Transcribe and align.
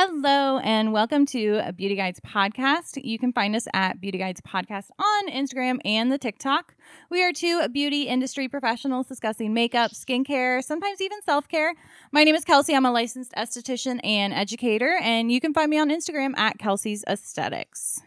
Hello, 0.00 0.58
and 0.58 0.92
welcome 0.92 1.26
to 1.26 1.60
a 1.66 1.72
Beauty 1.72 1.96
Guides 1.96 2.20
Podcast. 2.20 3.02
You 3.02 3.18
can 3.18 3.32
find 3.32 3.56
us 3.56 3.66
at 3.74 4.00
Beauty 4.00 4.16
Guides 4.16 4.40
Podcast 4.40 4.90
on 4.96 5.28
Instagram 5.28 5.80
and 5.84 6.12
the 6.12 6.18
TikTok. 6.18 6.76
We 7.10 7.24
are 7.24 7.32
two 7.32 7.68
beauty 7.70 8.02
industry 8.02 8.46
professionals 8.46 9.08
discussing 9.08 9.54
makeup, 9.54 9.90
skincare, 9.90 10.62
sometimes 10.62 11.00
even 11.00 11.20
self 11.22 11.48
care. 11.48 11.74
My 12.12 12.22
name 12.22 12.36
is 12.36 12.44
Kelsey. 12.44 12.76
I'm 12.76 12.86
a 12.86 12.92
licensed 12.92 13.32
esthetician 13.32 13.98
and 14.04 14.32
educator, 14.32 14.96
and 15.02 15.32
you 15.32 15.40
can 15.40 15.52
find 15.52 15.68
me 15.68 15.80
on 15.80 15.88
Instagram 15.88 16.38
at 16.38 16.60
Kelsey's 16.60 17.02
Aesthetics. 17.08 18.00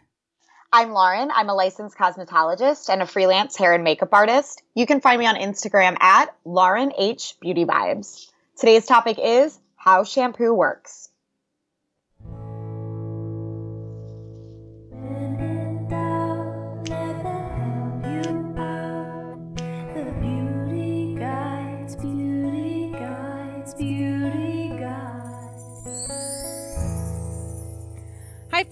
I'm 0.72 0.92
Lauren. 0.92 1.30
I'm 1.30 1.50
a 1.50 1.54
licensed 1.54 1.98
cosmetologist 1.98 2.88
and 2.88 3.02
a 3.02 3.06
freelance 3.06 3.54
hair 3.54 3.74
and 3.74 3.84
makeup 3.84 4.14
artist. 4.14 4.62
You 4.74 4.86
can 4.86 5.02
find 5.02 5.20
me 5.20 5.26
on 5.26 5.34
Instagram 5.34 6.00
at 6.00 6.34
Lauren 6.46 6.90
H 6.96 7.34
Beauty 7.38 7.66
Vibes. 7.66 8.30
Today's 8.56 8.86
topic 8.86 9.18
is 9.22 9.60
how 9.76 10.04
shampoo 10.04 10.54
works. 10.54 11.10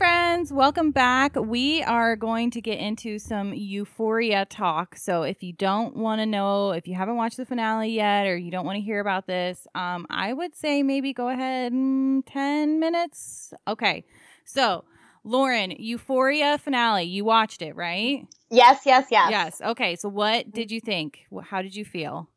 Friends. 0.01 0.51
Welcome 0.51 0.93
back. 0.93 1.37
We 1.37 1.83
are 1.83 2.17
going 2.17 2.51
to 2.53 2.63
get 2.63 2.79
into 2.79 3.19
some 3.19 3.53
euphoria 3.53 4.47
talk. 4.47 4.97
So, 4.97 5.25
if 5.25 5.43
you 5.43 5.53
don't 5.53 5.95
want 5.95 6.23
to 6.23 6.27
know, 6.27 6.71
if 6.71 6.89
you 6.89 6.95
haven't 6.95 7.17
watched 7.17 7.37
the 7.37 7.45
finale 7.45 7.91
yet, 7.91 8.27
or 8.27 8.35
you 8.35 8.51
don't 8.51 8.65
want 8.65 8.77
to 8.77 8.81
hear 8.81 9.01
about 9.01 9.27
this, 9.27 9.67
um, 9.75 10.07
I 10.09 10.33
would 10.33 10.57
say 10.57 10.83
maybe 10.83 11.13
go 11.13 11.29
ahead 11.29 11.75
mm, 11.75 12.23
10 12.25 12.81
minutes. 12.81 13.53
Okay. 13.69 14.07
So, 14.47 14.85
Lauren, 15.23 15.71
euphoria 15.73 16.57
finale. 16.57 17.05
You 17.05 17.27
watched 17.27 17.61
it, 17.61 17.77
right? 17.77 18.27
Yes, 18.51 18.81
yes, 18.87 19.09
yes. 19.11 19.31
Yes. 19.31 19.61
Okay. 19.61 19.97
So, 19.97 20.09
what 20.09 20.51
did 20.51 20.71
you 20.71 20.81
think? 20.81 21.27
How 21.51 21.61
did 21.61 21.77
you 21.77 21.85
feel? 21.85 22.31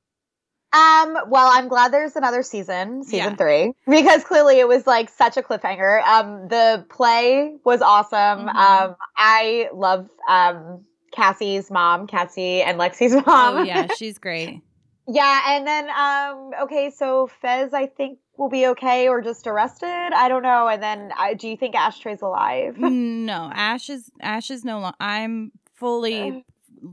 Um, 0.74 1.18
well, 1.30 1.50
I'm 1.54 1.68
glad 1.68 1.94
there's 1.94 2.16
another 2.16 2.42
season, 2.44 3.04
season 3.04 3.32
Yeah. 3.32 3.36
three, 3.36 3.74
because 3.88 4.24
clearly 4.24 4.60
it 4.60 4.68
was 4.68 4.88
like 4.88 5.10
such 5.10 5.38
a 5.38 5.42
cliffhanger. 5.44 6.04
Um, 6.04 6.48
the 6.48 6.86
play 6.90 7.56
was 7.64 7.82
awesome. 7.82 8.48
Mhm. 8.48 8.56
Um, 8.56 8.96
I 9.16 9.70
love 9.74 10.10
um 10.28 10.84
Cassie's 11.12 11.70
mom, 11.70 12.08
Cassie 12.08 12.64
and 12.64 12.80
Lexi's 12.80 13.14
mom. 13.28 13.58
Oh, 13.58 13.64
yeah. 13.64 13.88
She's 13.88 14.18
great. 14.18 14.62
Yeah, 15.08 15.42
and 15.50 15.68
then 15.68 15.90
um 15.90 16.52
okay, 16.64 16.90
so 16.90 17.28
Fez 17.28 17.74
I 17.74 17.86
think 17.88 18.20
will 18.38 18.50
be 18.50 18.66
okay 18.68 19.10
or 19.10 19.22
just 19.22 19.46
arrested. 19.46 19.88
I 20.16 20.28
don't 20.28 20.42
know. 20.42 20.68
And 20.68 20.82
then 20.82 21.12
I 21.16 21.36
do 21.36 21.48
you 21.50 21.58
think 21.58 21.76
Ashtray's 21.76 22.22
alive? 22.24 22.78
no, 22.80 23.52
Ash 23.54 23.90
is 23.92 24.10
Ash 24.22 24.50
is 24.50 24.66
no 24.66 24.80
longer. 24.80 24.98
I'm 25.00 25.52
fully 25.76 26.44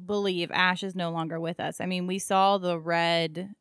believe 0.06 0.50
Ash 0.50 0.82
is 0.82 0.94
no 0.94 1.10
longer 1.10 1.40
with 1.40 1.60
us. 1.60 1.80
I 1.80 1.86
mean, 1.86 2.06
we 2.06 2.18
saw 2.18 2.58
the 2.58 2.78
red, 2.78 3.54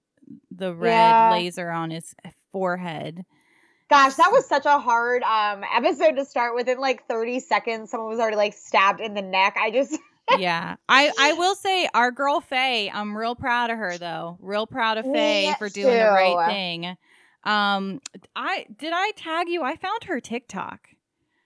the 0.52 0.74
red 0.74 0.92
Yeah. 0.92 1.32
laser 1.32 1.70
on 1.70 1.92
his 1.92 2.14
forehead. 2.52 3.26
Gosh, 3.90 4.16
that 4.16 4.32
was 4.32 4.48
such 4.48 4.66
a 4.66 4.78
hard 4.80 5.24
um 5.24 5.64
episode 5.76 6.16
to 6.18 6.26
start 6.26 6.54
within 6.56 6.80
like 6.80 7.08
30 7.08 7.40
seconds. 7.40 7.90
Someone 7.92 8.10
was 8.10 8.20
already 8.20 8.38
like 8.38 8.54
stabbed 8.54 9.02
in 9.02 9.14
the 9.16 9.22
neck. 9.22 9.56
I 9.60 9.72
just 9.72 9.98
yeah, 10.38 10.76
I 10.88 11.12
I 11.20 11.34
will 11.34 11.56
say 11.56 11.90
our 11.94 12.12
girl 12.12 12.40
Faye. 12.40 12.92
I'm 12.94 13.18
real 13.18 13.36
proud 13.36 13.72
of 13.72 13.78
her 13.78 13.98
though. 13.98 14.38
Real 14.42 14.68
proud 14.68 14.98
of 15.00 15.06
Faye 15.06 15.48
Me 15.48 15.56
for 15.58 15.70
doing 15.70 15.98
the 15.98 16.06
right 16.06 16.48
thing. 16.54 16.98
Um, 17.46 18.02
I 18.36 18.66
did 18.78 18.94
I 18.94 19.12
tag 19.16 19.48
you? 19.50 19.64
I 19.64 19.76
found 19.76 20.04
her 20.04 20.20
TikTok. 20.20 20.90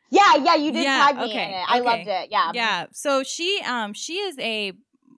Yeah, 0.09 0.35
yeah, 0.43 0.55
you 0.55 0.71
did 0.71 0.83
Yeah, 0.83 0.97
tag 1.05 1.17
me 1.17 1.23
okay, 1.25 1.43
in 1.45 1.49
it. 1.51 1.65
I 1.67 1.79
okay. 1.79 1.85
loved 1.85 2.07
it. 2.07 2.29
Yeah. 2.31 2.51
yeah 2.53 2.85
so 2.91 3.23
she 3.23 3.61
um 3.65 3.93
she 3.93 4.13
is 4.15 4.37
a 4.39 4.73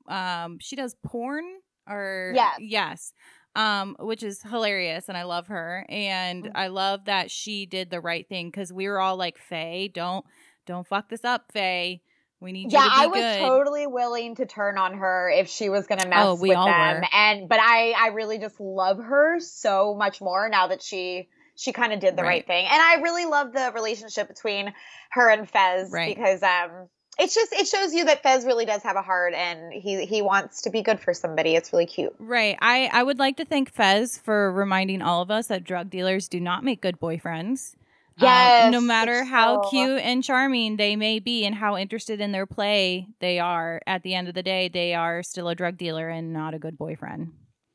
um 0.08 0.58
she 0.60 0.76
does 0.76 0.96
porn 1.04 1.44
or 1.88 2.32
Yes. 2.36 2.56
yes 2.60 3.14
um 3.56 3.96
which 4.00 4.24
is 4.24 4.42
hilarious 4.42 5.08
and 5.10 5.18
i 5.18 5.24
love 5.24 5.48
her 5.48 5.86
and 5.90 6.46
Mhm. 6.46 6.52
i 6.56 6.68
love 6.68 7.06
that 7.06 7.32
she 7.32 7.66
did 7.66 7.90
the 7.90 8.02
right 8.02 8.28
thing 8.28 8.48
because 8.50 8.72
we 8.74 8.88
were 8.88 9.00
all 9.00 9.16
like 9.18 9.38
faye 9.38 9.88
don't 9.88 10.26
don't 10.66 10.88
fuck 10.88 11.10
this 11.10 11.24
up 11.24 11.52
faye 11.52 12.02
we 12.42 12.52
need 12.52 12.70
Yeah, 12.70 12.86
to 12.86 12.90
I 12.92 13.08
was 13.08 13.22
good 13.22 13.40
totally 13.40 13.88
willing 13.88 14.36
to 14.36 14.46
turn 14.46 14.78
on 14.78 14.96
her 14.98 15.30
if 15.30 15.50
she 15.50 15.70
was 15.70 15.88
gonna 15.88 16.08
mess 16.08 16.28
Oh, 16.28 16.36
we 16.36 16.50
with 16.50 16.58
all 16.58 16.66
them. 16.66 17.02
were. 17.02 17.08
And 17.14 17.50
but 17.50 17.60
I 17.62 17.92
I 17.92 18.08
really 18.08 18.38
just 18.40 18.60
love 18.60 18.98
her 18.98 19.40
so 19.40 19.96
much 19.96 20.22
more 20.22 20.50
now 20.50 20.68
that 20.68 20.84
she 20.84 21.30
she 21.56 21.72
kind 21.72 21.94
of 21.94 22.02
did 22.02 22.18
the 22.18 22.24
right. 22.24 22.28
Right. 22.30 22.48
thing. 22.48 22.66
And 22.66 22.82
I 22.82 22.96
really 22.96 23.26
love 23.26 23.54
the 23.54 23.72
relationship 23.74 24.28
between 24.28 24.74
her 25.12 25.30
and 25.30 25.50
Fez 25.50 25.90
Right. 25.92 26.14
because 26.16 26.44
um 26.44 26.90
it's 27.18 27.34
just 27.36 27.54
it 27.54 27.68
shows 27.68 27.94
you 27.94 28.06
that 28.06 28.24
Fez 28.24 28.46
really 28.46 28.66
does 28.66 28.84
have 28.84 28.96
a 28.96 29.02
heart 29.02 29.34
and 29.34 29.72
he 29.74 30.06
he 30.06 30.22
wants 30.22 30.62
to 30.64 30.70
be 30.70 30.82
good 30.82 31.00
for 31.00 31.14
somebody. 31.14 31.56
It's 31.56 31.72
really 31.74 31.86
cute. 31.86 32.14
right 32.20 32.58
i 32.62 32.90
i 32.92 33.02
would 33.02 33.20
like 33.20 33.38
to 33.38 33.46
thank 33.46 33.72
fez 33.72 34.18
for 34.18 34.52
reminding 34.52 35.02
all 35.02 35.22
of 35.22 35.32
us 35.32 35.48
that 35.48 35.64
drug 35.64 35.90
dealers 35.90 36.28
do 36.28 36.40
not 36.40 36.64
make 36.64 36.82
good 36.82 37.00
boyfriends 37.00 37.76
Um, 38.18 38.24
Yes, 38.24 38.72
no 38.72 38.80
matter 38.82 39.24
how 39.26 39.62
so- 39.64 39.70
cute 39.70 40.00
and 40.02 40.24
charming 40.24 40.78
they 40.78 40.96
may 40.96 41.20
be 41.20 41.46
and 41.46 41.54
how 41.56 41.76
interested 41.78 42.22
in 42.22 42.32
their 42.32 42.46
play 42.46 43.08
they 43.20 43.40
are, 43.40 43.82
at 43.86 44.04
the 44.04 44.14
end 44.16 44.28
of 44.30 44.34
the 44.36 44.44
day, 44.44 44.70
they 44.70 44.94
are 44.94 45.22
still 45.22 45.50
a 45.50 45.56
drug 45.56 45.78
dealer 45.78 46.08
and 46.10 46.32
not 46.32 46.54
a 46.54 46.60
good 46.60 46.78
boyfriend. 46.78 47.34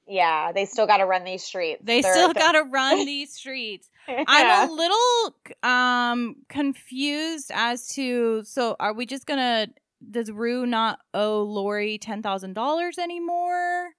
Yeah, 0.08 0.50
they 0.52 0.64
still 0.64 0.86
got 0.86 0.96
to 0.96 1.04
run 1.04 1.24
these 1.24 1.44
streets. 1.44 1.82
They 1.84 2.00
They're- 2.00 2.12
still 2.14 2.32
got 2.32 2.52
to 2.52 2.62
run 2.72 3.04
these 3.04 3.34
streets. 3.34 3.88
Yeah. 4.10 4.24
I'm 4.28 4.70
a 4.70 4.72
little 4.72 5.34
um 5.62 6.36
confused 6.48 7.50
as 7.54 7.88
to 7.94 8.42
so 8.44 8.76
are 8.78 8.92
we 8.92 9.06
just 9.06 9.26
gonna 9.26 9.68
does 10.10 10.30
Rue 10.30 10.66
not 10.66 11.00
owe 11.14 11.42
Laurie 11.42 11.98
ten 11.98 12.22
thousand 12.22 12.54
dollars 12.54 12.98
anymore? 12.98 13.90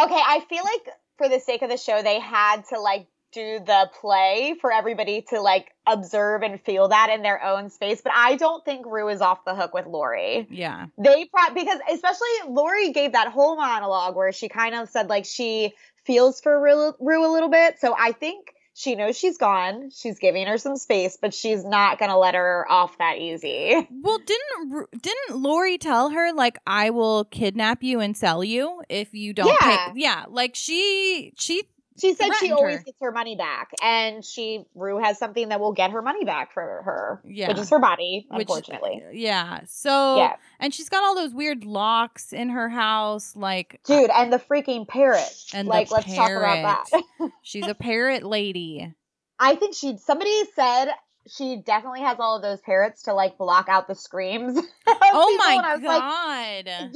Okay, 0.00 0.20
I 0.20 0.40
feel 0.48 0.64
like 0.64 0.94
for 1.18 1.28
the 1.28 1.40
sake 1.40 1.62
of 1.62 1.70
the 1.70 1.76
show, 1.76 2.02
they 2.02 2.18
had 2.18 2.64
to 2.70 2.80
like 2.80 3.06
do 3.32 3.60
the 3.64 3.90
play 4.00 4.54
for 4.60 4.70
everybody 4.70 5.22
to 5.22 5.40
like 5.40 5.72
observe 5.86 6.42
and 6.42 6.60
feel 6.60 6.88
that 6.88 7.10
in 7.10 7.22
their 7.22 7.42
own 7.42 7.70
space. 7.70 8.00
But 8.02 8.12
I 8.14 8.36
don't 8.36 8.64
think 8.64 8.86
Rue 8.86 9.08
is 9.08 9.20
off 9.20 9.44
the 9.44 9.54
hook 9.54 9.74
with 9.74 9.86
Laurie. 9.86 10.46
Yeah. 10.50 10.86
They 10.98 11.24
pro- 11.24 11.54
because 11.54 11.78
especially 11.90 12.28
Laurie 12.48 12.92
gave 12.92 13.12
that 13.12 13.28
whole 13.28 13.56
monologue 13.56 14.16
where 14.16 14.32
she 14.32 14.48
kind 14.48 14.74
of 14.74 14.88
said 14.88 15.08
like 15.08 15.24
she 15.24 15.72
feels 16.04 16.40
for 16.40 16.60
Rue, 16.60 16.92
Rue 17.00 17.26
a 17.26 17.32
little 17.32 17.48
bit. 17.48 17.80
So 17.80 17.94
I 17.98 18.12
think 18.12 18.54
she 18.74 18.94
knows 18.94 19.18
she's 19.18 19.38
gone. 19.38 19.90
She's 19.90 20.18
giving 20.18 20.46
her 20.46 20.58
some 20.58 20.76
space, 20.76 21.18
but 21.20 21.34
she's 21.34 21.64
not 21.64 21.98
gonna 21.98 22.18
let 22.18 22.34
her 22.34 22.66
off 22.70 22.96
that 22.98 23.18
easy. 23.18 23.86
Well, 23.90 24.18
didn't 24.18 25.02
didn't 25.02 25.36
Laurie 25.40 25.78
tell 25.78 26.10
her 26.10 26.32
like 26.32 26.58
I 26.66 26.90
will 26.90 27.24
kidnap 27.24 27.82
you 27.82 28.00
and 28.00 28.16
sell 28.16 28.42
you 28.42 28.82
if 28.88 29.12
you 29.14 29.32
don't 29.34 29.48
Yeah. 29.62 29.88
pay? 29.88 29.92
Yeah, 29.96 30.24
like 30.28 30.54
she 30.54 31.32
she 31.36 31.64
She 32.02 32.14
said 32.14 32.30
she 32.40 32.50
always 32.50 32.78
her. 32.78 32.82
gets 32.82 32.98
her 33.00 33.12
money 33.12 33.36
back, 33.36 33.70
and 33.80 34.24
she 34.24 34.64
Rue 34.74 34.98
has 34.98 35.18
something 35.18 35.50
that 35.50 35.60
will 35.60 35.72
get 35.72 35.92
her 35.92 36.02
money 36.02 36.24
back 36.24 36.52
for 36.52 36.82
her, 36.84 37.22
Yeah. 37.24 37.46
which 37.46 37.58
is 37.58 37.70
her 37.70 37.78
body, 37.78 38.26
which 38.28 38.40
unfortunately. 38.40 39.04
Uh, 39.06 39.10
yeah. 39.12 39.60
So 39.66 40.16
Yeah, 40.16 40.34
and 40.58 40.74
she's 40.74 40.88
got 40.88 41.04
all 41.04 41.14
those 41.14 41.32
weird 41.32 41.64
locks 41.64 42.32
in 42.32 42.48
her 42.48 42.68
house, 42.68 43.36
like 43.36 43.80
uh, 43.88 44.00
dude, 44.00 44.10
and 44.10 44.32
the 44.32 44.40
freaking 44.40 44.86
parrot. 44.86 45.32
And 45.54 45.68
the 45.68 45.70
like, 45.70 45.92
let's 45.92 46.12
talk 46.12 46.28
about 46.28 46.90
that. 46.90 47.30
she's 47.42 47.68
a 47.68 47.74
parrot 47.74 48.24
lady. 48.24 48.92
I 49.38 49.54
think 49.54 49.76
she. 49.76 49.96
Somebody 49.96 50.42
said 50.56 50.88
she 51.28 51.56
definitely 51.56 52.00
has 52.00 52.18
all 52.18 52.34
of 52.34 52.42
those 52.42 52.60
parrots 52.60 53.04
to 53.04 53.14
like 53.14 53.38
block 53.38 53.68
out 53.68 53.86
the 53.86 53.94
screams. 53.94 54.60
Oh 55.14 55.36
my 55.36 55.74
was 55.74 55.82
like, 55.82 56.00
god! 56.00 56.64
yeah, 56.66 56.80
and 56.82 56.90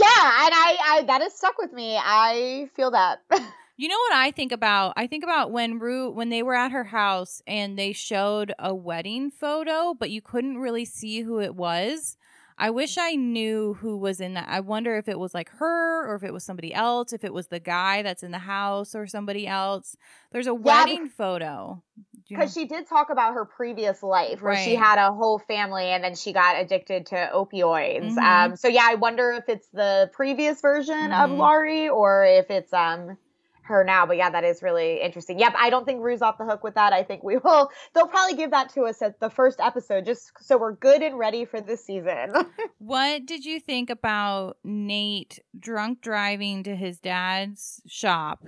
I, 0.54 0.76
I 0.88 1.04
that 1.06 1.20
has 1.20 1.34
stuck 1.36 1.58
with 1.58 1.70
me. 1.72 1.96
I 2.00 2.70
feel 2.74 2.90
that. 2.92 3.20
You 3.78 3.88
know 3.88 3.98
what 4.08 4.14
I 4.14 4.30
think 4.30 4.52
about? 4.52 4.94
I 4.96 5.06
think 5.06 5.22
about 5.22 5.50
when 5.52 5.78
Rue 5.78 6.10
when 6.10 6.30
they 6.30 6.42
were 6.42 6.54
at 6.54 6.72
her 6.72 6.84
house 6.84 7.42
and 7.46 7.78
they 7.78 7.92
showed 7.92 8.54
a 8.58 8.74
wedding 8.74 9.30
photo, 9.30 9.92
but 9.92 10.10
you 10.10 10.22
couldn't 10.22 10.56
really 10.58 10.86
see 10.86 11.20
who 11.20 11.40
it 11.40 11.54
was. 11.54 12.16
I 12.58 12.70
wish 12.70 12.96
I 12.96 13.16
knew 13.16 13.74
who 13.74 13.98
was 13.98 14.18
in 14.18 14.32
that. 14.32 14.48
I 14.48 14.60
wonder 14.60 14.96
if 14.96 15.08
it 15.08 15.18
was 15.18 15.34
like 15.34 15.50
her 15.50 16.06
or 16.08 16.14
if 16.14 16.22
it 16.22 16.32
was 16.32 16.42
somebody 16.42 16.72
else, 16.72 17.12
if 17.12 17.22
it 17.22 17.34
was 17.34 17.48
the 17.48 17.60
guy 17.60 18.00
that's 18.00 18.22
in 18.22 18.30
the 18.30 18.38
house 18.38 18.94
or 18.94 19.06
somebody 19.06 19.46
else. 19.46 19.94
There's 20.32 20.46
a 20.46 20.54
wedding 20.54 21.10
photo. 21.10 21.82
You 22.28 22.38
Because 22.38 22.54
she 22.54 22.64
did 22.64 22.88
talk 22.88 23.10
about 23.10 23.34
her 23.34 23.44
previous 23.44 24.02
life, 24.02 24.40
where 24.40 24.56
she 24.56 24.74
had 24.74 24.98
a 24.98 25.12
whole 25.12 25.38
family 25.38 25.84
and 25.84 26.02
then 26.02 26.14
she 26.14 26.32
got 26.32 26.58
addicted 26.58 27.04
to 27.06 27.30
opioids. 27.34 28.16
Mhm. 28.16 28.18
Um, 28.50 28.56
so 28.56 28.68
yeah, 28.68 28.86
I 28.88 28.94
wonder 28.94 29.32
if 29.32 29.50
it's 29.50 29.68
the 29.68 30.10
previous 30.14 30.62
version 30.62 31.12
of 31.12 31.30
Mhm. 31.30 31.38
Laurie 31.38 31.88
or 31.90 32.24
if 32.24 32.50
it's 32.50 32.72
um 32.72 33.18
her 33.66 33.84
now. 33.84 34.06
But 34.06 34.16
yeah, 34.16 34.30
that 34.30 34.44
is 34.44 34.62
really 34.62 35.00
interesting. 35.00 35.38
Yep, 35.38 35.54
I 35.58 35.70
don't 35.70 35.84
think 35.84 36.02
Rue's 36.02 36.22
off 36.22 36.38
the 36.38 36.44
hook 36.44 36.62
with 36.64 36.74
that. 36.74 36.92
I 36.92 37.02
think 37.02 37.22
we 37.22 37.36
will. 37.38 37.70
They'll 37.94 38.06
probably 38.08 38.36
give 38.36 38.50
that 38.52 38.70
to 38.74 38.82
us 38.82 39.02
at 39.02 39.20
the 39.20 39.30
first 39.30 39.60
episode, 39.60 40.04
just 40.06 40.32
so 40.40 40.56
we're 40.58 40.72
good 40.74 41.02
and 41.02 41.18
ready 41.18 41.44
for 41.44 41.60
this 41.60 41.84
season. 41.84 42.32
What 42.78 43.26
did 43.26 43.44
you 43.44 43.58
think 43.58 43.90
about 43.90 44.58
Nate 44.62 45.40
drunk 45.58 46.02
driving 46.02 46.62
to 46.64 46.76
his 46.76 47.00
dad's 47.00 47.80
shop 47.86 48.44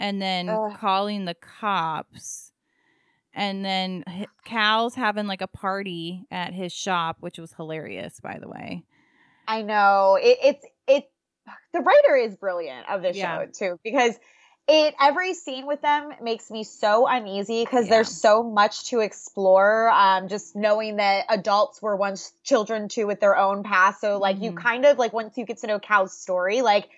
and 0.00 0.20
then 0.20 0.48
Ugh. 0.48 0.76
calling 0.76 1.24
the 1.24 1.34
cops 1.34 2.50
and 3.32 3.64
then 3.64 4.02
Cal's 4.44 4.94
having 4.94 5.26
like 5.26 5.42
a 5.42 5.46
party 5.46 6.24
at 6.30 6.52
his 6.54 6.72
shop, 6.72 7.18
which 7.20 7.38
was 7.38 7.52
hilarious, 7.52 8.18
by 8.20 8.38
the 8.40 8.48
way. 8.48 8.82
I 9.46 9.62
know 9.62 10.18
it, 10.20 10.38
it's 10.42 10.64
it. 10.88 11.04
The 11.72 11.80
writer 11.80 12.16
is 12.16 12.34
brilliant 12.36 12.88
of 12.88 13.02
this 13.02 13.16
Yeah. 13.16 13.44
show 13.44 13.46
too 13.52 13.80
because 13.84 14.18
it 14.68 14.94
every 15.00 15.34
scene 15.34 15.66
with 15.66 15.80
them 15.80 16.12
makes 16.20 16.50
me 16.50 16.64
so 16.64 17.06
uneasy 17.06 17.64
because 17.64 17.86
Yeah. 17.86 17.96
there's 17.96 18.10
so 18.10 18.42
much 18.42 18.86
to 18.90 19.00
explore. 19.00 19.88
Um, 19.90 20.28
just 20.28 20.56
knowing 20.56 20.96
that 20.96 21.26
adults 21.28 21.80
were 21.80 21.94
once 21.96 22.32
children 22.42 22.88
too 22.88 23.06
with 23.06 23.20
their 23.20 23.36
own 23.36 23.62
past, 23.62 24.00
so 24.00 24.18
like 24.18 24.40
you 24.40 24.52
Mhm. 24.52 24.62
kind 24.62 24.84
of 24.84 24.98
like 24.98 25.12
once 25.12 25.36
you 25.38 25.44
get 25.44 25.58
to 25.58 25.66
know 25.66 25.78
Cal's 25.78 26.12
story, 26.12 26.62
like 26.62 26.88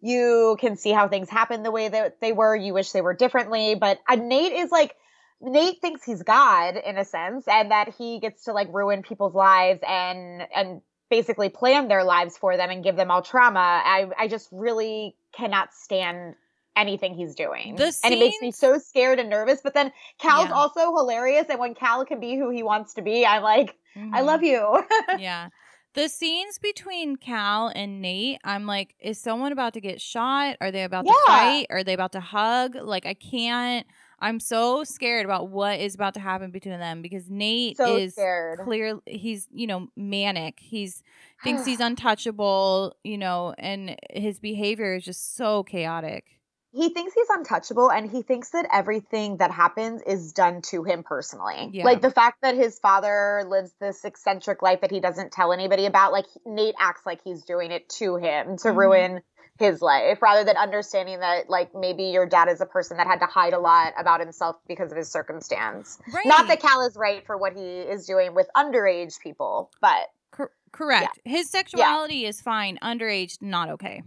you 0.00 0.56
can 0.60 0.76
see 0.76 0.90
how 0.90 1.08
things 1.08 1.30
happened 1.30 1.64
the 1.64 1.70
way 1.70 1.88
that 1.88 2.20
they 2.20 2.32
were. 2.32 2.54
You 2.54 2.74
wish 2.74 2.92
they 2.92 3.00
were 3.00 3.14
differently, 3.14 3.74
but 3.74 4.00
uh, 4.08 4.16
Nate 4.16 4.52
is 4.52 4.70
like. 4.70 4.96
Nate 5.40 5.80
thinks 5.82 6.02
he's 6.04 6.22
God 6.22 6.76
in 6.76 6.96
a 6.96 7.04
sense, 7.04 7.46
and 7.48 7.70
that 7.70 7.94
he 7.98 8.18
gets 8.18 8.44
to 8.44 8.52
like 8.52 8.72
ruin 8.72 9.02
people's 9.02 9.34
lives 9.34 9.80
and 9.86 10.46
and 10.54 10.80
basically 11.10 11.50
plan 11.50 11.86
their 11.88 12.02
lives 12.02 12.38
for 12.38 12.56
them 12.56 12.70
and 12.70 12.82
give 12.82 12.96
them 12.96 13.10
all 13.10 13.20
trauma. 13.20 13.58
I 13.84 14.08
I 14.16 14.28
just 14.28 14.48
really 14.52 15.16
cannot 15.32 15.74
stand 15.74 16.34
anything 16.76 17.14
he's 17.14 17.34
doing. 17.34 17.76
And 18.02 18.14
it 18.14 18.18
makes 18.18 18.40
me 18.40 18.50
so 18.50 18.78
scared 18.78 19.18
and 19.18 19.30
nervous. 19.30 19.60
But 19.62 19.74
then 19.74 19.92
Cal's 20.18 20.48
Yeah. 20.48 20.54
also 20.54 20.94
hilarious, 20.94 21.46
and 21.48 21.58
when 21.58 21.74
Cal 21.74 22.04
can 22.04 22.20
be 22.20 22.36
who 22.36 22.50
he 22.50 22.62
wants 22.62 22.94
to 22.94 23.02
be, 23.02 23.24
I'm 23.26 23.42
like, 23.42 23.76
I 24.12 24.20
Mhm. 24.20 24.26
love 24.26 24.42
you. 24.42 24.82
yeah. 25.18 25.48
The 25.94 26.08
scenes 26.08 26.58
between 26.58 27.14
Cal 27.16 27.68
and 27.72 28.02
Nate, 28.02 28.40
I'm 28.42 28.66
like, 28.66 28.96
is 28.98 29.20
someone 29.20 29.52
about 29.52 29.74
to 29.74 29.80
get 29.80 30.00
shot? 30.00 30.56
Are 30.60 30.72
they 30.72 30.82
about 30.82 31.06
to 31.06 31.14
fight? 31.14 31.66
Are 31.70 31.84
they 31.84 31.92
about 31.94 32.10
to 32.12 32.20
hug? 32.20 32.74
Like, 32.74 33.06
I 33.06 33.14
can't. 33.14 33.86
I'm 34.18 34.40
so 34.40 34.82
scared 34.82 35.24
about 35.24 35.50
what 35.50 35.78
is 35.78 35.94
about 35.94 36.14
to 36.14 36.20
happen 36.20 36.50
between 36.50 36.80
them 36.80 37.00
because 37.00 37.30
Nate 37.30 37.76
so 37.76 37.98
is 37.98 38.14
scared. 38.14 38.58
clear. 38.58 38.98
He's 39.06 39.46
you 39.52 39.66
know 39.68 39.88
manic. 39.96 40.58
He's 40.58 41.02
thinks 41.44 41.64
he's 41.64 41.78
untouchable. 41.80 42.96
You 43.04 43.18
know, 43.18 43.54
and 43.58 43.96
his 44.10 44.40
behavior 44.40 44.94
is 44.96 45.04
just 45.04 45.36
so 45.36 45.62
chaotic. 45.62 46.40
He 46.74 46.88
thinks 46.88 47.14
he's 47.14 47.28
untouchable 47.30 47.90
and 47.90 48.10
he 48.10 48.22
thinks 48.22 48.50
that 48.50 48.66
everything 48.72 49.36
that 49.36 49.50
happens 49.52 50.02
is 50.02 50.32
done 50.32 50.60
to 50.62 50.82
him 50.82 51.04
personally. 51.04 51.70
Yeah. 51.72 51.84
Like 51.84 52.02
the 52.02 52.10
fact 52.10 52.42
that 52.42 52.56
his 52.56 52.78
father 52.80 53.44
lives 53.48 53.72
this 53.80 54.04
eccentric 54.04 54.60
life 54.60 54.80
that 54.80 54.90
he 54.90 54.98
doesn't 55.00 55.30
tell 55.30 55.52
anybody 55.52 55.86
about, 55.86 56.12
like 56.12 56.26
Nate 56.44 56.74
acts 56.80 57.02
like 57.06 57.20
he's 57.22 57.44
doing 57.44 57.70
it 57.70 57.88
to 58.00 58.16
him 58.16 58.56
to 58.58 58.68
Mhm. 58.68 58.76
ruin 58.76 59.22
his 59.60 59.80
life 59.80 60.20
rather 60.20 60.42
than 60.42 60.56
understanding 60.56 61.20
that 61.20 61.48
like 61.48 61.72
maybe 61.76 62.06
your 62.06 62.26
dad 62.26 62.48
is 62.48 62.60
a 62.60 62.66
person 62.66 62.96
that 62.96 63.06
had 63.06 63.20
to 63.20 63.26
hide 63.26 63.52
a 63.52 63.58
lot 63.60 63.92
about 63.96 64.18
himself 64.18 64.56
because 64.66 64.90
of 64.90 64.98
his 64.98 65.08
circumstance. 65.12 65.96
Right. 66.12 66.26
Not 66.26 66.48
that 66.48 66.60
Cal 66.60 66.84
is 66.86 66.96
right 66.96 67.24
for 67.24 67.38
what 67.38 67.52
he 67.54 67.62
is 67.62 68.04
doing 68.04 68.34
with 68.34 68.48
underage 68.56 69.20
people, 69.20 69.70
but 69.80 70.08
Cor- 70.32 70.50
correct. 70.72 71.20
His 71.24 71.48
sexuality 71.50 72.26
is 72.26 72.40
fine. 72.40 72.78
Underage, 72.82 73.40
not 73.40 73.68
okay. 73.70 74.02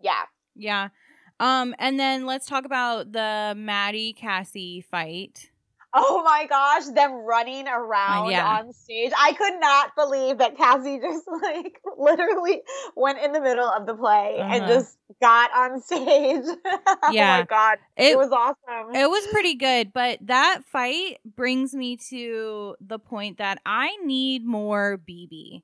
yeah. 0.00 0.22
Yeah. 0.58 0.88
Um, 1.38 1.74
and 1.78 1.98
then 2.00 2.26
let's 2.26 2.46
talk 2.46 2.64
about 2.64 3.12
the 3.12 3.54
Maddie 3.56 4.12
Cassie 4.14 4.80
fight. 4.80 5.50
Oh 5.98 6.22
my 6.24 6.44
gosh, 6.46 6.86
them 6.94 7.12
running 7.12 7.66
around 7.68 8.30
yeah. 8.30 8.58
on 8.58 8.72
stage. 8.74 9.12
I 9.18 9.32
could 9.32 9.58
not 9.60 9.94
believe 9.96 10.38
that 10.38 10.56
Cassie 10.56 10.98
just 11.02 11.24
like 11.42 11.80
literally 11.96 12.60
went 12.96 13.18
in 13.18 13.32
the 13.32 13.40
middle 13.40 13.68
of 13.68 13.86
the 13.86 13.94
play 13.94 14.36
and 14.38 14.64
Uh-huh. 14.64 14.74
just 14.74 14.98
got 15.22 15.50
on 15.56 15.80
stage. 15.80 16.44
oh 16.66 17.10
Yeah. 17.12 17.38
my 17.38 17.46
god. 17.48 17.78
It, 17.96 18.12
It 18.12 18.18
was 18.18 18.30
awesome. 18.30 18.94
it 18.94 19.08
was 19.08 19.26
pretty 19.28 19.54
good, 19.54 19.92
but 19.94 20.18
that 20.26 20.60
fight 20.70 21.18
brings 21.24 21.72
me 21.74 21.96
to 22.10 22.76
the 22.80 22.98
point 22.98 23.38
that 23.38 23.58
I 23.64 23.96
need 24.04 24.44
more 24.44 24.98
BB. 25.08 25.62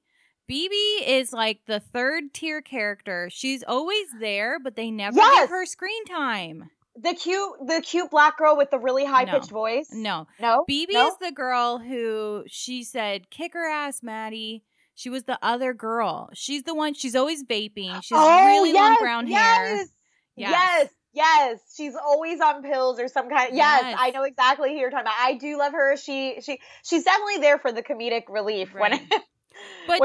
BB 0.52 1.06
is 1.06 1.32
like 1.32 1.60
the 1.66 1.81
third 1.81 2.34
tier 2.34 2.60
character. 2.60 3.28
She's 3.32 3.62
always 3.66 4.06
there, 4.20 4.58
but 4.58 4.76
they 4.76 4.90
never 4.90 5.16
Yes. 5.16 5.40
give 5.44 5.50
her 5.50 5.64
screen 5.66 6.04
time. 6.04 6.70
the 6.94 7.14
cute 7.14 7.66
the 7.66 7.81
cute 7.81 8.10
black 8.10 8.37
girl 8.37 8.54
with 8.54 8.70
the 8.70 8.78
really 8.78 9.06
high 9.06 9.25
pitched 9.25 9.50
No. 9.50 9.56
voice. 9.56 9.88
No. 9.93 10.26
No. 10.38 10.64
BB 10.69 10.93
No? 10.93 11.08
is 11.08 11.16
the 11.22 11.32
girl 11.32 11.78
who 11.78 12.44
she 12.49 12.84
said, 12.84 13.31
kick 13.31 13.54
her 13.54 13.66
ass, 13.66 14.02
Maddie. 14.02 14.62
She 14.94 15.08
was 15.08 15.25
the 15.25 15.38
other 15.43 15.72
girl. 15.72 16.28
She's 16.34 16.64
the 16.64 16.75
one, 16.75 16.93
she's 16.93 17.16
always 17.16 17.43
vaping. 17.44 18.02
She 18.02 18.14
has 18.14 18.22
Oh, 18.22 18.46
really 18.46 18.75
long 18.75 18.90
yes, 18.93 19.00
brown 19.00 19.26
hair. 19.26 19.76
yes. 19.76 19.88
Yes. 20.37 20.50
Yes. 20.50 20.88
Yes, 21.14 21.60
she's 21.76 21.94
always 21.94 22.40
on 22.40 22.62
pills 22.62 22.98
or 23.00 23.08
some 23.08 23.28
kind. 23.31 23.55
Yes, 23.56 23.82
Yes. 23.84 23.96
I 23.98 24.10
know 24.10 24.22
exactly 24.25 24.70
who 24.75 24.78
you're 24.78 24.90
talking 24.90 25.06
about. 25.06 25.14
I 25.19 25.34
do 25.34 25.56
love 25.58 25.72
her. 25.72 25.96
She 25.96 26.40
she 26.43 26.58
she's 26.84 27.05
definitely 27.05 27.38
there 27.38 27.58
for 27.58 27.70
the 27.72 27.82
comedic 27.82 28.25
relief 28.28 28.75
Right. 28.75 28.93
When 28.93 29.20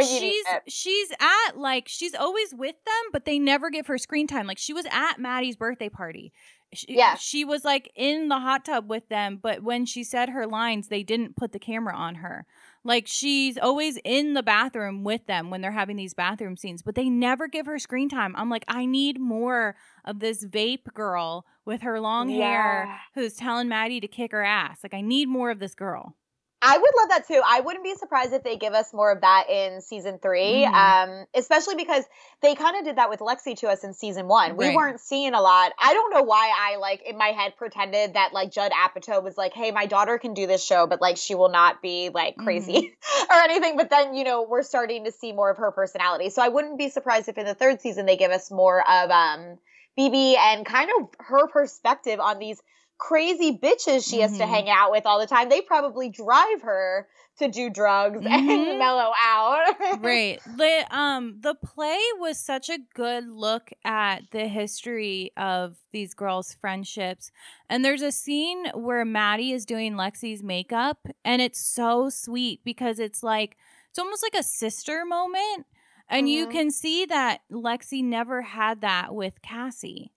need 0.09 0.19
she's 0.19 0.45
she's 0.67 1.11
at 1.19 1.57
like 1.57 1.87
she's 1.87 2.13
always 2.15 2.53
with 2.53 2.75
them, 2.85 3.11
but 3.11 3.25
they 3.25 3.39
never 3.39 3.69
give 3.69 3.87
her 3.87 3.97
screen 3.97 4.27
time. 4.27 4.47
Like 4.47 4.57
she 4.57 4.73
was 4.73 4.85
at 4.91 5.19
Maddie's 5.19 5.55
birthday 5.55 5.89
party. 5.89 6.33
She, 6.73 6.85
Yeah. 6.89 7.15
she 7.15 7.45
was 7.45 7.63
like 7.63 7.89
in 7.95 8.27
the 8.27 8.39
hot 8.39 8.65
tub 8.65 8.89
with 8.89 9.07
them, 9.07 9.39
but 9.41 9.63
when 9.63 9.85
she 9.85 10.03
said 10.03 10.29
her 10.29 10.45
lines, 10.45 10.89
they 10.89 11.01
didn't 11.03 11.37
put 11.37 11.53
the 11.53 11.59
camera 11.59 11.95
on 11.95 12.15
her. 12.15 12.45
Like 12.83 13.07
she's 13.07 13.57
always 13.57 13.97
in 14.03 14.33
the 14.33 14.43
bathroom 14.43 15.03
with 15.03 15.25
them 15.27 15.49
when 15.49 15.61
they're 15.61 15.71
having 15.71 15.95
these 15.95 16.13
bathroom 16.13 16.57
scenes, 16.57 16.81
but 16.81 16.95
they 16.95 17.09
never 17.09 17.47
give 17.47 17.65
her 17.67 17.79
screen 17.79 18.09
time. 18.09 18.35
I'm 18.35 18.49
like, 18.49 18.65
I 18.67 18.85
need 18.85 19.19
more 19.19 19.75
of 20.03 20.19
this 20.19 20.45
vape 20.45 20.93
girl 20.93 21.45
with 21.65 21.81
her 21.81 21.99
long 22.01 22.29
hair 22.29 22.99
who's 23.13 23.35
telling 23.35 23.67
Maddie 23.69 23.99
to 24.01 24.07
kick 24.07 24.31
her 24.31 24.43
ass. 24.43 24.79
Like 24.83 24.93
I 24.93 25.01
need 25.01 25.27
more 25.29 25.51
of 25.51 25.59
this 25.59 25.75
girl. 25.75 26.15
I 26.59 26.77
would 26.77 26.91
love 26.97 27.09
that 27.09 27.27
too. 27.27 27.39
I 27.45 27.59
wouldn't 27.59 27.83
be 27.83 27.93
surprised 27.95 28.33
if 28.33 28.43
they 28.43 28.57
give 28.57 28.73
us 28.73 28.91
more 28.91 29.11
of 29.11 29.21
that 29.21 29.47
in 29.49 29.79
season 29.81 30.17
3 30.17 30.65
Mhm. 30.65 30.73
um, 30.73 31.25
especially 31.35 31.75
because 31.75 32.03
they 32.41 32.55
kind 32.55 32.75
of 32.77 32.83
did 32.83 32.95
that 32.95 33.09
with 33.09 33.19
Lexi 33.19 33.55
to 33.57 33.67
us 33.69 33.83
in 33.83 33.93
season 33.93 34.27
one. 34.27 34.57
We 34.57 34.65
Right. 34.65 34.75
weren't 34.75 34.99
seeing 34.99 35.35
a 35.35 35.41
lot. 35.41 35.73
I 35.79 35.93
don't 35.93 36.11
know 36.11 36.23
why 36.23 36.51
I 36.57 36.77
like 36.77 37.03
in 37.03 37.15
my 37.17 37.27
head 37.27 37.55
pretended 37.57 38.15
that 38.15 38.33
like 38.33 38.51
Judd 38.51 38.71
Apatow 38.71 39.21
was 39.21 39.37
like, 39.37 39.53
"Hey, 39.53 39.69
my 39.71 39.85
daughter 39.85 40.17
can 40.17 40.33
do 40.33 40.47
this 40.47 40.63
show, 40.63 40.87
but 40.87 40.99
like 40.99 41.17
she 41.17 41.35
will 41.35 41.49
not 41.49 41.81
be 41.81 42.09
like 42.09 42.37
crazy 42.37 42.97
or 43.29 43.35
anything." 43.35 43.77
But 43.77 43.91
then 43.91 44.15
you 44.15 44.23
know 44.23 44.41
we're 44.41 44.63
starting 44.63 45.05
to 45.05 45.11
see 45.11 45.33
more 45.33 45.51
of 45.51 45.57
her 45.57 45.71
personality, 45.71 46.31
so 46.31 46.41
I 46.41 46.49
wouldn't 46.49 46.79
be 46.79 46.89
surprised 46.89 47.29
if 47.29 47.37
in 47.37 47.45
the 47.45 47.53
third 47.55 47.81
season 47.81 48.07
they 48.07 48.17
give 48.17 48.31
us 48.31 48.49
more 48.49 48.81
of 48.89 49.11
um 49.11 49.59
BB 49.97 50.35
and 50.37 50.65
kind 50.65 50.89
of 50.99 51.09
her 51.19 51.47
perspective 51.47 52.19
on 52.19 52.39
these 52.39 52.61
crazy 52.97 53.57
bitches 53.57 54.07
she 54.09 54.21
has 54.21 54.37
to 54.37 54.43
Mhm. 54.43 54.49
hang 54.49 54.69
out 54.69 54.91
with 54.91 55.05
all 55.05 55.19
the 55.19 55.27
time. 55.27 55.49
They 55.49 55.61
probably 55.61 56.09
drive 56.09 56.61
her 56.61 57.07
to 57.39 57.47
do 57.47 57.69
drugs 57.69 58.21
Mhm. 58.21 58.25
and 58.71 58.79
mellow 58.79 59.11
out. 59.21 59.75
right 60.01 60.39
the 60.57 60.85
um 60.95 61.37
the 61.41 61.53
play 61.53 61.99
was 62.19 62.39
such 62.39 62.69
a 62.69 62.79
good 62.95 63.27
look 63.29 63.69
at 63.85 64.23
the 64.31 64.47
history 64.47 65.31
of 65.37 65.77
these 65.91 66.13
girls 66.15 66.55
friendships 66.59 67.31
and 67.69 67.85
there's 67.85 68.01
a 68.01 68.11
scene 68.11 68.65
where 68.73 69.05
maddie 69.05 69.51
is 69.51 69.65
doing 69.65 69.93
lexi's 69.93 70.41
makeup 70.41 71.05
and 71.23 71.41
it's 71.41 71.61
so 71.61 72.09
sweet 72.09 72.61
because 72.63 72.97
it's 72.99 73.21
like 73.21 73.55
it's 73.89 73.99
almost 73.99 74.23
like 74.23 74.35
a 74.35 74.43
sister 74.43 75.05
moment 75.05 75.67
and 76.09 76.27
you 76.29 76.47
Mhm. 76.47 76.51
can 76.51 76.71
see 76.71 77.05
that 77.05 77.41
lexi 77.51 78.03
never 78.03 78.41
had 78.41 78.81
that 78.81 79.13
with 79.13 79.41
cassie 79.43 80.11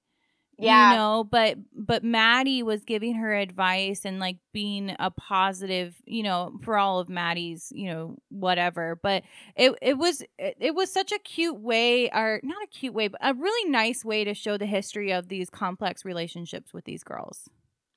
Yeah. 0.61 0.93
you 0.93 0.97
know 0.99 1.25
but 1.25 1.57
but 1.75 2.05
maddie 2.05 2.63
was 2.63 2.85
giving 2.85 3.15
her 3.15 3.35
advice 3.35 4.05
and 4.05 4.19
like 4.19 4.37
being 4.53 4.95
a 4.99 5.11
positive 5.11 5.97
you 6.05 6.23
know 6.23 6.59
for 6.63 6.77
all 6.77 7.01
of 7.01 7.09
maddie's 7.09 7.73
you 7.75 7.89
know 7.89 8.17
whatever 8.29 8.99
but 9.03 9.23
it 9.57 9.73
it 9.81 9.99
was 9.99 10.23
it, 10.39 10.57
it 10.61 10.75
was 10.75 10.93
such 10.93 11.13
a 11.13 11.19
cute 11.19 11.59
way 11.61 12.11
or 12.11 12.41
not 12.43 12.63
a 12.63 12.67
cute 12.67 12.95
way 12.95 13.09
but 13.09 13.21
a 13.23 13.35
really 13.35 13.71
nice 13.71 14.05
way 14.05 14.25
to 14.25 14.35
show 14.35 14.57
the 14.57 14.67
history 14.67 15.13
of 15.13 15.29
these 15.29 15.51
complex 15.51 16.05
relationships 16.05 16.73
with 16.75 16.85
these 16.85 17.03
girls 17.05 17.49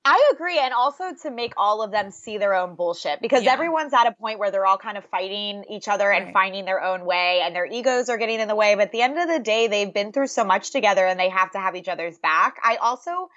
I 0.06 0.32
agree. 0.34 0.60
And 0.60 0.74
also 0.74 1.14
to 1.24 1.32
make 1.32 1.54
all 1.56 1.82
of 1.82 1.92
them 1.92 2.12
see 2.12 2.38
their 2.38 2.54
own 2.54 2.76
bullshit 2.76 3.22
because 3.22 3.44
Yeah. 3.44 3.54
everyone's 3.54 3.94
at 3.94 4.06
a 4.06 4.12
point 4.12 4.38
where 4.38 4.52
they're 4.52 4.66
all 4.66 4.78
kind 4.78 4.98
of 4.98 5.06
fighting 5.06 5.64
each 5.70 5.88
other 5.88 6.12
and 6.12 6.26
Right. 6.26 6.34
finding 6.34 6.66
their 6.66 6.84
own 6.84 7.06
way 7.06 7.40
and 7.42 7.56
their 7.56 7.66
egos 7.66 8.10
are 8.10 8.18
getting 8.18 8.42
in 8.42 8.48
the 8.50 8.56
way. 8.56 8.76
But 8.76 8.84
at 8.84 8.92
the 8.92 9.02
end 9.02 9.18
of 9.18 9.30
the 9.30 9.40
day, 9.40 9.68
they've 9.68 9.94
been 9.94 10.12
through 10.12 10.28
so 10.28 10.44
much 10.44 10.72
together 10.72 11.06
and 11.06 11.18
they 11.20 11.30
have 11.30 11.52
to 11.52 11.60
have 11.60 11.76
each 11.76 11.88
other's 11.88 12.18
back. 12.20 12.58
I 12.64 12.76
also 12.78 13.30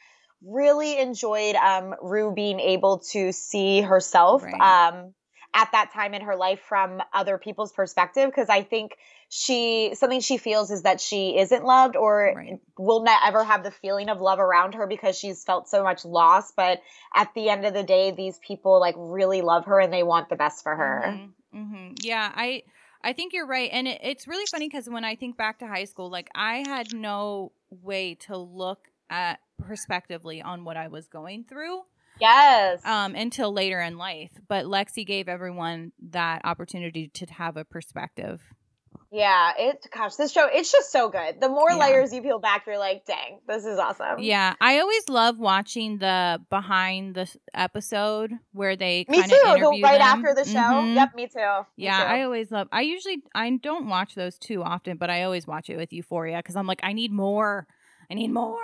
really 0.42 0.98
enjoyed 0.98 1.54
um, 1.54 1.94
Rue 2.02 2.32
being 2.34 2.58
able 2.58 2.98
to 3.12 3.32
see 3.32 3.80
herself 3.82 4.42
Right. 4.42 4.60
um, 4.60 5.14
at 5.54 5.70
that 5.72 5.92
time 5.92 6.14
in 6.14 6.22
her 6.22 6.36
life 6.36 6.60
from 6.68 7.00
other 7.14 7.38
people's 7.38 7.72
perspective 7.72 8.28
because 8.28 8.48
I 8.48 8.62
think 8.62 8.96
she 9.28 9.92
something 9.94 10.20
she 10.20 10.36
feels 10.36 10.70
is 10.70 10.82
that 10.82 11.00
she 11.00 11.36
isn't 11.38 11.64
loved 11.64 11.96
or 11.96 12.32
Right. 12.34 12.60
will 12.78 13.02
not 13.02 13.22
ever 13.26 13.42
have 13.42 13.64
the 13.64 13.70
feeling 13.70 14.08
of 14.08 14.20
love 14.20 14.38
around 14.38 14.74
her 14.74 14.86
because 14.86 15.18
she's 15.18 15.42
felt 15.42 15.68
so 15.68 15.82
much 15.82 16.04
loss 16.04 16.52
but 16.52 16.80
at 17.14 17.32
the 17.34 17.48
end 17.48 17.66
of 17.66 17.74
the 17.74 17.82
day 17.82 18.12
these 18.12 18.38
people 18.38 18.78
like 18.78 18.94
really 18.96 19.42
love 19.42 19.64
her 19.66 19.80
and 19.80 19.92
they 19.92 20.02
want 20.04 20.28
the 20.28 20.36
best 20.36 20.62
for 20.62 20.74
her 20.76 21.02
Mhm, 21.06 21.30
mhm. 21.54 22.04
Yeah, 22.04 22.30
I 22.34 22.62
I 23.02 23.12
think 23.12 23.32
you're 23.32 23.46
right, 23.46 23.70
and 23.72 23.86
it, 23.86 24.00
it's 24.02 24.26
really 24.26 24.46
funny 24.50 24.68
because 24.68 24.88
when 24.88 25.04
I 25.04 25.14
think 25.14 25.36
back 25.36 25.58
to 25.60 25.66
high 25.66 25.84
school, 25.84 26.10
like 26.10 26.28
I 26.34 26.56
had 26.56 26.92
no 26.92 27.52
way 27.70 28.14
to 28.26 28.36
look 28.36 28.88
at 29.10 29.38
perspectively 29.58 30.42
on 30.42 30.64
what 30.64 30.76
I 30.76 30.88
was 30.88 31.06
going 31.08 31.44
through. 31.44 31.82
Yes. 32.18 32.80
um, 32.84 33.14
until 33.14 33.52
later 33.52 33.78
in 33.80 33.98
life. 33.98 34.30
But 34.48 34.64
Lexi 34.64 35.06
gave 35.06 35.28
everyone 35.28 35.92
that 36.10 36.40
opportunity 36.44 37.08
to 37.08 37.26
have 37.26 37.56
a 37.58 37.64
perspective. 37.64 38.42
Yeah, 39.16 39.52
it 39.58 39.86
gosh, 39.96 40.16
this 40.16 40.30
show 40.30 40.46
it's 40.52 40.70
just 40.70 40.92
so 40.92 41.08
good. 41.08 41.40
The 41.40 41.48
more 41.48 41.70
Yeah. 41.70 41.78
layers 41.78 42.12
you 42.12 42.20
peel 42.20 42.38
back, 42.38 42.64
you're 42.66 42.78
like, 42.78 43.06
dang, 43.06 43.40
this 43.48 43.64
is 43.64 43.78
awesome. 43.78 44.18
Yeah, 44.18 44.54
I 44.60 44.78
always 44.80 45.08
love 45.08 45.38
watching 45.38 45.98
the 45.98 46.38
behind 46.50 47.14
the 47.14 47.26
episode 47.54 48.32
where 48.52 48.76
they 48.76 49.06
Me 49.08 49.20
kind 49.20 49.30
too. 49.30 49.36
of 49.46 49.52
The, 49.52 49.56
interview 49.58 49.82
right 49.84 49.98
them. 49.98 50.24
after 50.24 50.34
the 50.34 50.44
show. 50.44 50.58
Mhm. 50.58 50.94
Yep, 50.96 51.14
me 51.14 51.26
too. 51.28 51.38
Me 51.38 51.84
Yeah, 51.84 51.98
too. 52.04 52.10
I 52.14 52.22
always 52.24 52.50
love. 52.50 52.68
I 52.72 52.82
usually 52.82 53.22
I 53.34 53.50
don't 53.62 53.88
watch 53.88 54.14
those 54.14 54.36
too 54.38 54.62
often, 54.62 54.98
but 54.98 55.08
I 55.08 55.22
always 55.22 55.46
watch 55.46 55.70
it 55.70 55.76
with 55.78 55.92
Euphoria 55.94 56.36
because 56.38 56.56
I'm 56.56 56.66
like, 56.66 56.80
I 56.82 56.92
need 56.92 57.10
more. 57.12 57.66
I 58.10 58.14
need 58.14 58.32
more. 58.32 58.58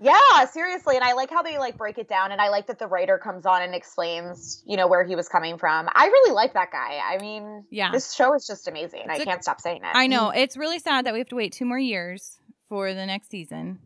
Yeah, 0.00 0.44
seriously. 0.52 0.94
And 0.94 1.04
I 1.04 1.14
like 1.14 1.28
how 1.30 1.42
they 1.42 1.58
like 1.58 1.76
break 1.76 1.98
it 1.98 2.08
down 2.08 2.30
and 2.30 2.40
I 2.40 2.50
like 2.50 2.68
that 2.68 2.78
the 2.78 2.86
writer 2.86 3.18
comes 3.18 3.46
on 3.46 3.62
and 3.62 3.74
explains, 3.74 4.62
you 4.64 4.76
know, 4.76 4.86
where 4.86 5.02
he 5.04 5.16
was 5.16 5.28
coming 5.28 5.58
from. 5.58 5.88
I 5.92 6.06
really 6.06 6.32
like 6.32 6.54
that 6.54 6.70
guy. 6.70 7.00
I 7.04 7.18
mean, 7.20 7.64
Yeah. 7.70 7.90
this 7.90 8.12
show 8.14 8.34
is 8.34 8.46
just 8.46 8.68
amazing. 8.68 9.06
I 9.08 9.14
It's 9.14 9.22
a- 9.22 9.24
can't 9.24 9.42
stop 9.42 9.60
saying 9.60 9.78
it. 9.82 9.90
I 9.94 10.06
know 10.06 10.30
it's 10.30 10.56
really 10.56 10.78
sad 10.78 11.06
that 11.06 11.12
we 11.14 11.18
have 11.18 11.28
to 11.30 11.36
wait 11.36 11.52
two 11.52 11.64
more 11.64 11.78
years 11.78 12.38
for 12.68 12.94
the 12.94 13.06
next 13.06 13.28
season. 13.30 13.80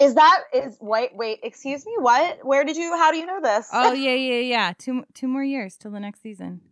Is 0.00 0.16
that 0.16 0.40
is 0.52 0.76
wait 0.80 1.14
wait, 1.14 1.38
excuse 1.44 1.86
me? 1.86 1.92
What? 1.98 2.44
Where 2.44 2.64
did 2.64 2.76
you 2.76 2.96
how 2.96 3.12
do 3.12 3.16
you 3.18 3.26
know 3.26 3.40
this? 3.40 3.68
Oh 3.72 3.92
yeah, 4.06 4.14
yeah, 4.14 4.40
yeah. 4.40 4.72
Two 4.76 5.04
two 5.14 5.28
more 5.28 5.44
years 5.44 5.76
till 5.76 5.92
the 5.92 6.00
next 6.00 6.20
season. 6.20 6.62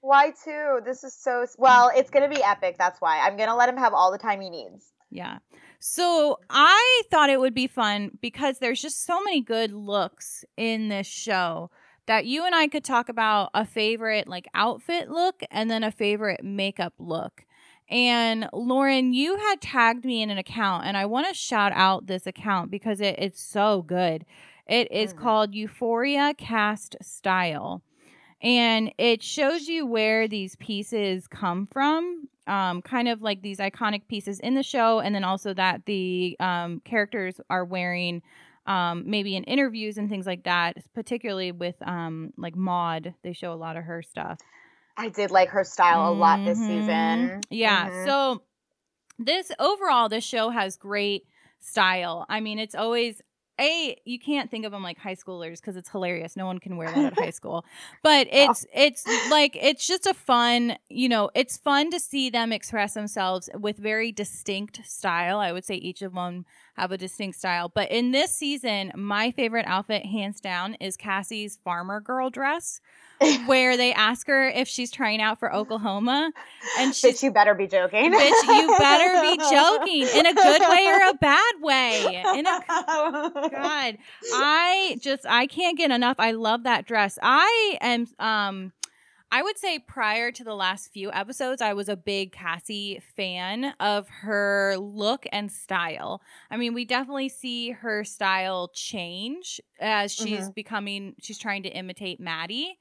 Why 0.00 0.30
two? 0.30 0.80
This 0.82 1.04
is 1.04 1.12
so 1.14 1.44
well, 1.58 1.90
it's 1.94 2.08
gonna 2.08 2.30
be 2.30 2.42
epic, 2.42 2.76
that's 2.78 2.98
why. 3.02 3.18
I'm 3.18 3.36
gonna 3.36 3.54
let 3.54 3.68
him 3.68 3.76
have 3.76 3.92
all 3.92 4.10
the 4.10 4.16
time 4.18 4.40
he 4.40 4.48
needs. 4.48 4.90
Yeah. 5.10 5.40
So 5.80 6.38
I 6.50 7.02
thought 7.10 7.30
it 7.30 7.40
would 7.40 7.54
be 7.54 7.66
fun 7.66 8.10
because 8.20 8.58
there's 8.58 8.82
just 8.82 9.04
so 9.04 9.22
many 9.22 9.40
good 9.40 9.72
looks 9.72 10.44
in 10.56 10.88
this 10.88 11.06
show 11.06 11.70
that 12.06 12.26
you 12.26 12.44
and 12.44 12.54
I 12.54 12.68
could 12.68 12.84
talk 12.84 13.08
about 13.08 13.50
a 13.54 13.64
favorite 13.64 14.28
like 14.28 14.46
outfit 14.54 15.10
look 15.10 15.42
and 15.50 15.70
then 15.70 15.82
a 15.82 15.90
favorite 15.90 16.44
makeup 16.44 16.92
look. 16.98 17.44
And 17.88 18.48
Lauren, 18.52 19.14
you 19.14 19.36
had 19.36 19.60
tagged 19.60 20.04
me 20.04 20.22
in 20.22 20.30
an 20.30 20.38
account, 20.38 20.84
and 20.86 20.96
I 20.96 21.06
want 21.06 21.26
to 21.26 21.34
shout 21.34 21.72
out 21.74 22.06
this 22.06 22.26
account 22.26 22.70
because 22.70 23.00
it, 23.00 23.16
it's 23.18 23.42
so 23.42 23.82
good. 23.82 24.24
It 24.66 24.92
is 24.92 25.12
Mhm. 25.12 25.16
called 25.16 25.54
Euphoria 25.54 26.34
Cast 26.36 26.96
Style 27.02 27.82
and 28.42 28.92
it 28.98 29.22
shows 29.22 29.68
you 29.68 29.86
where 29.86 30.26
these 30.26 30.56
pieces 30.56 31.28
come 31.28 31.66
from 31.66 32.28
um, 32.50 32.82
kind 32.82 33.08
of 33.08 33.22
like 33.22 33.40
these 33.42 33.58
iconic 33.58 34.08
pieces 34.08 34.40
in 34.40 34.54
the 34.54 34.62
show 34.62 35.00
and 35.00 35.14
then 35.14 35.24
also 35.24 35.54
that 35.54 35.86
the 35.86 36.36
um, 36.40 36.80
characters 36.84 37.40
are 37.48 37.64
wearing 37.64 38.22
um, 38.66 39.04
maybe 39.06 39.36
in 39.36 39.44
interviews 39.44 39.96
and 39.96 40.10
things 40.10 40.26
like 40.26 40.44
that 40.44 40.76
particularly 40.94 41.52
with 41.52 41.76
um, 41.86 42.32
like 42.36 42.56
Maude 42.56 43.14
they 43.22 43.32
show 43.32 43.52
a 43.52 43.54
lot 43.54 43.76
of 43.76 43.84
her 43.84 44.02
stuff 44.02 44.38
I 44.96 45.08
did 45.08 45.30
like 45.30 45.48
her 45.50 45.64
style 45.64 46.12
a 46.12 46.12
lot 46.12 46.44
this 46.44 46.58
Mhm. 46.58 46.66
season. 46.66 47.40
Yeah. 47.48 47.88
Mhm. 47.88 48.04
So 48.04 48.42
this 49.18 49.50
overall, 49.58 50.08
this 50.08 50.24
show 50.24 50.50
has 50.50 50.76
great 50.76 51.26
style. 51.58 52.26
I 52.28 52.40
mean, 52.40 52.58
it's 52.58 52.74
always 52.74 53.22
a 53.60 53.96
you 54.04 54.18
can't 54.18 54.50
think 54.50 54.64
of 54.64 54.72
them 54.72 54.82
like 54.82 54.98
high 54.98 55.14
schoolers 55.14 55.60
because 55.60 55.76
it's 55.76 55.90
hilarious. 55.90 56.36
No 56.36 56.46
one 56.46 56.58
can 56.58 56.76
wear 56.76 56.90
that 56.90 57.12
at 57.12 57.18
high 57.18 57.30
school. 57.40 57.64
But 58.02 58.28
oh. 58.32 58.50
it's 58.50 58.66
it's 58.74 59.06
like 59.30 59.56
it's 59.60 59.86
just 59.86 60.06
a 60.06 60.14
fun, 60.14 60.76
you 60.88 61.08
know, 61.08 61.30
it's 61.34 61.56
fun 61.56 61.90
to 61.90 62.00
see 62.00 62.30
them 62.30 62.52
express 62.52 62.94
themselves 62.94 63.48
with 63.54 63.76
very 63.76 64.12
distinct 64.12 64.84
style. 64.84 65.38
I 65.38 65.52
would 65.52 65.64
say 65.64 65.74
each 65.74 66.02
of 66.02 66.14
them 66.14 66.46
have 66.80 66.92
a 66.92 66.98
distinct 66.98 67.38
style. 67.38 67.70
But 67.72 67.90
in 67.90 68.10
this 68.10 68.34
season, 68.34 68.92
my 68.96 69.30
favorite 69.32 69.66
outfit, 69.66 70.06
hands 70.06 70.40
down, 70.40 70.74
is 70.80 70.96
Cassie's 70.96 71.58
farmer 71.62 72.00
girl 72.00 72.30
dress, 72.30 72.80
where 73.46 73.76
they 73.76 73.92
ask 73.92 74.26
her 74.28 74.48
if 74.48 74.66
she's 74.66 74.90
trying 74.90 75.20
out 75.20 75.38
for 75.38 75.54
Oklahoma, 75.54 76.32
and 76.78 76.94
she's 76.94 77.20
Bitch, 77.20 77.22
you 77.22 77.32
better 77.32 77.54
be 77.54 77.66
joking. 77.66 78.12
Bitch, 78.12 78.42
you 78.48 78.74
better 78.78 79.20
be 79.20 79.36
joking 79.50 80.08
in 80.18 80.26
a 80.26 80.34
good 80.34 80.62
way 80.62 80.86
or 80.86 81.10
a 81.10 81.14
bad 81.14 81.54
way. 81.60 82.24
In 82.34 82.46
a 82.46 82.60
God, 83.50 83.98
I 84.32 84.98
just 85.02 85.26
I 85.28 85.46
can't 85.46 85.76
get 85.76 85.90
enough. 85.90 86.16
I 86.18 86.30
love 86.32 86.62
that 86.62 86.86
dress. 86.86 87.18
I 87.22 87.76
am 87.82 88.06
um 88.18 88.72
I 89.32 89.42
would 89.42 89.58
say 89.58 89.78
prior 89.78 90.32
to 90.32 90.42
the 90.42 90.56
last 90.56 90.92
few 90.92 91.12
episodes, 91.12 91.62
I 91.62 91.72
was 91.72 91.88
a 91.88 91.96
big 91.96 92.32
Cassie 92.32 93.00
fan 93.14 93.74
of 93.78 94.08
her 94.08 94.76
look 94.76 95.24
and 95.30 95.52
style. 95.52 96.20
I 96.50 96.56
mean, 96.56 96.74
we 96.74 96.84
definitely 96.84 97.28
see 97.28 97.70
her 97.70 98.02
style 98.02 98.68
change 98.74 99.60
as 99.78 100.12
she's 100.12 100.50
becoming 100.50 101.14
she's 101.20 101.38
trying 101.38 101.62
to 101.62 101.68
imitate 101.68 102.18
Maddie. 102.18 102.76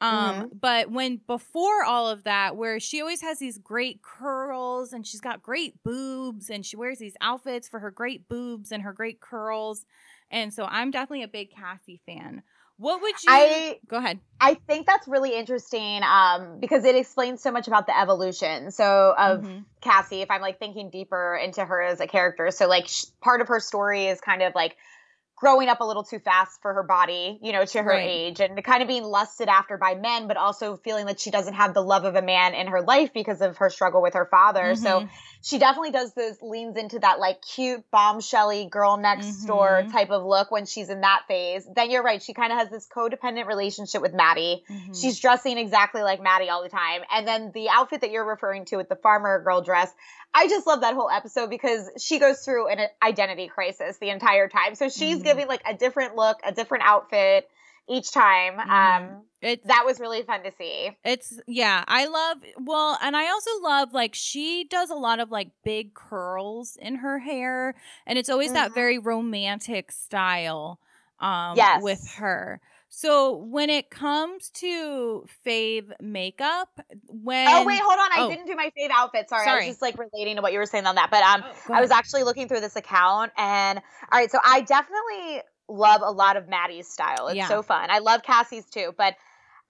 Um, 0.00 0.48
but 0.52 0.90
when 0.92 1.18
before 1.26 1.84
all 1.84 2.08
of 2.08 2.24
that, 2.24 2.56
where 2.56 2.80
she 2.80 3.00
always 3.00 3.20
has 3.22 3.40
these 3.40 3.58
great 3.58 4.02
curls 4.02 4.92
and 4.92 5.06
she's 5.06 5.20
got 5.20 5.42
great 5.42 5.82
boobs 5.82 6.50
and 6.50 6.64
she 6.64 6.76
wears 6.76 6.98
these 6.98 7.16
outfits 7.20 7.68
for 7.68 7.80
her 7.80 7.90
great 7.90 8.28
boobs 8.28 8.72
and 8.72 8.84
her 8.84 8.92
great 8.92 9.20
curls. 9.20 9.84
And 10.30 10.54
so 10.54 10.64
I'm 10.64 10.90
definitely 10.92 11.24
a 11.24 11.28
big 11.28 11.50
Cassie 11.50 12.00
fan. 12.06 12.42
What 12.78 13.02
would 13.02 13.14
you 13.24 13.30
I 13.32 13.78
go 13.88 13.96
ahead? 13.98 14.20
I 14.40 14.54
think 14.54 14.86
that's 14.86 15.08
really 15.08 15.34
interesting 15.34 16.02
um, 16.04 16.60
because 16.60 16.84
it 16.84 16.94
explains 16.94 17.42
so 17.42 17.50
much 17.50 17.66
about 17.66 17.86
the 17.86 17.98
evolution. 17.98 18.70
So 18.70 19.14
of 19.18 19.42
Mhm. 19.42 19.64
Cassie, 19.80 20.22
if 20.22 20.30
I'm 20.30 20.40
like 20.40 20.58
thinking 20.58 20.90
deeper 20.90 21.36
into 21.42 21.64
her 21.64 21.82
as 21.82 22.00
a 22.00 22.06
character, 22.06 22.50
so 22.52 22.68
like 22.68 22.86
sh- 22.88 23.04
part 23.20 23.40
of 23.40 23.48
her 23.48 23.58
story 23.60 24.06
is 24.06 24.20
kind 24.20 24.42
of 24.42 24.54
like 24.54 24.76
growing 25.40 25.68
up 25.68 25.80
a 25.80 25.84
little 25.84 26.02
too 26.02 26.18
fast 26.18 26.60
for 26.62 26.74
her 26.74 26.82
body, 26.82 27.38
you 27.42 27.52
know, 27.52 27.64
to 27.64 27.82
her 27.82 27.90
Right. 27.90 28.08
age 28.08 28.40
and 28.40 28.62
kind 28.64 28.82
of 28.82 28.88
being 28.88 29.04
lusted 29.04 29.48
after 29.48 29.76
by 29.78 29.94
men, 29.94 30.26
but 30.26 30.36
also 30.36 30.76
feeling 30.78 31.06
that 31.06 31.20
she 31.20 31.30
doesn't 31.30 31.54
have 31.54 31.74
the 31.74 31.82
love 31.82 32.04
of 32.04 32.16
a 32.16 32.22
man 32.22 32.54
in 32.54 32.66
her 32.68 32.82
life 32.82 33.12
because 33.12 33.40
of 33.40 33.56
her 33.58 33.70
struggle 33.70 34.02
with 34.02 34.14
her 34.14 34.26
father. 34.26 34.74
So 34.74 35.00
Mhm. 35.02 35.08
she 35.42 35.58
definitely 35.58 35.92
does 35.92 36.12
those 36.14 36.36
leans 36.42 36.76
into 36.76 36.98
that 36.98 37.20
like 37.20 37.40
cute 37.42 37.84
bombshelly 37.92 38.68
girl 38.68 38.96
next 38.96 39.44
door 39.44 39.82
Mhm. 39.84 39.92
type 39.92 40.10
of 40.10 40.24
look 40.24 40.50
when 40.50 40.66
she's 40.66 40.90
in 40.90 41.02
that 41.02 41.22
phase. 41.28 41.68
Then 41.72 41.90
you're 41.90 42.02
right, 42.02 42.20
she 42.22 42.34
kind 42.34 42.50
of 42.52 42.58
has 42.58 42.70
this 42.70 42.88
codependent 42.88 43.46
relationship 43.46 44.02
with 44.02 44.14
Maddie. 44.14 44.64
Mhm. 44.68 45.00
She's 45.00 45.20
dressing 45.20 45.56
exactly 45.58 46.02
like 46.02 46.20
Maddie 46.20 46.50
all 46.50 46.62
the 46.62 46.68
time. 46.68 47.02
And 47.12 47.26
then 47.28 47.52
the 47.52 47.68
outfit 47.70 48.00
that 48.00 48.10
you're 48.10 48.24
referring 48.24 48.64
to 48.66 48.76
with 48.76 48.88
the 48.88 48.96
farmer 48.96 49.40
girl 49.42 49.60
dress, 49.62 49.92
I 50.34 50.46
just 50.48 50.66
love 50.66 50.82
that 50.82 50.94
whole 50.94 51.08
episode 51.10 51.48
because 51.48 51.90
she 51.98 52.18
goes 52.18 52.44
through 52.44 52.68
an 52.68 52.86
identity 53.02 53.48
crisis 53.48 53.96
the 53.98 54.10
entire 54.10 54.48
time. 54.48 54.74
So 54.74 54.88
she's. 54.88 55.22
Giving 55.28 55.48
like 55.48 55.62
a 55.66 55.74
different 55.74 56.16
look, 56.16 56.38
a 56.44 56.52
different 56.52 56.84
outfit 56.84 57.48
each 57.88 58.12
time. 58.12 58.58
Mhm. 58.58 58.70
Um 58.70 59.22
it's 59.40 59.66
that 59.66 59.84
was 59.86 60.00
really 60.00 60.22
fun 60.22 60.42
to 60.42 60.52
see. 60.58 60.90
It's 61.04 61.40
yeah, 61.46 61.84
I 61.86 62.06
love 62.06 62.38
well, 62.58 62.98
and 63.00 63.16
I 63.16 63.28
also 63.30 63.50
love 63.62 63.92
like 63.92 64.14
she 64.14 64.64
does 64.64 64.90
a 64.90 64.94
lot 64.96 65.20
of 65.20 65.30
like 65.30 65.48
big 65.64 65.94
curls 65.94 66.76
in 66.80 66.96
her 66.96 67.18
hair, 67.20 67.74
and 68.06 68.18
it's 68.18 68.28
always 68.28 68.52
that 68.52 68.72
Mhm. 68.72 68.74
very 68.74 68.98
romantic 68.98 69.92
style 69.92 70.80
um 71.20 71.56
Yes. 71.56 71.82
with 71.82 72.06
her. 72.16 72.60
So 72.90 73.34
when 73.34 73.70
it 73.70 73.90
comes 73.90 74.50
to 74.54 75.26
fave 75.46 75.92
makeup, 76.00 76.80
when 77.06 77.48
oh 77.48 77.64
wait, 77.64 77.80
hold 77.80 77.98
on. 77.98 78.10
I 78.12 78.16
oh. 78.20 78.28
didn't 78.30 78.46
do 78.46 78.56
my 78.56 78.72
fave 78.78 78.90
outfit. 78.90 79.28
Sorry. 79.28 79.42
I 79.42 79.44
Sorry. 79.44 79.60
was 79.60 79.68
just 79.68 79.82
like 79.82 79.96
relating 79.98 80.36
to 80.36 80.42
what 80.42 80.52
you 80.52 80.58
were 80.58 80.66
saying 80.66 80.86
on 80.86 80.94
that. 80.94 81.10
But 81.10 81.22
um 81.22 81.44
Oh, 81.68 81.74
I 81.74 81.80
was 81.80 81.90
actually 81.90 82.22
looking 82.24 82.48
through 82.48 82.60
this 82.60 82.76
account 82.76 83.32
and 83.36 83.78
all 83.78 84.18
right, 84.18 84.30
so 84.30 84.38
I 84.44 84.62
definitely 84.62 85.42
love 85.68 86.00
a 86.02 86.10
lot 86.10 86.36
of 86.36 86.48
Maddie's 86.48 86.88
style. 86.88 87.28
It's 87.28 87.36
Yeah. 87.36 87.48
so 87.48 87.62
fun. 87.62 87.90
I 87.90 87.98
love 87.98 88.22
Cassie's 88.22 88.64
too, 88.70 88.94
but 88.96 89.14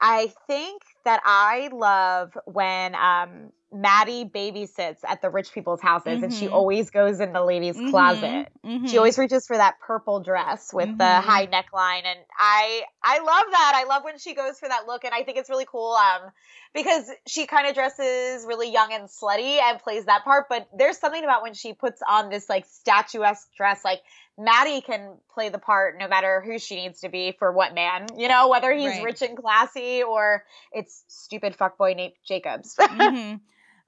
I 0.01 0.33
think 0.47 0.83
that 1.09 1.23
I 1.25 1.71
love 1.73 2.37
when 2.45 2.95
um 2.95 3.51
Maddie 3.73 4.25
babysits 4.25 4.99
at 5.07 5.21
the 5.23 5.29
rich 5.31 5.53
people's 5.53 5.81
houses 5.81 6.23
and 6.23 6.33
she 6.33 6.49
Mhm. 6.49 6.53
always 6.53 6.91
goes 6.91 7.21
in 7.21 7.33
the 7.33 7.43
ladies' 7.43 7.77
Mhm, 7.77 7.91
closet. 7.91 8.49
mhm. 8.65 8.89
She 8.89 8.97
always 8.99 9.19
reaches 9.19 9.47
for 9.47 9.57
that 9.57 9.79
purple 9.81 10.21
dress 10.21 10.73
with 10.73 10.89
the 10.99 11.05
Mhm. 11.05 11.23
high 11.23 11.47
neckline 11.47 12.05
and 12.05 12.19
I 12.39 12.83
I 13.03 13.19
love 13.21 13.45
that. 13.51 13.73
I 13.75 13.85
love 13.85 14.05
when 14.05 14.19
she 14.19 14.35
goes 14.35 14.59
for 14.59 14.69
that 14.69 14.87
look 14.87 15.05
and 15.05 15.15
I 15.15 15.23
think 15.23 15.39
it's 15.39 15.49
really 15.51 15.67
cool 15.67 15.93
um 15.93 16.31
because 16.75 17.11
she 17.27 17.47
kind 17.47 17.67
of 17.69 17.75
dresses 17.75 18.45
really 18.47 18.71
young 18.71 18.93
and 18.93 19.09
slutty 19.09 19.59
and 19.63 19.79
plays 19.79 20.05
that 20.07 20.25
part 20.25 20.47
but 20.51 20.69
there's 20.77 20.99
something 20.99 21.25
about 21.25 21.43
when 21.43 21.55
she 21.55 21.73
puts 21.73 22.03
on 22.07 22.29
this 22.29 22.49
like 22.51 22.67
statuesque 22.67 23.49
dress 23.57 23.83
like 23.85 24.01
Maddie 24.39 24.81
can 24.81 25.17
play 25.35 25.49
the 25.49 25.59
part 25.59 25.99
no 25.99 26.07
matter 26.07 26.41
who 26.41 26.59
she 26.61 26.77
needs 26.77 27.01
to 27.01 27.09
be 27.09 27.33
for 27.39 27.51
what 27.53 27.75
man, 27.75 28.07
you 28.17 28.29
know, 28.29 28.49
whether 28.49 28.73
he's 28.73 28.87
Right. 28.87 29.03
rich 29.05 29.21
and 29.23 29.37
classy 29.37 30.03
or 30.03 30.45
it's 30.73 31.05
stupid 31.09 31.57
fuckboy 31.59 31.97
Nate 31.97 32.15
Jacobs. 32.25 32.77
Mhm. 32.79 33.41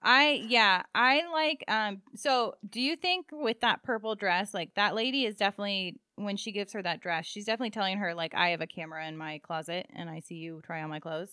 I 0.03 0.43
yeah, 0.49 0.83
I 0.95 1.23
like 1.31 1.63
um 1.69 2.01
so 2.17 2.57
do 2.69 2.81
you 2.81 2.97
think 2.97 3.27
with 3.33 3.61
that 3.61 3.83
purple 3.83 4.15
dress, 4.15 4.53
like 4.55 4.75
that 4.75 4.95
lady 4.95 5.25
is 5.27 5.37
definitely 5.37 5.99
when 6.17 6.37
she 6.37 6.53
gives 6.53 6.73
her 6.73 6.83
that 6.83 7.01
dress, 7.01 7.27
she's 7.27 7.45
definitely 7.45 7.71
telling 7.71 7.99
her 7.99 8.15
like 8.15 8.35
I 8.35 8.49
have 8.51 8.61
a 8.63 8.67
camera 8.67 9.07
in 9.07 9.17
my 9.17 9.39
closet 9.39 9.87
and 9.95 10.09
I 10.11 10.21
see 10.21 10.37
you 10.37 10.63
try 10.65 10.83
on 10.83 10.91
my 10.91 11.01
clothes. 11.01 11.31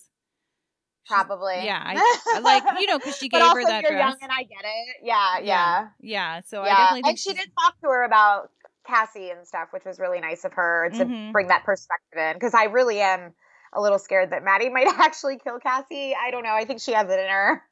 She's- 1.04 1.16
Probably. 1.16 1.64
Yeah, 1.64 1.82
I, 1.82 2.40
like 2.40 2.62
you 2.78 2.86
know 2.86 2.98
cuz 2.98 3.16
she 3.16 3.28
gave 3.30 3.40
her 3.40 3.64
that 3.64 3.82
you're 3.82 3.92
dress. 3.92 4.10
young 4.10 4.18
and 4.20 4.30
I 4.30 4.42
get 4.42 4.64
it. 4.64 4.96
Yeah, 5.02 5.38
yeah. 5.38 5.42
yeah. 5.42 5.88
Yeah, 6.00 6.40
so 6.42 6.60
I 6.62 6.66
definitely 6.68 7.02
think 7.02 7.06
and 7.08 7.18
she 7.18 7.32
did 7.32 7.50
talk 7.58 7.80
to 7.80 7.86
her 7.88 8.02
about 8.04 8.50
Cassie 8.88 9.30
and 9.30 9.46
stuff, 9.46 9.68
which 9.70 9.84
was 9.84 10.00
really 10.00 10.20
nice 10.20 10.44
of 10.44 10.54
her 10.54 10.90
to 10.96 11.04
Mhm. 11.04 11.32
bring 11.32 11.48
that 11.48 11.64
perspective 11.64 12.18
in. 12.18 12.34
Because 12.34 12.54
I 12.54 12.64
really 12.64 13.00
am 13.00 13.34
a 13.72 13.80
little 13.80 13.98
scared 13.98 14.30
that 14.30 14.42
Maddie 14.42 14.68
might 14.70 14.88
actually 14.98 15.38
kill 15.38 15.60
Cassie. 15.60 16.14
I 16.14 16.30
don't 16.30 16.42
know. 16.42 16.54
I 16.54 16.64
think 16.64 16.80
she 16.80 16.92
has 16.92 17.08
it 17.08 17.20
in 17.20 17.28
her. 17.28 17.62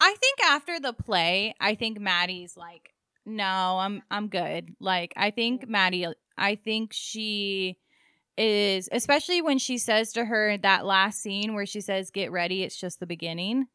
I 0.00 0.16
think 0.20 0.40
after 0.50 0.80
the 0.80 0.92
play, 0.92 1.54
I 1.60 1.74
think 1.76 2.00
Maddie's 2.00 2.56
like, 2.56 2.90
no, 3.26 3.44
I'm 3.44 4.02
I'm 4.10 4.28
good. 4.28 4.74
Like 4.80 5.12
I 5.16 5.30
think 5.30 5.68
Maddie 5.68 6.06
I 6.36 6.56
think 6.56 6.92
she 6.92 7.78
is 8.36 8.88
especially 8.90 9.40
when 9.40 9.58
she 9.58 9.78
says 9.78 10.12
to 10.14 10.24
her 10.24 10.58
that 10.58 10.84
last 10.84 11.22
scene 11.22 11.54
where 11.54 11.66
she 11.66 11.80
says, 11.80 12.10
Get 12.10 12.32
ready, 12.32 12.62
it's 12.64 12.76
just 12.76 13.00
the 13.00 13.06
beginning. 13.06 13.68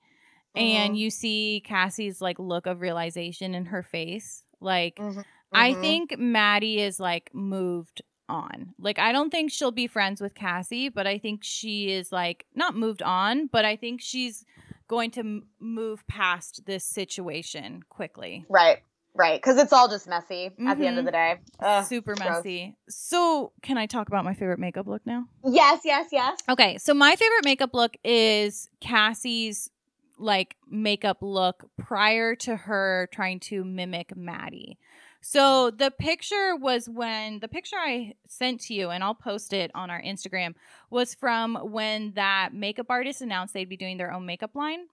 And 0.55 0.95
Mhm. 0.95 0.99
you 0.99 1.09
see 1.09 1.63
Cassie's 1.65 2.21
like 2.21 2.37
look 2.39 2.65
of 2.65 2.81
realization 2.81 3.55
in 3.55 3.65
her 3.65 3.83
face. 3.83 4.43
Like 4.59 4.97
Mhm. 4.97 5.23
I 5.51 5.73
Mhm. 5.73 5.81
think 5.81 6.17
Maddie 6.19 6.79
is 6.79 6.99
like 6.99 7.29
moved 7.33 8.01
on. 8.27 8.73
Like 8.79 8.99
I 8.99 9.11
don't 9.11 9.31
think 9.31 9.51
she'll 9.51 9.71
be 9.71 9.87
friends 9.87 10.21
with 10.21 10.35
Cassie, 10.35 10.89
but 10.89 11.07
I 11.07 11.17
think 11.17 11.43
she 11.43 11.91
is 11.91 12.11
like 12.11 12.45
not 12.53 12.75
moved 12.75 13.01
on, 13.01 13.47
but 13.47 13.65
I 13.65 13.75
think 13.75 14.01
she's 14.01 14.45
going 14.87 15.11
to 15.11 15.19
m- 15.21 15.47
move 15.59 16.05
past 16.07 16.65
this 16.65 16.83
situation 16.83 17.83
quickly. 17.89 18.45
Right. 18.49 18.79
Right. 19.15 19.41
Because 19.41 19.57
it's 19.57 19.73
all 19.73 19.87
just 19.89 20.07
messy 20.07 20.51
at 20.67 20.77
the 20.77 20.85
end 20.85 20.99
of 20.99 21.05
the 21.05 21.11
day. 21.11 21.39
Ugh, 21.59 21.83
Super 21.83 22.13
gross. 22.13 22.29
messy. 22.29 22.75
So, 22.87 23.51
can 23.63 23.77
I 23.77 23.87
talk 23.87 24.07
about 24.07 24.23
my 24.23 24.33
favorite 24.35 24.59
makeup 24.59 24.87
look 24.87 25.03
now? 25.05 25.25
Yes, 25.43 25.81
yes, 25.83 26.09
yes. 26.11 26.39
Okay, 26.47 26.77
so 26.77 26.93
my 26.93 27.15
favorite 27.15 27.43
makeup 27.43 27.73
look 27.73 27.97
is 28.03 28.69
Cassie's 28.79 29.71
like 30.19 30.57
makeup 30.69 31.17
look 31.21 31.69
prior 31.77 32.35
to 32.35 32.55
her 32.55 33.09
trying 33.11 33.39
to 33.39 33.63
mimic 33.63 34.15
Maddie. 34.15 34.77
So 35.21 35.69
the 35.69 35.91
picture 35.91 36.55
was 36.55 36.87
when 36.87 37.39
the 37.39 37.47
picture 37.47 37.75
I 37.77 38.13
sent 38.27 38.61
to 38.61 38.73
you, 38.73 38.89
and 38.89 39.03
I'll 39.03 39.15
post 39.15 39.53
it 39.53 39.69
on 39.75 39.89
our 39.89 40.01
Instagram, 40.01 40.55
was 40.89 41.13
from 41.13 41.55
when 41.55 42.13
that 42.13 42.53
makeup 42.53 42.87
artist 42.89 43.21
announced 43.21 43.53
they'd 43.53 43.67
be 43.67 43.77
doing 43.77 43.97
their 43.97 44.11
own 44.13 44.25
makeup 44.25 44.55
line. 44.55 44.87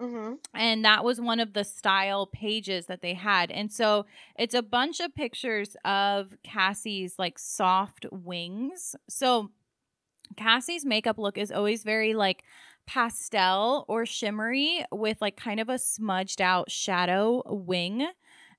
Mm-hmm. 0.00 0.34
and 0.54 0.84
that 0.84 1.04
was 1.04 1.20
one 1.20 1.38
of 1.38 1.52
the 1.52 1.62
style 1.62 2.26
pages 2.26 2.86
that 2.86 3.00
they 3.00 3.14
had. 3.14 3.52
And 3.52 3.72
so 3.72 4.06
it's 4.36 4.54
a 4.54 4.60
bunch 4.60 4.98
of 4.98 5.14
pictures 5.14 5.76
of 5.84 6.34
cassie's 6.42 7.16
like 7.16 7.38
soft 7.38 8.04
wings. 8.10 8.96
So 9.08 9.52
cassie's 10.36 10.84
makeup 10.84 11.16
look 11.16 11.38
is 11.38 11.52
always 11.52 11.84
very 11.84 12.12
like 12.12 12.42
pastel 12.86 13.84
or 13.86 14.04
shimmery 14.04 14.84
with 14.90 15.18
like 15.20 15.36
kind 15.36 15.60
of 15.60 15.68
a 15.68 15.78
smudged 15.78 16.40
out 16.40 16.72
shadow 16.72 17.42
wing 17.46 18.08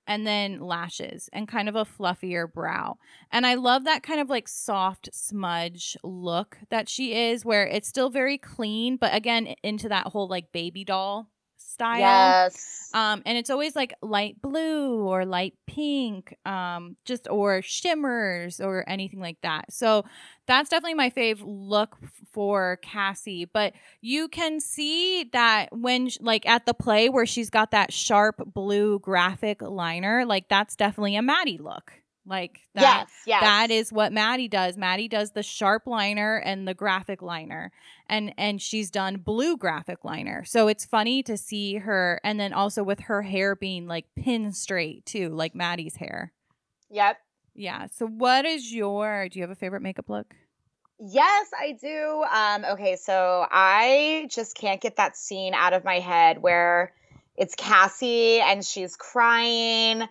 and 0.07 0.25
then 0.25 0.59
lashes 0.59 1.29
and 1.33 1.47
kind 1.47 1.69
of 1.69 1.75
a 1.75 1.85
fluffier 1.85 2.51
brow. 2.51 2.97
And 3.31 3.45
I 3.45 3.55
love 3.55 3.83
that 3.85 4.03
kind 4.03 4.19
of 4.19 4.29
like 4.29 4.47
soft 4.47 5.09
smudge 5.13 5.97
look 6.03 6.57
that 6.69 6.89
she 6.89 7.13
is, 7.29 7.45
where 7.45 7.65
it's 7.65 7.87
still 7.87 8.09
very 8.09 8.37
clean, 8.37 8.97
but 8.97 9.13
again, 9.13 9.55
into 9.63 9.89
that 9.89 10.07
whole 10.07 10.27
like 10.27 10.51
baby 10.51 10.83
doll 10.83 11.29
style. 11.75 11.99
Yes. 11.99 12.89
Um, 12.93 13.21
and 13.25 13.37
it's 13.37 13.49
always 13.49 13.75
like 13.75 13.93
light 14.01 14.41
blue 14.41 15.05
or 15.05 15.25
light 15.25 15.53
pink, 15.67 16.33
um, 16.45 16.95
just 17.03 17.27
or 17.29 17.61
shimmers 17.61 18.61
or 18.61 18.87
anything 18.87 19.19
like 19.19 19.37
that. 19.41 19.73
So 19.73 20.05
that's 20.47 20.69
definitely 20.69 20.93
my 20.93 21.09
fave 21.09 21.41
look 21.45 21.97
for 22.31 22.79
Cassie. 22.81 23.43
But 23.43 23.73
you 23.99 24.29
can 24.29 24.61
see 24.61 25.25
that 25.33 25.67
when, 25.71 26.09
like, 26.21 26.45
at 26.47 26.65
the 26.65 26.73
play 26.73 27.09
where 27.09 27.25
she's 27.25 27.49
got 27.49 27.71
that 27.71 27.91
sharp 27.91 28.41
blue 28.53 28.99
graphic 28.99 29.61
liner, 29.61 30.25
like, 30.25 30.47
that's 30.47 30.77
definitely 30.77 31.17
a 31.17 31.21
Maddie 31.21 31.57
look. 31.57 31.91
Like, 32.27 32.61
that, 32.73 32.81
yes. 32.81 33.11
Yes. 33.27 33.41
that 33.41 33.71
is 33.71 33.93
what 33.93 34.11
Maddie 34.11 34.47
does. 34.47 34.77
Maddie 34.77 35.07
does 35.07 35.31
the 35.31 35.43
sharp 35.43 35.85
liner 35.85 36.37
and 36.37 36.67
the 36.67 36.73
graphic 36.73 37.21
liner. 37.21 37.71
And 38.07 38.33
and 38.37 38.61
she's 38.61 38.91
done 38.91 39.17
blue 39.17 39.57
graphic 39.57 40.03
liner. 40.03 40.43
So 40.45 40.67
it's 40.67 40.85
funny 40.85 41.23
to 41.23 41.37
see 41.37 41.75
her 41.75 42.19
and 42.23 42.39
then 42.39 42.53
also 42.53 42.83
with 42.83 43.01
her 43.01 43.21
hair 43.21 43.55
being 43.55 43.87
like 43.87 44.05
pin 44.15 44.51
straight 44.51 45.05
too, 45.05 45.29
like 45.29 45.55
Maddie's 45.55 45.95
hair. 45.95 46.31
Yep. 46.89 47.17
Yeah. 47.53 47.87
So 47.87 48.07
what 48.07 48.45
is 48.45 48.73
your 48.73 49.29
do 49.29 49.39
you 49.39 49.43
have 49.43 49.51
a 49.51 49.55
favorite 49.55 49.81
makeup 49.81 50.09
look? 50.09 50.35
Yes, 50.99 51.47
I 51.59 51.73
do. 51.73 52.23
Um, 52.31 52.73
okay, 52.73 52.95
so 52.95 53.45
I 53.51 54.27
just 54.29 54.55
can't 54.55 54.79
get 54.79 54.95
that 54.95 55.17
scene 55.17 55.53
out 55.53 55.73
of 55.73 55.83
my 55.83 55.99
head 55.99 56.41
where 56.41 56.93
it's 57.35 57.53
Cassie 57.55 58.39
and 58.39 58.63
she's 58.63 58.95
crying 58.95 60.07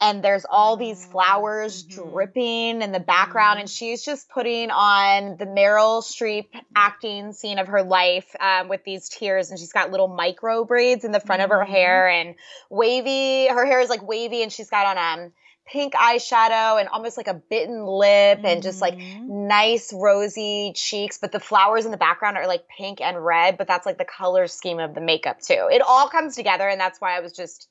and 0.00 0.22
there's 0.22 0.44
all 0.48 0.76
these 0.76 1.04
flowers 1.04 1.84
Mhm. 1.84 2.12
dripping 2.12 2.82
in 2.82 2.92
the 2.92 3.00
background 3.00 3.56
Mhm. 3.56 3.60
and 3.62 3.70
she's 3.70 4.04
just 4.04 4.28
putting 4.28 4.70
on 4.70 5.36
the 5.36 5.46
Meryl 5.46 6.02
Streep 6.02 6.46
acting 6.76 7.32
scene 7.32 7.58
of 7.58 7.68
her 7.68 7.82
life 7.82 8.34
um, 8.40 8.68
with 8.68 8.84
these 8.84 9.08
tears 9.08 9.50
and 9.50 9.58
she's 9.58 9.72
got 9.72 9.90
little 9.90 10.08
micro 10.08 10.64
braids 10.64 11.04
in 11.04 11.12
the 11.12 11.20
front 11.20 11.42
of 11.42 11.50
her 11.50 11.64
Mhm. 11.64 11.68
hair 11.68 12.08
and 12.08 12.34
wavy 12.70 13.48
her 13.48 13.64
hair 13.66 13.80
is 13.80 13.90
like 13.90 14.02
wavy 14.06 14.42
and 14.42 14.52
she's 14.52 14.70
got 14.70 14.96
on 14.96 14.98
um 15.22 15.32
pink 15.70 15.92
eyeshadow 15.92 16.80
and 16.80 16.88
almost 16.88 17.18
like 17.18 17.28
a 17.28 17.34
bitten 17.34 17.84
lip 17.84 18.40
and 18.42 18.62
just 18.62 18.80
like 18.80 18.96
nice 19.26 19.92
rosy 19.92 20.72
cheeks, 20.74 21.18
but 21.18 21.30
the 21.30 21.38
flowers 21.40 21.84
in 21.84 21.90
the 21.90 21.98
background 21.98 22.38
are 22.38 22.46
like 22.46 22.66
pink 22.68 23.02
and 23.02 23.22
red, 23.22 23.58
but 23.58 23.66
that's 23.68 23.84
like 23.84 23.98
the 23.98 24.04
color 24.06 24.46
scheme 24.46 24.78
of 24.78 24.94
the 24.94 25.00
makeup 25.02 25.38
too. 25.40 25.68
It 25.70 25.82
all 25.82 26.08
comes 26.08 26.34
together, 26.36 26.66
and 26.66 26.80
that's 26.80 27.02
why 27.02 27.14
I 27.14 27.20
was 27.20 27.34
just 27.34 27.68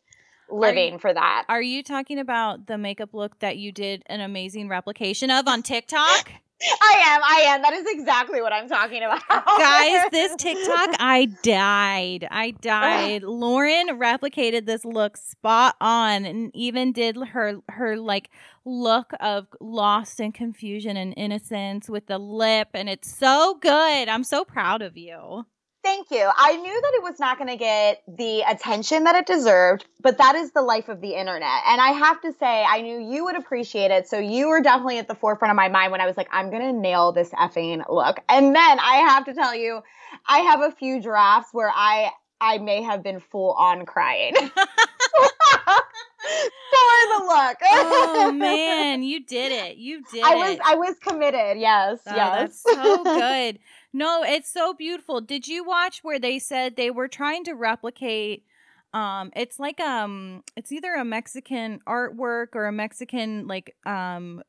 living 0.50 1.00
for 1.00 1.14
that. 1.14 1.46
Are 1.50 1.62
you 1.62 1.84
talking 1.84 2.20
about 2.20 2.68
the 2.68 2.78
makeup 2.78 3.14
look 3.14 3.40
that 3.40 3.58
you 3.58 3.72
did 3.72 4.04
an 4.08 4.22
amazing 4.22 4.70
replication 4.70 5.30
of 5.32 5.48
on 5.48 5.64
TikTok? 5.64 6.32
I 6.62 7.04
am, 7.06 7.22
I 7.24 7.40
am. 7.50 7.62
That 7.62 7.74
is 7.74 7.86
exactly 7.88 8.42
what 8.42 8.52
I'm 8.52 8.68
talking 8.68 9.04
about. 9.04 9.22
Guys, 9.30 10.10
this 10.12 10.36
TikTok, 10.38 10.96
I 11.00 11.26
died. 11.44 12.28
I 12.32 12.52
died. 12.52 13.22
Lauren 13.22 14.00
replicated 14.00 14.66
this 14.66 14.84
look 14.84 15.18
spot 15.18 15.76
on 15.80 16.26
and 16.26 16.50
even 16.56 16.94
did 16.94 17.16
her 17.16 17.60
her 17.70 17.96
like 17.96 18.32
look 18.66 19.12
of 19.20 19.48
lost 19.62 20.20
and 20.20 20.34
confusion 20.34 20.98
and 20.98 21.14
innocence 21.16 21.90
with 21.90 22.08
the 22.08 22.18
lip 22.18 22.70
and 22.74 22.90
it's 22.90 23.16
so 23.16 23.60
good. 23.62 24.10
I'm 24.10 24.24
so 24.24 24.44
proud 24.44 24.82
of 24.82 24.98
you. 24.98 25.46
Thank 25.88 26.12
you. 26.12 26.30
I 26.36 26.58
knew 26.58 26.82
that 26.82 26.92
it 26.96 27.02
was 27.02 27.18
not 27.18 27.38
going 27.38 27.50
to 27.50 27.56
get 27.56 28.04
the 28.10 28.42
attention 28.42 29.06
that 29.06 29.16
it 29.16 29.26
deserved, 29.26 29.86
but 30.02 30.18
that 30.18 30.36
is 30.36 30.52
the 30.52 30.62
life 30.62 30.90
of 30.90 31.00
the 31.00 31.14
internet. 31.14 31.62
And 31.66 31.80
I 31.80 31.92
have 31.92 32.20
to 32.24 32.34
say, 32.34 32.66
I 32.68 32.82
knew 32.82 33.00
you 33.00 33.24
would 33.24 33.38
appreciate 33.38 33.90
it. 33.90 34.06
So 34.06 34.20
you 34.20 34.50
were 34.50 34.62
definitely 34.62 34.98
at 34.98 35.08
the 35.08 35.16
forefront 35.16 35.50
of 35.50 35.56
my 35.56 35.70
mind 35.70 35.94
when 35.94 36.02
I 36.02 36.06
was 36.06 36.18
like, 36.18 36.28
I'm 36.30 36.50
going 36.50 36.62
to 36.62 36.74
nail 36.74 37.14
this 37.14 37.30
effing 37.30 37.90
look. 37.90 38.20
And 38.28 38.54
then 38.54 38.80
I 38.82 38.96
have 39.08 39.24
to 39.26 39.34
tell 39.34 39.56
you, 39.56 39.82
I 40.28 40.40
have 40.40 40.60
a 40.60 40.72
few 40.72 41.02
drafts 41.02 41.54
where 41.54 41.72
I 41.74 42.12
I 42.42 42.58
may 42.58 42.84
have 42.84 43.02
been 43.02 43.22
full 43.22 43.54
on 43.54 43.86
crying. 43.86 44.36
For 46.28 47.20
the 47.20 47.26
look. 47.26 47.58
Oh 48.20 48.32
man, 48.32 49.04
you 49.04 49.24
did 49.24 49.52
it. 49.52 49.78
You 49.78 50.04
did 50.12 50.24
I 50.24 50.34
it. 50.34 50.38
was 50.38 50.60
I 50.66 50.76
was 50.76 50.96
committed. 51.00 51.58
Yes. 51.60 52.00
Oh, 52.06 52.16
yes. 52.16 52.64
That's 52.66 52.76
so 52.76 53.04
good. 53.04 53.60
No, 53.98 54.24
it's 54.24 54.50
so 54.52 54.74
beautiful. 54.74 55.22
Did 55.22 55.48
you 55.48 55.64
watch 55.64 56.04
where 56.04 56.20
they 56.20 56.38
said 56.38 56.76
they 56.76 56.92
were 56.92 57.08
trying 57.08 57.44
to 57.46 57.54
replicate 57.54 58.44
um 58.94 59.32
it's 59.36 59.60
like 59.60 59.80
um 59.82 60.44
it's 60.56 60.72
either 60.72 60.94
a 60.94 61.04
Mexican 61.04 61.80
artwork 61.88 62.50
or 62.56 62.68
a 62.68 62.72
Mexican 62.72 63.48
like 63.48 63.76
um 63.86 64.42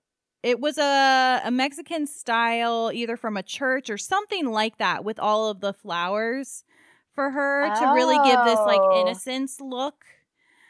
it 0.43 0.61
was 0.61 0.79
a 0.79 1.41
a 1.45 1.51
Mexican 1.51 2.07
style 2.07 2.91
either 2.95 3.17
from 3.17 3.37
a 3.39 3.43
church 3.43 3.91
or 3.91 3.99
something 3.99 4.47
like 4.47 4.77
that 4.79 5.05
with 5.05 5.19
all 5.19 5.49
of 5.51 5.61
the 5.61 5.73
flowers 5.73 6.63
for 7.15 7.31
her 7.31 7.71
to 7.71 7.87
really 7.87 8.19
give 8.19 8.43
this 8.45 8.67
like 8.67 8.87
Oh. 8.91 8.91
innocence 8.91 9.61
look. 9.61 10.05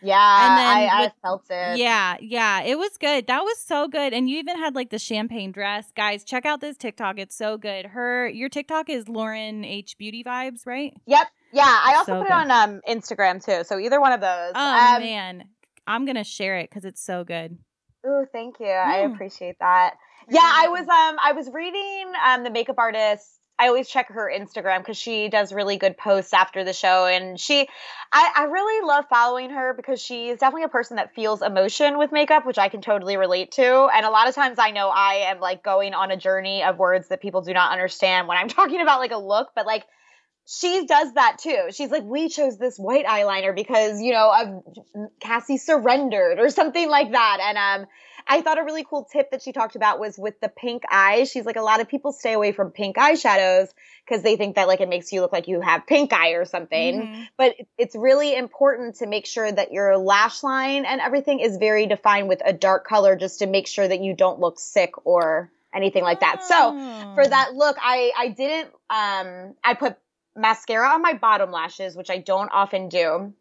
Yeah, 0.00 0.46
And 0.48 0.58
then 0.58 0.66
I, 0.66 1.00
with- 1.02 1.12
I 1.12 1.26
felt 1.26 1.44
it. 1.50 1.78
Yeah, 1.78 2.16
yeah, 2.20 2.62
it 2.62 2.78
was 2.78 2.96
good. 2.98 3.26
That 3.26 3.42
was 3.42 3.58
so 3.58 3.88
good. 3.88 4.12
And 4.12 4.30
you 4.30 4.38
even 4.38 4.56
had 4.56 4.74
like 4.74 4.90
the 4.90 4.98
champagne 4.98 5.50
dress. 5.52 5.90
Guys, 5.96 6.24
check 6.24 6.46
out 6.46 6.60
this 6.60 6.76
TikTok. 6.76 7.18
It's 7.18 7.34
so 7.36 7.56
good. 7.58 7.86
Her 7.86 8.28
your 8.28 8.48
TikTok 8.48 8.88
is 8.88 9.08
Lauren 9.08 9.64
H 9.64 9.98
Beauty 9.98 10.22
Vibes, 10.22 10.66
right? 10.66 10.94
Yep. 11.06 11.26
Yeah, 11.52 11.64
I 11.66 11.94
also 11.96 12.12
So 12.12 12.18
put 12.18 12.28
good. 12.28 12.34
it 12.34 12.50
on 12.50 12.50
um 12.50 12.80
Instagram 12.88 13.44
too. 13.44 13.64
So 13.64 13.78
either 13.78 14.00
one 14.00 14.12
of 14.12 14.20
those. 14.20 14.52
Oh 14.54 14.94
um, 14.96 15.02
man. 15.02 15.44
I'm 15.86 16.04
gonna 16.06 16.24
share 16.24 16.58
it 16.58 16.68
because 16.70 16.84
it's 16.84 17.02
so 17.02 17.24
good. 17.24 17.58
Oh, 18.06 18.24
thank 18.32 18.60
you. 18.60 18.66
I 18.66 18.98
Mm. 18.98 19.14
appreciate 19.14 19.56
that. 19.60 19.94
Yeah, 20.28 20.40
I 20.42 20.68
was 20.68 20.82
um 20.82 21.16
I 21.22 21.32
was 21.32 21.48
reading 21.52 22.12
um 22.24 22.44
the 22.44 22.50
makeup 22.50 22.76
artist. 22.78 23.37
I 23.58 23.68
always 23.68 23.88
check 23.88 24.08
her 24.12 24.30
Instagram 24.32 24.78
because 24.78 24.96
she 24.96 25.28
does 25.28 25.52
really 25.52 25.78
good 25.78 25.96
posts 25.96 26.32
after 26.32 26.64
the 26.64 26.72
show, 26.72 27.06
and 27.06 27.38
she, 27.38 27.68
I, 28.12 28.30
I 28.36 28.44
really 28.44 28.86
love 28.86 29.06
following 29.10 29.50
her 29.50 29.74
because 29.74 30.00
she 30.00 30.28
is 30.28 30.38
definitely 30.38 30.64
a 30.64 30.68
person 30.68 30.96
that 30.96 31.14
feels 31.14 31.42
emotion 31.42 31.98
with 31.98 32.12
makeup, 32.12 32.46
which 32.46 32.58
I 32.58 32.68
can 32.68 32.80
totally 32.80 33.16
relate 33.16 33.52
to. 33.52 33.88
And 33.92 34.06
a 34.06 34.10
lot 34.10 34.28
of 34.28 34.34
times 34.34 34.58
I 34.58 34.70
know 34.70 34.88
I 34.88 35.26
am 35.30 35.40
like 35.40 35.64
going 35.64 35.92
on 35.92 36.10
a 36.10 36.16
journey 36.16 36.62
of 36.62 36.78
words 36.78 37.08
that 37.08 37.20
people 37.20 37.42
do 37.42 37.52
not 37.52 37.72
understand 37.72 38.28
when 38.28 38.38
I'm 38.38 38.48
talking 38.58 38.80
about 38.80 39.00
like 39.00 39.12
a 39.12 39.18
look, 39.18 39.48
but 39.54 39.66
like 39.66 39.84
she 40.46 40.86
does 40.86 41.12
that 41.14 41.38
too. 41.38 41.66
She's 41.72 41.90
like, 41.90 42.04
we 42.04 42.30
chose 42.30 42.56
this 42.56 42.78
white 42.78 43.04
eyeliner 43.04 43.54
because 43.54 44.00
you 44.00 44.12
know 44.12 44.32
of 44.32 45.10
Cassie 45.20 45.58
surrendered 45.58 46.38
or 46.38 46.48
something 46.48 46.88
like 46.88 47.12
that, 47.12 47.38
and 47.42 47.58
um, 47.58 47.88
I 48.28 48.42
thought 48.42 48.58
a 48.58 48.62
really 48.64 48.84
cool 48.84 49.04
tip 49.10 49.30
that 49.30 49.42
she 49.42 49.52
talked 49.52 49.74
about 49.74 49.98
was 49.98 50.18
with 50.18 50.38
the 50.40 50.48
pink 50.50 50.82
eyes. 50.90 51.30
She's 51.30 51.46
like, 51.46 51.56
a 51.56 51.62
lot 51.62 51.80
of 51.80 51.88
people 51.88 52.12
stay 52.12 52.34
away 52.34 52.52
from 52.52 52.70
pink 52.70 52.96
eyeshadows 52.96 53.68
because 54.04 54.22
they 54.22 54.36
think 54.36 54.56
that 54.56 54.68
like 54.68 54.80
it 54.80 54.88
makes 54.88 55.12
you 55.12 55.22
look 55.22 55.32
like 55.32 55.48
you 55.48 55.60
have 55.62 55.86
pink 55.86 56.12
eye 56.12 56.30
or 56.32 56.44
something. 56.44 57.06
Mhm. 57.06 57.28
But 57.38 57.56
it's 57.78 57.96
really 57.96 58.36
important 58.36 58.96
to 58.96 59.06
make 59.06 59.26
sure 59.26 59.50
that 59.50 59.72
your 59.72 59.96
lash 59.96 60.42
line 60.42 60.84
and 60.84 61.00
everything 61.00 61.40
is 61.40 61.56
very 61.56 61.86
defined 61.86 62.28
with 62.28 62.42
a 62.44 62.52
dark 62.52 62.86
color 62.86 63.16
just 63.16 63.38
to 63.38 63.46
make 63.46 63.66
sure 63.66 63.88
that 63.88 64.00
you 64.00 64.14
don't 64.14 64.40
look 64.40 64.60
sick 64.60 64.92
or 65.06 65.50
anything 65.74 66.02
like 66.04 66.20
that. 66.20 66.44
So 66.44 66.76
for 67.14 67.24
Oh. 67.24 67.28
that 67.28 67.54
look, 67.54 67.76
I 67.80 68.12
I 68.16 68.28
didn't 68.28 68.70
um 68.90 69.54
I 69.64 69.74
put 69.74 69.96
mascara 70.36 70.88
on 70.90 71.02
my 71.02 71.14
bottom 71.14 71.50
lashes, 71.50 71.96
which 71.96 72.10
I 72.10 72.18
don't 72.18 72.50
often 72.52 72.88
do. 72.88 73.32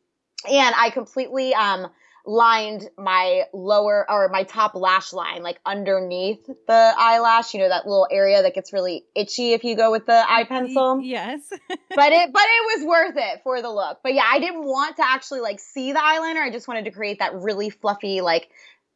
And 0.50 0.76
I 0.78 0.92
completely 0.92 1.54
um 1.54 1.88
lined 2.28 2.90
my 2.98 3.46
lower 3.54 4.06
or 4.10 4.28
my 4.28 4.44
top 4.44 4.76
lash 4.76 5.14
line 5.14 5.42
like 5.42 5.60
underneath 5.66 6.46
the 6.46 6.94
eyelash, 6.98 7.54
you 7.54 7.62
know 7.62 7.70
that 7.70 7.88
little 7.88 8.08
area 8.12 8.42
that 8.42 8.54
gets 8.54 8.74
really 8.74 9.06
itchy 9.16 9.54
if 9.54 9.64
you 9.64 9.78
go 9.78 9.92
with 9.92 10.06
the 10.06 10.26
eye 10.30 10.44
pencil. 10.44 11.00
Yes. 11.02 11.42
but 11.70 12.12
it 12.12 12.34
but 12.34 12.44
it 12.44 12.80
was 12.80 12.86
worth 12.86 13.16
it 13.16 13.42
for 13.44 13.62
the 13.62 13.70
look. 13.70 14.00
But 14.04 14.14
yeah, 14.14 14.26
I 14.30 14.40
didn't 14.40 14.66
want 14.66 14.98
to 14.98 15.10
actually 15.10 15.40
like 15.40 15.60
see 15.62 15.94
the 15.94 16.00
eyeliner. 16.00 16.42
I 16.42 16.52
just 16.52 16.68
wanted 16.68 16.86
to 16.86 16.92
create 16.92 17.20
that 17.20 17.34
really 17.34 17.70
fluffy 17.70 18.20
like 18.20 18.50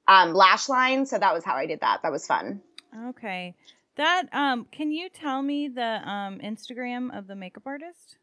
um 0.09 0.33
lash 0.33 0.67
line, 0.67 1.05
so 1.05 1.17
that 1.17 1.33
was 1.33 1.45
how 1.45 1.55
I 1.55 1.65
did 1.67 1.79
that. 1.79 2.01
That 2.03 2.11
was 2.11 2.27
fun. 2.27 2.61
okay. 3.09 3.55
That 3.95 4.27
um 4.33 4.67
can 4.71 4.91
you 4.91 5.07
tell 5.07 5.41
me 5.41 5.69
the 5.69 5.81
um 5.81 6.39
Instagram 6.39 7.17
of 7.17 7.27
the 7.27 7.35
makeup 7.37 7.63
artist? 7.65 8.17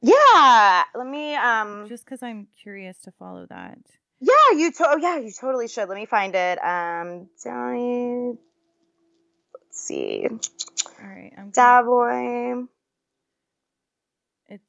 Yeah, 0.00 0.84
let 0.94 1.06
me 1.06 1.34
um 1.34 1.88
Just 1.88 2.06
cuz 2.06 2.22
I'm 2.22 2.46
curious 2.62 2.98
to 2.98 3.10
follow 3.10 3.46
that. 3.46 3.78
Yeah, 4.24 4.56
you 4.56 4.70
to- 4.70 4.88
oh 4.88 4.96
yeah, 4.98 5.18
you 5.18 5.32
totally 5.32 5.66
should. 5.66 5.88
Let 5.88 5.96
me 5.96 6.06
find 6.06 6.32
it. 6.36 6.58
Um 6.58 7.28
Donni 7.44 8.38
let's 9.54 9.80
see. 9.80 10.28
All 10.28 11.08
right. 11.08 11.32
I'm 11.36 11.50
Daboy. 11.50 12.68
It's 14.46 14.62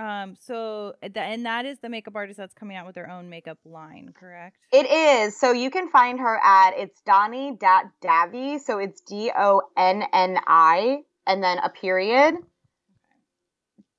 um 0.00 0.34
so 0.40 0.94
the, 1.00 1.20
and 1.20 1.46
that 1.46 1.64
is 1.64 1.78
the 1.78 1.88
makeup 1.88 2.16
artist 2.16 2.38
that's 2.38 2.54
coming 2.54 2.76
out 2.76 2.86
with 2.86 2.96
their 2.96 3.08
own 3.08 3.30
makeup 3.30 3.58
line, 3.64 4.12
correct? 4.18 4.56
It 4.72 4.90
is. 4.90 5.38
So 5.38 5.52
you 5.52 5.70
can 5.70 5.88
find 5.88 6.18
her 6.18 6.36
at 6.36 6.72
it's 6.76 7.00
Donni 7.06 7.56
Davy. 8.02 8.58
So 8.58 8.78
it's 8.78 9.00
D 9.02 9.30
O 9.36 9.62
N 9.76 10.02
N 10.12 10.40
I 10.44 11.02
and 11.24 11.40
then 11.40 11.58
a 11.58 11.68
period. 11.68 12.34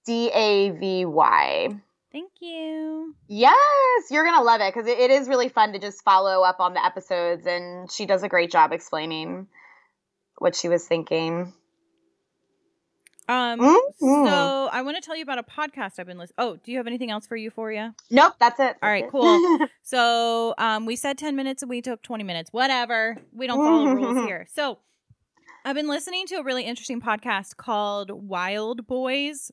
D 0.06 0.30
A 0.34 0.71
V 0.71 1.06
Y. 1.06 1.82
Thank 2.12 2.32
you. 2.39 3.13
Yes, 3.28 3.56
you're 4.10 4.24
gonna 4.24 4.43
love 4.43 4.62
it 4.62 4.74
because 4.74 4.88
it, 4.88 4.98
it 4.98 5.12
is 5.12 5.28
really 5.28 5.50
fun 5.50 5.74
to 5.74 5.80
just 5.80 6.04
follow 6.04 6.41
up 6.43 6.60
on 6.60 6.74
the 6.74 6.84
episodes, 6.84 7.46
and 7.46 7.91
she 7.91 8.06
does 8.06 8.24
a 8.24 8.30
great 8.30 8.52
job 8.52 8.72
explaining 8.72 9.48
what 10.38 10.56
she 10.56 10.70
was 10.70 10.86
thinking. 10.88 11.54
Um 13.30 13.60
Mhm. 13.60 13.78
so 14.00 14.70
I 14.72 14.82
want 14.84 14.96
to 14.96 15.02
tell 15.02 15.17
you 15.17 15.24
about 15.24 15.38
a 15.39 15.43
podcast 15.43 16.00
I've 16.00 16.06
been 16.08 16.17
listening. 16.17 16.36
Oh, 16.38 16.56
do 16.56 16.72
you 16.72 16.78
have 16.78 16.88
anything 16.88 17.12
else 17.12 17.28
for 17.28 17.36
Euphoria? 17.36 17.93
Nope, 18.10 18.36
that's 18.39 18.58
it. 18.60 18.78
All 18.82 18.89
right, 18.89 19.04
it. 19.06 19.12
cool. 19.12 19.67
So, 19.84 20.54
um 20.58 20.86
we 20.86 20.96
said 20.96 21.17
10 21.17 21.36
minutes 21.36 21.62
and 21.62 21.70
we 21.70 21.82
took 21.82 22.02
20 22.04 22.24
minutes. 22.24 22.54
Whatever. 22.54 23.17
We 23.34 23.48
don't 23.48 23.58
follow 23.58 23.93
rules 23.93 24.17
here. 24.28 24.48
So, 24.54 24.80
I've 25.65 25.76
been 25.76 25.89
listening 25.89 26.26
to 26.28 26.36
a 26.36 26.43
really 26.43 26.63
interesting 26.63 27.02
podcast 27.02 27.58
called 27.58 28.12
Wild 28.12 28.88
Boys. 28.88 29.52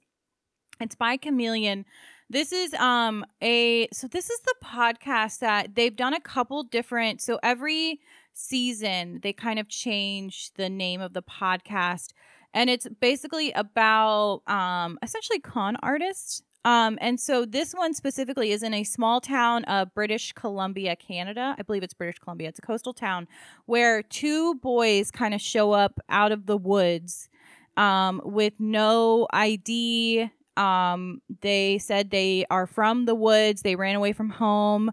It's 0.81 0.95
by 0.95 1.17
Chameleon. 1.17 1.85
This 2.31 2.53
is 2.53 2.73
um 2.75 3.25
a 3.43 3.89
so 3.93 4.09
this 4.09 4.31
is 4.31 4.41
the 4.41 4.55
podcast 4.65 5.41
that 5.41 5.75
they've 5.75 5.95
done 5.95 6.15
a 6.15 6.21
couple 6.21 6.63
different 6.65 7.21
so 7.21 7.39
every 7.43 8.01
season 8.33 9.21
they 9.23 9.33
kind 9.33 9.59
of 9.59 9.69
change 9.69 10.51
the 10.55 10.69
name 10.69 11.01
of 11.01 11.13
the 11.13 11.23
podcast 11.23 12.13
and 12.53 12.71
it's 12.71 12.89
basically 13.01 13.53
about 13.53 14.43
um 14.47 14.99
essentially 15.03 15.39
con 15.39 15.77
artists 15.83 16.43
um 16.65 16.99
and 17.01 17.21
so 17.21 17.45
this 17.45 17.73
one 17.75 17.93
specifically 17.93 18.53
is 18.53 18.63
in 18.63 18.73
a 18.73 18.85
small 18.85 19.21
town 19.21 19.63
of 19.65 19.95
British 19.95 20.33
Columbia 20.33 20.97
Canada. 20.97 21.55
I 21.59 21.63
believe 21.63 21.83
it's 21.83 21.95
British 21.95 22.19
Columbia. 22.19 22.49
It's 22.49 22.59
a 22.59 22.63
coastal 22.63 22.95
town 22.95 23.29
where 23.67 24.03
two 24.03 24.55
boys 24.57 25.11
kind 25.11 25.35
of 25.35 25.43
show 25.43 25.73
up 25.73 26.01
out 26.09 26.33
of 26.33 26.47
the 26.47 26.57
woods 26.57 27.29
um 27.77 28.23
with 28.25 28.55
no 28.59 29.29
ID 29.31 30.31
um 30.57 31.21
they 31.41 31.79
said 31.79 32.11
they 32.11 32.45
are 32.51 32.67
from 32.67 33.07
the 33.07 33.15
woods 33.15 33.63
they 33.63 33.77
ran 33.77 33.97
away 33.97 34.13
from 34.13 34.31
home 34.31 34.91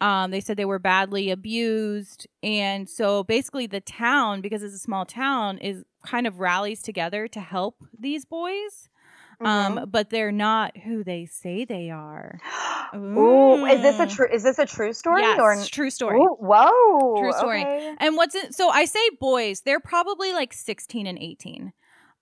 um, 0.00 0.32
they 0.32 0.40
said 0.40 0.56
they 0.58 0.64
were 0.66 0.80
badly 0.80 1.30
abused. 1.30 2.26
And 2.42 2.90
so 2.90 3.22
basically, 3.24 3.66
the 3.66 3.80
town, 3.80 4.42
because 4.42 4.62
it's 4.62 4.74
a 4.74 4.78
small 4.78 5.06
town, 5.06 5.56
is 5.58 5.84
kind 6.04 6.26
of 6.26 6.40
rallies 6.40 6.82
together 6.82 7.26
to 7.28 7.40
help 7.40 7.76
these 7.98 8.26
boys. 8.26 8.90
Mhm. 9.40 9.46
Um, 9.46 9.88
but 9.88 10.10
they're 10.10 10.32
not 10.32 10.76
who 10.76 11.04
they 11.04 11.24
say 11.26 11.64
they 11.64 11.90
are. 11.90 12.38
Ooh, 12.94 13.64
is 13.66 13.80
this 13.80 13.98
a 13.98 14.06
Mm. 14.06 14.14
true? 14.14 14.28
Is 14.30 14.42
this 14.42 14.58
a 14.58 14.66
true 14.66 14.92
story 14.92 15.22
yes, 15.22 15.40
or? 15.40 15.56
true 15.70 15.90
story. 15.90 16.20
Ooh, 16.20 16.36
whoa, 16.38 17.16
True 17.18 17.32
story. 17.32 17.62
okay. 17.62 17.94
And 17.98 18.16
what's 18.16 18.34
it? 18.34 18.54
So 18.54 18.68
I 18.68 18.84
say 18.84 19.00
boys, 19.20 19.62
they're 19.62 19.80
probably 19.80 20.32
like 20.32 20.52
16 20.52 21.06
and 21.06 21.18
18. 21.18 21.72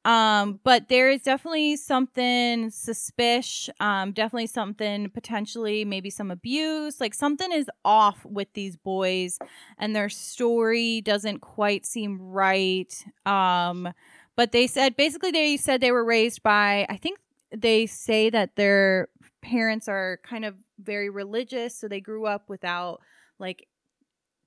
Um, 0.04 0.58
but 0.64 0.88
there 0.88 1.10
is 1.10 1.22
definitely 1.22 1.76
something 1.76 2.70
suspicious, 2.70 3.72
um, 3.78 4.12
definitely 4.12 4.48
something 4.48 5.08
potentially 5.10 5.84
maybe 5.84 6.10
some 6.10 6.30
abuse, 6.30 7.00
like 7.00 7.14
something 7.14 7.52
is 7.52 7.70
off 7.84 8.24
with 8.24 8.48
these 8.54 8.76
boys 8.76 9.38
and 9.78 9.94
their 9.94 10.08
story 10.08 11.00
doesn't 11.02 11.38
quite 11.38 11.86
seem 11.86 12.20
right. 12.20 12.92
Um, 13.26 13.92
but 14.34 14.50
they 14.50 14.66
said 14.66 14.96
basically 14.96 15.30
they 15.30 15.56
said 15.56 15.80
they 15.80 15.92
were 15.92 16.04
raised 16.04 16.42
by 16.42 16.86
I 16.88 16.96
think 16.96 17.18
they 17.54 17.86
say 17.86 18.30
that 18.30 18.56
their 18.56 19.08
parents 19.42 19.88
are 19.88 20.18
kind 20.24 20.44
of 20.44 20.56
very 20.80 21.10
religious, 21.10 21.76
so 21.76 21.86
they 21.86 22.00
grew 22.00 22.26
up 22.26 22.48
without 22.48 23.00
like 23.38 23.68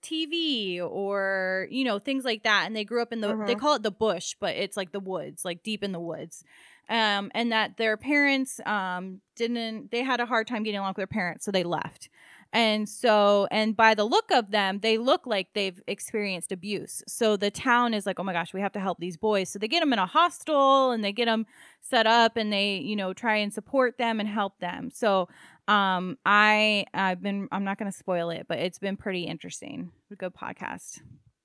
TV 0.05 0.81
or 0.81 1.67
you 1.69 1.83
know 1.83 1.99
things 1.99 2.23
like 2.23 2.43
that 2.43 2.63
and 2.65 2.75
they 2.75 2.83
grew 2.85 3.01
up 3.01 3.11
in 3.11 3.21
the 3.21 3.27
they 3.45 3.55
Mhm. 3.55 3.59
call 3.59 3.75
it 3.75 3.83
the 3.83 3.91
bush 3.91 4.35
but 4.39 4.55
it's 4.55 4.77
like 4.77 4.91
the 4.91 4.99
woods 4.99 5.43
like 5.43 5.63
deep 5.63 5.83
in 5.83 5.91
the 5.91 5.99
woods 5.99 6.43
um 6.89 7.31
and 7.33 7.51
that 7.51 7.77
their 7.77 7.97
parents 7.97 8.59
um 8.65 9.19
didn't 9.35 9.91
they 9.91 10.03
had 10.03 10.19
a 10.19 10.25
hard 10.25 10.47
time 10.47 10.63
getting 10.63 10.79
along 10.79 10.91
with 10.91 10.97
their 10.97 11.07
parents 11.07 11.45
so 11.45 11.51
they 11.51 11.63
left. 11.63 12.09
And 12.53 12.87
so 12.87 13.47
and 13.51 13.75
by 13.75 13.95
the 13.95 14.05
look 14.05 14.31
of 14.31 14.51
them 14.51 14.79
they 14.79 14.97
look 14.97 15.27
like 15.27 15.47
they've 15.53 15.81
experienced 15.87 16.51
abuse. 16.53 17.03
So 17.07 17.35
the 17.35 17.51
town 17.51 17.93
is 17.93 18.05
like 18.05 18.17
oh 18.19 18.23
my 18.23 18.31
gosh 18.33 18.53
we 18.53 18.61
have 18.61 18.71
to 18.73 18.79
help 18.79 18.99
these 18.99 19.17
boys. 19.17 19.49
So 19.49 19.59
they 19.59 19.67
get 19.67 19.81
them 19.81 19.91
in 19.91 19.99
a 19.99 20.05
hostel 20.05 20.91
and 20.91 21.03
they 21.03 21.11
get 21.11 21.25
them 21.25 21.45
set 21.81 22.07
up 22.07 22.37
and 22.37 22.53
they 22.53 22.77
you 22.77 22.95
know 22.95 23.11
try 23.13 23.35
and 23.37 23.53
support 23.53 23.97
them 23.97 24.19
and 24.21 24.29
help 24.29 24.59
them. 24.59 24.89
So 24.89 25.27
um 25.67 26.17
i 26.25 26.85
i've 26.93 27.21
been 27.21 27.47
i'm 27.51 27.63
not 27.63 27.77
going 27.77 27.91
to 27.91 27.97
spoil 27.97 28.29
it 28.29 28.45
but 28.47 28.59
it's 28.59 28.77
been 28.79 28.95
pretty 28.97 29.23
interesting 29.23 29.91
good 30.17 30.33
podcast 30.33 31.01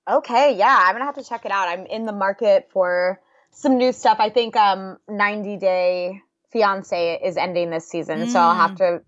Okay, 0.08 0.56
yeah, 0.56 0.76
I'm 0.86 0.94
gonna 0.94 1.04
have 1.04 1.14
to 1.16 1.22
check 1.22 1.44
it 1.44 1.52
out. 1.52 1.68
I'm 1.68 1.86
in 1.86 2.04
the 2.04 2.12
market 2.12 2.68
for 2.72 3.20
some 3.52 3.76
new 3.76 3.92
stuff. 3.92 4.16
I 4.18 4.30
think 4.30 4.56
um 4.56 4.96
90 5.08 5.56
Day 5.58 6.22
Fiance 6.50 7.20
is 7.22 7.36
ending 7.36 7.70
this 7.70 7.86
season, 7.88 8.26
so 8.26 8.40
I'll 8.40 8.56
have 8.56 8.72
Mm. 8.72 8.76
to. 8.78 9.00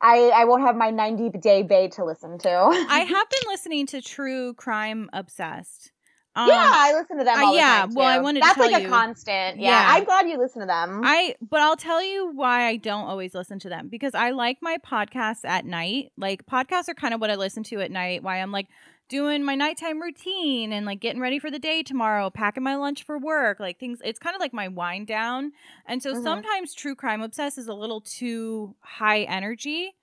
I 0.00 0.28
I 0.28 0.44
won't 0.44 0.62
have 0.62 0.76
my 0.76 0.90
90 0.90 1.30
Day 1.40 1.62
Bay 1.62 1.88
to 1.96 2.04
listen 2.04 2.38
to. 2.38 2.48
i 2.88 2.98
have 3.08 3.28
been 3.30 3.48
listening 3.48 3.86
to 3.86 4.00
true 4.02 4.54
crime 4.54 5.08
obsessed 5.12 5.90
um, 6.36 6.48
yeah, 6.48 6.70
I 6.74 6.92
listen 6.94 7.18
to 7.18 7.24
them. 7.24 7.38
uh, 7.38 7.50
the 7.50 7.56
yeah, 7.56 7.80
time, 7.82 7.94
well, 7.94 8.06
I 8.08 8.18
wanted 8.18 8.40
to 8.42 8.46
That's 8.46 8.58
like 8.58 8.82
you- 8.82 8.88
a 8.88 8.90
constant. 8.90 9.58
Yeah, 9.60 9.70
Yeah. 9.70 9.86
I'm 9.94 10.04
glad 10.04 10.28
you 10.28 10.38
listen 10.38 10.60
to 10.60 10.66
them. 10.66 11.00
I 11.04 11.36
but 11.40 11.60
I'll 11.60 11.76
tell 11.76 12.02
you 12.02 12.30
why 12.34 12.66
I 12.66 12.76
don't 12.76 13.04
always 13.06 13.34
listen 13.34 13.58
to 13.60 13.68
them 13.68 13.88
because 13.88 14.14
I 14.14 14.30
like 14.30 14.58
my 14.60 14.78
podcasts 14.78 15.44
at 15.44 15.64
night. 15.64 16.12
Like 16.16 16.44
podcasts 16.46 16.88
are 16.88 16.94
kind 16.94 17.14
of 17.14 17.20
what 17.20 17.30
I 17.30 17.36
listen 17.36 17.62
to 17.64 17.80
at 17.80 17.90
night. 17.90 18.22
Why 18.22 18.38
I'm 18.42 18.50
like 18.52 18.66
doing 19.10 19.44
my 19.44 19.54
nighttime 19.54 20.00
routine 20.00 20.72
and 20.72 20.86
like 20.86 20.98
getting 20.98 21.20
ready 21.20 21.38
for 21.38 21.50
the 21.50 21.58
day 21.58 21.82
tomorrow, 21.82 22.30
packing 22.30 22.62
my 22.62 22.74
lunch 22.74 23.04
for 23.04 23.18
work, 23.18 23.60
like 23.60 23.78
things. 23.78 23.98
It's 24.02 24.18
kind 24.18 24.34
of 24.34 24.40
like 24.40 24.54
my 24.54 24.66
wind 24.68 25.06
down. 25.06 25.52
And 25.86 26.02
so 26.02 26.14
Mhm. 26.14 26.22
sometimes 26.22 26.74
True 26.74 26.94
Crime 26.94 27.20
Obsessed 27.20 27.58
is 27.58 27.68
a 27.68 27.74
little 27.74 28.00
too 28.00 28.74
high 28.80 29.20
energy. 29.22 29.94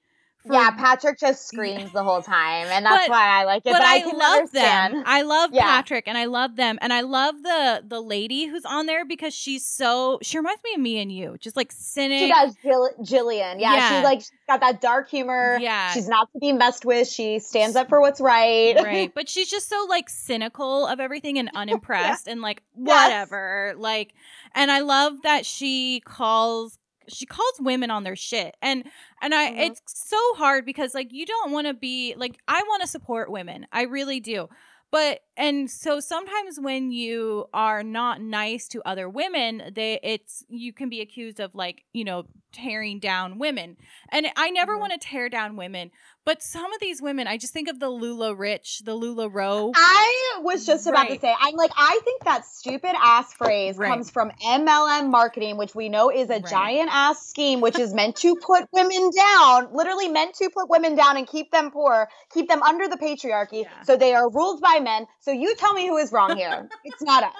For- 0.46 0.54
yeah, 0.54 0.72
Patrick 0.72 1.20
just 1.20 1.48
screams 1.48 1.92
the 1.92 2.04
whole 2.04 2.22
time, 2.22 2.68
and 2.68 2.86
that's 2.86 3.08
But- 3.08 3.12
why 3.12 3.28
I 3.42 3.44
like 3.46 3.62
it. 3.66 3.72
but, 3.72 3.74
But, 3.74 3.82
I, 3.84 4.00
can 4.02 4.18
love 4.18 4.38
understand. 4.40 4.94
them. 4.96 5.04
I 5.06 5.22
love 5.22 5.52
Yeah. 5.54 5.64
Patrick 5.64 6.06
and 6.08 6.18
I 6.18 6.26
love 6.26 6.56
them. 6.56 6.80
And 6.82 6.92
I 6.92 7.02
love 7.02 7.44
the 7.44 7.84
the 7.88 8.02
lady 8.02 8.46
who's 8.46 8.66
on 8.66 8.86
there 8.88 9.06
because 9.06 9.34
she's 9.34 9.66
so 9.66 10.20
she 10.24 10.38
reminds 10.38 10.64
me 10.64 10.74
of 10.76 10.80
me 10.82 11.00
and 11.00 11.12
you. 11.12 11.38
Just 11.40 11.56
like 11.56 11.72
cynic. 11.72 12.20
She 12.20 12.28
does 12.30 12.56
Jill- 12.64 12.90
Gillian. 13.04 13.60
Yeah, 13.60 13.76
Yeah. 13.76 13.90
she's 13.98 14.04
like 14.04 14.20
she's 14.20 14.32
got 14.48 14.60
that 14.62 14.82
dark 14.82 15.10
humor. 15.10 15.58
Yeah. 15.62 15.92
She's 15.92 16.08
not 16.08 16.28
to 16.34 16.40
be 16.40 16.54
messed 16.54 16.86
with. 16.86 17.08
She 17.08 17.40
stands 17.40 17.76
up 17.76 17.88
for 17.90 18.02
what's 18.02 18.20
right. 18.22 18.76
right 18.84 19.12
but 19.14 19.30
she's 19.30 19.50
just 19.50 19.70
so 19.70 19.86
like 19.90 20.10
cynical 20.10 20.88
of 20.88 21.00
everything 21.00 21.38
and 21.38 21.50
unimpressed 21.56 22.28
and 22.28 22.42
like 22.42 22.64
Yes. 22.78 22.88
whatever 23.10 23.74
like 23.78 24.14
and 24.56 24.72
i 24.72 24.80
love 24.80 25.22
that 25.24 25.46
she 25.46 26.02
calls 26.06 26.78
she 27.12 27.26
calls 27.26 27.54
women 27.60 27.92
on 27.92 28.04
their 28.04 28.16
shit 28.16 28.56
and 28.62 28.84
and 29.22 29.34
i 29.34 29.52
Mhm. 29.52 29.60
it's 29.60 29.82
so 29.86 30.18
hard 30.36 30.66
because 30.66 30.94
like 30.94 31.12
you 31.12 31.26
don't 31.26 31.52
want 31.52 31.68
to 31.68 31.74
be 31.74 32.14
like 32.18 32.38
i 32.48 32.62
want 32.64 32.82
to 32.82 32.88
support 32.88 33.32
women 33.32 33.68
i 33.72 33.84
really 33.84 34.20
do 34.20 34.48
but 34.92 35.20
and 35.38 35.70
so 35.70 36.00
sometimes 36.00 36.60
when 36.60 36.92
you 36.92 37.46
are 37.54 37.84
not 37.84 38.22
nice 38.22 38.68
to 38.70 38.82
other 38.86 39.08
women 39.10 39.72
they 39.76 40.00
it's 40.04 40.44
you 40.50 40.74
can 40.74 40.90
be 40.90 41.02
accused 41.02 41.40
of 41.40 41.54
like 41.56 41.84
you 41.94 42.04
know 42.04 42.26
tearing 42.52 43.00
down 43.00 43.38
women 43.40 43.78
and 44.10 44.28
i 44.36 44.50
never 44.50 44.76
Mhm. 44.76 44.80
want 44.80 44.94
to 44.94 45.00
tear 45.08 45.30
down 45.30 45.56
women 45.56 45.92
but 46.26 46.42
some 46.44 46.72
of 46.74 46.80
these 46.80 47.02
women 47.02 47.28
i 47.28 47.38
just 47.38 47.54
think 47.54 47.70
of 47.70 47.80
the 47.80 47.88
LuLaRich 47.90 48.84
the 48.86 48.92
LuLaRoe 48.98 49.72
I 49.76 50.40
was 50.44 50.66
just 50.66 50.88
about 50.88 51.08
to 51.08 51.20
say, 51.20 51.34
I'm 51.40 51.56
like, 51.56 51.72
I 51.78 52.00
think 52.04 52.24
that 52.24 52.46
stupid 52.46 52.94
ass 53.00 53.32
phrase 53.34 53.78
Right. 53.78 53.90
comes 53.90 54.10
from 54.10 54.32
MLM 54.44 55.10
marketing, 55.12 55.58
which 55.58 55.76
we 55.76 55.88
know 55.90 56.10
is 56.10 56.30
a 56.30 56.34
Right. 56.36 56.46
giant 56.46 56.90
ass 56.92 57.28
scheme, 57.28 57.62
which 57.62 57.78
is 57.78 57.94
meant 57.94 58.16
to 58.18 58.36
put 58.36 58.66
women 58.72 59.12
down, 59.16 59.70
literally 59.74 60.08
meant 60.08 60.34
to 60.36 60.50
put 60.50 60.68
women 60.70 60.96
down 60.96 61.18
and 61.18 61.28
keep 61.28 61.52
them 61.52 61.70
poor, 61.72 62.10
keep 62.34 62.50
them 62.50 62.64
under 62.64 62.88
the 62.88 62.98
patriarchy, 62.98 63.64
Yeah. 63.64 63.84
so 63.84 63.96
they 63.98 64.14
are 64.16 64.30
ruled 64.30 64.62
by 64.62 64.80
men. 64.80 65.06
So 65.20 65.32
you 65.32 65.54
tell 65.56 65.74
me 65.74 65.88
who 65.88 65.98
is 65.98 66.12
wrong 66.12 66.36
here. 66.36 66.70
it's 66.84 67.02
not 67.04 67.24
us. 67.24 67.34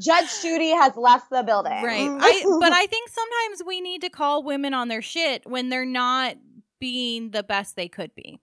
Judge 0.00 0.40
Judy 0.40 0.70
has 0.70 0.96
left 0.96 1.30
the 1.30 1.42
building. 1.42 1.72
right. 1.82 2.08
Mm. 2.08 2.18
I, 2.20 2.42
but 2.60 2.72
i 2.72 2.86
think 2.86 3.08
sometimes 3.08 3.62
we 3.66 3.80
need 3.80 4.00
to 4.02 4.10
call 4.10 4.42
women 4.42 4.74
on 4.74 4.88
their 4.88 5.02
shit 5.02 5.46
when 5.46 5.68
they're 5.68 5.84
not 5.84 6.36
being 6.80 7.30
the 7.30 7.42
best 7.42 7.76
they 7.76 7.88
could 7.88 8.14
be 8.14 8.40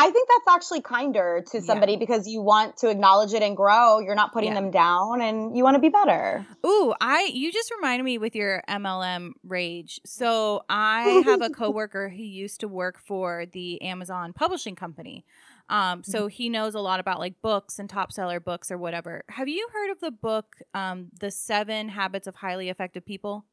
I 0.00 0.10
think 0.10 0.28
that's 0.28 0.56
actually 0.56 0.80
kinder 0.80 1.44
to 1.50 1.58
Yeah. 1.58 1.64
somebody 1.64 1.96
because 1.96 2.26
you 2.26 2.40
want 2.40 2.78
to 2.78 2.88
acknowledge 2.88 3.34
it 3.34 3.42
and 3.42 3.56
grow. 3.56 3.98
You're 3.98 4.14
not 4.14 4.32
putting 4.32 4.50
Yeah. 4.50 4.60
them 4.60 4.70
down 4.70 5.20
and 5.20 5.56
you 5.56 5.62
want 5.62 5.74
to 5.74 5.78
be 5.80 5.90
better. 5.90 6.46
Ooh, 6.64 6.94
I 7.00 7.30
you 7.32 7.52
just 7.52 7.70
reminded 7.70 8.04
me 8.04 8.16
with 8.18 8.34
your 8.34 8.62
MLM 8.68 9.32
rage. 9.44 10.00
So 10.06 10.62
I 10.68 11.22
have 11.24 11.42
a 11.42 11.50
coworker 11.60 12.08
who 12.08 12.22
used 12.22 12.60
to 12.60 12.68
work 12.68 12.98
for 12.98 13.44
the 13.46 13.80
Amazon 13.82 14.32
publishing 14.32 14.74
company. 14.74 15.24
Um, 15.68 16.02
so 16.02 16.26
he 16.26 16.48
knows 16.48 16.74
a 16.74 16.80
lot 16.80 16.98
about 16.98 17.18
like 17.20 17.40
books 17.42 17.78
and 17.78 17.88
top 17.88 18.10
seller 18.12 18.40
books 18.40 18.70
or 18.70 18.78
whatever. 18.78 19.22
Have 19.28 19.48
you 19.48 19.68
heard 19.72 19.90
of 19.90 20.00
the 20.00 20.10
book 20.10 20.56
um, 20.74 21.08
The 21.20 21.30
Seven 21.30 21.88
Habits 21.90 22.26
of 22.26 22.34
Highly 22.36 22.70
Effective 22.70 23.04
People? 23.06 23.44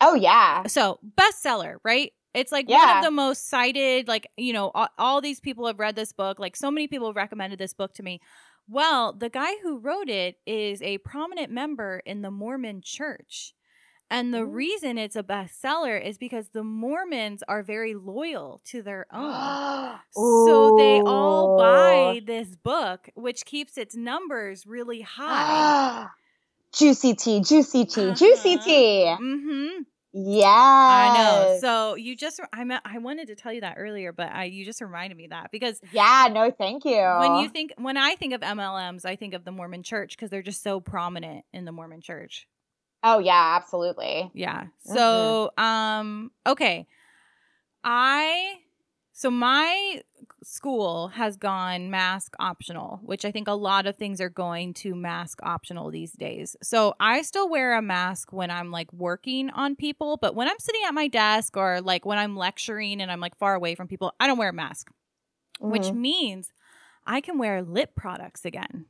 Oh, 0.00 0.14
yeah. 0.14 0.66
So 0.66 0.98
bestseller, 1.16 1.76
right? 1.84 2.12
It's 2.34 2.52
like 2.52 2.68
one 2.68 2.88
of 2.98 3.04
the 3.04 3.10
most 3.12 3.48
cited, 3.48 4.08
like, 4.08 4.28
you 4.36 4.52
know, 4.52 4.70
all, 4.74 4.88
all 4.98 5.20
these 5.20 5.40
people 5.40 5.66
have 5.66 5.78
read 5.78 5.94
this 5.96 6.12
book. 6.12 6.38
Like, 6.38 6.56
so 6.56 6.70
many 6.70 6.88
people 6.88 7.06
have 7.08 7.16
recommended 7.16 7.58
this 7.58 7.72
book 7.74 7.94
to 7.94 8.02
me. 8.02 8.20
Well, 8.68 9.12
the 9.12 9.28
guy 9.30 9.52
who 9.62 9.78
wrote 9.78 10.08
it 10.08 10.36
is 10.46 10.82
a 10.82 10.98
prominent 10.98 11.52
member 11.52 12.02
in 12.04 12.22
the 12.22 12.30
Mormon 12.30 12.80
church. 12.82 13.54
And 14.10 14.32
the 14.34 14.44
reason 14.44 14.98
it's 14.98 15.16
a 15.16 15.22
bestseller 15.22 16.00
is 16.00 16.18
because 16.18 16.48
the 16.50 16.62
Mormons 16.62 17.42
are 17.48 17.62
very 17.62 17.94
loyal 17.94 18.60
to 18.66 18.82
their 18.82 19.06
own. 19.12 19.98
So 20.14 20.70
they 20.76 21.00
all 21.06 21.48
buy 21.48 22.20
this 22.24 22.54
book, 22.54 23.08
which 23.14 23.44
keeps 23.44 23.76
its 23.76 23.96
numbers 23.96 24.66
really 24.66 25.00
high. 25.00 26.06
juicy 26.72 27.14
tea, 27.14 27.40
juicy 27.40 27.84
tea, 27.86 28.12
juicy 28.12 28.54
Uh-huh. 28.54 28.64
tea. 28.64 29.16
mm-hmm. 29.20 29.82
Yeah. 30.16 30.46
I 30.48 31.12
know. 31.12 31.58
So 31.60 31.96
you 31.96 32.16
just 32.16 32.40
I 32.52 32.62
meant 32.62 32.82
I 32.84 32.98
wanted 32.98 33.26
to 33.26 33.34
tell 33.34 33.52
you 33.52 33.62
that 33.62 33.74
earlier, 33.78 34.12
but 34.12 34.30
I 34.32 34.44
you 34.44 34.64
just 34.64 34.80
reminded 34.80 35.16
me 35.16 35.26
that 35.26 35.50
because 35.50 35.80
yeah, 35.90 36.28
no, 36.30 36.52
thank 36.52 36.84
you. 36.84 37.02
when 37.18 37.34
you 37.36 37.48
think 37.48 37.72
when 37.78 37.96
I 37.96 38.14
think 38.14 38.32
of 38.32 38.40
MLMs, 38.40 39.04
I 39.04 39.16
think 39.16 39.34
of 39.34 39.44
the 39.44 39.50
Mormon 39.50 39.82
Church 39.82 40.16
because 40.16 40.30
they're 40.30 40.40
just 40.40 40.62
so 40.62 40.78
prominent 40.78 41.44
in 41.52 41.64
the 41.64 41.72
Mormon 41.72 42.00
Church. 42.00 42.46
oh 43.02 43.18
yeah, 43.18 43.56
absolutely. 43.56 44.30
Yeah. 44.34 44.66
So 44.84 45.50
um 45.58 46.30
okay. 46.46 46.86
I 47.82 48.58
so 49.12 49.30
my 49.30 50.00
school 50.42 51.08
has 51.08 51.36
gone 51.36 51.90
mask 51.90 52.34
optional, 52.38 53.00
which 53.02 53.24
I 53.24 53.30
think 53.30 53.48
a 53.48 53.52
lot 53.52 53.86
of 53.86 53.96
things 53.96 54.20
are 54.20 54.28
going 54.28 54.74
to 54.74 54.94
mask 54.94 55.38
optional 55.42 55.90
these 55.90 56.12
days. 56.12 56.56
So 56.62 56.94
I 57.00 57.22
still 57.22 57.48
wear 57.48 57.76
a 57.76 57.82
mask 57.82 58.32
when 58.32 58.50
I'm 58.50 58.70
like 58.70 58.92
working 58.92 59.50
on 59.50 59.76
people, 59.76 60.16
but 60.16 60.34
when 60.34 60.48
I'm 60.48 60.58
sitting 60.58 60.82
at 60.86 60.94
my 60.94 61.08
desk 61.08 61.56
or 61.56 61.80
like 61.80 62.04
when 62.04 62.18
I'm 62.18 62.36
lecturing 62.36 63.00
and 63.00 63.10
I'm 63.10 63.20
like 63.20 63.36
far 63.36 63.54
away 63.54 63.74
from 63.74 63.88
people, 63.88 64.12
I 64.20 64.26
don't 64.26 64.38
wear 64.38 64.50
a 64.50 64.52
mask, 64.52 64.90
which 65.60 65.84
Mhm. 65.88 65.94
means 65.96 66.52
I 67.06 67.20
can 67.20 67.38
wear 67.38 67.62
lip 67.62 67.94
products 67.94 68.44
again. 68.44 68.86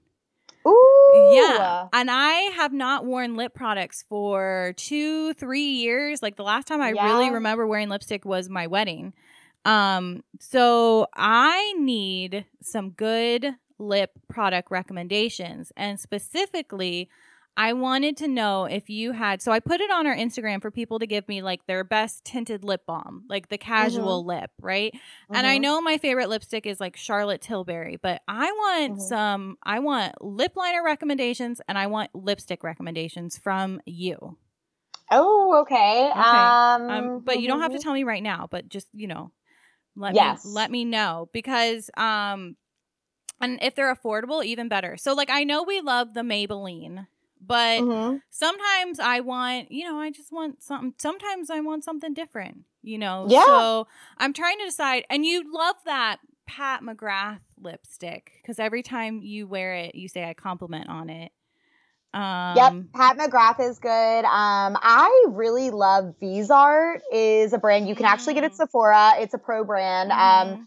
Ooh. 0.66 1.30
Yeah. 1.30 1.88
And 1.92 2.10
I 2.10 2.32
have 2.56 2.72
not 2.72 3.04
worn 3.04 3.36
lip 3.36 3.54
products 3.54 4.04
for 4.08 4.72
two, 4.76 5.34
three 5.34 5.60
years. 5.72 6.22
Like 6.22 6.36
the 6.36 6.42
last 6.42 6.66
time 6.66 6.80
I 6.80 6.90
really 6.90 7.30
remember 7.30 7.66
wearing 7.66 7.88
lipstick 7.88 8.24
was 8.24 8.48
my 8.48 8.66
wedding. 8.66 9.12
Um, 9.64 10.22
so 10.40 11.06
I 11.14 11.74
need 11.78 12.46
some 12.62 12.90
good 12.90 13.54
lip 13.78 14.12
product 14.28 14.70
recommendations. 14.70 15.72
And 15.76 15.98
specifically, 15.98 17.08
I 17.56 17.72
wanted 17.72 18.16
to 18.18 18.28
know 18.28 18.64
if 18.64 18.90
you 18.90 19.12
had 19.12 19.40
so 19.40 19.52
I 19.52 19.60
put 19.60 19.80
it 19.80 19.90
on 19.90 20.06
our 20.08 20.14
Instagram 20.14 20.60
for 20.60 20.72
people 20.72 20.98
to 20.98 21.06
give 21.06 21.28
me 21.28 21.40
like 21.40 21.66
their 21.66 21.84
best 21.84 22.24
tinted 22.24 22.64
lip 22.64 22.82
balm, 22.84 23.24
like 23.28 23.48
the 23.48 23.58
casual 23.58 24.26
lip, 24.26 24.50
right? 24.60 24.92
And 25.32 25.46
I 25.46 25.58
Mhm. 25.58 25.58
know 25.58 25.80
my 25.80 25.96
favorite 25.98 26.28
lipstick 26.28 26.66
is 26.66 26.80
like 26.80 26.96
Charlotte 26.96 27.40
Tilbury, 27.40 27.96
but 27.96 28.22
I 28.26 28.50
want 28.50 28.92
Mhm. 28.92 29.00
some 29.00 29.56
I 29.62 29.78
want 29.78 30.20
lip 30.20 30.56
liner 30.56 30.82
recommendations 30.84 31.60
and 31.68 31.78
I 31.78 31.86
want 31.86 32.12
lipstick 32.14 32.64
recommendations 32.64 33.38
from 33.38 33.80
you. 33.86 34.36
Oh, 35.10 35.60
okay. 35.62 36.12
Um, 36.12 36.56
Um, 36.88 37.12
but 37.24 37.40
you 37.40 37.48
don't 37.48 37.60
have 37.60 37.72
to 37.72 37.78
mhm. 37.78 37.80
tell 37.80 37.92
me 37.94 38.04
right 38.04 38.22
now, 38.22 38.46
but 38.50 38.68
just, 38.68 38.88
you 38.92 39.06
know, 39.06 39.32
let 39.96 40.14
Yes. 40.14 40.44
me 40.44 40.50
let 40.52 40.70
me 40.70 40.84
know 40.84 41.28
because 41.32 41.90
um 41.96 42.56
and 43.40 43.58
if 43.62 43.74
they're 43.74 43.94
affordable, 43.94 44.44
even 44.44 44.68
better. 44.68 44.96
So 44.96 45.14
like 45.14 45.30
I 45.30 45.44
know 45.44 45.62
we 45.62 45.80
love 45.80 46.14
the 46.14 46.20
Maybelline, 46.22 47.06
but 47.40 47.82
Mhm. 47.82 48.22
sometimes 48.30 48.98
I 49.00 49.20
want, 49.20 49.70
you 49.70 49.84
know, 49.84 49.98
I 49.98 50.10
just 50.10 50.32
want 50.32 50.62
something. 50.62 50.94
Sometimes 50.98 51.50
I 51.50 51.60
want 51.60 51.84
something 51.84 52.14
different, 52.14 52.64
you 52.82 52.98
know. 52.98 53.28
Yeah. 53.28 53.44
So 53.46 53.86
I'm 54.18 54.32
trying 54.32 54.58
to 54.58 54.64
decide. 54.66 55.04
And 55.10 55.24
you 55.26 55.52
love 55.52 55.76
that 55.84 56.18
Pat 56.46 56.82
McGrath 56.82 57.40
lipstick 57.60 58.32
because 58.42 58.58
every 58.58 58.82
time 58.82 59.20
you 59.22 59.46
wear 59.46 59.74
it, 59.74 59.94
you 59.94 60.08
say 60.08 60.24
I 60.24 60.34
compliment 60.34 60.88
on 60.88 61.10
it. 61.10 61.32
Um, 62.14 62.56
Yep, 62.56 62.72
Pat 62.94 63.18
McGrath 63.18 63.60
is 63.60 63.78
good. 63.80 64.24
Um, 64.24 64.78
I 64.80 65.26
really 65.28 65.70
love 65.70 66.14
Viseart 66.22 67.00
is 67.12 67.52
a 67.52 67.58
brand 67.58 67.88
you 67.88 67.94
can 67.94 68.06
actually 68.06 68.34
get 68.34 68.44
at 68.44 68.52
Mm. 68.52 68.56
Sephora. 68.56 69.12
It's 69.18 69.34
a 69.34 69.38
pro 69.38 69.64
brand. 69.64 70.12
Um, 70.12 70.18
mhm. 70.58 70.66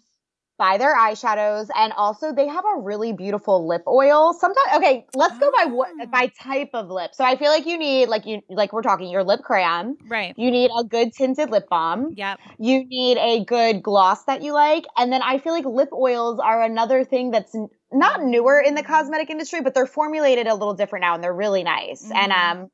buy 0.60 0.80
their 0.80 0.96
eyeshadows 0.98 1.68
and 1.76 1.94
also 1.94 2.34
they 2.34 2.48
have 2.48 2.66
a 2.66 2.80
really 2.82 3.14
beautiful 3.14 3.68
lip 3.68 3.84
oil. 3.88 4.34
Sometimes 4.34 4.78
okay, 4.78 5.06
let's 5.14 5.38
go 5.38 5.52
by 5.56 5.66
what 5.66 5.90
Ah. 6.02 6.06
by 6.08 6.32
type 6.42 6.72
of 6.74 6.90
lip. 6.90 7.14
So 7.14 7.24
I 7.24 7.36
feel 7.38 7.52
like 7.52 7.68
you 7.68 7.78
need 7.78 8.10
like 8.10 8.26
you 8.26 8.42
like 8.50 8.74
we're 8.74 8.82
talking 8.82 9.08
your 9.10 9.24
lip 9.24 9.42
crayon. 9.44 9.98
right. 10.10 10.34
You 10.36 10.50
need 10.50 10.72
a 10.76 10.84
good 10.84 11.14
tinted 11.14 11.52
lip 11.52 11.70
balm. 11.70 12.14
Yep. 12.18 12.40
You 12.58 12.84
need 12.86 13.18
a 13.20 13.46
good 13.46 13.84
gloss 13.84 14.24
that 14.26 14.42
you 14.42 14.52
like. 14.54 14.86
And 14.98 15.14
then 15.14 15.22
I 15.22 15.38
feel 15.38 15.54
like 15.54 15.66
lip 15.66 15.90
oils 15.94 16.40
are 16.40 16.64
another 16.64 17.04
thing 17.04 17.30
that's 17.30 17.56
not 17.92 18.22
newer 18.24 18.60
in 18.60 18.76
the 18.76 18.84
cosmetic 18.84 19.30
industry, 19.30 19.62
but 19.62 19.74
they're 19.74 19.86
formulated 19.86 20.48
a 20.48 20.54
little 20.54 20.74
different 20.74 21.02
now 21.04 21.16
and 21.16 21.24
they're 21.24 21.34
really 21.34 21.64
nice. 21.64 22.10
And 22.14 22.32
Mhm. 22.32 22.62
um 22.62 22.68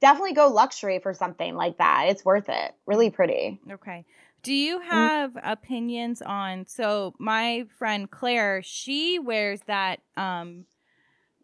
definitely 0.00 0.34
go 0.34 0.48
luxury 0.48 0.98
for 0.98 1.14
something 1.14 1.54
like 1.54 1.78
that. 1.78 2.06
It's 2.08 2.24
worth 2.24 2.48
it. 2.48 2.74
Really 2.86 3.10
pretty. 3.10 3.60
Okay. 3.70 4.04
Do 4.42 4.52
you 4.54 4.78
Mm. 4.78 4.84
have 4.90 5.36
opinions 5.42 6.22
on 6.22 6.66
so 6.66 7.14
my 7.18 7.64
friend 7.78 8.10
Claire, 8.10 8.62
she 8.62 9.18
wears 9.18 9.60
that 9.66 10.00
um 10.16 10.66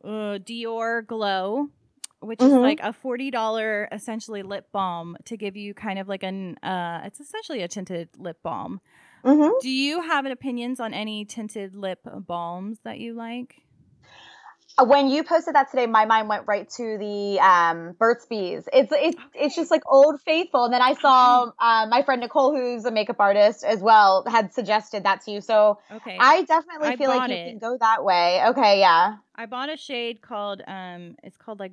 uh, 0.05 0.39
Dior 0.39 1.07
Glow, 1.07 1.69
which 2.21 2.41
is 2.41 2.47
Mhm. 2.53 2.63
like 2.63 2.81
a 2.81 2.93
$40 2.93 3.89
essentially 3.93 4.43
lip 4.43 4.67
balm 4.73 5.17
to 5.27 5.37
give 5.37 5.57
you 5.57 5.75
kind 5.75 5.99
of 5.99 6.09
like 6.09 6.23
an 6.25 6.57
uh 6.59 7.03
it's 7.05 7.21
essentially 7.21 7.63
a 7.63 7.69
tinted 7.69 8.09
lip 8.19 8.39
balm. 8.43 8.81
Hmm 9.25 9.49
Do 9.61 9.69
you 9.71 10.03
have 10.03 10.25
an 10.27 10.33
opinions 10.33 10.81
on 10.81 10.93
any 10.95 11.25
tinted 11.25 11.75
lip 11.77 12.01
balms 12.05 12.79
that 12.85 12.99
you 12.99 13.15
like? 13.15 13.57
Uh, 14.79 14.85
When 14.87 15.09
you 15.09 15.23
posted 15.23 15.55
that 15.55 15.71
today, 15.71 15.87
my 15.87 16.07
mind 16.07 16.29
went 16.29 16.47
right 16.47 16.69
to 16.71 16.99
the 16.99 17.39
um, 17.41 17.93
Burt's 17.99 18.27
Bees. 18.27 18.69
It's 18.73 18.91
it's 18.93 19.19
it's 19.35 19.55
just 19.55 19.71
like 19.71 19.83
old 19.87 20.21
faithful. 20.23 20.65
And 20.65 20.73
then 20.73 20.83
I 20.83 20.95
saw 20.95 21.51
uh, 21.59 21.87
my 21.89 22.03
friend 22.03 22.21
Nicole, 22.21 22.55
who's 22.57 22.85
a 22.85 22.91
makeup 22.91 23.17
artist 23.21 23.65
as 23.65 23.81
well, 23.81 24.25
had 24.27 24.53
suggested 24.55 25.05
that 25.05 25.23
to 25.27 25.31
you. 25.31 25.41
So 25.41 25.79
Okay. 25.93 26.17
I 26.19 26.43
definitely 26.45 26.89
I 26.89 26.97
feel 26.97 27.09
like 27.09 27.29
you 27.29 27.35
it. 27.35 27.51
can 27.51 27.59
go 27.59 27.77
that 27.79 28.05
way. 28.05 28.43
Okay, 28.49 28.81
yeah. 28.81 29.17
I 29.35 29.47
bought 29.47 29.71
a 29.71 29.77
shade 29.77 30.21
called 30.23 30.63
um 30.67 31.17
it's 31.23 31.37
called 31.37 31.61
like 31.61 31.73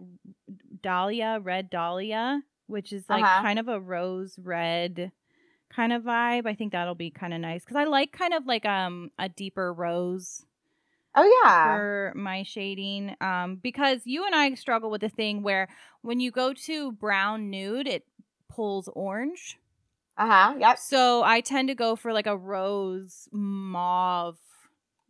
Dahlia, 0.81 1.39
Red 1.41 1.69
Dahlia, 1.69 2.41
which 2.67 2.91
is 2.91 3.09
like 3.09 3.23
Uh-huh. 3.23 3.41
kind 3.41 3.59
of 3.59 3.67
a 3.67 3.79
rose 3.79 4.37
red 4.41 5.11
kind 5.69 5.93
of 5.93 6.03
vibe. 6.03 6.47
I 6.47 6.55
think 6.55 6.71
that'll 6.71 6.95
be 6.95 7.11
kind 7.11 7.33
of 7.33 7.41
nice 7.41 7.65
cuz 7.65 7.75
I 7.75 7.85
like 7.85 8.11
kind 8.11 8.33
of 8.33 8.45
like 8.45 8.65
um 8.65 9.11
a 9.19 9.29
deeper 9.29 9.73
rose 9.73 10.45
Oh 11.15 11.23
yeah. 11.43 11.81
for 11.81 12.13
my 12.15 12.43
shading 12.43 13.15
um 13.21 13.55
because 13.57 14.01
you 14.05 14.25
and 14.25 14.35
I 14.35 14.53
struggle 14.53 14.89
with 14.89 15.01
the 15.01 15.09
thing 15.09 15.41
where 15.43 15.67
when 16.01 16.19
you 16.19 16.31
go 16.31 16.53
to 16.53 16.91
brown 16.93 17.49
nude 17.49 17.87
it 17.87 18.05
pulls 18.49 18.87
orange. 18.89 19.57
Uh 20.17 20.27
huh. 20.27 20.55
Yep. 20.59 20.79
So 20.79 21.23
I 21.23 21.41
tend 21.41 21.67
to 21.69 21.75
go 21.75 21.95
for 21.95 22.13
like 22.13 22.27
a 22.27 22.37
rose 22.37 23.27
mauve 23.31 24.39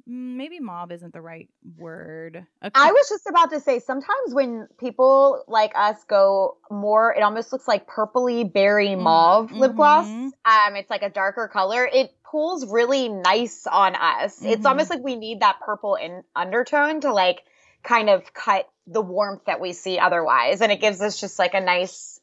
maybe 0.10 0.60
mauve 0.60 0.92
isn't 0.92 1.14
the 1.14 1.22
right 1.22 1.48
word. 1.78 2.46
A 2.62 2.72
I 2.74 2.92
was 2.92 3.10
just 3.10 3.28
about 3.28 3.52
to 3.52 3.60
say 3.60 3.80
sometimes 3.80 4.34
when 4.34 4.68
people 4.80 5.44
like 5.48 5.74
us 5.76 6.04
go 6.06 6.58
more, 6.72 7.14
it 7.14 7.22
almost 7.22 7.52
looks 7.52 7.68
like 7.68 7.88
purpley 7.88 8.52
berry 8.52 8.90
Mm, 8.90 9.02
mauve 9.04 9.52
lip 9.52 9.76
gloss. 9.76 10.06
mhm. 10.08 10.32
Um, 10.46 10.76
it's 10.76 10.90
like 10.90 11.04
a 11.04 11.10
darker 11.10 11.48
color. 11.48 11.86
It 11.86 12.12
pulls 12.30 12.66
really 12.66 13.10
nice 13.10 13.68
on 13.68 13.96
us. 13.96 14.44
It's 14.44 14.66
Mhm. 14.66 14.70
almost 14.70 14.90
like 14.90 15.04
we 15.04 15.16
need 15.16 15.42
that 15.42 15.60
purple 15.62 15.96
in 15.96 16.24
undertone 16.36 17.02
to 17.02 17.14
like 17.14 17.42
kind 17.84 18.10
of 18.10 18.34
cut 18.34 18.68
the 18.88 19.02
warmth 19.02 19.46
that 19.46 19.60
we 19.62 19.74
see 19.74 20.00
otherwise, 20.00 20.62
and 20.62 20.72
it 20.72 20.82
gives 20.82 21.02
us 21.02 21.20
just 21.20 21.38
like 21.38 21.54
a 21.54 21.62
nice, 21.62 22.20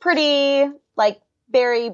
pretty 0.00 0.70
like 0.96 1.20
berry 1.48 1.92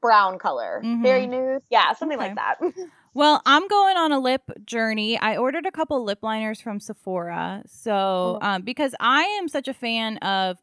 brown 0.00 0.38
color, 0.38 0.82
Mhm. 0.84 1.02
berry 1.02 1.26
nude, 1.26 1.62
yeah, 1.70 1.92
something 1.94 2.18
Okay. 2.18 2.28
like 2.28 2.36
that. 2.36 2.56
Well, 3.14 3.42
I'm 3.46 3.66
going 3.68 3.96
on 3.96 4.12
a 4.12 4.18
lip 4.20 4.42
journey. 4.64 5.18
I 5.18 5.36
ordered 5.36 5.66
a 5.66 5.72
couple 5.72 6.04
lip 6.04 6.20
liners 6.22 6.60
from 6.60 6.78
Sephora. 6.80 7.62
So, 7.66 8.38
um, 8.42 8.62
because 8.62 8.94
I 9.00 9.22
am 9.22 9.48
such 9.48 9.68
a 9.68 9.74
fan 9.74 10.18
of 10.18 10.58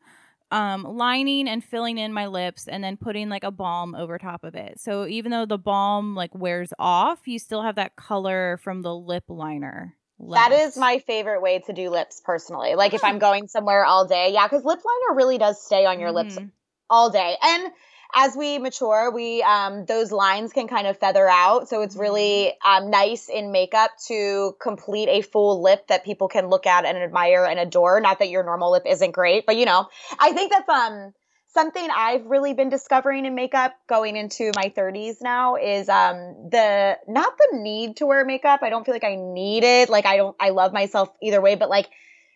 um, 0.52 0.84
lining 0.84 1.50
and 1.50 1.64
filling 1.64 1.98
in 1.98 2.14
my 2.14 2.28
lips 2.28 2.68
and 2.68 2.84
then 2.84 2.98
putting 2.98 3.30
like 3.30 3.44
a 3.44 3.52
balm 3.52 3.96
over 3.96 4.18
top 4.18 4.44
of 4.44 4.56
it. 4.56 4.80
So, 4.80 5.08
even 5.08 5.32
though 5.32 5.46
the 5.46 5.58
balm 5.58 6.16
like 6.16 6.34
wears 6.34 6.72
off, 6.80 7.28
you 7.28 7.40
still 7.40 7.64
have 7.64 7.76
that 7.76 7.96
color 7.96 8.58
from 8.64 8.82
the 8.84 8.96
lip 8.96 9.26
liner. 9.28 9.96
That 10.18 10.52
is 10.54 10.78
my 10.78 11.00
favorite 11.00 11.42
way 11.42 11.60
to 11.60 11.74
do 11.74 11.90
lips 11.90 12.22
personally. 12.24 12.76
Like 12.76 12.94
if 12.94 13.04
Oh. 13.04 13.08
I'm 13.08 13.20
going 13.20 13.48
somewhere 13.48 13.84
all 13.86 14.06
day. 14.08 14.32
Yeah, 14.32 14.48
because 14.48 14.64
lip 14.64 14.80
liner 14.84 15.18
really 15.18 15.38
does 15.38 15.62
stay 15.62 15.86
on 15.86 16.00
your 16.00 16.12
lips 16.12 16.38
Mhm. 16.38 16.52
all 16.90 17.10
day. 17.10 17.38
And 17.42 17.72
as 18.14 18.36
we 18.36 18.60
mature, 18.60 19.12
we 19.12 19.42
um 19.44 19.86
those 19.86 20.12
lines 20.12 20.54
can 20.54 20.68
kind 20.68 20.88
of 20.88 20.98
feather 20.98 21.28
out. 21.28 21.70
So 21.70 21.82
it's 21.82 21.96
really 21.96 22.54
um 22.64 22.90
nice 22.90 23.30
in 23.30 23.52
makeup 23.52 23.92
to 24.08 24.56
complete 24.62 25.10
a 25.10 25.22
full 25.22 25.62
lip 25.62 25.88
that 25.88 26.06
people 26.06 26.28
can 26.28 26.48
look 26.48 26.66
at 26.66 26.86
and 26.86 26.98
admire 26.98 27.46
and 27.46 27.60
adore. 27.60 28.00
Not 28.02 28.20
that 28.20 28.30
your 28.30 28.44
normal 28.44 28.72
lip 28.72 28.84
isn't 28.86 29.12
great, 29.12 29.46
but 29.46 29.58
you 29.58 29.66
know, 29.66 29.88
I 30.20 30.32
think 30.34 30.52
that's 30.52 30.70
um 30.70 31.14
something 31.48 31.88
I've 31.90 32.26
really 32.26 32.54
been 32.54 32.68
discovering 32.68 33.26
in 33.26 33.34
makeup 33.34 33.74
going 33.88 34.18
into 34.18 34.52
my 34.58 34.74
30s 34.76 35.22
now 35.22 35.56
is 35.56 35.88
um 35.90 36.50
the 36.52 36.98
not 37.08 37.38
the 37.38 37.58
need 37.58 37.98
to 37.98 38.06
wear 38.06 38.26
makeup. 38.26 38.60
I 38.62 38.70
don't 38.70 38.86
feel 38.86 38.94
like 38.96 39.04
I 39.06 39.16
need 39.16 39.64
it. 39.64 39.90
Like 39.90 40.06
I 40.06 40.18
don't 40.18 40.36
I 40.40 40.50
love 40.50 40.74
myself 40.74 41.10
either 41.22 41.42
way, 41.42 41.56
but 41.56 41.70
like 41.70 41.88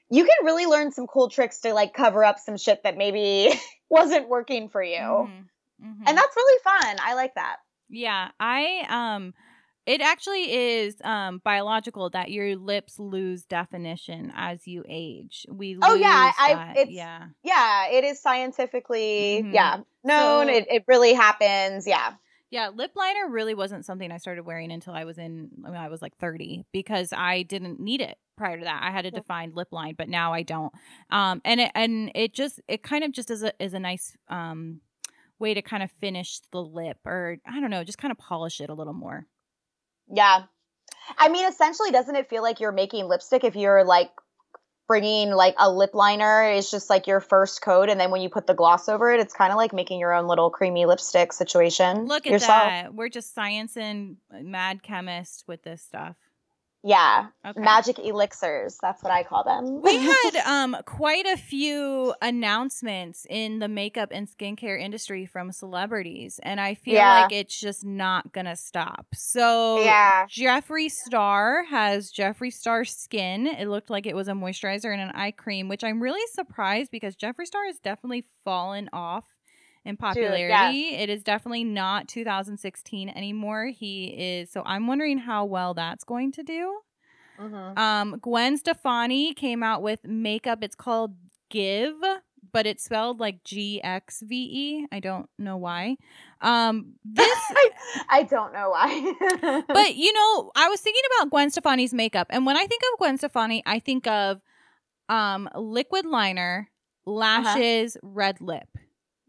you 0.09 0.23
can 0.23 0.45
really 0.45 0.65
learn 0.65 0.91
some 0.91 1.05
cool 1.05 1.29
tricks 1.29 1.59
to 1.59 1.73
like 1.73 1.93
cover 1.93 2.23
up 2.25 2.39
some 2.39 2.57
shit 2.57 2.81
that 2.83 2.97
maybe 2.97 3.53
wasn't 3.89 4.27
working 4.27 4.69
for 4.69 4.81
you. 4.81 4.97
Mhm. 4.97 5.45
Mhm. 5.83 6.03
And 6.07 6.17
that's 6.17 6.35
really 6.35 6.59
fun. 6.63 6.97
I 7.01 7.13
like 7.15 7.35
that. 7.35 7.57
Yeah, 7.89 8.29
I 8.39 8.85
um 8.89 9.33
it 9.85 10.01
actually 10.01 10.51
is 10.53 10.95
um 11.03 11.39
biological 11.43 12.09
that 12.11 12.29
your 12.31 12.55
lips 12.55 12.99
lose 12.99 13.45
definition 13.45 14.31
as 14.35 14.67
you 14.67 14.83
age. 14.87 15.45
We 15.51 15.73
lose 15.75 15.81
Oh, 15.83 15.95
yeah, 15.95 16.31
I- 16.37 16.71
it's- 16.73 16.89
yeah. 16.89 17.27
Yeah, 17.43 17.87
it 17.87 18.03
is 18.03 18.21
scientifically 18.21 19.41
Mhm. 19.43 19.53
yeah, 19.53 19.77
known. 20.03 20.47
So- 20.47 20.53
it 20.53 20.67
it 20.69 20.83
really 20.87 21.13
happens. 21.13 21.87
Yeah. 21.87 22.13
Yeah, 22.51 22.69
lip 22.69 22.91
liner 22.95 23.27
really 23.29 23.53
wasn't 23.53 23.85
something 23.85 24.11
I 24.11 24.17
started 24.17 24.43
wearing 24.43 24.71
until 24.71 24.93
I 24.93 25.03
was 25.05 25.19
in 25.19 25.49
when 25.61 25.75
I 25.75 25.87
was 25.87 26.01
like 26.01 26.17
30 26.17 26.65
because 26.71 27.13
I 27.13 27.43
didn't 27.43 27.79
need 27.79 28.01
it 28.01 28.17
prior 28.37 28.57
to 28.57 28.63
that. 28.63 28.81
I 28.81 28.89
had 28.89 29.05
a 29.05 29.11
defined 29.11 29.55
lip 29.55 29.67
line, 29.71 29.93
but 29.95 30.09
now 30.09 30.33
I 30.33 30.41
don't. 30.43 30.73
Um 31.11 31.41
and 31.45 31.59
it 31.61 31.71
and 31.75 32.11
it 32.15 32.33
just 32.33 32.59
it 32.67 32.81
kind 32.81 33.03
of 33.03 33.11
just 33.11 33.29
is 33.29 33.43
a 33.43 33.53
is 33.63 33.73
a 33.75 33.79
nice 33.79 34.15
um 34.29 34.81
way 35.39 35.53
to 35.53 35.61
kind 35.61 35.83
of 35.83 35.91
finish 35.99 36.39
the 36.51 36.61
lip 36.61 36.97
or 37.05 37.37
I 37.47 37.59
don't 37.59 37.69
know, 37.69 37.83
just 37.83 37.97
kind 37.97 38.11
of 38.11 38.17
polish 38.17 38.61
it 38.61 38.69
a 38.69 38.73
little 38.73 38.93
more. 38.93 39.25
Yeah. 40.11 40.43
I 41.17 41.29
mean, 41.29 41.47
essentially, 41.47 41.91
doesn't 41.91 42.15
it 42.15 42.29
feel 42.29 42.43
like 42.43 42.59
you're 42.59 42.71
making 42.71 43.05
lipstick 43.05 43.43
if 43.43 43.55
you're 43.55 43.83
like 43.83 44.11
bringing 44.87 45.29
like 45.29 45.53
a 45.59 45.71
lip 45.71 45.91
liner 45.93 46.43
is 46.51 46.71
just 46.71 46.89
like 46.89 47.05
your 47.07 47.19
first 47.19 47.61
coat, 47.61 47.89
and 47.89 47.99
then 47.99 48.11
when 48.11 48.21
you 48.21 48.29
put 48.29 48.47
the 48.47 48.53
gloss 48.53 48.89
over 48.89 49.11
it, 49.11 49.19
it's 49.19 49.33
kind 49.33 49.51
of 49.51 49.57
like 49.57 49.71
making 49.71 49.99
your 49.99 50.13
own 50.13 50.27
little 50.27 50.49
creamy 50.49 50.85
lipstick 50.85 51.31
situation. 51.31 52.05
Look 52.05 52.25
at 52.25 52.33
yourself. 52.33 52.63
that. 52.63 52.93
We're 52.93 53.09
just 53.09 53.33
science 53.33 53.77
and 53.77 54.17
uh, 54.33 54.39
mad 54.41 54.83
chemist 54.83 55.45
with 55.47 55.63
this 55.63 55.81
stuff. 55.81 56.15
Yeah, 56.81 57.27
Okay. 57.45 57.59
magic 57.59 57.99
elixirs. 57.99 58.77
That's 58.81 59.03
what 59.03 59.11
I 59.11 59.23
call 59.23 59.43
them. 59.43 59.81
we 59.83 59.97
had 59.97 60.35
um 60.45 60.77
quite 60.85 61.25
a 61.25 61.35
few 61.35 62.13
announcements 62.21 63.25
in 63.29 63.59
the 63.59 63.67
makeup 63.67 64.09
and 64.13 64.27
skincare 64.29 64.79
industry 64.81 65.25
from 65.25 65.51
celebrities 65.51 66.39
and 66.43 66.59
i 66.61 66.73
feel 66.75 66.93
Yeah. 66.95 67.21
like 67.23 67.31
it's 67.31 67.59
just 67.59 67.83
not 67.85 68.31
gonna 68.31 68.55
stop 68.55 69.07
so 69.13 69.83
Yeah. 69.83 70.25
jeffree 70.27 70.89
star 70.91 71.63
has 71.65 72.11
jeffree 72.11 72.53
star 72.53 72.85
skin 72.85 73.45
it 73.47 73.67
looked 73.67 73.89
like 73.89 74.05
it 74.05 74.15
was 74.15 74.27
a 74.27 74.33
moisturizer 74.33 74.91
and 74.91 75.01
an 75.01 75.11
eye 75.15 75.31
cream 75.31 75.67
which 75.67 75.83
i'm 75.83 76.01
really 76.01 76.25
surprised 76.33 76.91
because 76.91 77.15
jeffree 77.15 77.45
star 77.45 77.65
has 77.65 77.79
definitely 77.79 78.25
fallen 78.45 78.89
off 78.93 79.25
in 79.85 79.95
popularity 79.97 80.89
it 80.95 81.09
is 81.09 81.23
definitely 81.23 81.63
not 81.63 82.07
2016 82.07 83.09
anymore 83.09 83.67
he 83.67 84.05
is 84.05 84.51
so 84.51 84.61
i'm 84.65 84.87
wondering 84.87 85.17
how 85.17 85.45
well 85.45 85.73
that's 85.73 86.03
going 86.03 86.31
to 86.31 86.43
do 86.43 86.79
Mhm. 87.39 87.77
um, 87.79 88.17
Gwen 88.21 88.57
Stefani 88.57 89.33
came 89.33 89.63
out 89.63 89.81
with 89.81 90.03
makeup. 90.03 90.59
It's 90.61 90.75
called 90.75 91.15
Give, 91.49 91.95
but 92.51 92.67
it's 92.67 92.83
spelled 92.83 93.21
like 93.21 93.45
G 93.45 93.81
X 93.81 94.21
V 94.25 94.35
E. 94.35 94.87
I 94.91 94.99
don't 94.99 95.29
know 95.37 95.55
why. 95.55 95.95
Um, 96.41 96.95
this, 97.05 97.25
I, 97.51 97.69
I 98.09 98.23
don't 98.23 98.51
know 98.51 98.71
why. 98.71 99.63
but 99.69 99.95
you 99.95 100.11
know, 100.11 100.51
I 100.53 100.67
was 100.67 100.81
thinking 100.81 101.01
about 101.15 101.29
Gwen 101.29 101.49
Stefani's 101.49 101.93
makeup, 101.93 102.27
and 102.29 102.45
when 102.45 102.57
I 102.57 102.65
think 102.67 102.81
of 102.91 102.99
Gwen 102.99 103.17
Stefani, 103.17 103.63
I 103.65 103.79
think 103.79 104.05
of 104.05 104.41
um 105.07 105.47
liquid 105.55 106.05
liner, 106.05 106.69
lashes, 107.05 107.95
red 108.03 108.41
lip, 108.41 108.67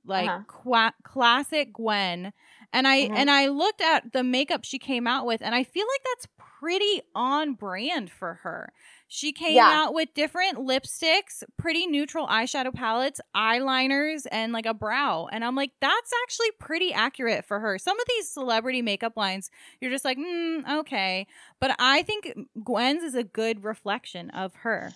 like 0.05 0.29
Uh-huh. 0.29 0.43
qua- 0.47 0.93
classic 1.03 1.73
Gwen. 1.73 2.33
And 2.73 2.87
I 2.87 3.09
Mhm. 3.09 3.15
and 3.17 3.31
I 3.31 3.47
looked 3.49 3.81
at 3.81 4.13
the 4.13 4.23
makeup 4.23 4.65
she 4.65 4.79
came 4.79 5.07
out 5.07 5.27
with, 5.27 5.43
and 5.43 5.55
I 5.55 5.65
feel 5.65 5.87
like 5.87 6.03
that's 6.05 6.29
pretty 6.61 7.03
on 7.15 7.55
brand 7.55 8.11
for 8.11 8.35
her. 8.43 8.73
She 9.09 9.33
came 9.33 9.57
Yeah. 9.57 9.69
out 9.69 9.93
with 9.95 10.15
different 10.15 10.59
lipsticks, 10.59 11.43
pretty 11.57 11.87
neutral 11.89 12.29
eyeshadow 12.29 12.73
palettes, 12.73 13.21
eyeliners, 13.35 14.25
and 14.31 14.53
like 14.53 14.67
a 14.67 14.75
brow. 14.75 15.27
And 15.33 15.45
I'm 15.45 15.57
like, 15.57 15.73
that's 15.81 16.13
actually 16.23 16.53
pretty 16.61 16.93
accurate 16.93 17.45
for 17.45 17.59
her. 17.59 17.77
Some 17.77 17.99
of 17.99 18.07
these 18.07 18.29
celebrity 18.31 18.83
makeup 18.83 19.17
lines, 19.17 19.51
you're 19.81 19.91
just 19.91 20.05
like, 20.05 20.19
mm, 20.19 20.69
okay. 20.81 21.27
But 21.59 21.75
I 21.81 22.03
think 22.03 22.35
Gwen's 22.63 23.03
is 23.03 23.17
a 23.17 23.25
good 23.25 23.65
reflection 23.65 24.31
of 24.31 24.55
her. 24.57 24.93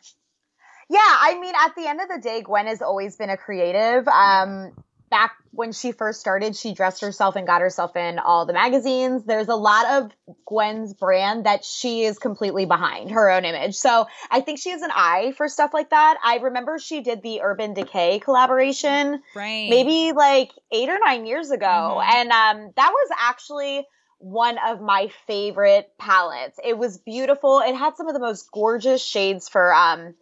Yeah, 0.88 1.00
I 1.02 1.38
mean, 1.40 1.54
at 1.56 1.74
the 1.74 1.88
end 1.88 2.00
of 2.00 2.08
the 2.08 2.18
day, 2.20 2.42
Gwen 2.42 2.66
has 2.66 2.82
always 2.82 3.16
been 3.16 3.30
a 3.30 3.36
creative. 3.38 4.06
Um, 4.06 4.72
back 5.14 5.36
when 5.52 5.70
she 5.70 5.92
first 5.92 6.18
started, 6.18 6.56
she 6.56 6.74
dressed 6.74 7.00
herself 7.00 7.36
and 7.36 7.46
got 7.46 7.60
herself 7.60 7.94
in 7.94 8.18
all 8.18 8.46
the 8.46 8.52
magazines. 8.52 9.22
There's 9.24 9.46
a 9.46 9.54
lot 9.54 9.86
of 10.02 10.10
Gwen's 10.44 10.92
brand 10.92 11.46
that 11.46 11.64
she 11.64 12.02
is 12.02 12.18
completely 12.18 12.66
behind 12.66 13.12
her 13.12 13.30
own 13.30 13.44
image. 13.44 13.76
So 13.76 14.08
I 14.28 14.40
think 14.40 14.58
she 14.58 14.70
has 14.70 14.82
an 14.82 14.90
eye 14.92 15.32
for 15.36 15.46
stuff 15.48 15.72
like 15.72 15.90
that. 15.90 16.18
I 16.24 16.38
remember 16.38 16.80
she 16.80 17.00
did 17.00 17.22
the 17.22 17.42
Urban 17.42 17.74
Decay 17.74 18.18
collaboration 18.18 19.22
Right. 19.36 19.68
maybe 19.70 20.10
like 20.10 20.50
eight 20.72 20.88
or 20.88 20.98
nine 20.98 21.26
years 21.26 21.52
ago. 21.52 21.66
Mhm. 21.66 22.14
And 22.14 22.32
um, 22.32 22.72
that 22.74 22.90
was 22.90 23.10
actually 23.16 23.86
one 24.18 24.58
of 24.66 24.80
my 24.80 25.12
favorite 25.28 25.92
palettes. 25.96 26.58
It 26.64 26.76
was 26.76 26.98
beautiful. 26.98 27.60
It 27.60 27.76
had 27.76 27.96
some 27.96 28.08
of 28.08 28.14
the 28.14 28.20
most 28.20 28.50
gorgeous 28.50 29.04
shades 29.04 29.48
for 29.48 29.72
um, 29.72 30.14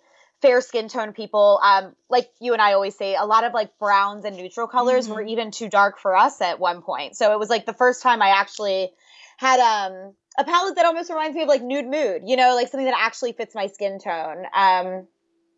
fair 0.42 0.60
skin 0.60 0.88
tone 0.88 1.12
people. 1.12 1.60
Um, 1.62 1.94
like 2.10 2.28
you 2.40 2.52
and 2.52 2.60
I 2.60 2.74
always 2.74 2.96
say, 2.96 3.14
a 3.14 3.24
lot 3.24 3.44
of 3.44 3.54
like 3.54 3.78
browns 3.78 4.24
and 4.24 4.36
neutral 4.36 4.66
colors 4.66 5.08
Mhm. 5.08 5.14
were 5.14 5.22
even 5.22 5.50
too 5.52 5.68
dark 5.68 5.98
for 5.98 6.14
us 6.16 6.40
at 6.40 6.58
one 6.58 6.82
point. 6.82 7.16
So 7.16 7.32
it 7.32 7.38
was 7.38 7.48
like 7.48 7.64
the 7.64 7.72
first 7.72 8.02
time 8.02 8.20
I 8.20 8.30
actually 8.30 8.92
had 9.38 9.60
um, 9.60 10.14
a 10.36 10.44
palette 10.44 10.76
that 10.76 10.84
almost 10.84 11.08
reminds 11.10 11.36
me 11.36 11.42
of 11.42 11.48
like 11.48 11.62
nude 11.62 11.86
mood, 11.86 12.22
you 12.26 12.36
know, 12.36 12.54
like 12.54 12.68
something 12.68 12.86
that 12.86 12.98
actually 12.98 13.32
fits 13.32 13.54
my 13.54 13.68
skin 13.68 13.98
tone. 13.98 14.44
Um, 14.52 15.06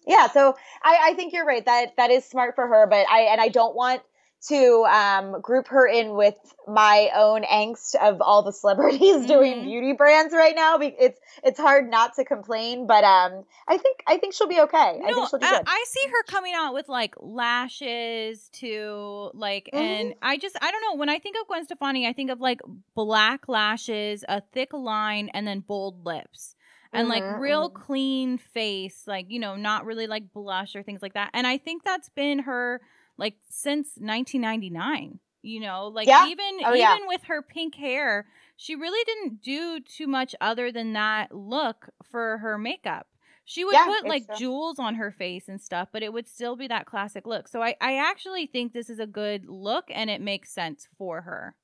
yeah, 0.06 0.28
so 0.28 0.54
I, 0.82 0.98
I 1.02 1.14
think 1.14 1.32
you're 1.32 1.46
right. 1.46 1.64
That 1.64 1.96
that 1.96 2.10
is 2.10 2.24
smart 2.24 2.54
for 2.54 2.66
her, 2.66 2.86
but 2.86 3.06
I 3.08 3.22
and 3.32 3.40
I 3.40 3.48
don't 3.48 3.74
want 3.74 4.02
to 4.48 4.84
um, 4.84 5.40
group 5.40 5.68
her 5.68 5.86
in 5.86 6.14
with 6.14 6.36
my 6.66 7.10
own 7.14 7.42
angst 7.44 7.94
of 7.94 8.20
all 8.20 8.42
the 8.42 8.52
celebrities 8.52 9.26
doing 9.26 9.60
Mhm. 9.60 9.64
beauty 9.64 9.92
brands 9.92 10.34
right 10.34 10.54
now. 10.54 10.78
It's 10.80 11.18
it's 11.42 11.58
hard 11.58 11.88
not 11.90 12.14
to 12.16 12.24
complain, 12.24 12.86
but 12.86 13.04
um, 13.04 13.44
I 13.68 13.78
think 13.78 14.02
I 14.06 14.18
think 14.18 14.34
she'll 14.34 14.48
be 14.48 14.60
okay. 14.60 15.00
I 15.04 15.12
think 15.12 15.28
she'll 15.28 15.38
do 15.38 15.46
good. 15.46 15.62
I 15.66 15.84
see 15.88 16.00
her 16.12 16.22
coming 16.24 16.54
out 16.54 16.74
with 16.74 16.88
like 16.88 17.14
lashes 17.20 18.48
to 18.54 19.30
like, 19.34 19.70
and 19.72 20.10
Mm-hmm. 20.10 20.18
I 20.22 20.36
just 20.36 20.56
I 20.60 20.70
don't 20.70 20.82
know. 20.82 20.98
When 20.98 21.08
I 21.08 21.18
think 21.18 21.36
of 21.40 21.46
Gwen 21.46 21.64
Stefani, 21.64 22.06
I 22.06 22.12
think 22.12 22.30
of 22.30 22.40
like 22.40 22.60
black 22.94 23.48
lashes, 23.48 24.24
a 24.28 24.40
thick 24.52 24.72
line, 24.72 25.30
and 25.34 25.46
then 25.46 25.60
bold 25.60 26.04
lips. 26.04 26.54
And 26.92 27.08
like 27.08 27.24
Mhm, 27.24 27.40
real 27.40 27.70
mhm. 27.70 27.74
clean 27.74 28.38
face, 28.38 29.04
like 29.06 29.26
you 29.28 29.40
know, 29.40 29.56
not 29.56 29.84
really 29.84 30.06
like 30.06 30.32
blush 30.32 30.76
or 30.76 30.82
things 30.82 31.02
like 31.02 31.14
that. 31.14 31.30
And 31.34 31.46
I 31.46 31.58
think 31.58 31.82
that's 31.82 32.08
been 32.10 32.40
her 32.40 32.80
like 33.18 33.36
since 33.50 33.92
1999. 34.00 35.20
You 35.42 35.60
know, 35.60 35.88
like 35.88 36.10
Yeah. 36.10 36.16
even 36.16 36.60
Oh, 36.62 36.72
even 36.72 36.96
yeah. 36.96 36.98
with 37.06 37.24
her 37.24 37.42
pink 37.42 37.74
hair, 37.74 38.26
she 38.56 38.74
really 38.76 39.04
didn't 39.04 39.42
do 39.42 39.80
too 39.80 40.06
much 40.06 40.34
other 40.40 40.72
than 40.72 40.94
that 40.94 41.34
look 41.34 41.90
for 42.02 42.38
her 42.38 42.56
makeup. 42.56 43.08
She 43.44 43.62
would 43.64 43.82
Yeah, 43.82 43.84
put 43.84 44.06
like 44.06 44.30
jewels 44.30 44.78
on 44.78 44.94
her 44.94 45.10
face 45.12 45.48
and 45.48 45.60
stuff, 45.60 45.88
but 45.92 46.02
it 46.02 46.12
would 46.14 46.26
still 46.26 46.56
be 46.56 46.66
that 46.68 46.86
classic 46.86 47.26
look. 47.26 47.46
So 47.48 47.62
I, 47.62 47.76
I 47.80 47.96
actually 47.98 48.46
think 48.46 48.72
this 48.72 48.88
is 48.88 48.98
a 48.98 49.06
good 49.06 49.44
look 49.46 49.84
and 49.90 50.08
it 50.08 50.22
makes 50.22 50.50
sense 50.50 50.88
for 50.96 51.20
her. 51.22 51.56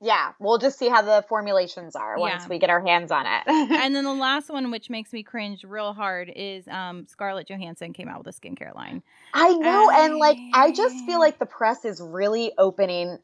Yeah, 0.00 0.32
we'll 0.38 0.58
just 0.58 0.78
see 0.78 0.88
how 0.88 1.02
the 1.02 1.24
formulations 1.28 1.96
are 1.96 2.18
once 2.18 2.42
Yeah. 2.42 2.48
we 2.48 2.58
get 2.58 2.70
our 2.70 2.80
hands 2.80 3.10
on 3.10 3.26
it. 3.26 3.42
and 3.46 3.94
then 3.94 4.04
the 4.04 4.12
last 4.14 4.48
one, 4.48 4.70
which 4.70 4.88
makes 4.90 5.12
me 5.12 5.24
cringe 5.24 5.64
real 5.64 5.92
hard, 5.92 6.32
is 6.34 6.68
um, 6.68 7.06
Scarlett 7.08 7.48
Johansson 7.48 7.92
came 7.92 8.08
out 8.08 8.24
with 8.24 8.34
a 8.34 8.40
skincare 8.40 8.74
line. 8.74 9.02
I 9.34 9.52
know, 9.52 9.90
and 9.90 10.16
like 10.16 10.38
I 10.54 10.70
just 10.70 11.04
feel 11.04 11.18
like 11.18 11.38
the 11.40 11.46
press 11.46 11.84
is 11.84 12.00
really 12.00 12.52
opening, 12.56 13.18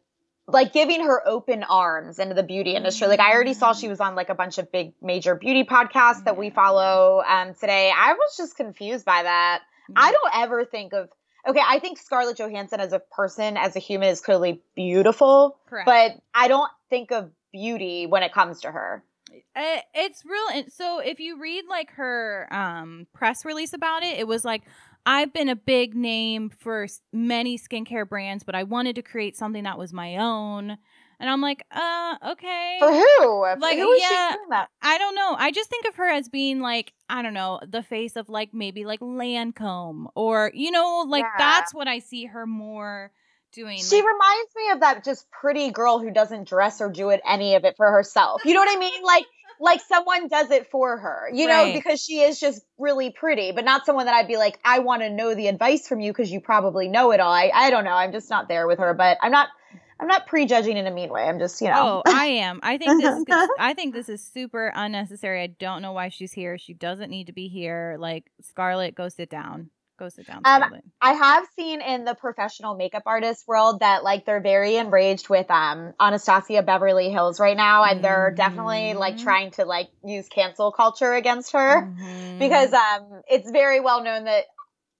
like 0.49 0.73
giving 0.73 1.05
her 1.05 1.23
open 1.27 1.63
arms 1.63 2.19
into 2.19 2.35
the 2.35 2.43
beauty 2.43 2.75
industry. 2.75 3.07
Like 3.07 3.21
I 3.21 3.33
already 3.35 3.55
saw 3.55 3.73
she 3.73 3.89
was 3.89 4.01
on 4.01 4.17
like 4.17 4.29
a 4.29 4.35
bunch 4.35 4.59
of 4.59 4.73
big 4.73 4.95
major 5.01 5.37
beauty 5.37 5.63
podcasts 5.63 6.25
that 6.25 6.37
we 6.37 6.51
follow 6.51 7.23
um, 7.27 7.55
today. 7.55 7.93
I 7.97 8.15
was 8.15 8.37
just 8.37 8.57
confused 8.57 9.05
by 9.05 9.23
that. 9.23 9.63
I 9.95 10.11
don't 10.11 10.33
ever 10.43 10.65
think 10.65 10.93
of. 10.93 11.09
Okay, 11.47 11.61
I 11.67 11.79
think 11.79 11.99
Scarlett 11.99 12.39
Johansson 12.39 12.81
as 12.81 12.93
a 12.93 12.99
person, 12.99 13.57
as 13.57 13.77
a 13.77 13.79
human, 13.79 14.09
is 14.09 14.21
clearly 14.21 14.63
beautiful, 14.75 15.59
Correct. 15.69 15.87
but 15.87 16.13
I 16.35 16.49
don't 16.49 16.71
think 16.89 17.13
of 17.13 17.31
beauty 17.53 18.07
when 18.07 18.23
it 18.23 18.33
comes 18.33 18.61
to 18.63 18.71
her. 18.71 19.05
Uh, 19.57 19.79
it's 19.95 20.25
real 20.25 20.65
so 20.69 21.01
if 21.01 21.19
you 21.19 21.41
read 21.41 21.65
like 21.69 21.91
her 21.93 22.47
um 22.53 23.07
press 23.13 23.45
release 23.45 23.73
about 23.73 24.05
it 24.05 24.19
it 24.19 24.29
was 24.29 24.45
like 24.45 24.63
i've 25.07 25.33
been 25.33 25.49
a 25.49 25.57
big 25.57 25.95
name 25.97 26.51
for 26.51 26.87
many 27.13 27.59
skincare 27.59 28.09
brands 28.09 28.45
but 28.45 28.55
i 28.55 28.63
wanted 28.63 28.95
to 28.95 29.03
create 29.03 29.37
something 29.37 29.65
that 29.65 29.79
was 29.79 29.93
my 29.93 30.19
own 30.19 30.77
and 31.21 31.29
i'm 31.31 31.41
like 31.41 31.65
uh 31.71 32.17
okay 32.33 32.77
For 32.81 32.93
who? 32.93 33.43
Like, 33.61 33.79
who 33.79 33.93
is 33.93 34.03
yeah. 34.03 34.67
i 34.83 34.99
don't 34.99 35.15
know 35.15 35.35
i 35.39 35.51
just 35.51 35.71
think 35.71 35.87
of 35.87 35.97
her 35.97 36.09
as 36.09 36.29
being 36.29 36.61
like 36.61 36.93
i 37.09 37.23
don't 37.23 37.35
know 37.35 37.61
the 37.67 37.83
face 37.83 38.17
of 38.17 38.29
like 38.29 38.51
maybe 38.53 38.85
like 38.85 39.01
lancome 39.01 40.07
or 40.15 40.51
you 40.55 40.71
know 40.71 41.05
like 41.09 41.23
Yeah. 41.25 41.31
that's 41.39 41.75
what 41.75 41.89
i 41.89 41.99
see 41.99 42.27
her 42.27 42.47
more 42.47 43.11
doing 43.53 43.79
She 43.79 43.97
like- 43.97 44.05
reminds 44.05 44.51
me 44.57 44.71
of 44.73 44.81
that 44.81 45.05
just 45.05 45.31
pretty 45.31 45.71
girl 45.71 45.99
who 46.01 46.11
doesn't 46.11 46.49
dress 46.49 46.81
or 46.81 46.91
do 46.91 47.11
it 47.11 47.21
any 47.25 47.55
of 47.55 47.65
it 47.65 47.77
for 47.77 47.89
herself. 47.89 48.43
You 48.45 48.53
know 48.55 48.59
what 48.61 48.77
I 48.77 48.81
mean? 48.81 49.01
Like 49.05 49.27
like 49.61 49.81
someone 49.81 50.27
does 50.27 50.51
it 50.51 50.69
for 50.73 50.99
her. 50.99 51.31
You 51.33 51.47
know, 51.47 51.63
Right. 51.63 51.73
because 51.75 52.03
she 52.03 52.19
is 52.21 52.41
just 52.41 52.61
really 52.79 53.11
pretty, 53.11 53.53
but 53.53 53.65
not 53.65 53.87
someone 53.87 54.07
that 54.07 54.15
I'd 54.17 54.27
be 54.27 54.37
like, 54.37 54.59
I 54.65 54.81
want 54.81 55.03
to 55.03 55.11
know 55.11 55.37
the 55.37 55.47
advice 55.47 55.87
from 55.87 56.01
you 56.01 56.11
because 56.11 56.33
you 56.33 56.41
probably 56.41 56.89
know 56.89 57.13
it 57.13 57.21
all. 57.21 57.33
I, 57.33 57.53
I 57.55 57.71
don't 57.71 57.85
know. 57.85 57.93
I'm 57.95 58.11
just 58.11 58.29
not 58.29 58.49
there 58.49 58.67
with 58.67 58.81
her, 58.81 58.93
but 58.93 59.19
I'm 59.23 59.31
not 59.31 59.47
I'm 60.01 60.07
not 60.09 60.27
prejudging 60.27 60.77
in 60.77 60.87
a 60.87 60.91
mean 60.91 61.11
way. 61.11 61.25
I'm 61.25 61.39
just, 61.39 61.61
you 61.61 61.69
know. 61.69 62.03
Oh, 62.05 62.11
I 62.11 62.27
am. 62.27 62.61
I 62.63 62.79
think 62.79 63.03
this. 63.03 63.17
Is, 63.27 63.49
I 63.59 63.75
think 63.75 63.95
this 63.95 64.09
is 64.09 64.23
super 64.23 64.73
unnecessary. 64.75 65.43
I 65.43 65.47
don't 65.49 65.83
know 65.83 65.93
why 65.93 66.09
she's 66.09 66.33
here. 66.33 66.59
She 66.59 66.75
doesn't 66.75 67.11
need 67.11 67.27
to 67.29 67.33
be 67.33 67.49
here. 67.49 67.97
Like 67.99 68.31
Scarlett, 68.41 68.95
go 68.95 69.09
sit 69.09 69.31
down. 69.31 69.71
Go 69.97 70.09
sit 70.09 70.27
down, 70.27 70.41
Um, 70.45 70.65
I 71.01 71.13
have 71.13 71.47
seen 71.55 71.81
in 71.81 72.05
the 72.05 72.15
professional 72.15 72.75
makeup 72.75 73.05
artist 73.07 73.47
world 73.47 73.79
that 73.79 74.03
like 74.03 74.27
they're 74.27 74.41
very 74.41 74.75
enraged 74.75 75.29
with 75.29 75.49
um 75.53 75.93
Anastasia 76.01 76.63
Beverly 76.65 77.11
Hills 77.11 77.39
right 77.39 77.57
now 77.57 77.85
and 77.85 78.03
they're 78.03 78.33
definitely 78.37 78.95
like 78.95 79.15
Mhm. 79.15 79.23
trying 79.23 79.51
to 79.53 79.65
like 79.65 79.91
use 80.05 80.29
cancel 80.29 80.73
culture 80.73 81.13
against 81.13 81.53
her 81.53 81.83
Mhm. 81.83 82.39
because 82.41 82.73
um 82.73 83.23
it's 83.29 83.49
very 83.49 83.79
well 83.79 84.03
known 84.03 84.25
that 84.25 84.47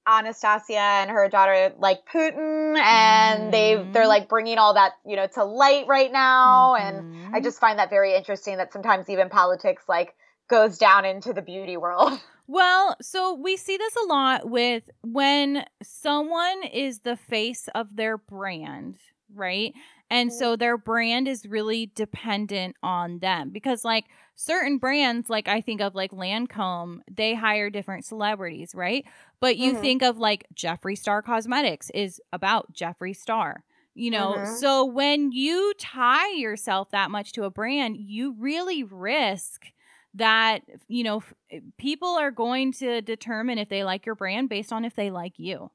Anastasia 0.07 0.77
and 0.77 1.11
her 1.11 1.29
daughter 1.29 1.73
like 1.79 2.07
Putin 2.07 2.77
and 2.77 3.53
they 3.53 3.75
they're 3.93 4.05
Mhm. 4.05 4.09
like 4.09 4.29
bringing 4.29 4.59
all 4.59 4.75
that 4.75 4.93
you 5.07 5.17
know 5.17 5.27
to 5.29 5.45
light 5.45 5.87
right 5.87 6.13
now 6.13 6.75
and 6.75 7.05
I 7.33 7.41
Mhm. 7.41 7.45
just 7.45 7.59
find 7.59 7.79
that 7.79 7.91
very 7.91 8.15
interesting 8.15 8.59
that 8.59 8.73
sometimes 8.73 9.09
even 9.09 9.31
politics 9.31 9.85
like 9.89 10.15
goes 10.49 10.77
down 10.79 11.05
into 11.05 11.33
the 11.33 11.43
beauty 11.43 11.77
world. 11.77 12.13
Well, 12.47 12.95
so 13.01 13.33
we 13.33 13.57
see 13.57 13.79
this 13.79 13.97
a 13.97 14.07
lot 14.07 14.51
with 14.51 14.91
when 15.03 15.65
someone 15.83 16.63
is 16.65 16.99
the 17.01 17.17
face 17.17 17.69
of 17.75 17.97
their 17.97 18.19
brand, 18.19 18.97
right? 19.35 19.73
And 20.15 20.33
so 20.33 20.57
their 20.57 20.77
brand 20.79 21.27
is 21.29 21.47
really 21.47 21.87
dependent 21.95 22.77
on 22.83 23.19
them 23.19 23.51
because, 23.51 23.85
like, 23.85 24.05
certain 24.37 24.79
brands, 24.79 25.29
like 25.31 25.49
I 25.49 25.61
think 25.61 25.81
of 25.81 25.95
like 25.95 26.13
Lancome, 26.13 27.01
they 27.11 27.35
hire 27.35 27.71
different 27.71 28.05
celebrities, 28.05 28.75
right? 28.75 29.05
But 29.41 29.57
you 29.57 29.75
Mhm. 29.75 29.77
think 29.77 30.03
of 30.03 30.19
like 30.19 30.47
Jeffree 30.55 30.99
Star 30.99 31.23
Cosmetics 31.23 31.91
is 31.95 32.21
about 32.33 32.73
Jeffree 32.75 33.17
Star. 33.17 33.65
You 33.95 34.11
know, 34.11 34.41
Mhm. 34.41 34.45
so 34.45 34.85
when 34.85 35.33
you 35.33 35.73
tie 35.79 36.33
yourself 36.33 36.91
that 36.91 37.11
much 37.11 37.33
to 37.33 37.45
a 37.45 37.51
brand, 37.51 37.97
you 37.99 38.35
really 38.39 38.83
risk 38.85 39.67
that 40.15 40.61
you 40.89 41.05
know 41.05 41.19
f- 41.19 41.35
people 41.79 42.09
are 42.11 42.31
going 42.31 42.73
to 42.73 43.01
determine 43.03 43.59
if 43.59 43.69
they 43.69 43.85
like 43.85 44.07
your 44.07 44.15
brand 44.15 44.49
based 44.49 44.73
on 44.73 44.85
if 44.85 44.95
they 44.95 45.11
like 45.11 45.39
you. 45.39 45.71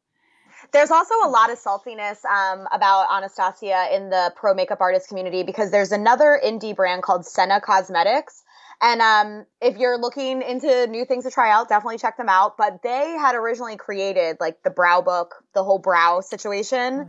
There's 0.72 0.92
also 0.92 1.14
a 1.24 1.30
lot 1.30 1.50
of 1.52 1.60
saltiness 1.60 2.24
um, 2.26 2.68
about 2.72 3.08
Anastasia 3.12 3.88
in 3.96 4.10
the 4.10 4.34
pro 4.36 4.54
makeup 4.54 4.82
artist 4.82 5.08
community 5.08 5.44
because 5.44 5.72
there's 5.72 5.92
another 5.92 6.40
indie 6.44 6.76
brand 6.76 7.04
called 7.04 7.26
Senna 7.26 7.62
Cosmetics. 7.62 8.44
And 8.82 9.02
um, 9.02 9.46
if 9.62 9.78
you're 9.78 9.98
looking 9.98 10.42
into 10.42 10.88
new 10.88 11.04
things 11.06 11.26
to 11.26 11.32
try 11.32 11.52
out, 11.52 11.68
definitely 11.70 11.98
check 11.98 12.18
them 12.18 12.30
out. 12.30 12.58
But 12.58 12.82
they 12.82 13.12
had 13.20 13.36
originally 13.36 13.76
created 13.76 14.38
like 14.40 14.64
the 14.64 14.70
brow 14.70 15.02
book, 15.02 15.36
the 15.54 15.64
whole 15.64 15.80
brow 15.80 16.22
situation. 16.22 17.06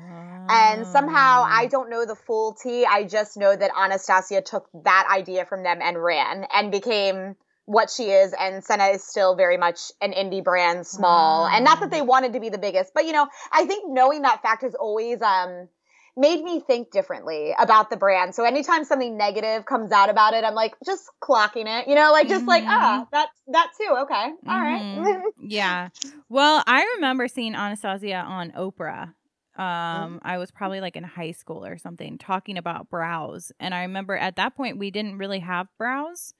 And 0.49 0.87
somehow 0.87 1.45
I 1.49 1.67
Mm. 1.67 1.71
don't 1.71 1.91
know 1.91 2.05
the 2.07 2.17
full 2.17 2.55
tea. 2.55 2.85
I 2.85 3.05
just 3.05 3.37
know 3.37 3.55
that 3.55 3.71
Anastasia 3.79 4.43
took 4.43 4.69
that 4.85 5.07
idea 5.13 5.45
from 5.45 5.63
them 5.63 5.81
and 5.81 6.03
ran 6.03 6.45
and 6.53 6.73
became 6.73 7.37
what 7.71 7.89
she 7.89 8.11
is. 8.11 8.35
And 8.39 8.65
Senna 8.65 8.87
is 8.87 9.05
still 9.05 9.37
very 9.37 9.57
much 9.57 9.93
an 10.01 10.13
indie 10.13 10.43
brand, 10.43 10.87
small. 10.87 11.47
And 11.47 11.65
not 11.65 11.79
that 11.81 11.91
they 11.91 12.03
wanted 12.03 12.33
to 12.33 12.41
be 12.41 12.49
the 12.49 12.59
biggest, 12.59 12.93
but 12.95 13.07
you 13.07 13.13
know, 13.13 13.29
I 13.53 13.65
think 13.65 13.85
knowing 13.89 14.23
that 14.23 14.43
fact 14.43 14.63
has 14.63 14.75
always 14.75 15.23
um 15.23 15.69
made 16.17 16.43
me 16.43 16.61
think 16.61 16.91
differently 16.91 17.55
about 17.59 17.89
the 17.89 17.97
brand. 17.97 18.35
So 18.35 18.45
anytime 18.45 18.85
something 18.85 19.17
negative 19.17 19.65
comes 19.65 19.93
out 19.93 20.11
about 20.11 20.35
it, 20.35 20.43
I'm 20.45 20.55
like 20.55 20.75
just 20.85 21.09
clocking 21.23 21.67
it, 21.67 21.87
you 21.89 21.95
know, 21.95 22.11
like 22.11 22.29
just 22.29 22.49
like, 22.49 22.65
Mhm. 22.65 22.69
ah, 22.69 23.07
that's 23.13 23.41
that 23.47 23.71
too. 23.79 23.95
Okay. 24.01 24.33
All 24.49 24.61
right. 24.61 24.83
Mhm. 24.83 25.23
yeah. 25.39 25.89
Well, 26.29 26.65
I 26.67 26.85
remember 26.97 27.29
seeing 27.29 27.55
Anastasia 27.55 28.17
on 28.17 28.51
Oprah. 28.51 29.15
Mm-hmm. 29.57 29.63
Um, 29.63 30.21
I 30.23 30.39
was 30.39 30.51
probably 30.51 30.81
like 30.81 30.97
in 30.97 31.05
high 31.05 31.33
school 31.33 31.65
or 31.65 31.79
something 31.79 32.19
talking 32.19 32.59
about 32.59 32.91
brows. 32.91 33.53
And 33.61 33.75
I 33.75 33.83
remember 33.83 34.17
at 34.17 34.37
that 34.37 34.57
point 34.57 34.79
we 34.79 34.91
didn't 34.91 35.19
really 35.19 35.41
have 35.41 35.69
brows. 35.79 36.35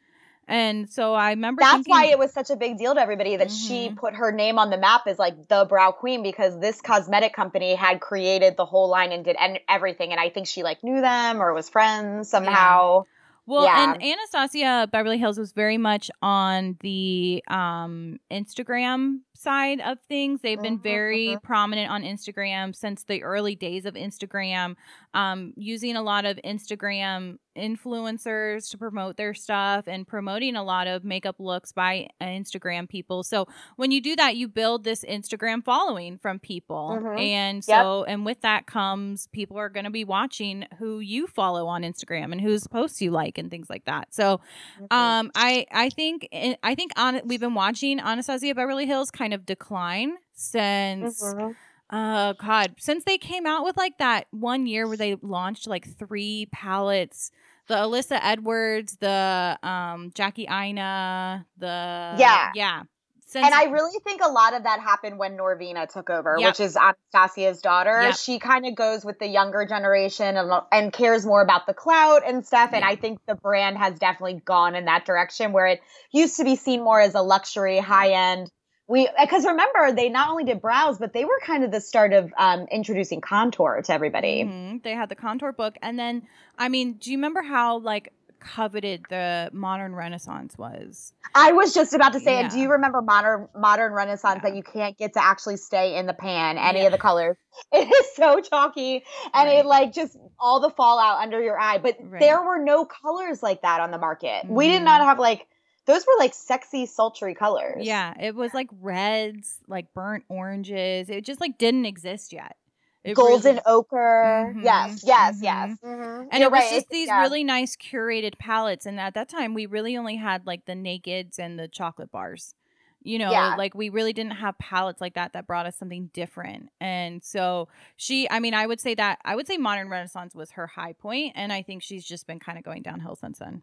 And 0.51 0.91
so 0.91 1.15
I 1.15 1.31
remember 1.31 1.61
That's 1.61 1.75
thinking, 1.75 1.93
why 1.93 2.07
it 2.07 2.19
was 2.19 2.33
such 2.33 2.51
a 2.51 2.57
big 2.57 2.77
deal 2.77 2.95
to 2.95 3.01
everybody 3.01 3.37
that 3.37 3.51
she 3.53 3.89
Mhm. 3.89 3.97
put 3.97 4.15
her 4.17 4.33
name 4.33 4.59
on 4.59 4.69
the 4.71 4.77
map 4.79 5.07
as 5.07 5.17
like 5.19 5.47
the 5.49 5.65
brow 5.65 5.93
queen 5.93 6.23
because 6.25 6.59
this 6.59 6.81
cosmetic 6.81 7.33
company 7.33 7.75
had 7.77 8.01
created 8.01 8.57
the 8.57 8.65
whole 8.67 8.89
line 8.89 9.13
and 9.13 9.25
did 9.25 9.37
en- 9.39 9.59
everything. 9.69 10.11
And 10.11 10.21
I 10.21 10.29
think 10.29 10.49
she 10.49 10.63
like 10.65 10.83
knew 10.83 11.01
them 11.01 11.41
or 11.41 11.55
was 11.55 11.69
friends 11.69 12.29
somehow. 12.29 13.05
Well, 13.47 13.65
Yeah. 13.65 13.93
and 13.95 14.03
Anastasia 14.03 14.89
Beverly 14.93 15.19
Hills 15.19 15.39
was 15.39 15.53
very 15.53 15.79
much 15.79 16.11
on 16.21 16.77
the 16.81 17.43
um, 17.49 18.19
Instagram 18.31 19.21
side 19.41 19.81
of 19.81 19.99
things. 20.09 20.41
They've 20.43 20.61
been 20.61 20.79
Mhm, 20.79 20.83
very 20.83 21.27
mhm. 21.29 21.43
prominent 21.43 21.91
on 21.91 22.03
Instagram 22.03 22.75
since 22.75 23.05
the 23.05 23.23
early 23.23 23.55
days 23.57 23.87
of 23.87 23.95
Instagram, 23.95 24.77
um, 25.15 25.53
using 25.57 25.97
a 25.97 26.03
lot 26.03 26.25
of 26.25 26.39
Instagram 26.45 27.39
influencers 27.57 28.71
to 28.71 28.79
promote 28.79 29.17
their 29.17 29.35
stuff 29.35 29.85
and 29.89 30.07
promoting 30.07 30.55
a 30.57 30.63
lot 30.63 30.87
of 30.87 31.05
makeup 31.05 31.37
looks 31.41 31.73
by 31.73 32.09
uh, 32.21 32.25
Instagram 32.25 32.89
people. 32.89 33.23
So 33.23 33.47
when 33.77 33.91
you 33.91 34.01
do 34.01 34.15
that, 34.17 34.37
you 34.37 34.47
build 34.49 34.85
this 34.85 35.05
Instagram 35.05 35.65
following 35.65 36.19
from 36.19 36.39
people. 36.39 36.99
Mhm. 37.03 37.21
And 37.21 37.57
Yep. 37.57 37.65
so, 37.65 38.05
and 38.05 38.25
with 38.25 38.41
that 38.43 38.67
comes 38.67 39.27
people 39.29 39.59
are 39.59 39.69
going 39.69 39.85
to 39.85 39.91
be 39.91 40.05
watching 40.05 40.67
who 40.79 41.01
you 41.01 41.27
follow 41.27 41.67
on 41.67 41.83
Instagram 41.83 42.33
and 42.33 42.41
whose 42.41 42.67
posts 42.67 43.03
you 43.03 43.11
like 43.11 43.37
and 43.39 43.51
things 43.51 43.69
like 43.69 43.85
that. 43.87 44.15
So, 44.15 44.41
Mm-hmm. 44.81 44.87
um, 44.97 45.31
I 45.35 45.67
I 45.73 45.91
think 45.91 46.29
I 46.63 46.75
think 46.75 46.93
on 46.97 47.21
we've 47.25 47.41
been 47.41 47.55
watching 47.55 47.99
Anastasia 48.01 48.55
Beverly 48.55 48.87
Hills 48.87 49.11
kind 49.11 49.30
of 49.33 49.47
decline 49.47 50.17
since 50.33 51.23
Mhm. 51.23 51.55
uh 51.91 52.33
God 52.35 52.75
since 52.79 53.05
they 53.05 53.19
came 53.19 53.47
out 53.47 53.65
with 53.65 53.77
like 53.77 53.99
that 53.99 54.27
one 54.31 54.67
year 54.67 54.87
where 54.87 54.97
they 54.97 55.17
launched 55.23 55.67
like 55.67 55.87
three 55.99 56.49
palettes. 56.53 57.31
The 57.67 57.77
Alyssa 57.77 58.19
Edwards, 58.23 58.97
the 58.97 59.59
um 59.63 60.11
Jackie 60.15 60.47
Aina, 60.51 61.47
the 61.57 62.15
Yeah. 62.19 62.51
yeah. 62.55 62.83
Since, 63.27 63.47
And 63.47 63.55
I 63.55 63.67
really 63.67 63.97
think 64.01 64.23
a 64.25 64.29
lot 64.29 64.55
of 64.55 64.65
that 64.65 64.81
happened 64.81 65.17
when 65.17 65.37
Norvina 65.37 65.89
took 65.89 66.11
over, 66.11 66.35
Yep. 66.37 66.49
which 66.51 66.59
is 66.59 66.77
Anastasia's 66.77 67.61
daughter. 67.61 68.03
Yep. 68.03 68.17
She 68.17 68.41
kind 68.41 68.67
of 68.67 68.75
goes 68.75 69.05
with 69.05 69.21
the 69.21 69.29
younger 69.29 69.65
generation 69.65 70.37
and, 70.37 70.51
and 70.73 70.93
cares 70.93 71.25
more 71.25 71.41
about 71.41 71.67
the 71.69 71.73
clout 71.75 72.23
and 72.27 72.45
stuff. 72.45 72.71
And 72.73 72.81
Yeah. 72.83 72.89
I 72.89 72.97
think 72.97 73.21
the 73.27 73.37
brand 73.37 73.79
has 73.79 73.97
definitely 74.01 74.43
gone 74.45 74.75
in 74.75 74.87
that 74.87 75.05
direction 75.05 75.53
where 75.53 75.67
it 75.67 75.81
used 76.11 76.39
to 76.39 76.45
be 76.45 76.57
seen 76.57 76.83
more 76.83 76.99
as 77.01 77.15
a 77.15 77.23
luxury, 77.23 77.79
high 77.79 78.11
end, 78.15 78.51
we 78.91 79.09
because 79.21 79.47
remember 79.47 79.93
they 79.93 80.09
not 80.09 80.29
only 80.31 80.45
did 80.45 80.61
brows 80.61 80.99
but 80.99 81.13
they 81.13 81.25
were 81.25 81.41
kind 81.45 81.65
of 81.65 81.71
the 81.71 81.81
start 81.81 82.13
of 82.13 82.33
um, 82.37 82.67
introducing 82.71 83.21
contour 83.21 83.81
to 83.83 83.93
everybody 83.93 84.43
hmm 84.43 84.77
They 84.83 84.93
had 84.93 85.09
the 85.09 85.15
contour 85.15 85.53
book, 85.53 85.77
and 85.83 85.99
then 85.99 86.23
I 86.59 86.69
mean, 86.69 86.95
do 86.95 87.11
you 87.11 87.17
remember 87.19 87.43
how 87.43 87.79
like 87.79 88.13
coveted 88.41 89.05
the 89.09 89.51
modern 89.53 89.95
Renaissance 89.95 90.57
was? 90.59 91.13
i 91.35 91.53
was 91.53 91.73
just 91.75 91.93
about 91.93 92.15
to 92.15 92.21
say 92.21 92.39
and 92.41 92.51
do 92.51 92.59
you 92.59 92.71
remember 92.73 93.01
modern 93.03 93.47
modern 93.55 93.93
renaissance 93.93 94.41
Yeah. 94.43 94.49
that 94.51 94.57
you 94.57 94.63
can't 94.65 94.97
get 94.99 95.13
to 95.13 95.23
actually 95.23 95.59
stay 95.59 95.97
in 95.97 96.07
the 96.07 96.15
pan 96.15 96.59
any 96.59 96.81
Yeah. 96.81 96.87
of 96.87 96.93
the 96.93 96.99
colors 96.99 97.37
it 97.73 97.87
is 97.87 98.07
so 98.17 98.41
chalky 98.41 99.05
and 99.35 99.47
Right. 99.49 99.59
it 99.59 99.67
like 99.67 99.93
just 99.93 100.17
all 100.41 100.59
the 100.61 100.71
fallout 100.71 101.21
under 101.23 101.41
your 101.41 101.59
eye 101.61 101.79
but 101.79 101.97
Right. 102.01 102.19
there 102.21 102.43
were 102.43 102.59
no 102.59 102.85
colors 102.85 103.43
like 103.45 103.63
that 103.63 103.81
on 103.81 103.91
the 103.93 103.99
market 103.99 104.45
we 104.49 104.67
did 104.69 104.83
not 104.83 105.03
have 105.03 105.19
like 105.21 105.47
those 105.93 106.07
were 106.07 106.15
like 106.19 106.35
sexy 106.35 106.87
sultry 106.87 107.35
colors 107.35 107.85
Yeah, 107.85 108.15
it 108.21 108.35
was 108.35 108.55
like 108.55 108.69
reds, 108.81 109.59
like 109.69 109.93
burnt 109.95 110.25
oranges. 110.29 111.09
It 111.11 111.25
just 111.25 111.41
like 111.41 111.59
didn't 111.59 111.87
exist 111.87 112.33
yet. 112.33 112.57
It 113.03 113.15
golden 113.15 113.53
really- 113.57 113.63
ochre 113.67 114.53
Mhm, 114.55 114.63
yes 114.65 115.03
yes 115.05 115.37
mhm. 115.39 115.43
yes 115.43 115.79
Mhm. 115.83 116.29
and 116.31 116.41
You're 116.41 116.49
it 116.49 116.53
was 116.53 116.61
right, 116.61 116.71
just 116.71 116.89
these 116.91 117.09
yeah. 117.09 117.21
really 117.23 117.45
nice 117.45 117.77
curated 117.77 118.39
palettes. 118.39 118.85
And 118.87 119.01
at 119.01 119.15
that 119.15 119.29
time, 119.29 119.55
we 119.55 119.67
really 119.67 119.97
only 119.97 120.17
had 120.17 120.47
like 120.47 120.67
the 120.67 120.75
nakeds 120.75 121.39
and 121.39 121.59
the 121.59 121.67
chocolate 121.69 122.11
bars. 122.13 122.55
You 123.03 123.19
know, 123.19 123.31
Yeah. 123.31 123.55
like 123.57 123.75
we 123.75 123.89
really 123.89 124.13
didn't 124.13 124.33
have 124.33 124.59
palettes 124.59 125.01
like 125.01 125.15
that 125.15 125.33
that 125.33 125.47
brought 125.47 125.65
us 125.65 125.79
something 125.79 126.11
different. 126.13 126.69
And 126.79 127.25
so 127.25 127.69
she, 127.97 128.29
I 128.31 128.39
mean, 128.41 128.53
I 128.53 128.67
would 128.67 128.81
say 128.81 128.95
that 128.97 129.19
I 129.25 129.35
would 129.35 129.47
say 129.47 129.57
modern 129.57 129.89
Renaissance 129.89 130.35
was 130.35 130.51
her 130.51 130.67
high 130.67 130.93
point, 130.93 131.33
and 131.37 131.51
I 131.55 131.63
think 131.63 131.83
she's 131.83 132.05
just 132.05 132.27
been 132.27 132.39
kind 132.39 132.59
of 132.59 132.65
going 132.65 132.83
downhill 132.83 133.17
since 133.17 133.39
then. 133.39 133.63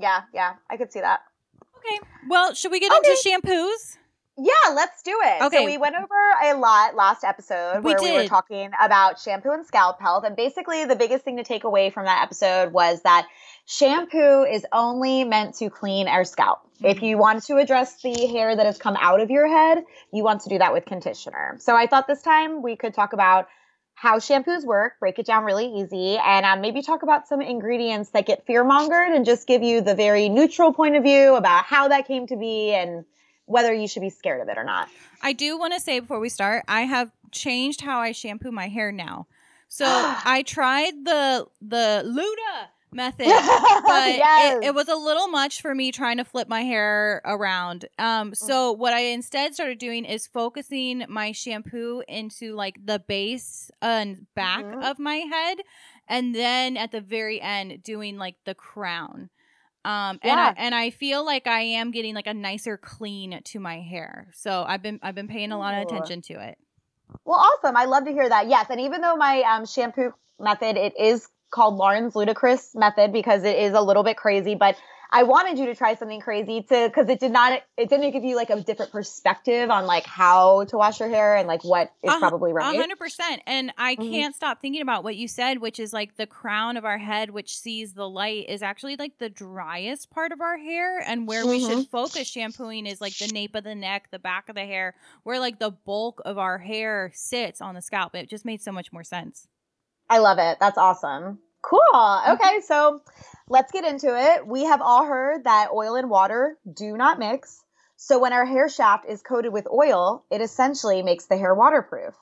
yeah 0.00 0.22
yeah 0.32 0.54
i 0.70 0.78
could 0.78 0.90
see 0.90 1.00
that 1.00 1.20
Okay, 1.84 1.98
well, 2.28 2.54
should 2.54 2.70
we 2.70 2.80
get 2.80 2.92
Okay. 2.92 3.08
into 3.10 3.22
shampoos? 3.28 3.98
Yeah, 4.38 4.72
let's 4.74 5.02
do 5.02 5.18
it. 5.22 5.42
Okay. 5.42 5.58
So 5.58 5.64
we 5.66 5.76
went 5.76 5.94
over 5.94 6.14
a 6.42 6.54
lot 6.54 6.94
last 6.94 7.22
episode 7.22 7.84
We 7.84 7.92
where 7.92 8.02
we 8.02 8.12
were 8.12 8.24
talking 8.24 8.70
about 8.80 9.20
shampoo 9.20 9.50
and 9.50 9.66
scalp 9.66 10.00
health. 10.00 10.24
And 10.24 10.34
basically 10.34 10.84
the 10.86 10.96
biggest 10.96 11.22
thing 11.24 11.36
to 11.36 11.44
take 11.44 11.64
away 11.64 11.90
from 11.90 12.06
that 12.06 12.22
episode 12.22 12.72
was 12.72 13.02
that 13.02 13.28
shampoo 13.66 14.44
is 14.44 14.64
only 14.72 15.24
meant 15.24 15.54
to 15.56 15.68
clean 15.68 16.08
our 16.08 16.24
scalp. 16.24 16.60
If 16.82 16.96
Mm-hmm. 16.96 17.04
you 17.04 17.18
want 17.18 17.44
to 17.44 17.56
address 17.58 18.00
the 18.02 18.26
hair 18.26 18.56
that 18.56 18.64
has 18.66 18.78
come 18.78 18.96
out 19.00 19.20
of 19.20 19.30
your 19.30 19.46
head, 19.46 19.84
you 20.12 20.24
want 20.24 20.40
to 20.42 20.48
do 20.48 20.58
that 20.58 20.72
with 20.72 20.86
conditioner. 20.86 21.56
So 21.60 21.76
I 21.76 21.86
thought 21.86 22.06
this 22.06 22.22
time 22.22 22.62
we 22.62 22.74
could 22.74 22.94
talk 22.94 23.12
about 23.12 23.48
how 23.94 24.18
shampoos 24.18 24.64
work, 24.64 24.98
break 24.98 25.18
it 25.18 25.26
down 25.26 25.44
really 25.44 25.66
easy, 25.66 26.16
and 26.16 26.44
um, 26.44 26.60
maybe 26.60 26.82
talk 26.82 27.02
about 27.02 27.28
some 27.28 27.40
ingredients 27.40 28.10
that 28.10 28.26
get 28.26 28.46
fear 28.46 28.64
mongered 28.64 29.14
and 29.14 29.24
just 29.24 29.46
give 29.46 29.62
you 29.62 29.80
the 29.80 29.94
very 29.94 30.28
neutral 30.28 30.72
point 30.72 30.96
of 30.96 31.02
view 31.02 31.36
about 31.36 31.64
how 31.64 31.88
that 31.88 32.06
came 32.06 32.26
to 32.26 32.36
be 32.36 32.72
and 32.74 33.04
whether 33.46 33.72
you 33.72 33.86
should 33.86 34.02
be 34.02 34.10
scared 34.10 34.40
of 34.40 34.48
it 34.48 34.58
or 34.58 34.64
not. 34.64 34.88
I 35.22 35.32
do 35.32 35.58
want 35.58 35.74
to 35.74 35.80
say 35.80 36.00
before 36.00 36.20
we 36.20 36.28
start, 36.28 36.64
I 36.66 36.82
have 36.82 37.10
changed 37.30 37.80
how 37.80 38.00
I 38.00 38.12
shampoo 38.12 38.50
my 38.50 38.68
hair 38.68 38.90
now. 38.92 39.26
So 39.68 39.84
I 39.88 40.42
tried 40.46 41.04
the 41.04 41.46
the 41.60 42.02
Luda 42.04 42.68
method, 42.92 43.26
but 43.86 44.16
Yes. 44.16 44.56
it, 44.62 44.68
it 44.68 44.74
was 44.74 44.88
a 44.88 44.96
little 44.96 45.28
much 45.28 45.60
for 45.60 45.74
me 45.74 45.92
trying 45.92 46.18
to 46.18 46.24
flip 46.24 46.48
my 46.48 46.62
hair 46.62 47.20
around. 47.24 47.86
Um, 47.98 48.34
so 48.34 48.72
what 48.72 48.92
I 48.92 49.00
instead 49.00 49.54
started 49.54 49.78
doing 49.78 50.04
is 50.04 50.26
focusing 50.26 51.04
my 51.08 51.32
shampoo 51.32 52.02
into 52.08 52.54
like 52.54 52.76
the 52.84 52.98
base 52.98 53.70
and 53.80 54.26
back 54.34 54.64
Mhm. 54.64 54.82
of 54.84 54.98
my 54.98 55.16
head, 55.16 55.58
and 56.08 56.34
then 56.34 56.76
at 56.76 56.92
the 56.92 57.00
very 57.00 57.40
end 57.40 57.82
doing 57.82 58.18
like 58.18 58.36
the 58.44 58.54
crown. 58.54 59.30
Um, 59.84 60.20
and 60.22 60.38
I 60.38 60.52
and 60.56 60.74
I 60.74 60.90
feel 60.90 61.24
like 61.24 61.48
I 61.48 61.60
am 61.60 61.90
getting 61.90 62.14
like 62.14 62.28
a 62.28 62.34
nicer 62.34 62.76
clean 62.76 63.40
to 63.42 63.58
my 63.58 63.80
hair. 63.80 64.28
So 64.32 64.64
I've 64.66 64.82
been 64.82 65.00
I've 65.02 65.16
been 65.16 65.26
paying 65.26 65.50
a 65.50 65.58
lot 65.58 65.74
of 65.74 65.82
attention 65.82 66.22
to 66.22 66.34
it. 66.34 66.56
Well, 67.24 67.38
awesome. 67.38 67.76
I 67.76 67.86
love 67.86 68.04
to 68.04 68.12
hear 68.12 68.28
that. 68.28 68.48
Yes, 68.48 68.66
and 68.70 68.80
even 68.80 69.00
though 69.00 69.16
my 69.16 69.42
um, 69.42 69.66
shampoo 69.66 70.12
method 70.38 70.76
it 70.76 70.94
is 70.98 71.28
called 71.52 71.76
Laurie's 71.76 72.16
Ludicrous 72.16 72.74
method 72.74 73.12
because 73.12 73.44
it 73.44 73.56
is 73.58 73.74
a 73.74 73.80
little 73.82 74.02
bit 74.02 74.16
crazy, 74.16 74.56
but 74.56 74.76
I 75.12 75.24
wanted 75.24 75.58
you 75.58 75.66
to 75.66 75.74
try 75.76 75.94
something 75.94 76.20
crazy 76.20 76.62
to 76.62 76.88
because 76.88 77.08
it 77.08 77.20
did 77.20 77.32
not 77.32 77.62
it 77.76 77.90
didn't 77.90 78.10
give 78.12 78.24
you 78.24 78.34
like 78.34 78.50
a 78.50 78.60
different 78.60 78.92
perspective 78.92 79.70
on 79.70 79.86
like 79.86 80.06
how 80.06 80.64
to 80.64 80.78
wash 80.78 81.00
your 81.00 81.10
hair 81.10 81.36
and 81.36 81.46
like 81.46 81.62
what 81.64 81.92
is 82.02 82.14
Uh-huh, 82.14 82.16
probably 82.16 82.52
right. 82.52 82.78
hundred 82.78 82.98
percent. 82.98 83.42
And 83.46 83.72
I 83.78 83.96
Mhm. 83.98 84.10
can't 84.10 84.34
stop 84.34 84.60
thinking 84.60 84.82
about 84.82 85.04
what 85.04 85.16
you 85.16 85.28
said, 85.28 85.58
which 85.60 85.78
is 85.78 85.92
like 85.92 86.16
the 86.16 86.26
crown 86.26 86.76
of 86.76 86.84
our 86.84 86.98
head, 86.98 87.30
which 87.30 87.56
sees 87.56 87.94
the 87.94 88.08
light, 88.08 88.46
is 88.48 88.62
actually 88.62 88.96
like 88.96 89.18
the 89.18 89.28
driest 89.28 90.10
part 90.10 90.32
of 90.32 90.40
our 90.40 90.56
hair. 90.58 90.98
And 90.98 91.28
where 91.28 91.46
we 91.46 91.58
Mm-hmm. 91.58 91.66
should 91.66 91.82
focus 91.90 92.28
shampooing 92.28 92.86
is 92.86 93.00
like 93.00 93.18
the 93.18 93.28
nape 93.28 93.54
of 93.54 93.64
the 93.64 93.74
neck, 93.76 94.08
the 94.10 94.18
back 94.18 94.48
of 94.48 94.56
the 94.56 94.66
hair, 94.66 94.94
where 95.22 95.38
like 95.38 95.58
the 95.60 95.70
bulk 95.70 96.20
of 96.24 96.38
our 96.38 96.58
hair 96.58 97.12
sits 97.14 97.60
on 97.60 97.74
the 97.74 97.82
scalp. 97.82 98.14
It 98.14 98.28
just 98.28 98.44
made 98.44 98.62
so 98.62 98.72
much 98.72 98.92
more 98.92 99.04
sense. 99.04 99.46
I 100.12 100.18
love 100.18 100.36
it. 100.38 100.58
That's 100.60 100.76
awesome. 100.76 101.38
Cool. 101.62 102.20
Okay, 102.28 102.60
so 102.60 103.00
let's 103.48 103.72
get 103.72 103.86
into 103.86 104.08
it. 104.14 104.46
We 104.46 104.64
have 104.64 104.82
all 104.82 105.06
heard 105.06 105.44
that 105.44 105.68
oil 105.72 105.94
and 105.94 106.10
water 106.10 106.58
do 106.70 106.98
not 106.98 107.18
mix. 107.18 107.64
So 107.96 108.18
when 108.18 108.34
our 108.34 108.44
hair 108.44 108.68
shaft 108.68 109.06
is 109.08 109.22
coated 109.22 109.54
with 109.54 109.66
oil, 109.72 110.22
it 110.30 110.42
essentially 110.42 111.02
makes 111.02 111.24
the 111.26 111.38
hair 111.38 111.54
waterproof. 111.54 112.12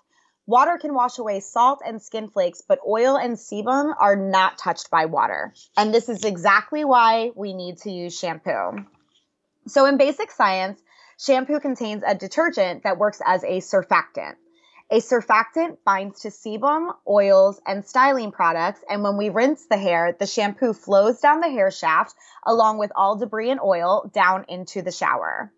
Water 0.46 0.78
can 0.80 0.94
wash 0.94 1.18
away 1.18 1.40
salt 1.40 1.82
and 1.84 2.00
skin 2.00 2.28
flakes, 2.28 2.62
but 2.62 2.78
oil 2.86 3.16
and 3.16 3.36
sebum 3.36 3.92
are 3.98 4.14
not 4.14 4.56
touched 4.56 4.88
by 4.92 5.06
water. 5.06 5.52
And 5.76 5.92
this 5.92 6.08
is 6.08 6.24
exactly 6.24 6.84
why 6.84 7.32
we 7.34 7.54
need 7.54 7.78
to 7.78 7.90
use 7.90 8.16
shampoo. 8.16 8.84
So 9.66 9.86
in 9.86 9.96
basic 9.96 10.30
science, 10.30 10.80
shampoo 11.18 11.58
contains 11.58 12.04
a 12.06 12.14
detergent 12.14 12.84
that 12.84 12.98
works 12.98 13.20
as 13.26 13.42
a 13.42 13.58
surfactant. 13.58 14.36
A 14.92 14.98
surfactant 14.98 15.78
binds 15.84 16.22
to 16.22 16.28
sebum, 16.28 16.92
oils, 17.06 17.60
and 17.64 17.84
styling 17.86 18.32
products, 18.32 18.80
and 18.90 19.04
when 19.04 19.16
we 19.16 19.28
rinse 19.28 19.66
the 19.66 19.76
hair, 19.76 20.16
the 20.18 20.26
shampoo 20.26 20.72
flows 20.72 21.20
down 21.20 21.38
the 21.38 21.48
hair 21.48 21.70
shaft 21.70 22.16
along 22.44 22.78
with 22.78 22.90
all 22.96 23.16
debris 23.16 23.52
and 23.52 23.60
oil 23.60 24.10
down 24.12 24.46
into 24.48 24.82
the 24.82 24.90
shower. 24.90 25.52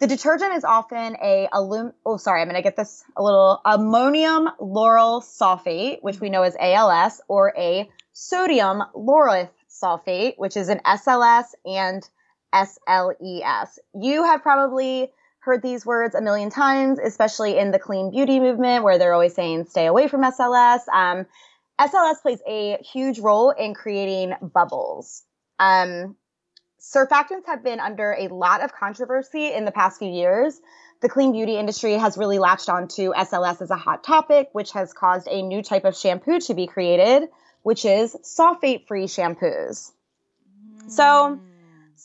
The 0.00 0.06
detergent 0.06 0.54
is 0.54 0.64
often 0.64 1.16
a 1.22 1.48
alum 1.52 1.92
oh 2.06 2.16
sorry, 2.16 2.40
I'm 2.40 2.48
going 2.48 2.56
to 2.56 2.62
get 2.62 2.76
this 2.76 3.04
a 3.14 3.22
little 3.22 3.60
ammonium 3.64 4.48
lauryl 4.58 5.22
sulfate, 5.22 5.98
which 6.00 6.18
we 6.18 6.30
know 6.30 6.42
as 6.42 6.56
ALS, 6.58 7.20
or 7.28 7.52
a 7.56 7.90
sodium 8.14 8.82
lauryl 8.96 9.50
sulfate, 9.68 10.38
which 10.38 10.56
is 10.56 10.70
an 10.70 10.80
SLS 10.84 11.44
and 11.66 12.08
SLES. 12.54 13.78
You 13.94 14.24
have 14.24 14.42
probably 14.42 15.12
heard 15.42 15.60
these 15.60 15.84
words 15.84 16.14
a 16.14 16.20
million 16.20 16.50
times, 16.50 17.00
especially 17.00 17.58
in 17.58 17.72
the 17.72 17.78
clean 17.78 18.12
beauty 18.12 18.38
movement 18.38 18.84
where 18.84 18.96
they're 18.96 19.12
always 19.12 19.34
saying 19.34 19.66
stay 19.66 19.86
away 19.86 20.06
from 20.06 20.22
SLS. 20.22 20.88
Um, 20.88 21.26
SLS 21.80 22.22
plays 22.22 22.40
a 22.46 22.78
huge 22.78 23.18
role 23.18 23.50
in 23.50 23.74
creating 23.74 24.34
bubbles. 24.40 25.24
Um, 25.58 26.16
surfactants 26.80 27.46
have 27.46 27.64
been 27.64 27.80
under 27.80 28.12
a 28.12 28.28
lot 28.28 28.62
of 28.62 28.72
controversy 28.72 29.52
in 29.52 29.64
the 29.64 29.72
past 29.72 29.98
few 29.98 30.10
years. 30.10 30.60
The 31.00 31.08
clean 31.08 31.32
beauty 31.32 31.56
industry 31.56 31.94
has 31.94 32.16
really 32.16 32.38
latched 32.38 32.68
onto 32.68 33.12
SLS 33.12 33.62
as 33.62 33.70
a 33.72 33.76
hot 33.76 34.04
topic, 34.04 34.50
which 34.52 34.70
has 34.72 34.92
caused 34.92 35.26
a 35.28 35.42
new 35.42 35.60
type 35.60 35.84
of 35.84 35.96
shampoo 35.96 36.38
to 36.38 36.54
be 36.54 36.68
created, 36.68 37.28
which 37.62 37.84
is 37.84 38.14
sulfate 38.22 38.86
free 38.86 39.06
shampoos. 39.06 39.90
So, 40.86 41.02
Mm. 41.02 41.40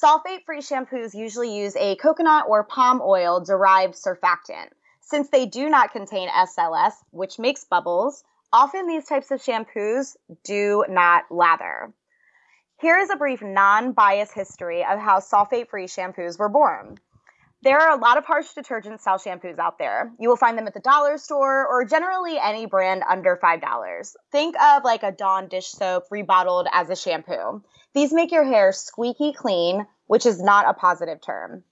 Sulfate 0.04 0.46
free 0.46 0.62
shampoos 0.62 1.16
usually 1.16 1.58
use 1.58 1.76
a 1.76 1.96
coconut 1.96 2.46
or 2.48 2.64
palm 2.64 3.02
oil 3.04 3.40
derived 3.40 3.96
surfactant. 3.96 4.70
Since 5.02 5.30
they 5.30 5.48
do 5.48 5.70
not 5.70 5.92
contain 5.92 6.30
SLS, 6.30 6.94
which 7.10 7.40
makes 7.40 7.64
bubbles, 7.64 8.24
often 8.54 8.86
these 8.86 9.08
types 9.08 9.32
of 9.32 9.42
shampoos 9.42 10.16
do 10.44 10.86
not 10.88 11.24
lather. 11.32 11.92
Here 12.80 13.00
is 13.00 13.10
a 13.10 13.16
brief 13.16 13.42
non 13.42 13.94
biased 13.94 14.34
history 14.34 14.86
of 14.86 15.00
how 15.00 15.20
sulfate 15.20 15.70
free 15.70 15.88
shampoos 15.88 16.38
were 16.38 16.50
born. 16.50 17.00
There 17.64 17.80
are 17.80 17.98
a 17.98 18.00
lot 18.00 18.20
of 18.20 18.26
harsh 18.26 18.54
detergent 18.54 19.02
style 19.02 19.18
shampoos 19.18 19.58
out 19.58 19.80
there. 19.80 20.12
You 20.20 20.30
will 20.30 20.36
find 20.36 20.56
them 20.56 20.68
at 20.68 20.76
the 20.76 20.80
dollar 20.80 21.18
store 21.18 21.66
or 21.66 21.86
generally 21.86 22.38
any 22.38 22.68
brand 22.68 23.02
under 23.10 23.36
$5. 23.36 24.16
Think 24.32 24.56
of 24.62 24.84
like 24.84 25.02
a 25.02 25.12
Dawn 25.12 25.48
dish 25.48 25.70
soap 25.70 26.04
rebottled 26.12 26.68
as 26.72 26.92
a 26.92 26.96
shampoo. 26.96 27.64
These 27.98 28.14
make 28.14 28.32
your 28.32 28.44
hair 28.44 28.74
squeaky 28.74 29.34
clean, 29.34 29.88
which 30.06 30.28
is 30.28 30.40
not 30.40 30.70
a 30.70 30.76
positive 30.76 31.20
term. 31.20 31.64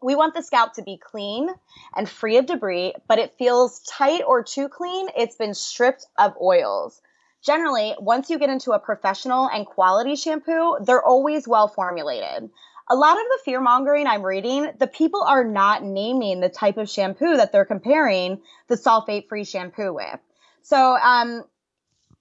We 0.00 0.16
want 0.16 0.32
the 0.32 0.42
scalp 0.42 0.72
to 0.72 0.82
be 0.82 0.96
clean 0.96 1.50
and 1.94 2.08
free 2.08 2.38
of 2.38 2.46
debris, 2.46 2.94
but 3.06 3.18
it 3.18 3.36
feels 3.36 3.80
tight 3.80 4.22
or 4.26 4.42
too 4.42 4.70
clean. 4.70 5.10
It's 5.14 5.36
been 5.36 5.52
stripped 5.52 6.06
of 6.16 6.32
oils. 6.40 7.02
Generally, 7.42 7.96
once 7.98 8.30
you 8.30 8.38
get 8.38 8.48
into 8.48 8.72
a 8.72 8.78
professional 8.78 9.46
and 9.46 9.66
quality 9.66 10.16
shampoo, 10.16 10.78
they're 10.80 11.04
always 11.04 11.46
well 11.46 11.68
formulated. 11.68 12.48
A 12.88 12.96
lot 12.96 13.18
of 13.18 13.24
the 13.24 13.40
fear 13.44 13.60
mongering 13.60 14.06
I'm 14.06 14.24
reading, 14.24 14.72
the 14.78 14.86
people 14.86 15.22
are 15.22 15.44
not 15.44 15.82
naming 15.82 16.40
the 16.40 16.48
type 16.48 16.78
of 16.78 16.88
shampoo 16.88 17.36
that 17.36 17.52
they're 17.52 17.66
comparing 17.66 18.40
the 18.68 18.76
sulfate 18.76 19.28
free 19.28 19.44
shampoo 19.44 19.92
with. 19.92 20.18
So, 20.62 20.96
um, 20.96 21.44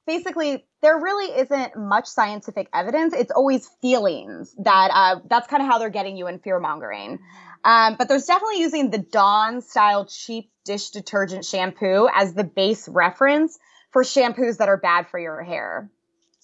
basically, 0.06 0.67
there 0.82 0.98
really 1.00 1.40
isn't 1.40 1.76
much 1.76 2.08
scientific 2.08 2.70
evidence. 2.74 3.14
It's 3.14 3.32
always 3.32 3.70
feelings 3.82 4.56
that 4.60 4.92
uh, 4.94 5.20
that's 5.30 5.48
kind 5.48 5.64
of 5.64 5.70
how 5.70 5.80
they're 5.80 5.90
getting 5.90 6.18
you 6.18 6.28
in 6.28 6.40
fear 6.40 6.60
mongering. 6.60 7.20
Um, 7.64 7.96
but 7.98 8.08
there's 8.08 8.26
definitely 8.26 8.60
using 8.60 8.92
the 8.92 9.00
Dawn 9.00 9.62
style 9.62 10.06
cheap 10.06 10.52
dish 10.66 10.90
detergent 10.90 11.46
shampoo 11.46 12.08
as 12.14 12.34
the 12.34 12.44
base 12.44 12.88
reference 12.88 13.58
for 13.92 14.04
shampoos 14.04 14.58
that 14.58 14.70
are 14.70 14.78
bad 14.78 15.08
for 15.08 15.20
your 15.20 15.42
hair. 15.42 15.90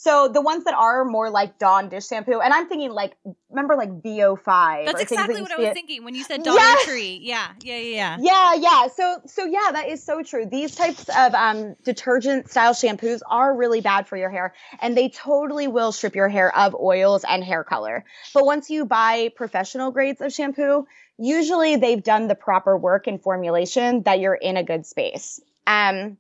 So 0.04 0.28
the 0.28 0.42
ones 0.42 0.66
that 0.66 0.74
are 0.74 1.06
more 1.06 1.30
like 1.30 1.58
Dawn 1.60 1.88
dish 1.88 2.08
shampoo, 2.08 2.42
and 2.42 2.54
I'm 2.54 2.68
thinking 2.68 2.92
like, 2.92 3.16
remember 3.50 3.78
like 3.78 4.02
VO5. 4.02 4.86
That's 4.86 5.02
exactly 5.02 5.36
that 5.36 5.42
what 5.42 5.52
I 5.54 5.56
was 5.56 5.68
it. 5.68 5.74
thinking 5.74 6.04
when 6.04 6.14
you 6.14 6.26
said 6.26 6.44
Dollar 6.44 6.58
yes! 6.58 6.84
Tree. 6.84 7.22
Yeah, 7.24 7.48
yeah, 7.62 7.78
yeah, 7.78 8.18
yeah. 8.18 8.18
Yeah, 8.20 8.54
yeah. 8.56 8.88
So, 8.94 9.22
so 9.28 9.46
yeah, 9.46 9.72
that 9.72 9.88
is 9.88 10.04
so 10.04 10.22
true. 10.22 10.46
These 10.46 10.76
types 10.76 11.08
of 11.08 11.34
um, 11.34 11.78
detergent 11.86 12.50
style 12.50 12.74
shampoos 12.74 13.22
are 13.26 13.56
really 13.56 13.80
bad 13.80 14.06
for 14.06 14.18
your 14.18 14.30
hair, 14.30 14.54
and 14.82 14.98
they 14.98 15.08
totally 15.08 15.70
will 15.70 15.94
strip 15.94 16.16
your 16.16 16.28
hair 16.28 16.54
of 16.54 16.76
oils 16.76 17.24
and 17.26 17.42
hair 17.42 17.64
color. 17.64 18.04
But 18.34 18.46
once 18.46 18.70
you 18.70 18.84
buy 18.84 19.32
professional 19.34 19.92
grades 19.92 20.20
of 20.20 20.34
shampoo, 20.34 20.86
usually 21.18 21.78
they've 21.78 22.04
done 22.04 22.28
the 22.28 22.36
proper 22.36 22.78
work 22.78 23.08
and 23.08 23.22
formulation 23.24 24.04
that 24.04 24.20
you're 24.20 24.36
in 24.36 24.58
a 24.58 24.64
good 24.64 24.86
space. 24.86 25.40
Um, 25.66 26.18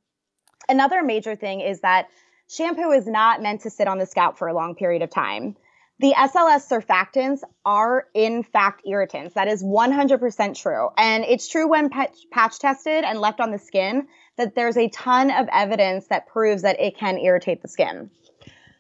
another 0.69 1.03
major 1.03 1.36
thing 1.36 1.59
is 1.59 1.81
that 1.81 2.07
shampoo 2.53 2.91
is 2.91 3.07
not 3.07 3.41
meant 3.41 3.61
to 3.61 3.69
sit 3.69 3.87
on 3.87 3.97
the 3.97 4.05
scalp 4.05 4.37
for 4.37 4.47
a 4.47 4.53
long 4.53 4.75
period 4.75 5.01
of 5.01 5.09
time. 5.09 5.55
The 5.99 6.13
SLS 6.13 6.67
surfactants 6.67 7.41
are 7.65 8.07
in 8.13 8.43
fact 8.43 8.81
irritants. 8.85 9.35
That 9.35 9.47
is 9.47 9.63
100% 9.63 10.61
true. 10.61 10.89
And 10.97 11.23
it's 11.23 11.47
true 11.47 11.67
when 11.69 11.89
patch, 11.89 12.17
patch 12.31 12.59
tested 12.59 13.03
and 13.03 13.19
left 13.19 13.39
on 13.39 13.51
the 13.51 13.59
skin 13.59 14.07
that 14.37 14.55
there's 14.55 14.77
a 14.77 14.89
ton 14.89 15.31
of 15.31 15.47
evidence 15.51 16.07
that 16.07 16.27
proves 16.27 16.63
that 16.63 16.79
it 16.79 16.97
can 16.97 17.17
irritate 17.17 17.61
the 17.61 17.67
skin. 17.67 18.09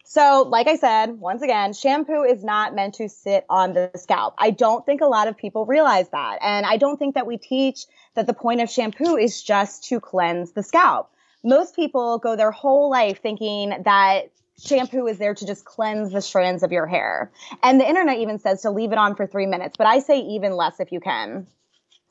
So, 0.05 0.45
like 0.47 0.67
I 0.67 0.75
said, 0.75 1.19
once 1.19 1.41
again, 1.41 1.73
shampoo 1.73 2.23
is 2.23 2.43
not 2.43 2.75
meant 2.75 2.95
to 2.95 3.07
sit 3.07 3.45
on 3.49 3.73
the 3.73 3.89
scalp. 3.95 4.35
I 4.37 4.51
don't 4.51 4.85
think 4.85 5.01
a 5.01 5.07
lot 5.07 5.27
of 5.27 5.37
people 5.37 5.65
realize 5.65 6.09
that. 6.09 6.39
And 6.41 6.65
I 6.65 6.77
don't 6.77 6.97
think 6.97 7.15
that 7.15 7.25
we 7.25 7.37
teach 7.37 7.85
that 8.15 8.27
the 8.27 8.33
point 8.33 8.61
of 8.61 8.69
shampoo 8.69 9.15
is 9.15 9.41
just 9.41 9.85
to 9.85 9.99
cleanse 9.99 10.51
the 10.51 10.61
scalp 10.61 11.09
most 11.43 11.75
people 11.75 12.17
go 12.19 12.35
their 12.35 12.51
whole 12.51 12.89
life 12.89 13.21
thinking 13.21 13.73
that 13.83 14.31
shampoo 14.63 15.07
is 15.07 15.17
there 15.17 15.33
to 15.33 15.45
just 15.45 15.65
cleanse 15.65 16.11
the 16.11 16.21
strands 16.21 16.63
of 16.63 16.71
your 16.71 16.85
hair. 16.85 17.31
And 17.61 17.79
the 17.79 17.87
internet 17.87 18.19
even 18.19 18.39
says 18.39 18.61
to 18.61 18.71
leave 18.71 18.91
it 18.91 18.97
on 18.97 19.15
for 19.15 19.27
three 19.27 19.45
minutes, 19.45 19.75
but 19.77 19.87
I 19.87 19.99
say 19.99 20.19
even 20.19 20.55
less 20.55 20.79
if 20.79 20.91
you 20.91 20.99
can. 20.99 21.47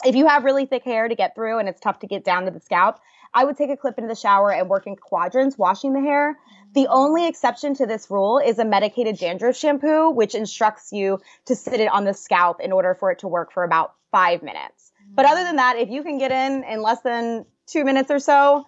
If 0.04 0.16
you 0.16 0.26
have 0.26 0.44
really 0.44 0.66
thick 0.66 0.84
hair 0.84 1.08
to 1.08 1.14
get 1.14 1.34
through 1.34 1.58
and 1.58 1.68
it's 1.68 1.80
tough 1.80 2.00
to 2.00 2.06
get 2.06 2.24
down 2.24 2.44
to 2.44 2.50
the 2.50 2.60
scalp, 2.60 2.98
I 3.32 3.44
would 3.44 3.56
take 3.56 3.70
a 3.70 3.76
clip 3.76 3.96
into 3.96 4.08
the 4.08 4.16
shower 4.16 4.52
and 4.52 4.68
work 4.68 4.86
in 4.86 4.96
quadrants 4.96 5.56
washing 5.56 5.94
the 5.94 6.00
hair. 6.00 6.38
The 6.74 6.88
only 6.88 7.28
exception 7.28 7.74
to 7.76 7.86
this 7.86 8.10
rule 8.10 8.38
is 8.38 8.58
a 8.58 8.64
medicated 8.64 9.18
dandruff 9.18 9.56
shampoo, 9.56 10.10
which 10.10 10.34
instructs 10.34 10.92
you 10.92 11.20
to 11.46 11.54
sit 11.54 11.80
it 11.80 11.88
on 11.88 12.04
the 12.04 12.14
scalp 12.14 12.60
in 12.60 12.72
order 12.72 12.94
for 12.94 13.10
it 13.10 13.20
to 13.20 13.28
work 13.28 13.52
for 13.52 13.64
about 13.64 13.94
five 14.10 14.42
minutes. 14.42 14.92
But 15.14 15.26
other 15.26 15.44
than 15.44 15.56
that, 15.56 15.78
if 15.78 15.88
you 15.88 16.02
can 16.02 16.18
get 16.18 16.32
in 16.32 16.64
in 16.64 16.82
less 16.82 17.00
than 17.00 17.46
two 17.66 17.84
minutes 17.84 18.10
or 18.10 18.18
so, 18.18 18.66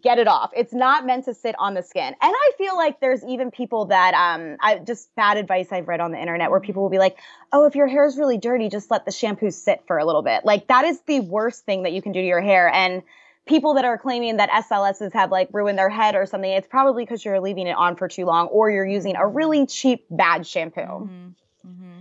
get 0.00 0.18
it 0.18 0.28
off. 0.28 0.52
It's 0.56 0.72
not 0.72 1.04
meant 1.04 1.26
to 1.26 1.34
sit 1.34 1.54
on 1.58 1.74
the 1.74 1.82
skin. 1.82 2.06
And 2.06 2.16
I 2.20 2.50
feel 2.56 2.76
like 2.76 3.00
there's 3.00 3.24
even 3.24 3.50
people 3.50 3.86
that 3.86 4.14
um 4.14 4.56
I 4.60 4.78
just 4.78 5.14
bad 5.16 5.36
advice 5.36 5.68
I've 5.70 5.88
read 5.88 6.00
on 6.00 6.12
the 6.12 6.20
internet 6.20 6.50
where 6.50 6.60
people 6.60 6.82
will 6.82 6.90
be 6.90 6.98
like, 6.98 7.18
"Oh, 7.52 7.66
if 7.66 7.74
your 7.74 7.86
hair 7.86 8.06
is 8.06 8.16
really 8.16 8.38
dirty, 8.38 8.68
just 8.68 8.90
let 8.90 9.04
the 9.04 9.12
shampoo 9.12 9.50
sit 9.50 9.82
for 9.86 9.98
a 9.98 10.04
little 10.04 10.22
bit." 10.22 10.44
Like 10.44 10.68
that 10.68 10.84
is 10.84 11.00
the 11.02 11.20
worst 11.20 11.64
thing 11.64 11.82
that 11.82 11.92
you 11.92 12.00
can 12.00 12.12
do 12.12 12.20
to 12.20 12.26
your 12.26 12.40
hair 12.40 12.68
and 12.68 13.02
people 13.46 13.74
that 13.74 13.84
are 13.84 13.98
claiming 13.98 14.36
that 14.36 14.48
SLSs 14.50 15.12
have 15.12 15.30
like 15.30 15.48
ruined 15.52 15.78
their 15.78 15.88
head 15.88 16.14
or 16.14 16.26
something, 16.26 16.50
it's 16.50 16.68
probably 16.68 17.04
because 17.04 17.24
you're 17.24 17.40
leaving 17.40 17.66
it 17.66 17.76
on 17.76 17.96
for 17.96 18.08
too 18.08 18.24
long 18.24 18.46
or 18.48 18.70
you're 18.70 18.86
using 18.86 19.16
a 19.16 19.26
really 19.26 19.66
cheap 19.66 20.06
bad 20.10 20.46
shampoo. 20.46 20.80
Mm-hmm. 20.80 21.28
Mm-hmm. 21.66 22.00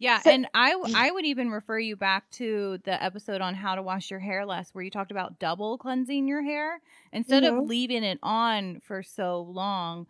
Yeah, 0.00 0.18
so, 0.20 0.30
and 0.30 0.48
I 0.54 0.74
I 0.96 1.12
would 1.12 1.24
even 1.24 1.50
refer 1.50 1.78
you 1.78 1.94
back 1.94 2.28
to 2.32 2.78
the 2.84 3.00
episode 3.00 3.40
on 3.40 3.54
how 3.54 3.76
to 3.76 3.82
wash 3.82 4.10
your 4.10 4.18
hair 4.18 4.44
less, 4.44 4.70
where 4.74 4.82
you 4.82 4.90
talked 4.90 5.12
about 5.12 5.38
double 5.38 5.78
cleansing 5.78 6.26
your 6.26 6.42
hair 6.42 6.80
instead 7.12 7.44
mm-hmm. 7.44 7.58
of 7.58 7.68
leaving 7.68 8.02
it 8.02 8.18
on 8.22 8.80
for 8.80 9.02
so 9.04 9.42
long. 9.42 10.06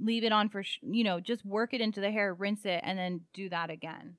Leave 0.00 0.24
it 0.24 0.32
on 0.32 0.48
for 0.48 0.64
you 0.82 1.04
know 1.04 1.20
just 1.20 1.44
work 1.44 1.72
it 1.72 1.80
into 1.80 2.00
the 2.00 2.10
hair, 2.10 2.34
rinse 2.34 2.64
it, 2.64 2.80
and 2.82 2.98
then 2.98 3.20
do 3.32 3.48
that 3.50 3.70
again. 3.70 4.16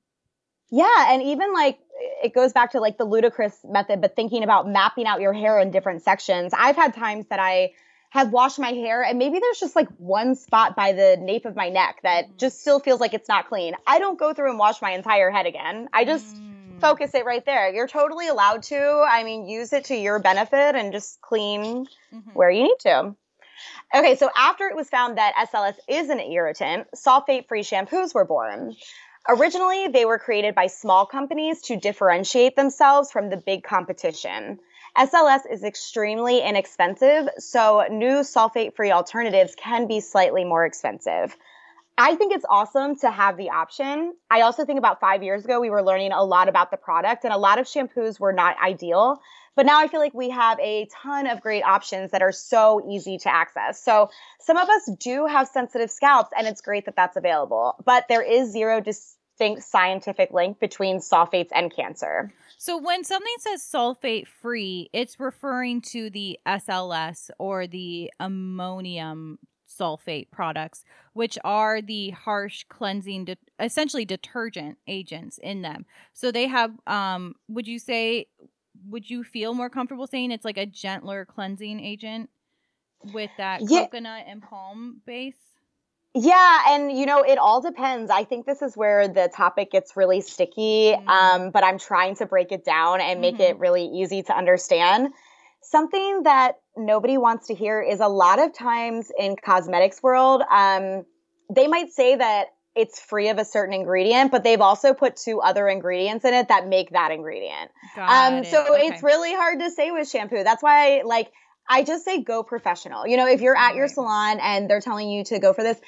Yeah, 0.70 1.12
and 1.12 1.22
even 1.22 1.52
like 1.52 1.78
it 2.22 2.32
goes 2.32 2.52
back 2.52 2.72
to 2.72 2.80
like 2.80 2.96
the 2.96 3.04
ludicrous 3.04 3.58
method, 3.64 4.00
but 4.00 4.16
thinking 4.16 4.42
about 4.42 4.68
mapping 4.68 5.06
out 5.06 5.20
your 5.20 5.32
hair 5.32 5.58
in 5.58 5.70
different 5.70 6.02
sections. 6.02 6.52
I've 6.56 6.76
had 6.76 6.94
times 6.94 7.26
that 7.28 7.40
I 7.40 7.72
have 8.16 8.32
washed 8.32 8.58
my 8.58 8.70
hair 8.70 9.02
and 9.02 9.18
maybe 9.18 9.38
there's 9.38 9.60
just 9.60 9.76
like 9.76 9.88
one 9.98 10.34
spot 10.34 10.74
by 10.74 10.92
the 10.92 11.18
nape 11.20 11.44
of 11.44 11.54
my 11.54 11.68
neck 11.68 12.00
that 12.02 12.28
mm. 12.28 12.36
just 12.38 12.60
still 12.60 12.80
feels 12.80 12.98
like 12.98 13.12
it's 13.12 13.28
not 13.28 13.48
clean. 13.48 13.74
I 13.86 13.98
don't 13.98 14.18
go 14.18 14.32
through 14.32 14.50
and 14.50 14.58
wash 14.58 14.80
my 14.80 14.92
entire 14.92 15.30
head 15.30 15.44
again. 15.44 15.88
I 15.92 16.04
just 16.06 16.34
mm. 16.34 16.80
focus 16.80 17.14
it 17.14 17.26
right 17.26 17.44
there. 17.44 17.72
You're 17.74 17.86
totally 17.86 18.28
allowed 18.28 18.62
to. 18.64 19.04
I 19.06 19.22
mean, 19.22 19.46
use 19.46 19.72
it 19.72 19.84
to 19.86 19.94
your 19.94 20.18
benefit 20.18 20.74
and 20.74 20.92
just 20.92 21.20
clean 21.20 21.86
mm-hmm. 22.12 22.30
where 22.32 22.50
you 22.50 22.62
need 22.64 22.78
to. 22.80 23.14
Okay, 23.94 24.16
so 24.16 24.30
after 24.36 24.66
it 24.66 24.76
was 24.76 24.88
found 24.88 25.18
that 25.18 25.34
SLS 25.52 25.76
is 25.86 26.08
an 26.08 26.20
irritant, 26.20 26.88
sulfate 26.96 27.48
free 27.48 27.62
shampoos 27.62 28.14
were 28.14 28.24
born. 28.24 28.74
Originally, 29.28 29.88
they 29.88 30.04
were 30.04 30.18
created 30.18 30.54
by 30.54 30.68
small 30.68 31.04
companies 31.04 31.60
to 31.62 31.76
differentiate 31.76 32.56
themselves 32.56 33.10
from 33.10 33.28
the 33.28 33.36
big 33.36 33.62
competition. 33.62 34.58
SLS 34.96 35.40
is 35.50 35.62
extremely 35.62 36.40
inexpensive, 36.40 37.28
so 37.38 37.84
new 37.90 38.20
sulfate 38.20 38.74
free 38.74 38.92
alternatives 38.92 39.54
can 39.54 39.86
be 39.86 40.00
slightly 40.00 40.42
more 40.42 40.64
expensive. 40.64 41.36
I 41.98 42.14
think 42.14 42.32
it's 42.32 42.46
awesome 42.48 42.96
to 43.00 43.10
have 43.10 43.36
the 43.36 43.50
option. 43.50 44.14
I 44.30 44.40
also 44.40 44.64
think 44.64 44.78
about 44.78 45.00
five 45.00 45.22
years 45.22 45.44
ago, 45.44 45.60
we 45.60 45.68
were 45.68 45.82
learning 45.82 46.12
a 46.12 46.24
lot 46.24 46.48
about 46.48 46.70
the 46.70 46.78
product, 46.78 47.24
and 47.24 47.32
a 47.32 47.36
lot 47.36 47.58
of 47.58 47.66
shampoos 47.66 48.18
were 48.18 48.32
not 48.32 48.56
ideal. 48.58 49.20
But 49.54 49.66
now 49.66 49.80
I 49.80 49.88
feel 49.88 50.00
like 50.00 50.14
we 50.14 50.30
have 50.30 50.58
a 50.60 50.88
ton 51.02 51.26
of 51.26 51.42
great 51.42 51.62
options 51.62 52.10
that 52.12 52.22
are 52.22 52.32
so 52.32 52.82
easy 52.88 53.18
to 53.18 53.34
access. 53.34 53.82
So 53.82 54.10
some 54.40 54.56
of 54.56 54.68
us 54.68 54.90
do 54.98 55.26
have 55.26 55.48
sensitive 55.48 55.90
scalps, 55.90 56.30
and 56.36 56.46
it's 56.46 56.62
great 56.62 56.86
that 56.86 56.96
that's 56.96 57.16
available. 57.16 57.76
But 57.84 58.08
there 58.08 58.22
is 58.22 58.50
zero 58.50 58.80
distinct 58.80 59.62
scientific 59.62 60.32
link 60.32 60.58
between 60.58 61.00
sulfates 61.00 61.50
and 61.52 61.74
cancer. 61.74 62.32
So 62.66 62.76
when 62.76 63.04
something 63.04 63.34
says 63.38 63.62
sulfate 63.62 64.26
free, 64.26 64.90
it's 64.92 65.20
referring 65.20 65.82
to 65.82 66.10
the 66.10 66.36
SLS 66.44 67.30
or 67.38 67.68
the 67.68 68.10
ammonium 68.18 69.38
sulfate 69.68 70.32
products, 70.32 70.82
which 71.12 71.38
are 71.44 71.80
the 71.80 72.10
harsh 72.10 72.64
cleansing, 72.68 73.26
de- 73.26 73.36
essentially 73.60 74.04
detergent 74.04 74.78
agents 74.88 75.38
in 75.38 75.62
them. 75.62 75.86
So 76.12 76.32
they 76.32 76.48
have, 76.48 76.72
um, 76.88 77.36
would 77.46 77.68
you 77.68 77.78
say, 77.78 78.26
would 78.88 79.08
you 79.08 79.22
feel 79.22 79.54
more 79.54 79.70
comfortable 79.70 80.08
saying 80.08 80.32
it's 80.32 80.44
like 80.44 80.58
a 80.58 80.66
gentler 80.66 81.24
cleansing 81.24 81.78
agent 81.78 82.30
with 83.12 83.30
that 83.38 83.60
yeah. 83.62 83.84
coconut 83.84 84.24
and 84.26 84.42
palm 84.42 85.02
base? 85.06 85.55
Yeah, 86.18 86.62
and 86.70 86.90
you 86.90 87.04
know, 87.04 87.22
it 87.22 87.36
all 87.36 87.60
depends. 87.60 88.10
I 88.10 88.24
think 88.24 88.46
this 88.46 88.62
is 88.62 88.74
where 88.74 89.06
the 89.06 89.30
topic 89.34 89.70
gets 89.70 89.98
really 89.98 90.22
sticky, 90.22 90.94
mm-hmm. 90.96 91.08
um, 91.08 91.50
but 91.50 91.62
I'm 91.62 91.78
trying 91.78 92.16
to 92.16 92.26
break 92.26 92.52
it 92.52 92.64
down 92.64 93.02
and 93.02 93.20
make 93.20 93.34
mm-hmm. 93.34 93.42
it 93.42 93.58
really 93.58 93.84
easy 93.84 94.22
to 94.22 94.34
understand. 94.34 95.12
Something 95.60 96.22
that 96.22 96.54
nobody 96.74 97.18
wants 97.18 97.48
to 97.48 97.54
hear 97.54 97.82
is 97.82 98.00
a 98.00 98.08
lot 98.08 98.38
of 98.38 98.54
times 98.54 99.12
in 99.18 99.36
cosmetics 99.36 100.02
world, 100.02 100.40
um, 100.50 101.04
they 101.54 101.66
might 101.66 101.90
say 101.92 102.16
that 102.16 102.46
it's 102.74 102.98
free 102.98 103.28
of 103.28 103.36
a 103.36 103.44
certain 103.44 103.74
ingredient, 103.74 104.30
but 104.30 104.42
they've 104.42 104.60
also 104.62 104.94
put 104.94 105.16
two 105.16 105.40
other 105.42 105.68
ingredients 105.68 106.24
in 106.24 106.32
it 106.32 106.48
that 106.48 106.66
make 106.66 106.90
that 106.90 107.10
ingredient. 107.10 107.70
Um, 107.98 108.34
it. 108.36 108.46
so 108.46 108.74
okay. 108.74 108.86
it's 108.86 109.02
really 109.02 109.34
hard 109.34 109.60
to 109.60 109.70
say 109.70 109.90
with 109.90 110.08
shampoo. 110.08 110.44
That's 110.44 110.62
why, 110.62 111.00
I, 111.00 111.02
like, 111.02 111.30
I 111.68 111.82
just 111.82 112.06
say 112.06 112.22
go 112.22 112.42
professional. 112.42 113.06
You 113.06 113.18
know, 113.18 113.26
if 113.26 113.42
you're 113.42 113.56
at 113.56 113.74
your 113.74 113.88
salon 113.88 114.38
and 114.40 114.70
they're 114.70 114.80
telling 114.80 115.10
you 115.10 115.24
to 115.24 115.38
go 115.38 115.52
for 115.52 115.62
this, 115.62 115.78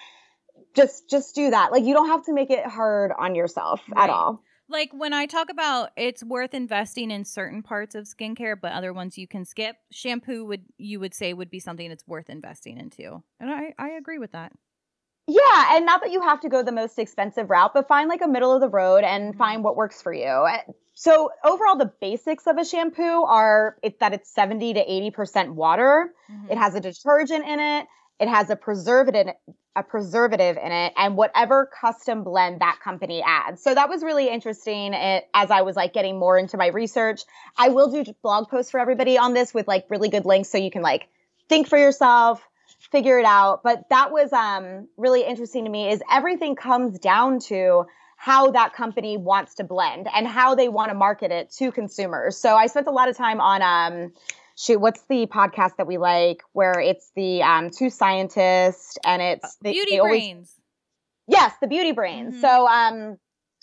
just 0.74 1.08
just 1.08 1.34
do 1.34 1.50
that. 1.50 1.72
Like 1.72 1.84
you 1.84 1.94
don't 1.94 2.08
have 2.08 2.24
to 2.26 2.32
make 2.32 2.50
it 2.50 2.66
hard 2.66 3.12
on 3.18 3.34
yourself 3.34 3.80
right. 3.88 4.04
at 4.04 4.10
all. 4.10 4.42
Like 4.70 4.90
when 4.92 5.12
I 5.14 5.26
talk 5.26 5.50
about 5.50 5.90
it's 5.96 6.22
worth 6.22 6.52
investing 6.52 7.10
in 7.10 7.24
certain 7.24 7.62
parts 7.62 7.94
of 7.94 8.04
skincare, 8.04 8.54
but 8.60 8.72
other 8.72 8.92
ones 8.92 9.16
you 9.16 9.26
can 9.26 9.44
skip. 9.44 9.76
Shampoo 9.90 10.44
would 10.44 10.64
you 10.76 11.00
would 11.00 11.14
say 11.14 11.32
would 11.32 11.50
be 11.50 11.60
something 11.60 11.88
that's 11.88 12.06
worth 12.06 12.28
investing 12.28 12.78
into, 12.78 13.22
and 13.40 13.50
I 13.50 13.74
I 13.78 13.90
agree 13.90 14.18
with 14.18 14.32
that. 14.32 14.52
Yeah, 15.26 15.76
and 15.76 15.84
not 15.84 16.00
that 16.00 16.10
you 16.10 16.22
have 16.22 16.40
to 16.40 16.48
go 16.48 16.62
the 16.62 16.72
most 16.72 16.98
expensive 16.98 17.50
route, 17.50 17.72
but 17.74 17.86
find 17.86 18.08
like 18.08 18.22
a 18.22 18.28
middle 18.28 18.54
of 18.54 18.62
the 18.62 18.68
road 18.68 19.04
and 19.04 19.30
mm-hmm. 19.30 19.38
find 19.38 19.62
what 19.62 19.76
works 19.76 20.00
for 20.00 20.12
you. 20.12 20.46
So 20.94 21.30
overall, 21.44 21.76
the 21.76 21.92
basics 22.00 22.46
of 22.46 22.56
a 22.56 22.64
shampoo 22.64 23.24
are 23.24 23.76
it, 23.82 24.00
that 24.00 24.14
it's 24.14 24.34
70 24.34 24.74
to 24.74 24.84
80% 24.84 25.50
water. 25.50 26.14
Mm-hmm. 26.32 26.52
It 26.52 26.58
has 26.58 26.74
a 26.74 26.80
detergent 26.80 27.46
in 27.46 27.60
it. 27.60 27.86
It 28.18 28.28
has 28.28 28.48
a 28.48 28.56
preservative 28.56 29.26
a 29.78 29.82
preservative 29.82 30.56
in 30.56 30.72
it 30.72 30.92
and 30.96 31.16
whatever 31.16 31.70
custom 31.80 32.24
blend 32.24 32.60
that 32.60 32.78
company 32.82 33.22
adds. 33.24 33.62
So 33.62 33.74
that 33.74 33.88
was 33.88 34.02
really 34.02 34.28
interesting 34.28 34.92
as 34.94 35.50
I 35.50 35.62
was 35.62 35.76
like 35.76 35.92
getting 35.92 36.18
more 36.18 36.36
into 36.36 36.56
my 36.56 36.66
research. 36.68 37.22
I 37.56 37.68
will 37.68 37.90
do 37.90 38.04
blog 38.22 38.48
posts 38.48 38.70
for 38.70 38.80
everybody 38.80 39.16
on 39.16 39.34
this 39.34 39.54
with 39.54 39.68
like 39.68 39.86
really 39.88 40.08
good 40.08 40.24
links 40.24 40.48
so 40.48 40.58
you 40.58 40.70
can 40.70 40.82
like 40.82 41.08
think 41.48 41.68
for 41.68 41.78
yourself, 41.78 42.42
figure 42.90 43.18
it 43.18 43.24
out. 43.24 43.62
But 43.62 43.88
that 43.90 44.10
was 44.10 44.32
um, 44.32 44.88
really 44.96 45.22
interesting 45.22 45.64
to 45.64 45.70
me. 45.70 45.90
Is 45.90 46.02
everything 46.10 46.56
comes 46.56 46.98
down 46.98 47.38
to 47.40 47.86
how 48.16 48.50
that 48.50 48.72
company 48.72 49.16
wants 49.16 49.54
to 49.54 49.64
blend 49.64 50.08
and 50.12 50.26
how 50.26 50.56
they 50.56 50.68
want 50.68 50.90
to 50.90 50.94
market 50.94 51.30
it 51.30 51.52
to 51.52 51.70
consumers. 51.70 52.36
So 52.36 52.56
I 52.56 52.66
spent 52.66 52.88
a 52.88 52.90
lot 52.90 53.08
of 53.08 53.16
time 53.16 53.40
on 53.40 53.62
um, 53.62 54.12
shoot, 54.58 54.80
what's 54.80 55.00
the 55.02 55.26
podcast 55.26 55.76
that 55.76 55.86
we 55.86 55.98
like 55.98 56.42
where 56.52 56.80
it's 56.80 57.10
the 57.14 57.42
um, 57.42 57.70
two 57.70 57.90
scientists 57.90 58.98
and 59.04 59.22
it's 59.22 59.56
they, 59.62 59.72
Beauty 59.72 59.96
they 59.96 60.00
Brains. 60.00 60.26
Always, 60.32 60.52
yes, 61.28 61.52
the 61.60 61.68
Beauty 61.68 61.92
Brains. 61.92 62.34
Mm-hmm. 62.34 62.40
So 62.40 62.66
um, 62.66 63.18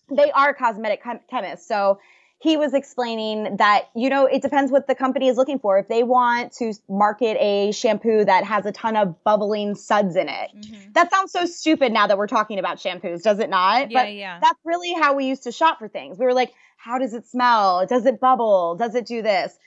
they 0.10 0.32
are 0.32 0.54
cosmetic 0.54 1.04
chem- 1.04 1.20
chemists. 1.30 1.68
So 1.68 2.00
he 2.40 2.58
was 2.58 2.74
explaining 2.74 3.58
that, 3.58 3.90
you 3.96 4.10
know, 4.10 4.26
it 4.26 4.42
depends 4.42 4.72
what 4.72 4.88
the 4.88 4.96
company 4.96 5.28
is 5.28 5.36
looking 5.36 5.60
for. 5.60 5.78
If 5.80 5.88
they 5.88 6.04
want 6.04 6.54
to 6.54 6.74
market 6.88 7.38
a 7.40 7.72
shampoo 7.72 8.24
that 8.24 8.46
has 8.46 8.66
a 8.66 8.72
ton 8.72 8.96
of 8.96 9.22
bubbling 9.24 9.76
suds 9.76 10.16
in 10.16 10.30
it, 10.30 10.52
mm-hmm. 10.56 10.92
that 10.94 11.12
sounds 11.12 11.32
so 11.32 11.46
stupid 11.46 11.92
now 11.92 12.08
that 12.08 12.18
we're 12.18 12.28
talking 12.28 12.60
about 12.60 12.78
shampoos, 12.78 13.24
does 13.24 13.40
it 13.40 13.50
not? 13.50 13.92
Yeah, 13.92 14.04
but 14.04 14.14
yeah. 14.14 14.40
That's 14.42 14.60
really 14.64 14.94
how 14.94 15.16
we 15.16 15.26
used 15.26 15.44
to 15.44 15.52
shop 15.52 15.80
for 15.80 15.88
things. 15.88 16.18
We 16.20 16.26
were 16.26 16.34
like, 16.34 16.54
how 16.78 17.00
does 17.00 17.14
it 17.14 17.26
smell? 17.26 17.86
Does 17.86 18.06
it 18.06 18.20
bubble? 18.20 18.76
Does 18.76 18.96
it 18.96 19.06
do 19.06 19.22
this? 19.22 19.58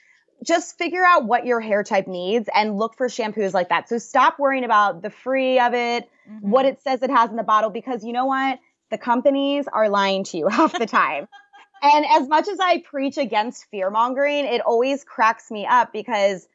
Just 0.43 0.77
figure 0.77 1.05
out 1.05 1.25
what 1.25 1.45
your 1.45 1.59
hair 1.59 1.83
type 1.83 2.07
needs 2.07 2.49
and 2.53 2.77
look 2.77 2.95
for 2.95 3.07
shampoos 3.07 3.53
like 3.53 3.69
that. 3.69 3.89
So 3.89 3.97
stop 3.97 4.39
worrying 4.39 4.63
about 4.63 5.01
the 5.01 5.09
free 5.09 5.59
of 5.59 5.73
it, 5.73 6.09
mm-hmm. 6.29 6.49
what 6.49 6.65
it 6.65 6.81
says 6.81 7.01
it 7.03 7.09
has 7.09 7.29
in 7.29 7.35
the 7.35 7.43
bottle, 7.43 7.69
because 7.69 8.03
you 8.03 8.13
know 8.13 8.25
what? 8.25 8.59
The 8.89 8.97
companies 8.97 9.67
are 9.71 9.89
lying 9.89 10.23
to 10.25 10.37
you 10.37 10.47
half 10.51 10.77
the 10.77 10.85
time. 10.85 11.27
And 11.81 12.05
as 12.05 12.27
much 12.27 12.47
as 12.47 12.59
I 12.59 12.81
preach 12.81 13.17
against 13.17 13.65
fear 13.71 13.89
mongering, 13.89 14.45
it 14.45 14.61
always 14.61 15.03
cracks 15.03 15.49
me 15.49 15.65
up 15.65 15.93
because 15.93 16.47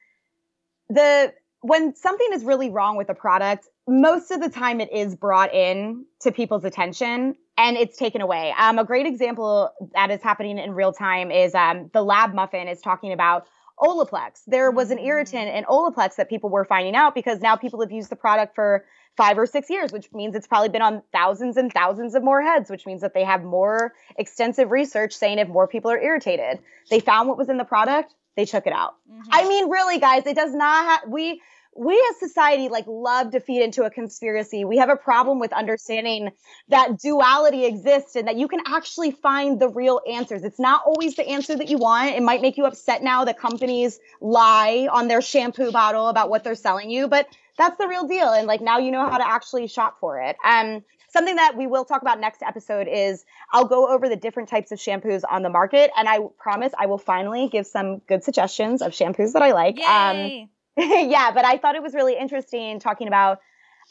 the 0.88 1.32
when 1.60 1.96
something 1.96 2.28
is 2.32 2.44
really 2.44 2.68
wrong 2.68 2.98
with 2.98 3.08
a 3.08 3.14
product, 3.14 3.66
most 3.88 4.30
of 4.30 4.42
the 4.42 4.50
time 4.50 4.82
it 4.82 4.92
is 4.92 5.16
brought 5.16 5.54
in 5.54 6.04
to 6.20 6.30
people's 6.30 6.62
attention 6.62 7.36
and 7.56 7.76
it's 7.78 7.96
taken 7.96 8.20
away. 8.20 8.54
Um, 8.58 8.78
a 8.78 8.84
great 8.84 9.06
example 9.06 9.70
that 9.94 10.10
is 10.10 10.20
happening 10.22 10.58
in 10.58 10.74
real 10.74 10.92
time 10.92 11.30
is 11.30 11.54
um, 11.54 11.88
the 11.94 12.02
Lab 12.02 12.34
Muffin 12.34 12.68
is 12.68 12.82
talking 12.82 13.12
about 13.12 13.46
Olaplex. 13.80 14.42
There 14.46 14.70
was 14.70 14.90
an 14.90 14.98
irritant 14.98 15.48
in 15.48 15.64
Olaplex 15.64 16.16
that 16.16 16.28
people 16.28 16.50
were 16.50 16.64
finding 16.64 16.94
out 16.94 17.14
because 17.14 17.40
now 17.40 17.56
people 17.56 17.80
have 17.80 17.90
used 17.90 18.10
the 18.10 18.16
product 18.16 18.54
for 18.54 18.84
five 19.16 19.38
or 19.38 19.46
six 19.46 19.70
years, 19.70 19.92
which 19.92 20.12
means 20.12 20.34
it's 20.34 20.46
probably 20.46 20.68
been 20.68 20.82
on 20.82 21.02
thousands 21.12 21.56
and 21.56 21.72
thousands 21.72 22.14
of 22.14 22.22
more 22.22 22.42
heads, 22.42 22.70
which 22.70 22.86
means 22.86 23.00
that 23.00 23.14
they 23.14 23.24
have 23.24 23.42
more 23.44 23.94
extensive 24.18 24.70
research 24.70 25.12
saying 25.12 25.38
if 25.38 25.48
more 25.48 25.68
people 25.68 25.90
are 25.90 26.00
irritated. 26.00 26.58
They 26.90 27.00
found 27.00 27.28
what 27.28 27.38
was 27.38 27.48
in 27.48 27.56
the 27.56 27.64
product, 27.64 28.14
they 28.36 28.44
took 28.44 28.66
it 28.66 28.72
out. 28.72 28.96
Mm-hmm. 29.10 29.28
I 29.30 29.48
mean, 29.48 29.70
really, 29.70 29.98
guys, 29.98 30.26
it 30.26 30.34
does 30.34 30.52
not 30.52 30.86
have, 30.86 31.10
we, 31.10 31.40
we 31.76 31.94
as 32.10 32.18
society 32.18 32.68
like 32.68 32.84
love 32.86 33.32
to 33.32 33.40
feed 33.40 33.62
into 33.62 33.82
a 33.82 33.90
conspiracy. 33.90 34.64
We 34.64 34.78
have 34.78 34.88
a 34.88 34.96
problem 34.96 35.40
with 35.40 35.52
understanding 35.52 36.30
that 36.68 36.98
duality 36.98 37.64
exists 37.64 38.16
and 38.16 38.28
that 38.28 38.36
you 38.36 38.48
can 38.48 38.60
actually 38.66 39.10
find 39.10 39.60
the 39.60 39.68
real 39.68 40.00
answers. 40.08 40.44
It's 40.44 40.60
not 40.60 40.82
always 40.86 41.16
the 41.16 41.26
answer 41.26 41.56
that 41.56 41.68
you 41.68 41.78
want. 41.78 42.14
It 42.14 42.22
might 42.22 42.42
make 42.42 42.56
you 42.56 42.64
upset 42.64 43.02
now 43.02 43.24
that 43.24 43.38
companies 43.38 43.98
lie 44.20 44.88
on 44.90 45.08
their 45.08 45.20
shampoo 45.20 45.72
bottle 45.72 46.08
about 46.08 46.30
what 46.30 46.44
they're 46.44 46.54
selling 46.54 46.90
you, 46.90 47.08
but 47.08 47.26
that's 47.58 47.76
the 47.78 47.88
real 47.88 48.06
deal. 48.06 48.28
And 48.28 48.46
like 48.46 48.60
now 48.60 48.78
you 48.78 48.90
know 48.90 49.08
how 49.08 49.18
to 49.18 49.28
actually 49.28 49.66
shop 49.66 49.98
for 50.00 50.20
it. 50.20 50.36
Um, 50.44 50.84
something 51.08 51.36
that 51.36 51.56
we 51.56 51.66
will 51.66 51.84
talk 51.84 52.02
about 52.02 52.20
next 52.20 52.42
episode 52.42 52.88
is 52.88 53.24
I'll 53.52 53.66
go 53.66 53.88
over 53.88 54.08
the 54.08 54.16
different 54.16 54.48
types 54.48 54.70
of 54.70 54.78
shampoos 54.78 55.22
on 55.28 55.42
the 55.42 55.50
market, 55.50 55.90
and 55.96 56.08
I 56.08 56.20
promise 56.38 56.72
I 56.78 56.86
will 56.86 56.98
finally 56.98 57.48
give 57.48 57.66
some 57.66 57.98
good 57.98 58.22
suggestions 58.22 58.82
of 58.82 58.92
shampoos 58.92 59.32
that 59.32 59.42
I 59.42 59.52
like. 59.52 59.78
Um, 59.80 60.48
yeah, 61.10 61.30
but 61.32 61.44
I 61.44 61.58
thought 61.58 61.74
it 61.74 61.82
was 61.82 61.94
really 61.94 62.16
interesting 62.18 62.80
talking 62.80 63.08
about 63.08 63.40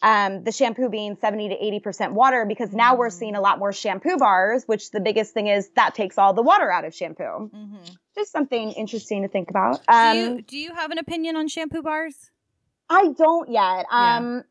um, 0.01 0.43
the 0.43 0.51
shampoo 0.51 0.89
being 0.89 1.15
70 1.19 1.49
to 1.49 1.89
80% 1.89 2.11
water 2.11 2.45
because 2.45 2.73
now 2.73 2.95
mm. 2.95 2.97
we're 2.97 3.09
seeing 3.09 3.35
a 3.35 3.41
lot 3.41 3.59
more 3.59 3.71
shampoo 3.71 4.17
bars, 4.17 4.63
which 4.65 4.91
the 4.91 4.99
biggest 4.99 5.33
thing 5.33 5.47
is 5.47 5.69
that 5.75 5.95
takes 5.95 6.17
all 6.17 6.33
the 6.33 6.41
water 6.41 6.69
out 6.71 6.83
of 6.83 6.93
shampoo. 6.93 7.23
Mm-hmm. 7.23 7.77
Just 8.15 8.31
something 8.31 8.71
interesting 8.73 9.21
to 9.21 9.27
think 9.27 9.49
about. 9.49 9.81
Um, 9.87 10.13
do, 10.13 10.19
you, 10.19 10.41
do 10.41 10.57
you 10.57 10.73
have 10.75 10.91
an 10.91 10.97
opinion 10.97 11.35
on 11.35 11.47
shampoo 11.47 11.81
bars? 11.81 12.31
I 12.89 13.13
don't 13.17 13.49
yet. 13.49 13.85
Um, 13.89 14.43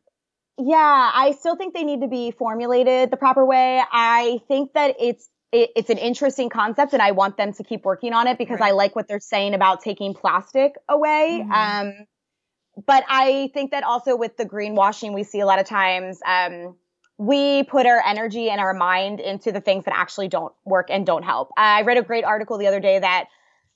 yeah. 0.57 0.65
yeah, 0.65 1.11
I 1.13 1.35
still 1.39 1.55
think 1.55 1.73
they 1.73 1.83
need 1.83 2.01
to 2.01 2.07
be 2.07 2.31
formulated 2.31 3.11
the 3.11 3.17
proper 3.17 3.45
way. 3.45 3.81
I 3.91 4.41
think 4.47 4.73
that 4.73 4.95
it's 4.99 5.29
it, 5.51 5.69
it's 5.75 5.89
an 5.91 5.99
interesting 5.99 6.49
concept, 6.49 6.93
and 6.93 7.01
I 7.01 7.11
want 7.11 7.37
them 7.37 7.53
to 7.53 7.63
keep 7.63 7.85
working 7.85 8.11
on 8.13 8.25
it 8.25 8.39
because 8.39 8.59
right. 8.59 8.69
I 8.69 8.71
like 8.71 8.95
what 8.95 9.07
they're 9.07 9.19
saying 9.19 9.53
about 9.53 9.81
taking 9.81 10.15
plastic 10.15 10.73
away. 10.89 11.43
Mm-hmm. 11.43 11.51
Um, 11.51 12.07
but 12.85 13.03
I 13.07 13.51
think 13.53 13.71
that 13.71 13.83
also 13.83 14.15
with 14.15 14.37
the 14.37 14.45
greenwashing, 14.45 15.13
we 15.13 15.23
see 15.23 15.39
a 15.39 15.45
lot 15.45 15.59
of 15.59 15.67
times. 15.67 16.19
Um, 16.25 16.75
we 17.17 17.63
put 17.63 17.85
our 17.85 18.01
energy 18.03 18.49
and 18.49 18.59
our 18.59 18.73
mind 18.73 19.19
into 19.19 19.51
the 19.51 19.61
things 19.61 19.85
that 19.85 19.95
actually 19.95 20.27
don't 20.27 20.51
work 20.65 20.87
and 20.89 21.05
don't 21.05 21.23
help. 21.23 21.51
I 21.55 21.83
read 21.83 21.97
a 21.97 22.01
great 22.01 22.23
article 22.23 22.57
the 22.57 22.67
other 22.67 22.79
day 22.79 22.99
that 22.99 23.25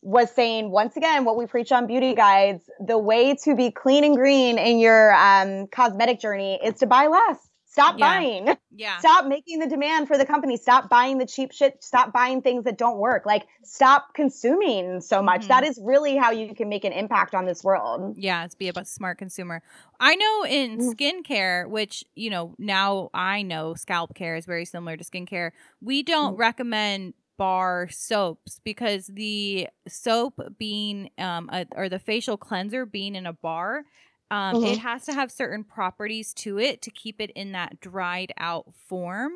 was 0.01 0.31
saying 0.31 0.71
once 0.71 0.95
again 0.95 1.25
what 1.25 1.37
we 1.37 1.45
preach 1.45 1.71
on 1.71 1.87
beauty 1.87 2.13
guides 2.13 2.69
the 2.79 2.97
way 2.97 3.35
to 3.35 3.55
be 3.55 3.71
clean 3.71 4.03
and 4.03 4.15
green 4.15 4.57
in 4.57 4.79
your 4.79 5.13
um, 5.13 5.67
cosmetic 5.67 6.19
journey 6.19 6.59
is 6.63 6.75
to 6.79 6.85
buy 6.85 7.07
less 7.07 7.46
stop 7.77 7.99
yeah. 7.99 8.19
buying 8.19 8.57
yeah 8.75 8.97
stop 8.97 9.27
making 9.27 9.59
the 9.59 9.67
demand 9.67 10.07
for 10.07 10.17
the 10.17 10.25
company 10.25 10.57
stop 10.57 10.89
buying 10.89 11.19
the 11.19 11.25
cheap 11.25 11.51
shit 11.51 11.83
stop 11.83 12.11
buying 12.11 12.41
things 12.41 12.63
that 12.63 12.75
don't 12.77 12.97
work 12.97 13.25
like 13.25 13.45
stop 13.63 14.13
consuming 14.15 14.99
so 14.99 15.21
much 15.21 15.41
mm-hmm. 15.41 15.49
that 15.49 15.63
is 15.63 15.79
really 15.83 16.15
how 16.15 16.31
you 16.31 16.55
can 16.55 16.69
make 16.69 16.83
an 16.83 16.91
impact 16.91 17.35
on 17.35 17.45
this 17.45 17.63
world 17.63 18.15
yeah 18.17 18.43
it's 18.43 18.55
be 18.55 18.67
a 18.67 18.85
smart 18.85 19.19
consumer 19.19 19.61
i 19.99 20.15
know 20.15 20.45
in 20.45 20.79
mm. 20.79 20.93
skincare 20.95 21.69
which 21.69 22.03
you 22.15 22.31
know 22.31 22.55
now 22.57 23.09
i 23.13 23.43
know 23.43 23.75
scalp 23.75 24.15
care 24.15 24.35
is 24.35 24.45
very 24.45 24.65
similar 24.65 24.97
to 24.97 25.03
skincare 25.03 25.51
we 25.79 26.01
don't 26.01 26.33
mm-hmm. 26.33 26.41
recommend 26.41 27.13
bar 27.37 27.87
soaps 27.91 28.59
because 28.63 29.05
the 29.07 29.67
soap 29.87 30.41
being 30.57 31.11
um 31.19 31.47
a, 31.53 31.67
or 31.75 31.87
the 31.87 31.99
facial 31.99 32.37
cleanser 32.37 32.85
being 32.85 33.13
in 33.13 33.27
a 33.27 33.33
bar 33.33 33.83
um 34.31 34.55
mm-hmm. 34.55 34.65
it 34.65 34.77
has 34.79 35.05
to 35.05 35.13
have 35.13 35.31
certain 35.31 35.63
properties 35.63 36.33
to 36.33 36.59
it 36.59 36.81
to 36.81 36.91
keep 36.91 37.21
it 37.21 37.31
in 37.31 37.51
that 37.51 37.79
dried 37.79 38.31
out 38.37 38.65
form 38.87 39.33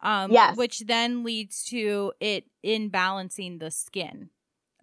um 0.00 0.30
yes. 0.30 0.56
which 0.56 0.80
then 0.80 1.24
leads 1.24 1.64
to 1.64 2.12
it 2.20 2.44
imbalancing 2.64 3.58
the 3.60 3.70
skin 3.70 4.30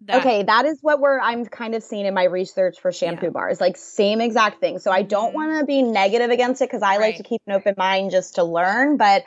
that, 0.06 0.20
okay, 0.20 0.42
that 0.44 0.64
is 0.64 0.78
what 0.80 0.98
we're 0.98 1.20
I'm 1.20 1.44
kind 1.44 1.74
of 1.74 1.82
seeing 1.82 2.06
in 2.06 2.14
my 2.14 2.24
research 2.24 2.80
for 2.80 2.90
shampoo 2.90 3.26
yeah. 3.26 3.30
bars, 3.32 3.60
like 3.60 3.76
same 3.76 4.22
exact 4.22 4.60
thing. 4.60 4.78
So 4.78 4.90
I 4.90 5.02
don't 5.02 5.28
mm-hmm. 5.28 5.36
want 5.36 5.60
to 5.60 5.66
be 5.66 5.82
negative 5.82 6.30
against 6.30 6.62
it 6.62 6.70
because 6.70 6.82
I 6.82 6.96
right. 6.96 7.00
like 7.00 7.16
to 7.16 7.22
keep 7.22 7.42
an 7.46 7.52
open 7.52 7.74
mind 7.76 8.10
just 8.10 8.36
to 8.36 8.44
learn, 8.44 8.96
but 8.96 9.24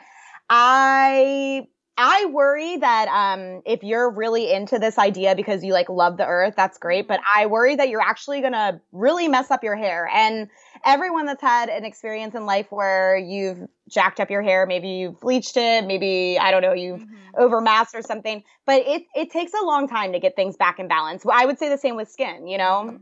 I 0.50 1.68
I 1.96 2.26
worry 2.26 2.76
that 2.78 3.06
um, 3.08 3.62
if 3.64 3.84
you're 3.84 4.10
really 4.10 4.52
into 4.52 4.80
this 4.80 4.98
idea 4.98 5.36
because 5.36 5.62
you 5.62 5.72
like 5.72 5.88
love 5.88 6.16
the 6.16 6.26
earth, 6.26 6.54
that's 6.56 6.76
great. 6.76 7.06
But 7.06 7.20
I 7.32 7.46
worry 7.46 7.76
that 7.76 7.88
you're 7.88 8.00
actually 8.00 8.40
gonna 8.40 8.80
really 8.90 9.28
mess 9.28 9.50
up 9.52 9.62
your 9.62 9.76
hair. 9.76 10.10
And 10.12 10.48
everyone 10.84 11.26
that's 11.26 11.40
had 11.40 11.68
an 11.68 11.84
experience 11.84 12.34
in 12.34 12.46
life 12.46 12.66
where 12.70 13.16
you've 13.16 13.68
jacked 13.88 14.18
up 14.18 14.28
your 14.28 14.42
hair, 14.42 14.66
maybe 14.66 14.88
you've 14.88 15.20
bleached 15.20 15.56
it, 15.56 15.86
maybe 15.86 16.36
I 16.36 16.50
don't 16.50 16.62
know, 16.62 16.72
you've 16.72 17.00
mm-hmm. 17.00 17.40
overmasked 17.40 17.94
or 17.94 18.02
something. 18.02 18.42
But 18.66 18.82
it 18.86 19.04
it 19.14 19.30
takes 19.30 19.52
a 19.54 19.64
long 19.64 19.86
time 19.86 20.12
to 20.12 20.18
get 20.18 20.34
things 20.34 20.56
back 20.56 20.80
in 20.80 20.88
balance. 20.88 21.24
I 21.30 21.46
would 21.46 21.60
say 21.60 21.68
the 21.68 21.78
same 21.78 21.94
with 21.94 22.10
skin. 22.10 22.48
You 22.48 22.58
know. 22.58 22.84
Mm-hmm. 22.86 22.96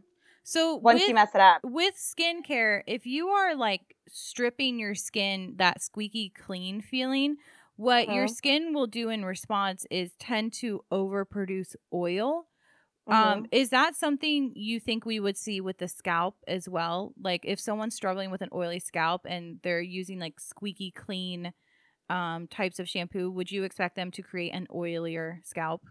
So 0.45 0.75
once 0.75 1.01
with, 1.01 1.09
you 1.09 1.15
mess 1.15 1.35
it 1.35 1.41
up 1.41 1.61
with 1.63 1.95
skincare, 1.95 2.83
if 2.87 3.07
you 3.07 3.29
are 3.29 3.55
like 3.55 3.97
stripping 4.09 4.79
your 4.79 4.95
skin 4.95 5.55
that 5.57 5.81
squeaky 5.81 6.31
clean 6.37 6.83
feeling 6.83 7.37
what 7.83 8.09
your 8.09 8.25
uh-huh. 8.25 8.35
skin 8.35 8.75
will 8.75 8.87
do 8.87 9.09
in 9.09 9.25
response 9.25 9.85
is 9.91 10.13
tend 10.21 10.53
to 10.53 10.85
overproduce 10.93 11.75
oil. 11.93 12.47
Um, 13.09 13.17
mm-hmm. 13.17 13.45
is 13.51 13.71
that 13.71 13.97
something 13.97 14.53
you 14.55 14.79
think 14.79 15.05
we 15.05 15.19
would 15.19 15.37
see 15.37 15.61
with 15.61 15.79
the 15.79 15.89
scalp 15.89 16.37
as 16.47 16.69
well? 16.69 17.13
Like 17.21 17.41
if 17.45 17.59
someone's 17.59 17.97
struggling 17.97 18.31
with 18.31 18.41
an 18.41 18.51
oily 18.55 18.79
scalp 18.79 19.23
and 19.29 19.59
they're 19.65 19.81
using 19.81 20.21
like 20.21 20.39
squeaky 20.39 20.93
clean 20.93 21.53
um, 22.09 22.47
types 22.47 22.79
of 22.79 22.89
shampoo, 22.89 23.33
would 23.33 23.51
you 23.51 23.65
expect 23.65 23.97
them 23.97 24.13
to 24.13 24.23
create 24.23 24.55
an 24.55 24.69
oilier 24.73 25.39
scalp? 25.45 25.83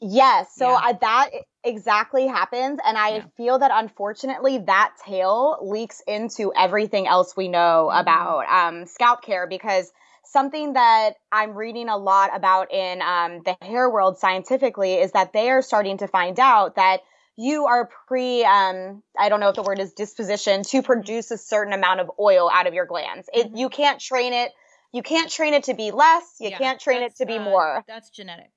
Yes. 0.00 0.48
So 0.56 0.70
yeah. 0.70 0.80
I, 0.82 0.92
that 0.94 1.30
exactly 1.64 2.26
happens. 2.26 2.80
And 2.82 2.96
I 2.96 3.16
yeah. 3.16 3.24
feel 3.36 3.58
that 3.58 3.70
unfortunately 3.74 4.56
that 4.66 4.94
tail 5.04 5.58
leaks 5.60 6.00
into 6.06 6.54
everything 6.56 7.06
else 7.06 7.36
we 7.36 7.48
know 7.48 7.90
mm-hmm. 7.90 8.00
about 8.00 8.46
um, 8.48 8.86
scalp 8.86 9.20
care 9.22 9.46
because– 9.46 9.92
something 10.30 10.74
that 10.74 11.14
I'm 11.32 11.54
reading 11.54 11.88
a 11.88 11.96
lot 11.96 12.30
about 12.34 12.72
in 12.72 13.02
um, 13.02 13.42
the 13.44 13.56
hair 13.62 13.90
world 13.90 14.18
scientifically 14.18 14.94
is 14.94 15.12
that 15.12 15.32
they 15.32 15.50
are 15.50 15.62
starting 15.62 15.98
to 15.98 16.08
find 16.08 16.38
out 16.38 16.76
that 16.76 17.00
you 17.36 17.66
are 17.66 17.88
pre 18.08 18.44
um, 18.44 19.02
i 19.18 19.28
don't 19.28 19.40
know 19.40 19.50
if 19.50 19.56
the 19.56 19.62
word 19.62 19.78
is 19.78 19.92
disposition 19.92 20.62
to 20.62 20.82
produce 20.82 21.30
a 21.30 21.38
certain 21.38 21.72
amount 21.72 22.00
of 22.00 22.10
oil 22.18 22.50
out 22.52 22.66
of 22.66 22.74
your 22.74 22.86
glands. 22.86 23.28
It, 23.32 23.48
mm-hmm. 23.48 23.56
you 23.56 23.68
can't 23.68 24.00
train 24.00 24.32
it 24.32 24.52
you 24.92 25.02
can't 25.02 25.30
train 25.30 25.54
it 25.54 25.64
to 25.64 25.74
be 25.74 25.90
less 25.90 26.24
you 26.40 26.50
yeah, 26.50 26.58
can't 26.58 26.80
train 26.80 27.02
it 27.02 27.16
to 27.16 27.26
be 27.26 27.36
uh, 27.36 27.42
more. 27.42 27.84
that's 27.86 28.10
genetic 28.10 28.50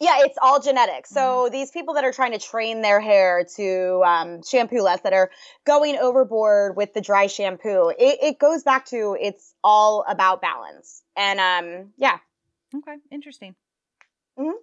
Yeah, 0.00 0.20
it's 0.20 0.38
all 0.40 0.60
genetics. 0.60 1.10
So 1.10 1.20
mm-hmm. 1.20 1.52
these 1.52 1.70
people 1.70 1.94
that 1.94 2.04
are 2.04 2.12
trying 2.12 2.32
to 2.32 2.38
train 2.38 2.80
their 2.80 3.00
hair 3.00 3.46
to 3.56 4.02
um, 4.04 4.42
shampoo 4.42 4.80
less, 4.80 5.02
that 5.02 5.12
are 5.12 5.30
going 5.66 5.96
overboard 5.98 6.74
with 6.74 6.94
the 6.94 7.02
dry 7.02 7.26
shampoo, 7.26 7.90
it, 7.90 8.18
it 8.22 8.38
goes 8.38 8.62
back 8.62 8.86
to 8.86 9.16
it's 9.20 9.54
all 9.62 10.04
about 10.08 10.40
balance. 10.40 11.02
And 11.16 11.38
um, 11.38 11.92
yeah. 11.98 12.18
Okay, 12.74 12.96
interesting. 13.10 13.54
Mm-hmm. 14.38 14.56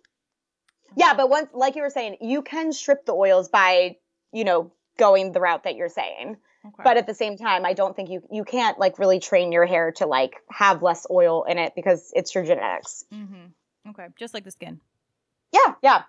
Yeah, 0.95 1.13
but 1.13 1.29
once, 1.29 1.49
like 1.53 1.75
you 1.75 1.83
were 1.83 1.91
saying, 1.91 2.17
you 2.21 2.41
can 2.41 2.73
strip 2.73 3.05
the 3.05 3.13
oils 3.13 3.49
by, 3.49 3.97
you 4.33 4.43
know, 4.43 4.71
going 4.97 5.33
the 5.33 5.39
route 5.39 5.65
that 5.65 5.75
you're 5.75 5.89
saying. 5.89 6.37
Okay. 6.65 6.83
But 6.83 6.97
at 6.97 7.05
the 7.05 7.13
same 7.13 7.37
time, 7.37 7.65
I 7.65 7.73
don't 7.73 7.95
think 7.95 8.09
you 8.09 8.23
you 8.31 8.43
can't 8.43 8.79
like 8.79 8.97
really 8.97 9.19
train 9.19 9.51
your 9.51 9.65
hair 9.65 9.91
to 9.97 10.07
like 10.07 10.33
have 10.49 10.81
less 10.81 11.05
oil 11.09 11.43
in 11.43 11.59
it 11.59 11.73
because 11.75 12.11
it's 12.15 12.33
your 12.33 12.43
genetics. 12.43 13.05
Mm-hmm. 13.13 13.89
Okay, 13.91 14.07
just 14.17 14.33
like 14.33 14.43
the 14.43 14.51
skin. 14.51 14.81
Yeah, 15.65 15.73
yeah. 15.81 16.03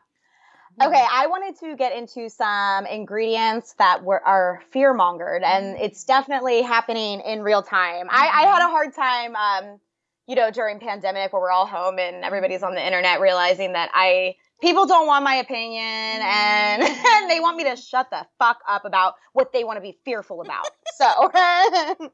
Okay, 0.81 1.05
I 1.11 1.27
wanted 1.27 1.59
to 1.59 1.75
get 1.75 1.97
into 1.97 2.31
some 2.31 2.87
ingredients 2.87 3.75
that 3.79 4.05
were 4.05 4.25
are 4.25 4.63
fear 4.71 4.95
mongered, 4.95 5.43
and 5.43 5.75
mm-hmm. 5.75 5.85
it's 5.85 6.05
definitely 6.05 6.63
happening 6.63 7.21
in 7.21 7.43
real 7.43 7.63
time. 7.63 8.07
Mm-hmm. 8.07 8.15
I, 8.15 8.29
I 8.29 8.43
had 8.43 8.61
a 8.61 8.65
mm-hmm. 8.65 8.71
hard 8.71 8.95
time, 8.95 9.35
um, 9.35 9.81
you 10.29 10.37
know, 10.37 10.53
during 10.53 10.79
pandemic 10.79 11.33
where 11.33 11.43
we're 11.43 11.51
all 11.51 11.67
home 11.67 11.99
and 11.99 12.25
everybody's 12.25 12.63
on 12.63 12.75
the 12.75 12.85
internet, 12.85 13.21
realizing 13.21 13.73
that 13.73 13.91
I 13.93 14.37
people 14.61 14.87
don't 14.87 15.07
want 15.07 15.25
my 15.25 15.37
opinion 15.37 15.83
and, 15.83 16.83
and 16.83 17.31
they 17.31 17.41
want 17.41 17.57
me 17.57 17.65
to 17.65 17.77
shut 17.77 18.09
the 18.11 18.25
fuck 18.39 18.59
up 18.69 18.85
about 18.85 19.15
what 19.33 19.53
they 19.53 19.65
want 19.65 19.79
to 19.79 19.81
be 19.81 19.99
fearful 20.05 20.43
about. 20.43 20.67
So, 20.97 21.31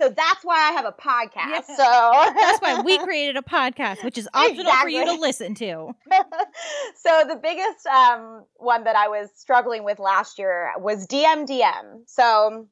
so 0.00 0.08
that's 0.08 0.44
why 0.44 0.56
I 0.56 0.72
have 0.72 0.86
a 0.86 0.92
podcast. 0.92 1.64
Yeah. 1.68 1.76
So 1.76 2.32
that's 2.40 2.60
why 2.60 2.80
we 2.82 2.98
created 3.04 3.36
a 3.36 3.42
podcast, 3.42 4.02
which 4.02 4.16
is 4.16 4.28
optional 4.32 4.60
exactly. 4.60 4.92
for 4.92 4.98
you 4.98 5.04
to 5.06 5.20
listen 5.20 5.54
to. 5.56 5.94
so 6.96 7.24
the 7.28 7.36
biggest 7.36 7.86
um, 7.86 8.44
one 8.56 8.84
that 8.84 8.96
I 8.96 9.08
was 9.08 9.28
struggling 9.36 9.84
with 9.84 9.98
last 9.98 10.38
year 10.38 10.72
was 10.78 11.06
DMDM. 11.06 12.02
So 12.06 12.66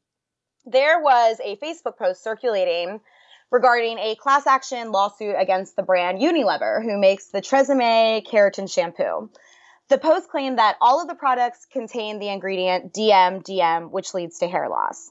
there 0.64 1.00
was 1.00 1.38
a 1.44 1.56
Facebook 1.56 1.98
post 1.98 2.22
circulating 2.22 3.00
regarding 3.50 3.98
a 3.98 4.14
class 4.14 4.46
action 4.46 4.90
lawsuit 4.92 5.34
against 5.38 5.76
the 5.76 5.82
brand 5.82 6.18
Unilever, 6.20 6.82
who 6.82 6.98
makes 6.98 7.26
the 7.26 7.40
Tresemme 7.40 8.26
keratin 8.26 8.72
shampoo. 8.72 9.30
The 9.88 9.98
post 9.98 10.28
claimed 10.28 10.58
that 10.58 10.76
all 10.80 11.00
of 11.00 11.08
the 11.08 11.14
products 11.14 11.66
contain 11.72 12.18
the 12.18 12.28
ingredient 12.28 12.92
DMDM, 12.92 13.90
which 13.90 14.12
leads 14.12 14.38
to 14.40 14.48
hair 14.48 14.68
loss. 14.68 15.10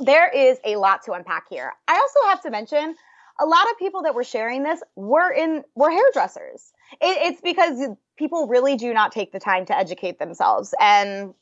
There 0.00 0.28
is 0.28 0.58
a 0.64 0.76
lot 0.76 1.02
to 1.04 1.12
unpack 1.12 1.44
here. 1.50 1.72
I 1.86 1.94
also 1.94 2.28
have 2.30 2.42
to 2.42 2.50
mention 2.50 2.96
a 3.38 3.46
lot 3.46 3.70
of 3.70 3.78
people 3.78 4.02
that 4.02 4.14
were 4.14 4.24
sharing 4.24 4.62
this 4.62 4.80
were 4.96 5.32
in 5.32 5.62
were 5.74 5.90
hairdressers. 5.90 6.72
It, 7.00 7.32
it's 7.32 7.40
because 7.40 7.80
people 8.16 8.48
really 8.48 8.76
do 8.76 8.92
not 8.92 9.12
take 9.12 9.32
the 9.32 9.40
time 9.40 9.66
to 9.66 9.76
educate 9.76 10.18
themselves, 10.18 10.74
and 10.80 11.34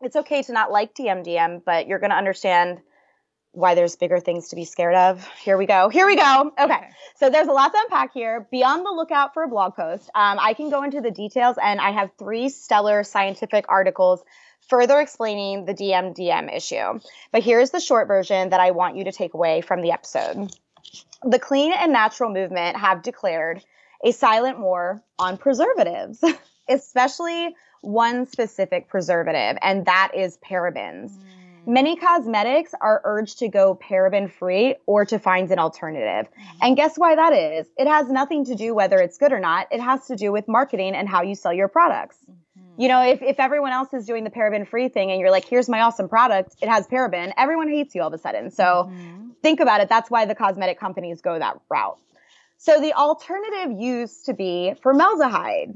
it's 0.00 0.16
okay 0.16 0.42
to 0.42 0.52
not 0.52 0.70
like 0.70 0.94
DMDM, 0.94 1.62
but 1.64 1.86
you're 1.86 1.98
going 1.98 2.10
to 2.10 2.16
understand 2.16 2.80
why 3.52 3.74
there's 3.74 3.96
bigger 3.96 4.20
things 4.20 4.48
to 4.48 4.56
be 4.56 4.66
scared 4.66 4.94
of. 4.94 5.26
Here 5.42 5.56
we 5.56 5.64
go. 5.64 5.88
Here 5.88 6.06
we 6.06 6.14
go. 6.14 6.52
Okay. 6.60 6.74
okay. 6.74 6.88
So 7.14 7.30
there's 7.30 7.48
a 7.48 7.52
lot 7.52 7.72
to 7.72 7.78
unpack 7.80 8.12
here. 8.12 8.46
Be 8.50 8.62
on 8.62 8.82
the 8.82 8.90
lookout 8.90 9.32
for 9.32 9.44
a 9.44 9.48
blog 9.48 9.74
post. 9.74 10.10
Um, 10.14 10.38
I 10.38 10.52
can 10.52 10.68
go 10.68 10.82
into 10.82 11.00
the 11.00 11.10
details, 11.10 11.56
and 11.62 11.80
I 11.80 11.92
have 11.92 12.10
three 12.18 12.50
stellar 12.50 13.02
scientific 13.02 13.64
articles 13.70 14.22
further 14.68 15.00
explaining 15.00 15.64
the 15.64 15.74
DMDM 15.74 16.54
issue. 16.54 17.00
But 17.32 17.42
here's 17.42 17.70
the 17.70 17.80
short 17.80 18.08
version 18.08 18.50
that 18.50 18.60
I 18.60 18.72
want 18.72 18.96
you 18.96 19.04
to 19.04 19.12
take 19.12 19.34
away 19.34 19.60
from 19.60 19.82
the 19.82 19.92
episode. 19.92 20.54
The 21.22 21.38
clean 21.38 21.72
and 21.72 21.92
natural 21.92 22.30
movement 22.32 22.76
have 22.76 23.02
declared 23.02 23.62
a 24.04 24.12
silent 24.12 24.60
war 24.60 25.02
on 25.18 25.38
preservatives, 25.38 26.22
especially 26.68 27.54
one 27.80 28.26
specific 28.26 28.88
preservative, 28.88 29.58
and 29.62 29.86
that 29.86 30.12
is 30.14 30.38
parabens. 30.38 31.10
Mm. 31.10 31.36
Many 31.68 31.96
cosmetics 31.96 32.74
are 32.80 33.00
urged 33.02 33.40
to 33.40 33.48
go 33.48 33.74
paraben 33.74 34.30
free 34.30 34.76
or 34.86 35.04
to 35.04 35.18
find 35.18 35.50
an 35.50 35.58
alternative. 35.58 36.30
Mm-hmm. 36.30 36.58
And 36.62 36.76
guess 36.76 36.96
why 36.96 37.16
that 37.16 37.32
is? 37.32 37.66
It 37.76 37.88
has 37.88 38.08
nothing 38.08 38.44
to 38.44 38.54
do 38.54 38.72
whether 38.72 38.98
it's 38.98 39.18
good 39.18 39.32
or 39.32 39.40
not. 39.40 39.66
It 39.72 39.80
has 39.80 40.06
to 40.06 40.16
do 40.16 40.30
with 40.30 40.46
marketing 40.46 40.94
and 40.94 41.08
how 41.08 41.22
you 41.22 41.34
sell 41.34 41.52
your 41.52 41.66
products. 41.66 42.18
You 42.78 42.88
know, 42.88 43.02
if, 43.02 43.22
if 43.22 43.40
everyone 43.40 43.72
else 43.72 43.92
is 43.92 44.06
doing 44.06 44.24
the 44.24 44.30
paraben 44.30 44.66
free 44.66 44.88
thing 44.88 45.10
and 45.10 45.20
you're 45.20 45.30
like, 45.30 45.46
here's 45.46 45.68
my 45.68 45.80
awesome 45.80 46.08
product, 46.08 46.56
it 46.60 46.68
has 46.68 46.86
paraben, 46.86 47.32
everyone 47.36 47.68
hates 47.68 47.94
you 47.94 48.02
all 48.02 48.08
of 48.08 48.14
a 48.14 48.18
sudden. 48.18 48.50
So 48.50 48.64
mm-hmm. 48.64 49.30
think 49.42 49.60
about 49.60 49.80
it. 49.80 49.88
That's 49.88 50.10
why 50.10 50.26
the 50.26 50.34
cosmetic 50.34 50.78
companies 50.78 51.20
go 51.20 51.38
that 51.38 51.58
route. 51.68 51.98
So 52.58 52.80
the 52.80 52.94
alternative 52.94 53.78
used 53.78 54.26
to 54.26 54.34
be 54.34 54.74
formaldehyde, 54.82 55.74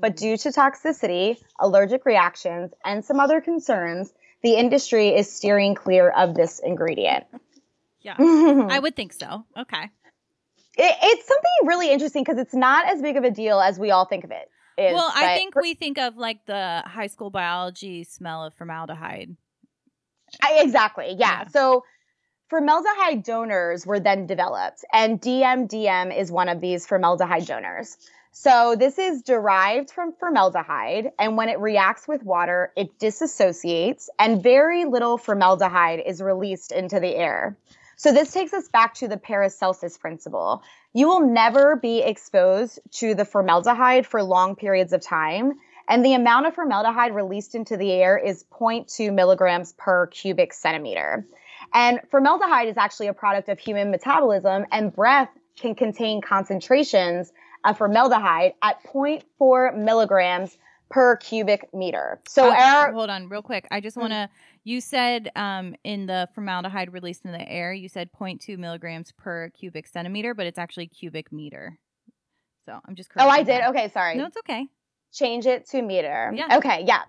but 0.00 0.16
due 0.16 0.36
to 0.38 0.48
toxicity, 0.48 1.38
allergic 1.58 2.06
reactions, 2.06 2.72
and 2.84 3.04
some 3.04 3.20
other 3.20 3.40
concerns, 3.40 4.12
the 4.42 4.54
industry 4.54 5.08
is 5.08 5.30
steering 5.30 5.74
clear 5.74 6.08
of 6.08 6.34
this 6.34 6.60
ingredient. 6.60 7.24
Yeah, 8.00 8.16
I 8.18 8.78
would 8.78 8.96
think 8.96 9.12
so. 9.12 9.44
Okay. 9.56 9.90
It, 10.76 10.96
it's 11.02 11.26
something 11.26 11.66
really 11.66 11.90
interesting 11.90 12.24
because 12.24 12.38
it's 12.38 12.54
not 12.54 12.86
as 12.86 13.00
big 13.00 13.16
of 13.16 13.24
a 13.24 13.30
deal 13.30 13.60
as 13.60 13.78
we 13.78 13.90
all 13.90 14.04
think 14.04 14.24
of 14.24 14.30
it. 14.30 14.50
Well, 14.76 15.12
I 15.14 15.36
think 15.36 15.54
we 15.54 15.74
think 15.74 15.98
of 15.98 16.16
like 16.16 16.44
the 16.46 16.82
high 16.84 17.06
school 17.06 17.30
biology 17.30 18.04
smell 18.04 18.44
of 18.44 18.54
formaldehyde. 18.54 19.36
I, 20.42 20.60
exactly. 20.62 21.14
Yeah. 21.18 21.42
yeah. 21.42 21.48
So 21.48 21.84
formaldehyde 22.48 23.22
donors 23.22 23.86
were 23.86 24.00
then 24.00 24.26
developed, 24.26 24.84
and 24.92 25.20
DMDM 25.20 26.16
is 26.16 26.30
one 26.30 26.48
of 26.48 26.60
these 26.60 26.86
formaldehyde 26.86 27.46
donors. 27.46 27.96
So 28.36 28.74
this 28.76 28.98
is 28.98 29.22
derived 29.22 29.92
from 29.92 30.12
formaldehyde, 30.18 31.12
and 31.20 31.36
when 31.36 31.48
it 31.48 31.60
reacts 31.60 32.08
with 32.08 32.24
water, 32.24 32.72
it 32.76 32.98
disassociates, 32.98 34.08
and 34.18 34.42
very 34.42 34.86
little 34.86 35.18
formaldehyde 35.18 36.02
is 36.04 36.20
released 36.20 36.72
into 36.72 36.98
the 36.98 37.14
air. 37.14 37.56
So 37.96 38.12
this 38.12 38.32
takes 38.32 38.52
us 38.52 38.68
back 38.68 38.94
to 38.94 39.08
the 39.08 39.16
Paracelsus 39.16 39.96
principle. 39.98 40.62
You 40.94 41.08
will 41.08 41.20
never 41.20 41.74
be 41.74 42.02
exposed 42.02 42.78
to 42.92 43.14
the 43.14 43.24
formaldehyde 43.24 44.06
for 44.06 44.22
long 44.22 44.54
periods 44.54 44.92
of 44.92 45.02
time, 45.02 45.54
and 45.88 46.04
the 46.04 46.14
amount 46.14 46.46
of 46.46 46.54
formaldehyde 46.54 47.14
released 47.14 47.56
into 47.56 47.76
the 47.76 47.90
air 47.90 48.16
is 48.16 48.44
0.2 48.44 49.12
milligrams 49.12 49.72
per 49.72 50.06
cubic 50.06 50.54
centimeter. 50.54 51.26
And 51.74 52.00
formaldehyde 52.10 52.68
is 52.68 52.76
actually 52.76 53.08
a 53.08 53.12
product 53.12 53.48
of 53.48 53.58
human 53.58 53.90
metabolism, 53.90 54.66
and 54.70 54.94
breath 54.94 55.30
can 55.56 55.74
contain 55.74 56.20
concentrations 56.20 57.32
of 57.64 57.76
formaldehyde 57.76 58.54
at 58.62 58.82
0.4 58.84 59.76
milligrams 59.76 60.56
per 60.90 61.16
cubic 61.16 61.74
meter. 61.74 62.20
So 62.28 62.52
air. 62.52 62.92
Hold 62.92 63.10
on, 63.10 63.28
real 63.28 63.42
quick. 63.42 63.66
I 63.72 63.80
just 63.80 63.96
mm. 63.96 64.02
want 64.02 64.12
to. 64.12 64.30
You 64.64 64.80
said 64.80 65.30
um, 65.36 65.74
in 65.84 66.06
the 66.06 66.28
formaldehyde 66.34 66.92
released 66.92 67.26
in 67.26 67.32
the 67.32 67.48
air, 67.48 67.72
you 67.72 67.88
said 67.88 68.10
0.2 68.18 68.58
milligrams 68.58 69.12
per 69.12 69.50
cubic 69.50 69.86
centimeter, 69.86 70.34
but 70.34 70.46
it's 70.46 70.58
actually 70.58 70.86
cubic 70.86 71.30
meter. 71.30 71.78
So 72.64 72.80
I'm 72.86 72.94
just. 72.94 73.10
Oh, 73.18 73.28
I 73.28 73.42
did. 73.42 73.60
That. 73.60 73.70
Okay, 73.70 73.90
sorry. 73.90 74.16
No, 74.16 74.24
it's 74.24 74.38
okay. 74.38 74.66
Change 75.12 75.46
it 75.46 75.68
to 75.70 75.82
meter. 75.82 76.32
Yeah. 76.34 76.56
Okay. 76.56 76.84
Yeah. 76.86 77.02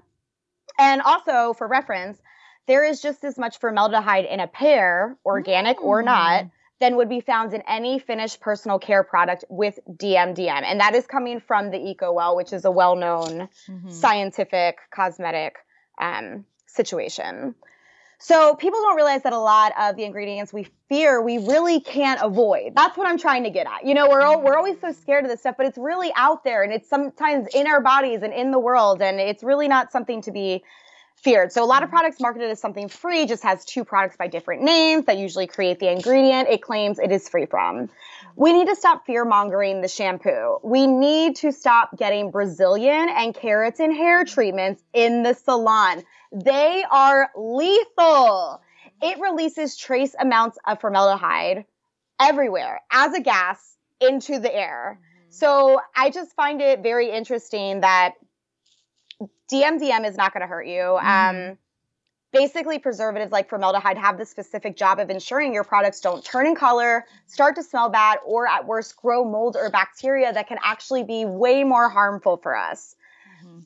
And 0.77 1.01
also 1.01 1.53
for 1.53 1.67
reference, 1.67 2.21
there 2.67 2.83
is 2.83 3.01
just 3.01 3.23
as 3.23 3.37
much 3.37 3.59
formaldehyde 3.59 4.25
in 4.25 4.41
a 4.41 4.47
pear, 4.47 5.17
organic 5.25 5.77
mm. 5.77 5.83
or 5.83 6.03
not, 6.03 6.47
than 6.81 6.97
would 6.97 7.09
be 7.09 7.21
found 7.21 7.53
in 7.53 7.61
any 7.67 7.99
finished 7.99 8.41
personal 8.41 8.79
care 8.79 9.03
product 9.03 9.45
with 9.49 9.79
DMDM. 9.89 10.63
And 10.63 10.81
that 10.81 10.93
is 10.93 11.07
coming 11.07 11.39
from 11.39 11.71
the 11.71 11.77
EcoWell, 11.77 12.35
which 12.35 12.51
is 12.51 12.65
a 12.65 12.71
well 12.71 12.97
known 12.97 13.47
mm-hmm. 13.69 13.89
scientific 13.89 14.77
cosmetic 14.93 15.55
um, 16.01 16.43
situation. 16.75 17.55
So 18.17 18.55
people 18.55 18.79
don't 18.81 18.95
realize 18.95 19.23
that 19.23 19.33
a 19.33 19.39
lot 19.39 19.73
of 19.79 19.97
the 19.97 20.03
ingredients 20.03 20.53
we 20.53 20.67
fear 20.87 21.21
we 21.21 21.37
really 21.37 21.81
can't 21.81 22.21
avoid. 22.23 22.73
That's 22.73 22.97
what 22.97 23.07
I'm 23.07 23.17
trying 23.17 23.43
to 23.43 23.49
get 23.49 23.67
at. 23.67 23.85
You 23.85 23.93
know, 23.93 24.07
we're 24.07 24.21
all, 24.21 24.41
we're 24.41 24.55
always 24.55 24.79
so 24.79 24.91
scared 24.93 25.25
of 25.25 25.29
this 25.29 25.41
stuff, 25.41 25.55
but 25.57 25.65
it's 25.65 25.77
really 25.77 26.11
out 26.15 26.43
there 26.43 26.63
and 26.63 26.71
it's 26.71 26.87
sometimes 26.89 27.47
in 27.53 27.67
our 27.67 27.81
bodies 27.81 28.21
and 28.23 28.33
in 28.33 28.51
the 28.51 28.59
world 28.59 29.01
and 29.01 29.19
it's 29.19 29.43
really 29.43 29.67
not 29.67 29.91
something 29.91 30.21
to 30.23 30.31
be 30.31 30.63
feared. 31.15 31.51
So 31.51 31.63
a 31.63 31.65
lot 31.65 31.83
of 31.83 31.89
products 31.89 32.19
marketed 32.19 32.51
as 32.51 32.59
something 32.59 32.87
free 32.87 33.25
just 33.25 33.43
has 33.43 33.65
two 33.65 33.83
products 33.83 34.15
by 34.15 34.27
different 34.27 34.61
names 34.61 35.05
that 35.05 35.17
usually 35.17 35.47
create 35.47 35.79
the 35.79 35.91
ingredient 35.91 36.49
it 36.49 36.61
claims 36.61 36.99
it 36.99 37.11
is 37.11 37.27
free 37.27 37.47
from. 37.47 37.89
We 38.37 38.51
need 38.51 38.67
to 38.67 38.75
stop 38.75 39.05
fear 39.05 39.23
mongering 39.23 39.81
the 39.81 39.87
shampoo. 39.87 40.57
We 40.63 40.87
need 40.87 41.37
to 41.37 41.51
stop 41.51 41.95
getting 41.97 42.31
Brazilian 42.31 43.07
and 43.09 43.33
keratin 43.33 43.95
hair 43.95 44.25
treatments 44.25 44.83
in 44.93 45.23
the 45.23 45.33
salon. 45.33 46.03
They 46.31 46.83
are 46.89 47.29
lethal. 47.35 48.61
It 49.01 49.19
releases 49.19 49.77
trace 49.77 50.15
amounts 50.19 50.57
of 50.67 50.81
formaldehyde 50.81 51.65
everywhere 52.19 52.81
as 52.91 53.13
a 53.13 53.21
gas 53.21 53.77
into 54.01 54.39
the 54.39 54.53
air. 54.53 54.99
Mm-hmm. 54.99 55.31
So 55.31 55.81
I 55.95 56.09
just 56.09 56.35
find 56.35 56.61
it 56.61 56.81
very 56.81 57.11
interesting 57.11 57.81
that 57.81 58.15
DMDM 59.51 60.05
is 60.07 60.17
not 60.17 60.33
going 60.33 60.41
to 60.41 60.47
hurt 60.47 60.67
you. 60.67 60.97
Mm-hmm. 60.99 61.51
Um, 61.51 61.57
basically 62.35 62.79
preservatives 62.79 63.31
like 63.31 63.49
formaldehyde 63.49 63.97
have 63.97 64.17
the 64.17 64.25
specific 64.25 64.75
job 64.75 64.99
of 64.99 65.09
ensuring 65.09 65.53
your 65.53 65.63
products 65.63 66.01
don't 66.01 66.23
turn 66.23 66.47
in 66.47 66.55
color, 66.55 67.05
start 67.25 67.55
to 67.55 67.63
smell 67.63 67.89
bad, 67.89 68.19
or 68.25 68.47
at 68.47 68.67
worst 68.67 68.95
grow 68.97 69.23
mold 69.23 69.55
or 69.55 69.69
bacteria 69.69 70.31
that 70.31 70.47
can 70.47 70.57
actually 70.63 71.03
be 71.03 71.25
way 71.25 71.63
more 71.63 71.89
harmful 71.89 72.37
for 72.37 72.55
us. 72.55 72.95
Mm-hmm. 73.43 73.59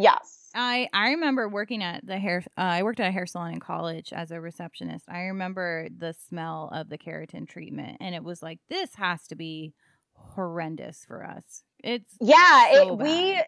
Yes. 0.00 0.50
I 0.54 0.88
I 0.92 1.10
remember 1.10 1.48
working 1.48 1.82
at 1.82 2.06
the 2.06 2.18
hair. 2.18 2.42
Uh, 2.56 2.62
I 2.62 2.82
worked 2.82 2.98
at 2.98 3.08
a 3.08 3.12
hair 3.12 3.26
salon 3.26 3.52
in 3.52 3.60
college 3.60 4.12
as 4.12 4.30
a 4.30 4.40
receptionist. 4.40 5.04
I 5.08 5.24
remember 5.24 5.88
the 5.96 6.14
smell 6.14 6.70
of 6.72 6.88
the 6.88 6.96
keratin 6.96 7.46
treatment, 7.46 7.98
and 8.00 8.14
it 8.14 8.24
was 8.24 8.42
like 8.42 8.58
this 8.70 8.94
has 8.94 9.26
to 9.28 9.36
be 9.36 9.74
horrendous 10.14 11.04
for 11.06 11.24
us. 11.24 11.62
It's 11.84 12.16
yeah. 12.20 12.72
So 12.72 12.92
it 12.92 12.98
we 12.98 13.42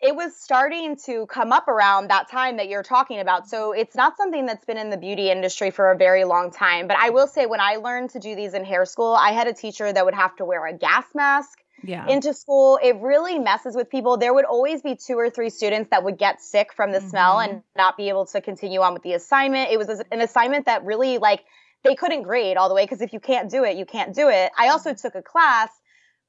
it 0.00 0.14
was 0.14 0.36
starting 0.36 0.96
to 1.06 1.26
come 1.26 1.52
up 1.52 1.68
around 1.68 2.08
that 2.08 2.28
time 2.28 2.56
that 2.56 2.68
you're 2.68 2.82
talking 2.82 3.20
about. 3.20 3.48
So 3.48 3.72
it's 3.72 3.94
not 3.94 4.16
something 4.16 4.46
that's 4.46 4.64
been 4.64 4.78
in 4.78 4.90
the 4.90 4.96
beauty 4.96 5.30
industry 5.30 5.70
for 5.70 5.90
a 5.92 5.96
very 5.96 6.24
long 6.24 6.50
time. 6.50 6.88
But 6.88 6.96
I 6.98 7.10
will 7.10 7.26
say, 7.26 7.46
when 7.46 7.60
I 7.60 7.76
learned 7.76 8.10
to 8.10 8.18
do 8.18 8.34
these 8.34 8.54
in 8.54 8.64
hair 8.64 8.84
school, 8.84 9.14
I 9.14 9.30
had 9.30 9.46
a 9.46 9.52
teacher 9.52 9.92
that 9.92 10.04
would 10.04 10.14
have 10.14 10.34
to 10.36 10.44
wear 10.44 10.66
a 10.66 10.72
gas 10.72 11.04
mask 11.14 11.58
yeah. 11.84 12.06
into 12.08 12.34
school. 12.34 12.78
It 12.82 12.96
really 13.00 13.38
messes 13.38 13.76
with 13.76 13.88
people. 13.88 14.16
There 14.16 14.34
would 14.34 14.44
always 14.44 14.82
be 14.82 14.96
two 14.96 15.14
or 15.14 15.30
three 15.30 15.50
students 15.50 15.90
that 15.90 16.02
would 16.02 16.18
get 16.18 16.40
sick 16.40 16.72
from 16.74 16.90
the 16.90 16.98
mm-hmm. 16.98 17.08
smell 17.08 17.38
and 17.38 17.62
not 17.76 17.96
be 17.96 18.08
able 18.08 18.26
to 18.26 18.40
continue 18.40 18.80
on 18.80 18.92
with 18.92 19.02
the 19.02 19.12
assignment. 19.12 19.70
It 19.70 19.78
was 19.78 19.88
an 19.88 20.20
assignment 20.20 20.66
that 20.66 20.84
really, 20.84 21.18
like, 21.18 21.44
they 21.84 21.94
couldn't 21.94 22.22
grade 22.22 22.56
all 22.56 22.68
the 22.68 22.74
way 22.74 22.84
because 22.84 23.00
if 23.00 23.12
you 23.12 23.20
can't 23.20 23.48
do 23.48 23.62
it, 23.62 23.76
you 23.76 23.86
can't 23.86 24.12
do 24.14 24.28
it. 24.28 24.50
I 24.58 24.70
also 24.70 24.94
took 24.94 25.14
a 25.14 25.22
class 25.22 25.70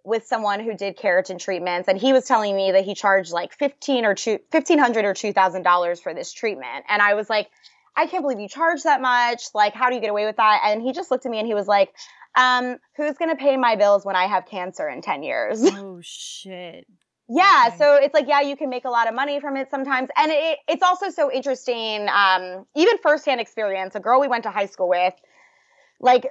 with 0.08 0.26
someone 0.26 0.62
who 0.62 0.74
did 0.74 0.97
keratin 0.97 1.38
treatments 1.38 1.89
and 1.89 1.97
he 1.97 2.14
was 2.14 2.24
telling 2.24 2.55
me 2.55 2.72
that 2.72 2.86
he 2.86 2.95
charged 2.95 3.34
like 3.34 3.53
15 3.53 4.05
or 4.05 4.16
2 4.16 4.39
1500 4.51 5.03
or 5.03 5.14
$2000 5.14 6.01
for 6.01 6.14
this 6.14 6.32
treatment. 6.32 6.86
And 6.88 7.01
i 7.01 7.14
was 7.14 7.30
like 7.30 7.49
i 7.95 8.08
can't 8.08 8.24
believe 8.24 8.39
you 8.39 8.47
charge 8.47 8.84
that 8.84 9.01
much. 9.01 9.43
Like 9.53 9.74
how 9.74 9.89
do 9.89 9.95
you 9.95 10.01
get 10.01 10.10
away 10.10 10.26
with 10.26 10.38
that? 10.38 10.62
And 10.64 10.82
he 10.82 10.93
just 10.93 11.12
looked 11.12 11.26
at 11.26 11.32
me 11.32 11.39
and 11.39 11.47
he 11.47 11.53
was 11.53 11.68
like 11.68 11.93
um 12.38 12.78
who's 12.95 13.18
going 13.18 13.32
to 13.32 13.36
pay 13.36 13.58
my 13.58 13.76
bills 13.76 14.05
when 14.05 14.16
i 14.16 14.28
have 14.28 14.45
cancer 14.45 14.88
in 14.88 15.01
10 15.01 15.24
years? 15.24 15.62
Oh 15.78 15.99
shit. 16.01 16.88
Yeah 17.28 17.66
okay. 17.68 17.78
so 17.78 17.95
it's 17.95 18.14
like 18.14 18.30
yeah 18.30 18.39
you 18.39 18.55
can 18.55 18.70
make 18.70 18.86
a 18.86 18.89
lot 18.89 19.10
of 19.10 19.14
money 19.14 19.41
from 19.41 19.58
it 19.58 19.70
sometimes. 19.70 20.08
And 20.16 20.32
it, 20.32 20.60
it's 20.70 20.84
also 20.84 21.10
so 21.10 21.30
interesting 21.30 22.08
um 22.08 22.66
even 22.78 22.97
firsthand 23.03 23.41
experience 23.41 23.93
a 23.95 23.99
girl 23.99 24.22
we 24.22 24.30
went 24.30 24.43
to 24.43 24.51
high 24.51 24.68
school 24.68 24.88
with 24.88 25.16
like 25.99 26.28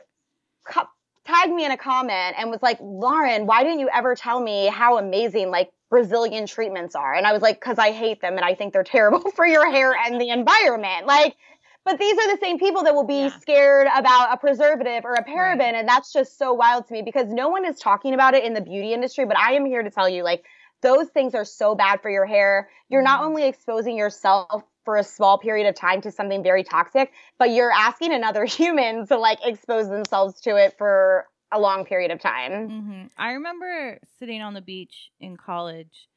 tagged 1.27 1.53
me 1.53 1.65
in 1.65 1.71
a 1.71 1.77
comment 1.77 2.37
and 2.39 2.51
was 2.51 2.63
like, 2.63 2.79
Lauren, 2.81 3.47
why 3.47 3.63
didn't 3.63 3.81
you 3.81 3.89
ever 3.93 4.15
tell 4.15 4.41
me 4.41 4.67
how 4.67 4.99
amazing 4.99 5.51
like 5.51 5.71
Brazilian 5.91 6.47
treatments 6.47 6.95
are? 6.95 7.15
And 7.15 7.27
I 7.27 7.33
was 7.33 7.43
like, 7.43 7.61
because 7.61 7.79
I 7.79 7.93
hate 7.93 8.21
them 8.21 8.37
and 8.37 8.45
I 8.45 8.55
think 8.55 8.73
they're 8.73 8.85
terrible 8.97 9.31
for 9.33 9.47
your 9.47 9.71
hair 9.71 9.95
and 9.95 10.21
the 10.21 10.31
environment. 10.31 11.07
Like, 11.07 11.37
but 11.85 11.99
these 11.99 12.19
are 12.19 12.35
the 12.35 12.41
same 12.41 12.59
people 12.59 12.83
that 12.83 12.95
will 12.95 13.07
be 13.07 13.21
yeah. 13.21 13.39
scared 13.39 13.87
about 13.95 14.33
a 14.33 14.37
preservative 14.37 15.05
or 15.05 15.15
a 15.15 15.25
paraben. 15.25 15.59
Right. 15.59 15.75
And 15.77 15.89
that's 15.89 16.13
just 16.13 16.37
so 16.37 16.53
wild 16.53 16.87
to 16.89 16.93
me 16.93 17.03
because 17.03 17.29
no 17.29 17.49
one 17.49 17.65
is 17.65 17.79
talking 17.79 18.13
about 18.13 18.35
it 18.35 18.45
in 18.45 18.55
the 18.55 18.61
beauty 18.61 18.93
industry. 18.93 19.25
But 19.25 19.39
I 19.39 19.53
am 19.53 19.65
here 19.65 19.83
to 19.83 19.91
tell 19.91 20.09
you, 20.09 20.25
like, 20.25 20.45
those 20.83 21.09
things 21.09 21.35
are 21.35 21.45
so 21.45 21.75
bad 21.75 22.03
for 22.03 22.11
your 22.11 22.27
hair. 22.27 22.69
You're 22.89 23.03
not 23.03 23.21
mm-hmm. 23.21 23.29
only 23.29 23.47
exposing 23.47 23.97
yourself 23.97 24.65
for 24.87 24.97
a 24.97 25.05
small 25.05 25.37
period 25.37 25.69
of 25.69 25.75
time 25.75 26.01
to 26.01 26.11
something 26.11 26.43
very 26.43 26.65
toxic, 26.65 27.13
but 27.39 27.51
you're 27.51 27.73
asking 27.73 28.15
another 28.15 28.45
human 28.47 29.07
to 29.09 29.19
like 29.19 29.41
expose 29.45 29.91
themselves 29.91 30.41
to 30.41 30.57
it 30.57 30.79
for 30.79 31.27
a 31.53 31.61
long 31.61 31.85
period 31.85 32.11
of 32.11 32.21
time. 32.21 32.71
Mm-hmm. 32.71 33.03
I 33.19 33.33
remember 33.33 33.99
sitting 34.19 34.41
on 34.41 34.55
the 34.55 34.63
beach 34.63 35.11
in 35.21 35.37
college 35.37 36.09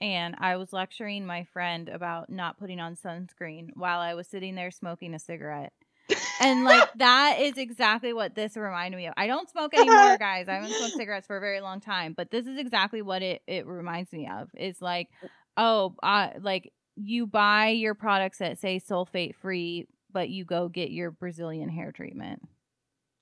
and 0.00 0.36
I 0.38 0.56
was 0.56 0.72
lecturing 0.72 1.26
my 1.26 1.44
friend 1.44 1.88
about 1.88 2.30
not 2.30 2.58
putting 2.58 2.78
on 2.78 2.94
sunscreen 2.94 3.70
while 3.74 4.00
I 4.00 4.14
was 4.14 4.28
sitting 4.28 4.54
there 4.54 4.70
smoking 4.70 5.14
a 5.14 5.18
cigarette. 5.18 5.72
and 6.40 6.64
like 6.64 6.88
that 6.96 7.38
is 7.40 7.56
exactly 7.56 8.12
what 8.12 8.34
this 8.34 8.56
reminded 8.56 8.96
me 8.96 9.06
of. 9.06 9.14
I 9.16 9.26
don't 9.26 9.48
smoke 9.48 9.74
anymore, 9.74 10.18
guys. 10.18 10.48
I 10.48 10.54
haven't 10.54 10.72
smoked 10.72 10.94
cigarettes 10.94 11.26
for 11.26 11.36
a 11.38 11.40
very 11.40 11.60
long 11.60 11.80
time, 11.80 12.14
but 12.14 12.30
this 12.30 12.46
is 12.46 12.58
exactly 12.58 13.00
what 13.02 13.22
it 13.22 13.42
it 13.46 13.66
reminds 13.66 14.12
me 14.12 14.28
of. 14.28 14.48
It's 14.54 14.82
like, 14.82 15.08
oh, 15.56 15.94
uh, 16.02 16.30
like 16.40 16.72
you 17.02 17.26
buy 17.26 17.68
your 17.68 17.94
products 17.94 18.38
that 18.38 18.58
say 18.58 18.80
sulfate 18.80 19.34
free, 19.34 19.86
but 20.12 20.28
you 20.28 20.44
go 20.44 20.68
get 20.68 20.90
your 20.90 21.10
Brazilian 21.10 21.68
hair 21.68 21.92
treatment. 21.92 22.42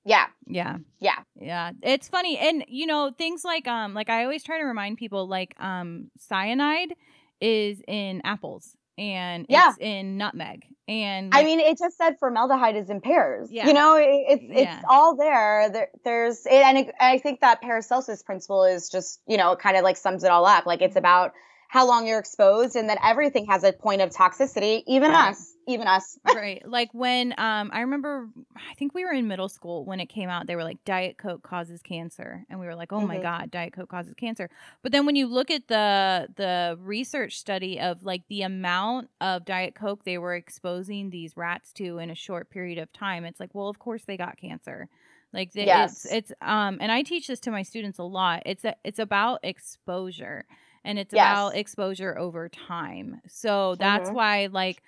Yeah. 0.05 0.26
Yeah. 0.47 0.79
Yeah. 1.01 1.18
Yeah. 1.35 1.72
It's 1.83 2.09
funny. 2.09 2.39
And 2.39 2.64
you 2.68 2.87
know, 2.87 3.12
things 3.16 3.45
like 3.45 3.68
um 3.68 3.95
like 3.95 4.09
I 4.09 4.24
always 4.24 4.43
try 4.43 4.59
to 4.59 4.64
remind 4.64 4.97
people 4.97 5.29
like 5.29 5.55
um 5.61 6.11
cyanide 6.18 6.95
is 7.41 7.81
in 7.87 8.22
apples 8.24 8.74
and 8.97 9.47
yeah. 9.49 9.70
it's 9.70 9.79
in 9.79 10.16
nutmeg. 10.16 10.64
And 10.89 11.35
I 11.35 11.45
mean, 11.45 11.61
it 11.61 11.79
just 11.79 11.99
said 11.99 12.16
formaldehyde 12.18 12.76
is 12.76 12.89
in 12.89 13.03
pears. 13.03 13.51
Yeah. 13.53 13.66
You 13.66 13.74
know, 13.74 13.97
it, 13.97 14.07
it's 14.07 14.45
it's 14.49 14.61
yeah. 14.61 14.83
all 14.89 15.14
there. 15.16 15.68
there 15.70 15.89
there's 16.05 16.47
and 16.51 16.79
it, 16.79 16.95
I 16.99 17.18
think 17.18 17.41
that 17.41 17.61
Paracelsus 17.61 18.22
principle 18.22 18.64
is 18.64 18.89
just 18.89 19.20
you 19.26 19.37
know 19.37 19.57
kind 19.57 19.76
of 19.76 19.85
like 19.85 19.99
sums 19.99 20.24
it 20.24 20.31
all 20.31 20.47
up. 20.47 20.64
Like 20.64 20.81
it's 20.81 20.93
mm-hmm. 20.93 20.99
about 20.99 21.33
how 21.68 21.86
long 21.86 22.06
you're 22.06 22.18
exposed 22.18 22.76
and 22.76 22.88
that 22.88 22.98
everything 23.04 23.46
has 23.46 23.62
a 23.62 23.72
point 23.72 24.02
of 24.02 24.10
toxicity 24.10 24.82
even 24.86 25.10
right. 25.12 25.30
us 25.30 25.54
even 25.68 25.86
us. 25.86 26.18
Right. 26.38 26.66
Like 26.66 26.90
when 26.92 27.34
um 27.36 27.70
i 27.72 27.80
remember 27.80 28.28
i 28.56 28.74
think 28.74 28.94
we 28.94 29.04
were 29.04 29.12
in 29.12 29.28
middle 29.28 29.48
school 29.48 29.84
when 29.84 30.00
it 30.00 30.06
came 30.06 30.28
out 30.28 30.46
they 30.46 30.56
were 30.56 30.64
like 30.64 30.82
diet 30.84 31.18
coke 31.18 31.42
causes 31.42 31.82
cancer. 31.82 32.44
And 32.48 32.58
we 32.58 32.66
were 32.66 32.74
like 32.74 32.92
oh 32.92 32.98
mm-hmm. 32.98 33.08
my 33.08 33.18
god 33.18 33.50
diet 33.50 33.72
coke 33.72 33.90
causes 33.90 34.14
cancer. 34.14 34.48
But 34.82 34.92
then 34.92 35.04
when 35.04 35.16
you 35.16 35.26
look 35.26 35.50
at 35.50 35.68
the 35.68 36.28
the 36.36 36.78
research 36.80 37.38
study 37.38 37.78
of 37.80 38.02
like 38.02 38.22
the 38.28 38.42
amount 38.42 39.10
of 39.20 39.44
diet 39.44 39.74
coke 39.74 40.04
they 40.04 40.18
were 40.18 40.34
exposing 40.34 41.10
these 41.10 41.36
rats 41.36 41.72
to 41.74 41.98
in 41.98 42.10
a 42.10 42.14
short 42.14 42.50
period 42.50 42.78
of 42.78 42.92
time 42.92 43.24
it's 43.24 43.40
like 43.40 43.54
well 43.54 43.68
of 43.68 43.78
course 43.78 44.04
they 44.04 44.16
got 44.16 44.38
cancer. 44.38 44.88
Like 45.32 45.52
the, 45.52 45.64
yes. 45.64 46.06
it's 46.06 46.12
it's 46.12 46.32
um 46.40 46.78
and 46.80 46.90
i 46.90 47.02
teach 47.02 47.26
this 47.26 47.40
to 47.40 47.50
my 47.50 47.62
students 47.62 47.98
a 47.98 48.04
lot. 48.04 48.44
It's 48.46 48.64
a, 48.64 48.74
it's 48.84 48.98
about 48.98 49.40
exposure 49.42 50.46
and 50.85 50.99
it's 50.99 51.12
yes. 51.12 51.33
about 51.33 51.57
exposure 51.57 52.18
over 52.18 52.49
time. 52.49 53.20
So 53.29 53.74
that's 53.76 54.09
mm-hmm. 54.09 54.16
why 54.16 54.49
like 54.51 54.83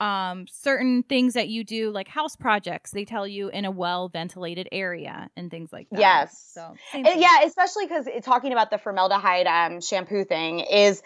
um 0.00 0.46
certain 0.50 1.02
things 1.04 1.34
that 1.34 1.48
you 1.48 1.62
do 1.62 1.90
like 1.90 2.08
house 2.08 2.34
projects 2.34 2.90
they 2.90 3.04
tell 3.04 3.28
you 3.28 3.48
in 3.48 3.64
a 3.64 3.70
well 3.70 4.08
ventilated 4.08 4.68
area 4.72 5.30
and 5.36 5.50
things 5.50 5.72
like 5.72 5.88
that 5.90 6.00
yes 6.00 6.52
so 6.52 6.74
yeah 6.94 7.44
especially 7.44 7.86
because 7.86 8.08
talking 8.22 8.52
about 8.52 8.70
the 8.70 8.78
formaldehyde 8.78 9.46
um, 9.46 9.80
shampoo 9.80 10.24
thing 10.24 10.60
is 10.60 11.00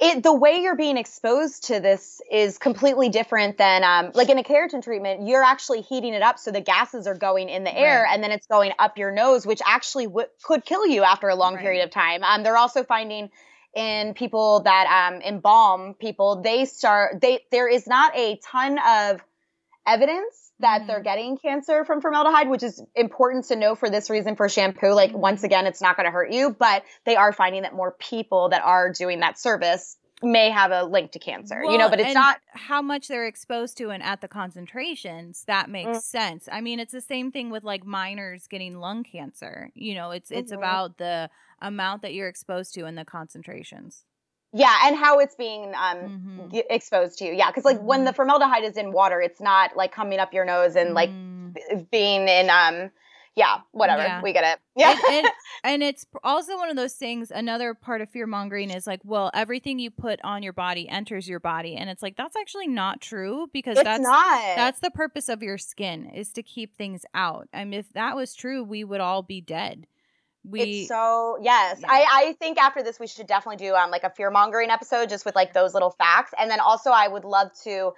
it 0.00 0.22
the 0.22 0.32
way 0.32 0.60
you're 0.60 0.76
being 0.76 0.96
exposed 0.96 1.64
to 1.64 1.80
this 1.80 2.20
is 2.30 2.58
completely 2.58 3.08
different 3.08 3.58
than 3.58 3.82
um, 3.82 4.12
like 4.14 4.28
in 4.28 4.38
a 4.38 4.44
keratin 4.44 4.82
treatment 4.82 5.26
you're 5.26 5.42
actually 5.42 5.80
heating 5.80 6.12
it 6.12 6.22
up 6.22 6.38
so 6.38 6.50
the 6.50 6.60
gases 6.60 7.06
are 7.06 7.16
going 7.16 7.48
in 7.48 7.64
the 7.64 7.76
air 7.76 8.02
right. 8.02 8.14
and 8.14 8.22
then 8.22 8.30
it's 8.30 8.46
going 8.46 8.72
up 8.78 8.98
your 8.98 9.10
nose 9.10 9.46
which 9.46 9.60
actually 9.66 10.04
w- 10.04 10.28
could 10.42 10.64
kill 10.64 10.86
you 10.86 11.02
after 11.02 11.28
a 11.28 11.34
long 11.34 11.54
right. 11.54 11.62
period 11.62 11.82
of 11.82 11.90
time 11.90 12.22
um, 12.22 12.42
they're 12.42 12.58
also 12.58 12.84
finding 12.84 13.30
in 13.74 14.14
people 14.14 14.60
that 14.60 15.10
um, 15.12 15.20
embalm 15.20 15.94
people, 15.94 16.42
they 16.42 16.64
start 16.64 17.20
they 17.20 17.40
there 17.50 17.68
is 17.68 17.86
not 17.86 18.16
a 18.16 18.38
ton 18.44 18.78
of 18.78 19.20
evidence 19.86 20.52
that 20.60 20.78
mm-hmm. 20.78 20.86
they're 20.88 21.02
getting 21.02 21.36
cancer 21.38 21.84
from 21.84 22.00
formaldehyde, 22.00 22.48
which 22.48 22.62
is 22.62 22.82
important 22.94 23.46
to 23.46 23.56
know 23.56 23.74
for 23.74 23.90
this 23.90 24.10
reason 24.10 24.36
for 24.36 24.48
shampoo. 24.48 24.92
Like 24.92 25.10
mm-hmm. 25.10 25.20
once 25.20 25.44
again, 25.44 25.66
it's 25.66 25.80
not 25.80 25.96
going 25.96 26.06
to 26.06 26.12
hurt 26.12 26.32
you, 26.32 26.54
but 26.58 26.84
they 27.04 27.16
are 27.16 27.32
finding 27.32 27.62
that 27.62 27.74
more 27.74 27.94
people 27.98 28.50
that 28.50 28.62
are 28.62 28.92
doing 28.92 29.20
that 29.20 29.38
service 29.38 29.96
may 30.22 30.50
have 30.50 30.72
a 30.72 30.84
link 30.84 31.12
to 31.12 31.18
cancer, 31.18 31.60
well, 31.62 31.72
you 31.72 31.78
know, 31.78 31.88
but 31.88 32.00
it's 32.00 32.14
not 32.14 32.40
how 32.48 32.82
much 32.82 33.08
they're 33.08 33.26
exposed 33.26 33.76
to 33.78 33.90
and 33.90 34.02
at 34.02 34.20
the 34.20 34.28
concentrations 34.28 35.44
that 35.46 35.70
makes 35.70 35.98
mm. 35.98 36.02
sense. 36.02 36.48
I 36.50 36.60
mean, 36.60 36.80
it's 36.80 36.92
the 36.92 37.00
same 37.00 37.30
thing 37.30 37.50
with 37.50 37.64
like 37.64 37.86
miners 37.86 38.46
getting 38.48 38.78
lung 38.78 39.04
cancer. 39.04 39.70
You 39.74 39.94
know, 39.94 40.10
it's 40.10 40.30
mm-hmm. 40.30 40.40
it's 40.40 40.52
about 40.52 40.98
the 40.98 41.30
amount 41.60 42.02
that 42.02 42.14
you're 42.14 42.28
exposed 42.28 42.74
to 42.74 42.84
and 42.84 42.98
the 42.98 43.04
concentrations. 43.04 44.04
Yeah, 44.52 44.74
and 44.84 44.96
how 44.96 45.18
it's 45.18 45.34
being 45.34 45.74
um, 45.74 45.98
mm-hmm. 45.98 46.58
exposed 46.70 47.18
to 47.18 47.26
you. 47.26 47.34
Yeah, 47.34 47.50
because 47.50 47.64
like 47.64 47.76
mm-hmm. 47.76 47.86
when 47.86 48.04
the 48.04 48.10
mm-hmm. 48.10 48.16
formaldehyde 48.16 48.64
is 48.64 48.76
in 48.76 48.92
water, 48.92 49.20
it's 49.20 49.40
not 49.40 49.76
like 49.76 49.92
coming 49.92 50.18
up 50.18 50.32
your 50.32 50.44
nose 50.44 50.74
and 50.74 50.94
like 50.94 51.10
mm. 51.10 51.54
b- 51.54 51.86
being 51.90 52.28
in 52.28 52.50
um 52.50 52.90
yeah, 53.38 53.58
whatever. 53.70 54.02
Yeah. 54.02 54.20
We 54.20 54.32
get 54.32 54.44
it. 54.44 54.58
Yeah. 54.78 54.92
And, 54.92 55.00
and, 55.10 55.26
and, 55.64 55.82
it's 55.82 56.06
also 56.22 56.56
one 56.56 56.70
of 56.70 56.76
those 56.76 56.94
things. 56.94 57.32
Another 57.32 57.74
part 57.74 58.00
of 58.00 58.08
fear 58.10 58.28
mongering 58.28 58.70
is 58.70 58.86
like, 58.86 59.00
well, 59.02 59.28
everything 59.34 59.80
you 59.80 59.90
put 59.90 60.20
on 60.22 60.44
your 60.44 60.52
body 60.52 60.88
enters 60.88 61.28
your 61.28 61.40
body. 61.40 61.74
And 61.74 61.90
it's 61.90 62.00
like, 62.00 62.16
that's 62.16 62.36
actually 62.36 62.68
not 62.68 63.00
true 63.00 63.48
because 63.52 63.76
it's 63.76 63.82
that's 63.82 64.00
not. 64.00 64.40
That's 64.54 64.78
the 64.78 64.92
purpose 64.92 65.28
of 65.28 65.42
your 65.42 65.58
skin 65.58 66.10
is 66.10 66.30
to 66.34 66.44
keep 66.44 66.76
things 66.76 67.04
out. 67.12 67.48
I 67.52 67.64
mean, 67.64 67.80
if 67.80 67.92
that 67.94 68.14
was 68.14 68.36
true, 68.36 68.62
we 68.62 68.84
would 68.84 69.00
all 69.00 69.22
be 69.22 69.40
dead 69.40 69.88
we 70.44 70.60
it's 70.60 70.88
so 70.88 71.36
yes 71.42 71.78
yeah. 71.80 71.88
i 71.90 72.06
i 72.10 72.32
think 72.34 72.58
after 72.58 72.80
this 72.82 73.00
we 73.00 73.08
should 73.08 73.26
definitely 73.26 73.56
do 73.56 73.74
um 73.74 73.90
like 73.90 74.04
a 74.04 74.10
fear 74.10 74.30
mongering 74.30 74.70
episode 74.70 75.08
just 75.08 75.24
with 75.24 75.34
like 75.34 75.52
those 75.52 75.74
little 75.74 75.90
facts 75.90 76.32
and 76.38 76.48
then 76.48 76.60
also 76.60 76.90
i 76.90 77.08
would 77.08 77.24
love 77.24 77.50
to 77.64 77.92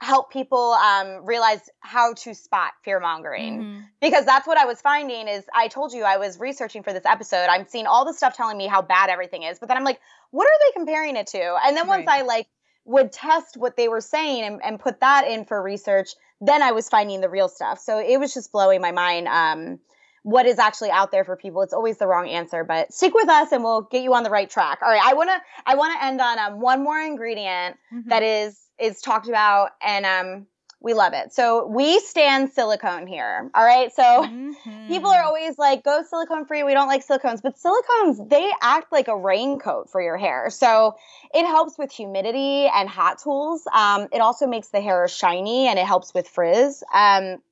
help 0.00 0.32
people 0.32 0.72
um, 0.72 1.26
realize 1.26 1.68
how 1.80 2.14
to 2.14 2.34
spot 2.34 2.72
fear 2.84 3.00
mongering 3.00 3.60
mm-hmm. 3.60 3.80
because 4.00 4.24
that's 4.24 4.46
what 4.46 4.56
i 4.56 4.64
was 4.64 4.80
finding 4.80 5.26
is 5.28 5.44
i 5.54 5.68
told 5.68 5.92
you 5.92 6.04
i 6.04 6.16
was 6.16 6.38
researching 6.38 6.82
for 6.82 6.92
this 6.92 7.04
episode 7.04 7.46
i'm 7.48 7.66
seeing 7.66 7.86
all 7.86 8.04
the 8.04 8.14
stuff 8.14 8.36
telling 8.36 8.56
me 8.56 8.66
how 8.66 8.80
bad 8.80 9.10
everything 9.10 9.42
is 9.42 9.58
but 9.58 9.68
then 9.68 9.76
i'm 9.76 9.84
like 9.84 10.00
what 10.30 10.46
are 10.46 10.58
they 10.66 10.72
comparing 10.72 11.16
it 11.16 11.26
to 11.26 11.56
and 11.64 11.76
then 11.76 11.86
once 11.86 12.06
right. 12.06 12.20
i 12.20 12.22
like 12.22 12.46
would 12.88 13.12
test 13.12 13.56
what 13.56 13.76
they 13.76 13.86
were 13.86 14.00
saying 14.00 14.44
and, 14.44 14.60
and 14.64 14.80
put 14.80 15.00
that 15.00 15.28
in 15.28 15.44
for 15.44 15.62
research, 15.62 16.14
then 16.40 16.62
I 16.62 16.72
was 16.72 16.88
finding 16.88 17.20
the 17.20 17.28
real 17.28 17.48
stuff. 17.48 17.78
So 17.78 18.00
it 18.00 18.18
was 18.18 18.32
just 18.32 18.50
blowing 18.50 18.80
my 18.80 18.92
mind. 18.92 19.28
Um, 19.28 19.78
what 20.22 20.46
is 20.46 20.58
actually 20.58 20.90
out 20.90 21.10
there 21.10 21.24
for 21.24 21.36
people. 21.36 21.62
It's 21.62 21.72
always 21.72 21.98
the 21.98 22.06
wrong 22.06 22.28
answer, 22.28 22.64
but 22.64 22.92
stick 22.92 23.14
with 23.14 23.28
us 23.28 23.52
and 23.52 23.62
we'll 23.62 23.82
get 23.82 24.02
you 24.02 24.14
on 24.14 24.24
the 24.24 24.30
right 24.30 24.50
track. 24.50 24.80
All 24.82 24.90
right, 24.90 25.00
I 25.02 25.14
want 25.14 25.30
to 25.30 25.40
I 25.64 25.76
want 25.76 25.94
to 25.94 26.04
end 26.04 26.20
on 26.20 26.38
um, 26.38 26.60
one 26.60 26.82
more 26.82 26.98
ingredient 27.00 27.76
Mhm. 27.92 28.08
that 28.08 28.22
is 28.22 28.58
is 28.78 29.00
talked 29.00 29.28
about 29.28 29.70
and 29.82 30.06
um 30.06 30.46
we 30.80 30.94
love 30.94 31.12
it. 31.12 31.32
So 31.32 31.66
we 31.66 31.98
stand 31.98 32.52
silicone 32.52 33.08
here. 33.08 33.50
All 33.52 33.64
right? 33.64 33.92
So 33.92 34.02
Mhm. 34.02 34.86
people 34.86 35.10
are 35.10 35.24
always 35.24 35.58
like 35.58 35.82
go 35.82 36.04
silicone 36.04 36.46
free. 36.46 36.62
We 36.62 36.72
don't 36.72 36.86
like 36.86 37.04
silicones, 37.04 37.42
but 37.42 37.56
silicones 37.56 38.28
they 38.28 38.52
act 38.62 38.92
like 38.92 39.08
a 39.08 39.16
raincoat 39.16 39.90
for 39.90 40.00
your 40.00 40.16
hair. 40.16 40.50
So 40.50 40.96
it 41.34 41.44
helps 41.46 41.76
with 41.78 41.90
humidity 41.90 42.68
and 42.68 42.88
hot 42.88 43.18
tools. 43.18 43.66
Um, 43.72 44.08
it 44.12 44.20
also 44.20 44.46
makes 44.46 44.68
the 44.68 44.80
hair 44.80 45.06
shiny 45.08 45.66
and 45.66 45.78
it 45.78 45.86
helps 45.86 46.14
with 46.14 46.28
frizz. 46.28 46.84
Um, 46.94 47.42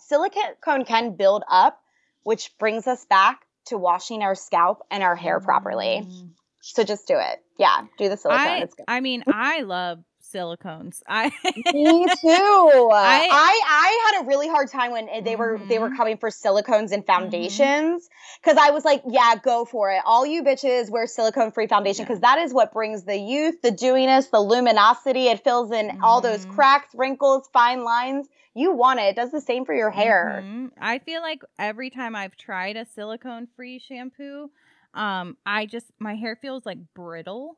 silicone 0.00 0.84
can 0.84 1.14
build 1.14 1.44
up, 1.48 1.80
which 2.24 2.56
brings 2.58 2.86
us 2.86 3.04
back 3.04 3.46
to 3.66 3.78
washing 3.78 4.22
our 4.22 4.34
scalp 4.34 4.84
and 4.90 5.02
our 5.02 5.14
hair 5.14 5.40
properly. 5.40 6.02
Mm. 6.04 6.30
So 6.60 6.82
just 6.82 7.06
do 7.06 7.16
it. 7.18 7.42
Yeah, 7.56 7.82
do 7.98 8.08
the 8.08 8.16
silicone. 8.16 8.48
I, 8.48 8.58
it's 8.62 8.74
good. 8.74 8.84
I 8.88 9.00
mean, 9.00 9.24
I 9.30 9.60
love 9.62 10.02
silicones. 10.34 11.02
I 11.08 11.30
Me 11.72 12.06
too. 12.20 12.90
I, 12.92 13.28
I- 13.30 13.62
I 13.64 14.10
had 14.12 14.22
a 14.22 14.26
really 14.26 14.48
hard 14.48 14.70
time 14.70 14.90
when 14.92 15.08
they 15.24 15.36
were 15.36 15.60
they 15.68 15.78
were 15.78 15.90
coming 15.90 16.16
for 16.18 16.30
silicones 16.30 16.92
and 16.92 17.02
Mm-hmm. 17.04 17.06
foundations 17.06 18.08
because 18.42 18.56
I 18.58 18.70
was 18.70 18.84
like, 18.84 19.02
yeah, 19.08 19.34
go 19.42 19.64
for 19.64 19.90
it. 19.90 20.00
All 20.04 20.26
you 20.26 20.42
bitches 20.42 20.90
wear 20.90 21.06
silicone 21.06 21.52
free 21.52 21.66
foundation 21.66 22.02
Yeah. 22.02 22.06
because 22.08 22.20
that 22.20 22.38
is 22.38 22.52
what 22.52 22.72
brings 22.72 23.04
the 23.04 23.16
youth, 23.16 23.62
the 23.62 23.70
dewiness, 23.70 24.28
the 24.30 24.40
luminosity. 24.40 25.26
It 25.28 25.42
fills 25.44 25.72
in 25.72 25.98
all 26.02 26.20
those 26.20 26.44
Mhm. 26.46 26.54
cracks, 26.54 26.88
wrinkles, 26.94 27.48
fine 27.52 27.82
lines. 27.84 28.28
You 28.54 28.72
want 28.72 28.98
it. 29.00 29.04
It 29.04 29.16
does 29.16 29.30
the 29.30 29.40
same 29.40 29.64
for 29.64 29.74
your 29.74 29.90
hair. 29.90 30.42
Mhm. 30.44 30.70
I 30.80 30.98
feel 30.98 31.22
like 31.22 31.42
every 31.58 31.90
time 31.90 32.16
I've 32.16 32.36
tried 32.36 32.76
a 32.76 32.84
silicone 32.84 33.46
free 33.56 33.78
shampoo, 33.78 34.50
um, 34.94 35.36
I 35.46 35.66
just 35.66 35.86
my 35.98 36.14
hair 36.14 36.36
feels 36.36 36.66
like 36.66 36.78
brittle, 36.94 37.56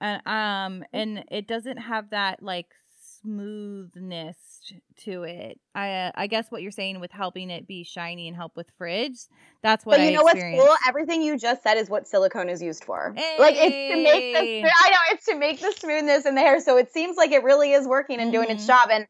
and 0.00 0.26
um, 0.26 0.84
and 0.92 1.24
it 1.30 1.46
doesn't 1.46 1.78
have 1.78 2.10
that 2.10 2.42
like 2.42 2.66
smoothness 2.96 4.72
to 4.96 5.22
it. 5.24 5.60
I 5.74 5.90
uh, 5.90 6.12
I 6.14 6.26
guess 6.26 6.50
what 6.50 6.62
you're 6.62 6.70
saying 6.70 7.00
with 7.00 7.12
helping 7.12 7.50
it 7.50 7.66
be 7.66 7.84
shiny 7.84 8.28
and 8.28 8.36
help 8.36 8.56
with 8.56 8.70
frizz, 8.78 9.28
that's 9.62 9.84
what 9.86 9.96
But 9.96 10.00
you 10.00 10.06
I 10.06 10.10
know 10.10 10.22
what's 10.24 10.42
cool? 10.50 10.68
Everything 10.86 11.22
you 11.22 11.38
just 11.38 11.62
said 11.62 11.76
is 11.76 11.88
what 11.90 12.06
silicone 12.08 12.48
is 12.48 12.62
used 12.62 12.84
for. 12.84 13.14
Like 13.38 13.54
it's 13.56 13.76
to 13.88 13.96
make 13.96 14.24
the 14.32 14.38
I 14.40 14.90
know 14.90 14.96
it's 15.10 15.26
to 15.26 15.36
make 15.36 15.60
the 15.60 15.72
smoothness 15.72 16.26
in 16.26 16.34
the 16.34 16.40
hair. 16.40 16.60
So 16.60 16.76
it 16.76 16.92
seems 16.92 17.16
like 17.16 17.30
it 17.32 17.42
really 17.44 17.72
is 17.72 17.86
working 17.86 18.20
and 18.20 18.32
doing 18.32 18.50
its 18.50 18.64
Mhm. 18.64 18.66
job. 18.66 18.88
And 18.90 19.06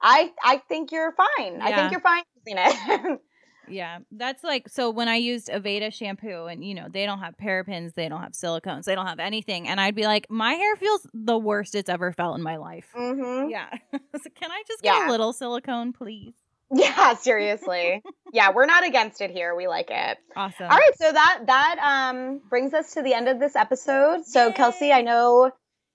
I 0.00 0.32
I 0.42 0.58
think 0.68 0.92
you're 0.92 1.12
fine. 1.12 1.60
I 1.62 1.72
think 1.72 1.90
you're 1.90 2.00
fine 2.00 2.22
using 2.46 2.58
it. 2.58 3.20
Yeah, 3.70 3.98
that's 4.10 4.42
like 4.44 4.68
so 4.68 4.90
when 4.90 5.08
I 5.08 5.16
used 5.16 5.48
Aveda 5.48 5.92
shampoo 5.92 6.46
and 6.46 6.64
you 6.64 6.74
know, 6.74 6.86
they 6.90 7.06
don't 7.06 7.20
have 7.20 7.36
parabens, 7.36 7.94
they 7.94 8.08
don't 8.08 8.22
have 8.22 8.32
silicones, 8.32 8.84
they 8.84 8.94
don't 8.94 9.06
have 9.06 9.18
anything 9.20 9.68
and 9.68 9.80
I'd 9.80 9.94
be 9.94 10.04
like 10.06 10.26
my 10.30 10.54
hair 10.54 10.76
feels 10.76 11.06
the 11.14 11.38
worst 11.38 11.74
it's 11.74 11.88
ever 11.88 12.12
felt 12.12 12.36
in 12.36 12.42
my 12.42 12.56
life. 12.56 12.88
hmm 12.94 13.48
Yeah. 13.48 13.68
so 13.92 14.30
can 14.34 14.50
I 14.50 14.62
just 14.66 14.82
get 14.82 14.94
Yeah. 14.94 15.08
a 15.08 15.10
little 15.10 15.32
silicone, 15.32 15.92
please? 15.92 16.34
Yeah, 16.70 17.14
seriously. 17.14 18.02
yeah, 18.30 18.50
we're 18.54 18.66
not 18.66 18.86
against 18.86 19.22
it 19.22 19.30
here. 19.30 19.54
We 19.54 19.66
like 19.68 19.90
it. 19.90 20.18
Awesome. 20.36 20.64
All 20.70 20.76
right, 20.76 20.98
so 20.98 21.10
that 21.10 21.40
that 21.46 21.78
um 21.82 22.42
brings 22.50 22.74
us 22.74 22.92
to 22.92 23.02
the 23.02 23.14
end 23.14 23.26
of 23.28 23.40
this 23.40 23.56
episode. 23.56 24.26
So 24.26 24.52
Kelsey, 24.52 24.92
I 24.92 25.00
know 25.00 25.50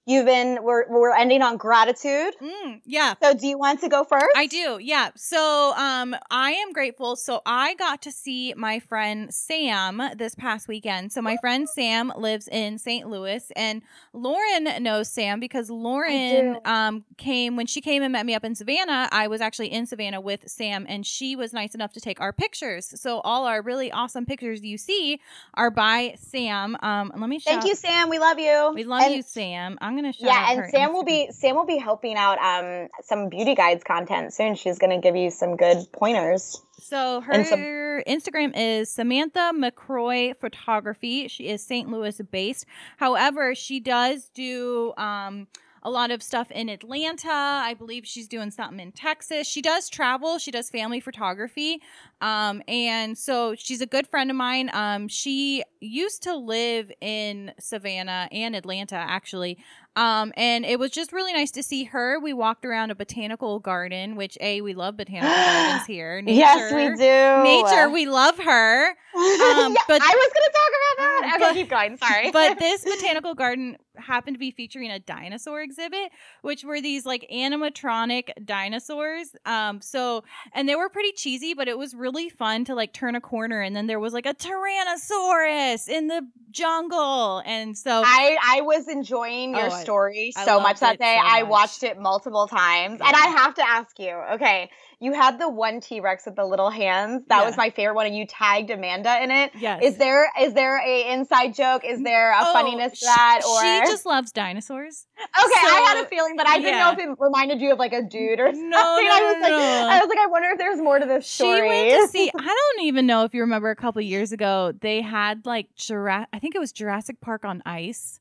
you've 0.05 0.25
been 0.25 0.59
we're 0.63 0.85
we're 0.89 1.15
ending 1.15 1.41
on 1.41 1.57
gratitude. 1.57 2.33
Mm, 2.41 2.81
yeah. 2.85 3.13
So 3.21 3.33
do 3.33 3.47
you 3.47 3.57
want 3.57 3.79
to 3.81 3.89
go 3.89 4.03
first? 4.03 4.27
I 4.35 4.47
do. 4.47 4.77
Yeah. 4.81 5.09
So 5.15 5.73
um 5.77 6.15
I 6.29 6.51
am 6.51 6.73
grateful. 6.73 7.15
So 7.15 7.41
I 7.45 7.75
got 7.75 8.01
to 8.03 8.11
see 8.11 8.53
my 8.55 8.79
friend 8.79 9.33
Sam 9.33 10.01
this 10.17 10.35
past 10.35 10.67
weekend. 10.67 11.11
So 11.13 11.21
my 11.21 11.37
friend 11.37 11.67
Sam 11.69 12.11
lives 12.17 12.47
in 12.47 12.77
St. 12.77 13.07
Louis 13.09 13.49
and 13.55 13.81
Lauren 14.13 14.83
knows 14.83 15.09
Sam 15.09 15.39
because 15.39 15.69
Lauren 15.69 16.57
um 16.65 17.03
came 17.17 17.55
when 17.55 17.65
she 17.65 17.79
came 17.81 18.03
and 18.03 18.11
met 18.11 18.25
me 18.25 18.35
up 18.35 18.43
in 18.43 18.55
Savannah. 18.55 19.07
I 19.11 19.27
was 19.27 19.41
actually 19.41 19.71
in 19.71 19.85
Savannah 19.85 20.21
with 20.21 20.41
Sam 20.49 20.85
and 20.89 21.05
she 21.05 21.35
was 21.35 21.53
nice 21.53 21.73
enough 21.75 21.93
to 21.93 22.01
take 22.01 22.19
our 22.19 22.33
pictures. 22.33 22.93
So 22.99 23.19
all 23.21 23.45
our 23.45 23.61
really 23.61 23.91
awesome 23.91 24.25
pictures 24.25 24.61
you 24.63 24.77
see 24.77 25.19
are 25.53 25.71
by 25.71 26.15
Sam. 26.19 26.75
Um 26.81 27.11
let 27.15 27.29
me 27.29 27.39
shout 27.39 27.53
Thank 27.53 27.65
you, 27.65 27.75
Sam. 27.75 28.09
We 28.09 28.19
love 28.19 28.39
you. 28.39 28.71
We 28.75 28.83
love 28.83 29.03
And- 29.03 29.15
you, 29.15 29.21
Sam. 29.21 29.77
I'm 29.81 29.92
gonna 29.95 30.13
shout 30.13 30.23
Yeah, 30.23 30.51
and 30.51 30.71
Sam 30.71 30.93
will 30.93 31.03
be 31.03 31.29
Sam 31.31 31.55
will 31.55 31.65
be 31.65 31.77
helping 31.77 32.15
out 32.15 32.37
um 32.39 32.89
some 33.03 33.29
beauty 33.29 33.55
guides 33.55 33.83
content 33.83 34.33
soon. 34.33 34.55
She's 34.55 34.77
gonna 34.77 34.99
give 34.99 35.15
you 35.15 35.29
some 35.29 35.55
good 35.55 35.85
pointers. 35.91 36.61
So 36.79 37.21
her 37.21 37.43
some- 37.45 37.59
Instagram 37.59 38.53
is 38.55 38.91
Samantha 38.91 39.51
McCroy 39.55 40.37
Photography. 40.37 41.27
She 41.27 41.47
is 41.47 41.65
St. 41.65 41.89
Louis 41.89 42.19
based. 42.31 42.65
However, 42.97 43.55
she 43.55 43.79
does 43.79 44.29
do 44.33 44.93
um 44.97 45.47
a 45.85 45.89
lot 45.89 46.11
of 46.11 46.23
stuff 46.23 46.49
in 46.49 46.69
Atlanta. 46.69 47.29
I 47.29 47.73
believe 47.73 48.07
she's 48.07 48.27
doing 48.27 48.51
something 48.51 48.79
in 48.79 48.93
Texas. 48.93 49.47
She 49.47 49.61
does 49.61 49.89
travel. 49.89 50.37
She 50.37 50.49
does 50.49 50.69
family 50.69 50.99
photography. 51.01 51.81
Um, 52.23 52.61
and 52.69 53.17
so 53.17 53.53
she's 53.57 53.81
a 53.81 53.85
good 53.85 54.07
friend 54.07 54.29
of 54.31 54.37
mine. 54.37 54.69
Um, 54.73 55.09
she 55.09 55.61
used 55.81 56.23
to 56.23 56.35
live 56.35 56.89
in 57.01 57.51
Savannah 57.59 58.29
and 58.31 58.55
Atlanta, 58.55 58.95
actually. 58.95 59.57
Um, 59.95 60.31
and 60.37 60.65
it 60.65 60.79
was 60.79 60.89
just 60.89 61.11
really 61.11 61.33
nice 61.33 61.51
to 61.51 61.61
see 61.61 61.83
her. 61.83 62.19
We 62.19 62.31
walked 62.33 62.65
around 62.65 62.91
a 62.91 62.95
botanical 62.95 63.59
garden, 63.59 64.15
which 64.15 64.37
a 64.41 64.61
we 64.61 64.73
love 64.73 64.95
botanical 64.97 65.29
gardens 65.35 65.85
here. 65.85 66.23
Yes, 66.25 66.73
we 66.73 66.87
do. 66.95 67.43
Nature, 67.43 67.89
we 67.89 68.07
love 68.07 68.37
her. 68.39 68.87
um, 68.89 68.95
yeah, 69.15 69.81
but- 69.87 70.01
I 70.01 70.15
was 70.15 70.31
gonna 70.33 70.53
talk 70.53 70.71
about 70.71 70.97
that. 70.97 71.09
Okay, 71.33 71.39
But- 71.39 71.53
keep 71.53 71.69
going. 71.69 71.97
Sorry. 71.97 72.31
But 72.31 72.59
this 72.59 72.83
botanical 72.83 73.35
garden 73.35 73.77
happened 73.95 74.35
to 74.35 74.39
be 74.39 74.51
featuring 74.51 74.89
a 74.89 74.99
dinosaur 74.99 75.61
exhibit, 75.61 76.11
which 76.41 76.63
were 76.63 76.81
these 76.81 77.05
like 77.05 77.27
animatronic 77.31 78.29
dinosaurs. 78.43 79.35
Um, 79.45 79.79
so 79.81 80.23
and 80.53 80.67
they 80.67 80.75
were 80.75 80.89
pretty 80.89 81.11
cheesy, 81.11 81.53
but 81.53 81.67
it 81.67 81.77
was 81.77 81.93
really 81.93 82.12
fun 82.29 82.65
to 82.65 82.75
like 82.75 82.93
turn 82.93 83.15
a 83.15 83.21
corner 83.21 83.61
and 83.61 83.75
then 83.75 83.87
there 83.87 83.99
was 83.99 84.13
like 84.13 84.25
a 84.25 84.33
Tyrannosaurus 84.33 85.87
in 85.87 86.07
the 86.07 86.27
jungle, 86.51 87.41
and 87.45 87.77
so 87.77 88.03
I 88.05 88.37
I 88.41 88.61
was 88.61 88.87
enjoying 88.87 89.55
your 89.55 89.67
Oh, 89.67 89.81
story 89.81 90.31
I 90.35 90.45
so 90.45 90.59
much 90.59 90.79
that 90.79 90.99
day. 90.99 91.17
so 91.19 91.21
I 91.25 91.43
watched 91.43 91.83
it 91.83 91.97
multiple 91.99 92.47
times, 92.47 93.01
and 93.01 93.15
I 93.15 93.27
have 93.37 93.55
to 93.55 93.67
ask 93.67 93.99
you. 93.99 94.11
Okay, 94.33 94.69
you 94.99 95.13
had 95.13 95.39
the 95.39 95.49
one 95.49 95.79
T 95.81 95.99
Rex 95.99 96.25
with 96.25 96.35
the 96.35 96.45
little 96.45 96.69
hands. 96.69 97.23
That 97.27 97.39
Yeah. 97.41 97.45
was 97.47 97.57
my 97.57 97.69
favorite 97.69 97.95
one, 97.95 98.05
and 98.05 98.15
you 98.15 98.25
tagged 98.25 98.69
Amanda 98.69 99.21
in 99.23 99.31
it. 99.31 99.51
yes. 99.57 99.81
Is 99.83 99.97
there 99.97 100.29
is 100.39 100.53
there 100.53 100.77
a 100.85 101.11
inside 101.13 101.53
joke? 101.55 101.83
Is 101.85 102.01
there 102.03 102.31
a 102.31 102.39
Oh, 102.41 102.53
funniness 102.53 102.99
to 102.99 103.05
that? 103.05 103.41
Or 103.47 103.61
she 103.61 103.91
just 103.91 104.05
loves 104.05 104.31
dinosaurs. 104.31 105.07
okay, 105.19 105.27
I 105.67 105.85
had 105.95 106.05
a 106.05 106.07
feeling, 106.07 106.35
but 106.37 106.47
I 106.47 106.57
didn't 106.57 106.73
yeah. 106.79 106.85
know 106.85 106.91
if 106.91 106.99
it 106.99 107.09
reminded 107.19 107.61
you 107.61 107.71
of 107.73 107.79
like 107.79 107.93
a 107.93 108.01
dude 108.01 108.39
or 108.39 108.47
something. 108.51 108.69
No, 108.69 108.77
no, 108.79 108.83
I 109.11 109.21
was 109.33 109.41
like, 109.41 109.51
no. 109.51 109.87
I 109.89 109.99
was 109.99 110.09
like, 110.09 110.19
I 110.19 110.27
wonder 110.27 110.49
if 110.51 110.57
there's 110.57 110.79
more 110.79 110.99
to 110.99 111.05
this 111.05 111.27
story. 111.27 111.61
She 111.61 111.67
went 111.67 112.01
to 112.01 112.07
see. 112.11 112.31
I 112.37 112.43
don't 112.77 112.85
even 112.85 113.05
know 113.05 113.23
if 113.23 113.33
you 113.33 113.41
remember 113.41 113.69
a 113.69 113.75
couple 113.75 114.01
years 114.01 114.31
ago. 114.31 114.73
They 114.81 115.01
had 115.01 115.45
like 115.45 115.67
Jurassic. 115.75 116.29
I 116.33 116.39
think 116.39 116.55
it 116.55 116.59
was 116.59 116.71
Jurassic 116.71 117.19
Park 117.21 117.45
on 117.45 117.61
ice, 117.65 118.19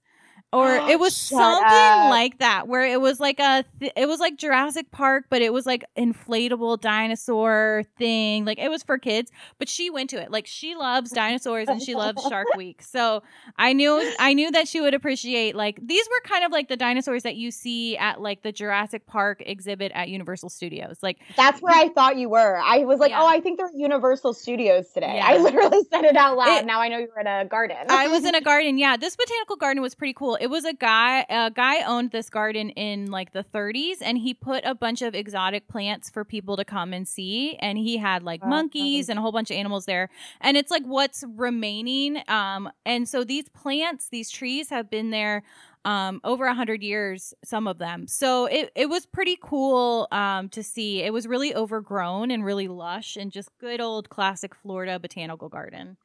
or 0.52 0.68
oh, 0.78 0.88
it 0.88 0.98
was 1.00 1.16
Shut 1.16 1.38
something 1.38 1.64
up. 1.66 2.10
like 2.10 2.38
that, 2.38 2.68
where 2.68 2.84
it 2.84 3.00
was 3.00 3.18
like 3.20 3.38
a. 3.40 3.64
Th- 3.80 3.92
it 3.96 4.06
was 4.06 4.20
like 4.20 4.36
Jurassic 4.36 4.90
Park, 4.90 5.24
but 5.30 5.42
it 5.42 5.52
was 5.52 5.66
like 5.66 5.84
inflatable 5.96 6.80
dinosaur 6.80 7.84
thing. 7.98 8.44
Like 8.44 8.58
it 8.58 8.68
was 8.70 8.82
for 8.82 8.98
kids, 8.98 9.30
but 9.58 9.68
she 9.68 9.90
went 9.90 10.10
to 10.10 10.20
it. 10.20 10.30
Like 10.30 10.46
she 10.46 10.74
loves 10.74 11.10
dinosaurs 11.10 11.68
and 11.68 11.80
she 11.82 11.94
loves 11.94 12.22
Shark 12.28 12.48
Week. 12.56 12.82
So 12.82 13.22
I 13.56 13.72
knew 13.72 14.12
I 14.18 14.34
knew 14.34 14.50
that 14.52 14.68
she 14.68 14.80
would 14.80 14.94
appreciate 14.94 15.54
like 15.56 15.78
these 15.82 16.06
were 16.08 16.28
kind 16.28 16.44
of 16.44 16.52
like 16.52 16.68
the 16.68 16.76
dinosaurs 16.76 17.22
that 17.22 17.36
you 17.36 17.50
see 17.50 17.96
at 17.96 18.20
like 18.20 18.42
the 18.42 18.52
Jurassic 18.52 19.06
Park 19.06 19.42
exhibit 19.44 19.92
at 19.94 20.08
Universal 20.08 20.50
Studios. 20.50 20.98
Like 21.02 21.18
That's 21.36 21.60
where 21.60 21.74
I 21.74 21.88
thought 21.90 22.16
you 22.16 22.28
were. 22.28 22.58
I 22.58 22.78
was 22.84 22.98
like, 22.98 23.10
Yeah. 23.10 23.22
oh, 23.22 23.26
I 23.26 23.40
think 23.40 23.58
they're 23.58 23.66
at 23.66 23.74
Universal 23.74 24.34
Studios 24.34 24.88
today. 24.90 25.16
Yeah. 25.16 25.26
I 25.26 25.36
literally 25.38 25.80
said 25.90 26.04
it 26.04 26.16
out 26.16 26.36
loud. 26.36 26.48
It- 26.62 26.66
now 26.66 26.80
I 26.80 26.88
know 26.88 26.98
you're 26.98 27.18
in 27.20 27.26
a 27.26 27.44
garden. 27.44 27.76
I 27.88 28.08
was 28.08 28.24
in 28.24 28.34
a 28.34 28.40
garden. 28.52 28.78
Yeah, 28.78 28.96
this 28.96 29.16
botanical 29.16 29.56
garden 29.56 29.82
was 29.82 29.94
pretty 29.94 30.14
cool. 30.14 30.38
It 30.42 30.50
was 30.50 30.64
a 30.64 30.72
guy. 30.72 31.24
A 31.30 31.50
guy 31.52 31.82
owned 31.84 32.10
this 32.10 32.28
garden 32.28 32.70
in 32.70 33.10
like 33.12 33.32
the 33.32 33.44
30s, 33.44 33.98
and 34.02 34.18
he 34.18 34.34
put 34.34 34.64
a 34.64 34.74
bunch 34.74 35.00
of 35.00 35.14
exotic 35.14 35.68
plants 35.68 36.10
for 36.10 36.24
people 36.24 36.56
to 36.56 36.64
come 36.64 36.92
and 36.92 37.06
see. 37.06 37.56
And 37.60 37.78
he 37.78 37.96
had 37.96 38.24
like 38.24 38.42
Wow. 38.42 38.48
monkeys 38.50 39.08
and 39.08 39.18
a 39.20 39.22
whole 39.22 39.30
bunch 39.30 39.52
of 39.52 39.56
animals 39.56 39.86
there. 39.86 40.08
And 40.40 40.56
it's 40.56 40.70
like 40.70 40.82
what's 40.84 41.22
remaining. 41.36 42.22
Um, 42.26 42.70
and 42.84 43.08
so 43.08 43.22
these 43.22 43.48
plants, 43.50 44.08
these 44.08 44.30
trees, 44.30 44.68
have 44.70 44.90
been 44.90 45.10
there 45.10 45.44
um 45.84 46.20
over 46.22 46.46
a 46.46 46.54
hundred 46.54 46.80
years 46.80 47.34
some 47.42 47.66
of 47.66 47.78
them 47.78 48.06
so 48.06 48.46
it, 48.46 48.70
it 48.76 48.88
was 48.88 49.04
pretty 49.04 49.36
cool 49.42 50.06
um 50.12 50.48
to 50.48 50.62
see 50.62 51.02
it 51.02 51.12
was 51.12 51.26
really 51.26 51.52
overgrown 51.56 52.30
and 52.30 52.44
really 52.44 52.68
lush 52.68 53.16
and 53.16 53.32
just 53.32 53.50
good 53.58 53.80
old 53.80 54.08
classic 54.08 54.54
florida 54.54 55.00
botanical 55.00 55.48
garden 55.48 55.96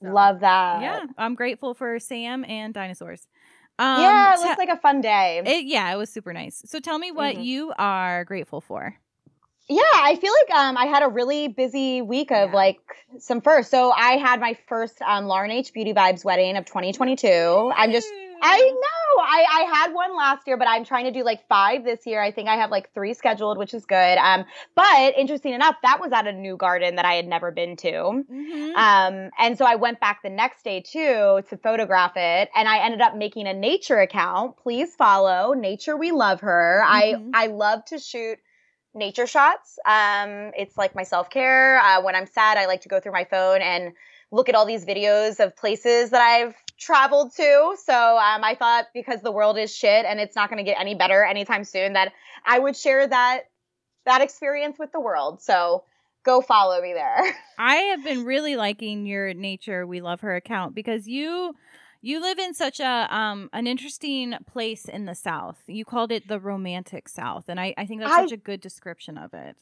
So- 0.00 0.12
Love 0.12 0.38
that. 0.38 0.82
yeah, 0.82 1.06
I'm 1.18 1.34
grateful 1.34 1.74
for 1.74 1.98
Sam 1.98 2.44
and 2.44 2.72
dinosaurs. 2.72 3.26
Um, 3.78 4.00
yeah, 4.02 4.32
it 4.34 4.36
te- 4.38 4.42
looks 4.44 4.58
like 4.58 4.68
a 4.70 4.76
fun 4.76 5.00
day. 5.00 5.40
it, 5.44 5.66
yeah, 5.66 5.92
it 5.92 5.96
was 5.96 6.10
super 6.10 6.32
nice. 6.32 6.62
So 6.66 6.80
tell 6.80 6.98
me 6.98 7.12
what 7.12 7.36
Mhm. 7.36 7.44
you 7.44 7.72
are 7.78 8.24
grateful 8.24 8.60
for. 8.60 8.96
Yeah, 9.70 9.82
I 9.94 10.16
feel 10.16 10.32
like 10.46 10.58
um, 10.58 10.76
I 10.78 10.86
had 10.86 11.02
a 11.02 11.08
really 11.08 11.48
busy 11.48 12.00
week 12.00 12.30
of 12.32 12.50
Yeah. 12.50 12.56
like 12.56 12.80
some 13.18 13.40
first. 13.42 13.70
So 13.70 13.92
I 13.92 14.12
had 14.16 14.40
my 14.40 14.56
first 14.66 15.00
um, 15.02 15.26
Lauren 15.26 15.50
H 15.50 15.72
Beauty 15.74 15.92
Vibes 15.92 16.24
wedding 16.24 16.56
of 16.56 16.64
2022. 16.64 17.70
I'm 17.76 17.92
just, 17.92 18.08
I 18.42 18.58
know, 18.58 19.22
I, 19.22 19.44
I 19.52 19.76
had 19.76 19.92
one 19.92 20.16
last 20.16 20.46
year, 20.46 20.56
but 20.56 20.68
I'm 20.68 20.84
trying 20.84 21.04
to 21.04 21.10
do 21.10 21.24
like 21.24 21.46
five 21.48 21.84
this 21.84 22.06
year. 22.06 22.22
I 22.22 22.30
think 22.30 22.48
I 22.48 22.56
have 22.56 22.70
like 22.70 22.92
three 22.94 23.14
scheduled, 23.14 23.58
which 23.58 23.74
is 23.74 23.84
good. 23.86 24.18
Um, 24.18 24.44
but 24.74 25.16
interesting 25.16 25.54
enough, 25.54 25.76
that 25.82 26.00
was 26.00 26.12
at 26.12 26.26
a 26.26 26.32
new 26.32 26.56
garden 26.56 26.96
that 26.96 27.04
I 27.04 27.14
had 27.14 27.26
never 27.26 27.50
been 27.50 27.76
to. 27.76 27.92
Mhm. 28.30 28.74
Um, 28.76 29.30
and 29.38 29.58
so 29.58 29.64
I 29.64 29.74
went 29.76 30.00
back 30.00 30.22
the 30.22 30.30
next 30.30 30.62
day 30.62 30.80
too 30.80 31.42
to 31.48 31.56
photograph 31.62 32.12
it, 32.16 32.50
and 32.54 32.68
I 32.68 32.78
ended 32.78 33.00
up 33.00 33.16
making 33.16 33.46
a 33.46 33.54
nature 33.54 34.00
account. 34.00 34.56
Please 34.56 34.94
follow 34.94 35.52
Nature 35.54 35.96
We 35.96 36.12
Love 36.12 36.40
Her. 36.40 36.82
Mhm. 36.84 37.30
I 37.34 37.44
I 37.44 37.46
love 37.48 37.84
to 37.86 37.98
shoot 37.98 38.38
nature 38.94 39.26
shots. 39.26 39.78
Um, 39.86 40.52
it's 40.56 40.76
like 40.76 40.94
my 40.94 41.04
self 41.04 41.30
care. 41.30 41.78
Uh, 41.78 42.02
when 42.02 42.14
I'm 42.14 42.26
sad, 42.26 42.58
I 42.58 42.66
like 42.66 42.82
to 42.82 42.88
go 42.88 43.00
through 43.00 43.12
my 43.12 43.24
phone 43.24 43.62
and 43.62 43.92
look 44.30 44.48
at 44.48 44.54
all 44.54 44.66
these 44.66 44.84
videos 44.84 45.40
of 45.40 45.56
places 45.56 46.10
that 46.10 46.20
I've 46.20 46.54
traveled 46.78 47.34
to. 47.36 47.76
So 47.84 47.92
um, 47.94 48.44
I 48.44 48.54
thought 48.58 48.86
because 48.94 49.20
the 49.20 49.32
world 49.32 49.58
is 49.58 49.74
shit 49.74 50.04
and 50.06 50.20
it's 50.20 50.36
not 50.36 50.48
going 50.48 50.64
to 50.64 50.70
get 50.70 50.80
any 50.80 50.94
better 50.94 51.24
anytime 51.24 51.64
soon, 51.64 51.94
that 51.94 52.12
I 52.46 52.58
would 52.58 52.76
share 52.76 53.06
that 53.06 53.42
that 54.06 54.22
experience 54.22 54.78
with 54.78 54.92
the 54.92 55.00
world. 55.00 55.42
So 55.42 55.84
go 56.24 56.40
follow 56.40 56.80
me 56.80 56.94
there. 56.94 57.36
I 57.58 57.74
have 57.74 58.04
been 58.04 58.24
really 58.24 58.56
liking 58.56 59.04
your 59.04 59.34
nature 59.34 59.86
we 59.86 60.00
love 60.00 60.20
her 60.20 60.36
account 60.36 60.74
because 60.74 61.06
you 61.08 61.54
you 62.00 62.20
live 62.20 62.38
in 62.38 62.54
such 62.54 62.78
a 62.78 63.08
um 63.14 63.50
an 63.52 63.66
interesting 63.66 64.34
place 64.46 64.84
in 64.84 65.04
the 65.04 65.14
south. 65.14 65.62
You 65.66 65.84
called 65.84 66.12
it 66.12 66.28
the 66.28 66.38
romantic 66.38 67.08
south 67.08 67.48
and 67.48 67.58
I 67.60 67.74
I 67.76 67.86
think 67.86 68.00
that's 68.00 68.12
I- 68.14 68.22
such 68.22 68.32
a 68.32 68.36
good 68.36 68.60
description 68.60 69.18
of 69.18 69.34
it. 69.34 69.56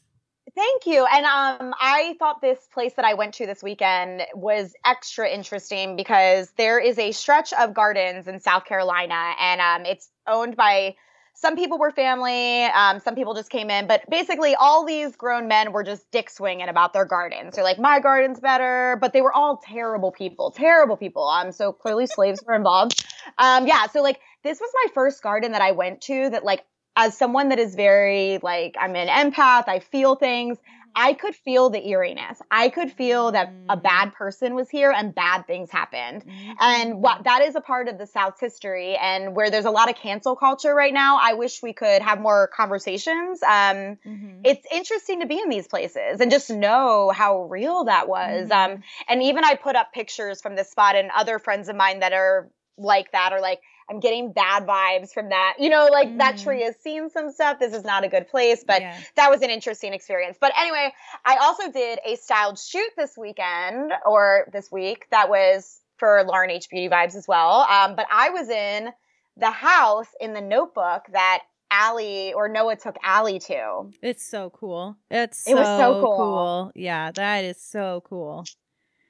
Thank 0.57 0.87
you. 0.87 1.05
And 1.05 1.23
um, 1.23 1.75
I 1.79 2.15
thought 2.17 2.41
this 2.41 2.57
place 2.73 2.93
that 2.95 3.05
I 3.05 3.13
went 3.13 3.35
to 3.35 3.45
this 3.45 3.61
weekend 3.61 4.23
was 4.33 4.73
extra 4.83 5.29
interesting 5.29 5.95
because 5.95 6.49
there 6.57 6.79
is 6.79 6.97
a 6.97 7.11
stretch 7.11 7.53
of 7.53 7.75
gardens 7.75 8.27
in 8.27 8.39
South 8.39 8.65
Carolina, 8.65 9.35
and 9.39 9.61
um, 9.61 9.85
it's 9.85 10.09
owned 10.25 10.55
by 10.55 10.95
some 11.35 11.55
people 11.55 11.77
were 11.77 11.91
family, 11.91 12.63
um, 12.63 12.99
some 12.99 13.13
people 13.13 13.35
just 13.35 13.51
came 13.51 13.69
in, 13.69 13.85
but 13.85 14.01
basically 14.09 14.55
all 14.55 14.83
these 14.83 15.15
grown 15.15 15.47
men 15.47 15.73
were 15.73 15.83
just 15.83 16.09
dick 16.09 16.27
swinging 16.31 16.69
about 16.69 16.91
their 16.91 17.05
gardens. 17.05 17.53
They're 17.53 17.63
like, 17.63 17.77
my 17.77 17.99
garden's 17.99 18.39
better, 18.39 18.97
but 18.99 19.13
they 19.13 19.21
were 19.21 19.31
all 19.31 19.57
terrible 19.63 20.11
people, 20.11 20.49
terrible 20.49 20.97
people. 20.97 21.27
Um, 21.27 21.51
so 21.51 21.71
clearly 21.71 22.07
slaves 22.07 22.43
were 22.43 22.55
involved. 22.55 23.05
Um, 23.37 23.67
yeah, 23.67 23.85
so 23.85 24.01
like 24.01 24.19
this 24.43 24.59
was 24.59 24.71
my 24.73 24.91
first 24.95 25.21
garden 25.21 25.51
that 25.51 25.61
I 25.61 25.73
went 25.73 26.01
to 26.01 26.31
that 26.31 26.43
like 26.43 26.65
as 26.97 27.17
someone 27.17 27.49
that 27.49 27.59
is 27.59 27.75
very 27.75 28.39
like 28.41 28.75
I'm 28.79 28.95
an 28.95 29.07
empath, 29.07 29.69
I 29.69 29.79
feel 29.79 30.15
things. 30.15 30.57
I 30.99 31.13
could 31.13 31.35
feel 31.35 31.69
the 31.69 31.87
eeriness. 31.87 32.41
I 32.49 32.69
could 32.69 32.91
feel 32.91 33.31
that 33.33 33.49
a 33.69 33.77
Mm. 33.77 33.83
bad 33.83 34.13
person 34.13 34.55
was 34.55 34.67
here 34.67 34.91
and 34.91 35.13
bad 35.13 35.45
things 35.45 35.69
happened. 35.69 36.25
And 36.59 37.03
what 37.03 37.23
that 37.25 37.43
is 37.43 37.55
a 37.55 37.61
part 37.61 37.87
of 37.87 37.99
the 37.99 38.07
South's 38.07 38.41
history 38.41 38.95
and 38.95 39.35
where 39.35 39.51
there's 39.51 39.65
a 39.65 39.69
lot 39.69 39.91
of 39.91 39.95
cancel 39.95 40.35
culture 40.35 40.73
right 40.73 40.91
now. 40.93 41.19
I 41.21 41.33
wish 41.33 41.61
we 41.61 41.71
could 41.71 42.01
have 42.01 42.19
more 42.19 42.47
conversations. 42.47 43.43
Um, 43.43 43.97
Mhm. 44.07 44.41
it's 44.43 44.65
interesting 44.71 45.19
to 45.19 45.27
be 45.27 45.39
in 45.39 45.49
these 45.49 45.67
places 45.67 46.19
and 46.19 46.31
just 46.31 46.49
know 46.49 47.11
how 47.11 47.43
real 47.43 47.83
that 47.83 48.07
was. 48.09 48.49
Mhm. 48.49 48.55
Um, 48.55 48.83
and 49.07 49.21
even 49.21 49.43
I 49.43 49.53
put 49.53 49.75
up 49.75 49.93
pictures 49.93 50.41
from 50.41 50.55
this 50.55 50.71
spot, 50.71 50.95
and 50.95 51.11
other 51.11 51.37
friends 51.37 51.69
of 51.69 51.75
mine 51.75 51.99
that 51.99 52.13
are 52.13 52.49
like 52.79 53.11
that 53.11 53.33
are 53.33 53.41
like, 53.41 53.61
I'm 53.89 53.99
getting 53.99 54.33
bad 54.33 54.65
vibes 54.67 55.13
from 55.13 55.29
that. 55.29 55.55
You 55.59 55.69
know, 55.69 55.87
like 55.91 56.17
that 56.17 56.35
Mhm. 56.35 56.43
tree 56.43 56.61
has 56.63 56.75
seen 56.77 57.09
some 57.09 57.31
stuff. 57.31 57.59
This 57.59 57.73
is 57.73 57.83
not 57.83 58.03
a 58.03 58.09
good 58.09 58.27
place, 58.27 58.63
but 58.65 58.81
Yeah. 58.81 58.99
that 59.15 59.29
was 59.29 59.41
an 59.41 59.49
interesting 59.49 59.93
experience. 59.93 60.37
But 60.39 60.51
anyway, 60.57 60.93
I 61.25 61.37
also 61.37 61.71
did 61.71 61.99
a 62.05 62.15
styled 62.15 62.59
shoot 62.59 62.91
this 62.97 63.17
weekend 63.17 63.93
or 64.05 64.49
this 64.51 64.71
week 64.71 65.07
that 65.11 65.29
was 65.29 65.81
for 65.97 66.23
Lauren 66.25 66.51
H 66.51 66.69
Beauty 66.69 66.89
Vibes 66.89 67.15
as 67.15 67.27
well. 67.27 67.61
Um, 67.61 67.95
but 67.95 68.07
I 68.11 68.29
was 68.29 68.49
in 68.49 68.91
the 69.37 69.51
house 69.51 70.07
in 70.19 70.33
the 70.33 70.41
notebook 70.41 71.05
that 71.11 71.43
Allie 71.71 72.33
or 72.33 72.47
Noah 72.49 72.75
took 72.75 72.97
Allie 73.03 73.39
to. 73.39 73.91
It's 74.01 74.23
so 74.23 74.49
cool. 74.49 74.97
It's 75.09 75.47
It 75.47 75.55
was 75.55 75.67
so 75.67 75.95
cool. 75.99 76.15
cool. 76.15 76.71
Yeah, 76.75 77.11
that 77.11 77.43
is 77.43 77.61
so 77.61 78.01
cool. 78.05 78.45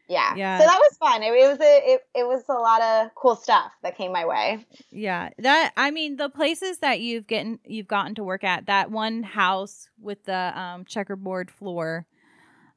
Yeah. 0.07 0.35
Yeah. 0.35 0.59
So 0.59 0.65
that 0.65 0.79
was 0.79 0.97
fun. 0.97 1.23
It, 1.23 1.33
it 1.33 1.47
was 1.47 1.59
a 1.59 1.93
it, 1.93 2.01
it 2.15 2.27
was 2.27 2.43
a 2.49 2.53
lot 2.53 2.81
of 2.81 3.13
cool 3.15 3.35
stuff 3.35 3.71
that 3.83 3.97
came 3.97 4.11
my 4.11 4.25
way. 4.25 4.65
Yeah, 4.91 5.29
that 5.39 5.73
I 5.75 5.91
mean 5.91 6.15
the 6.15 6.29
places 6.29 6.79
that 6.79 7.01
you've 7.01 7.27
gotten 7.27 7.59
you've 7.65 7.87
gotten 7.87 8.15
to 8.15 8.23
work 8.23 8.43
at 8.43 8.67
that 8.67 8.89
one 8.89 9.23
house 9.23 9.89
with 9.99 10.23
the 10.25 10.59
um 10.59 10.85
checkerboard 10.85 11.51
floor. 11.51 12.05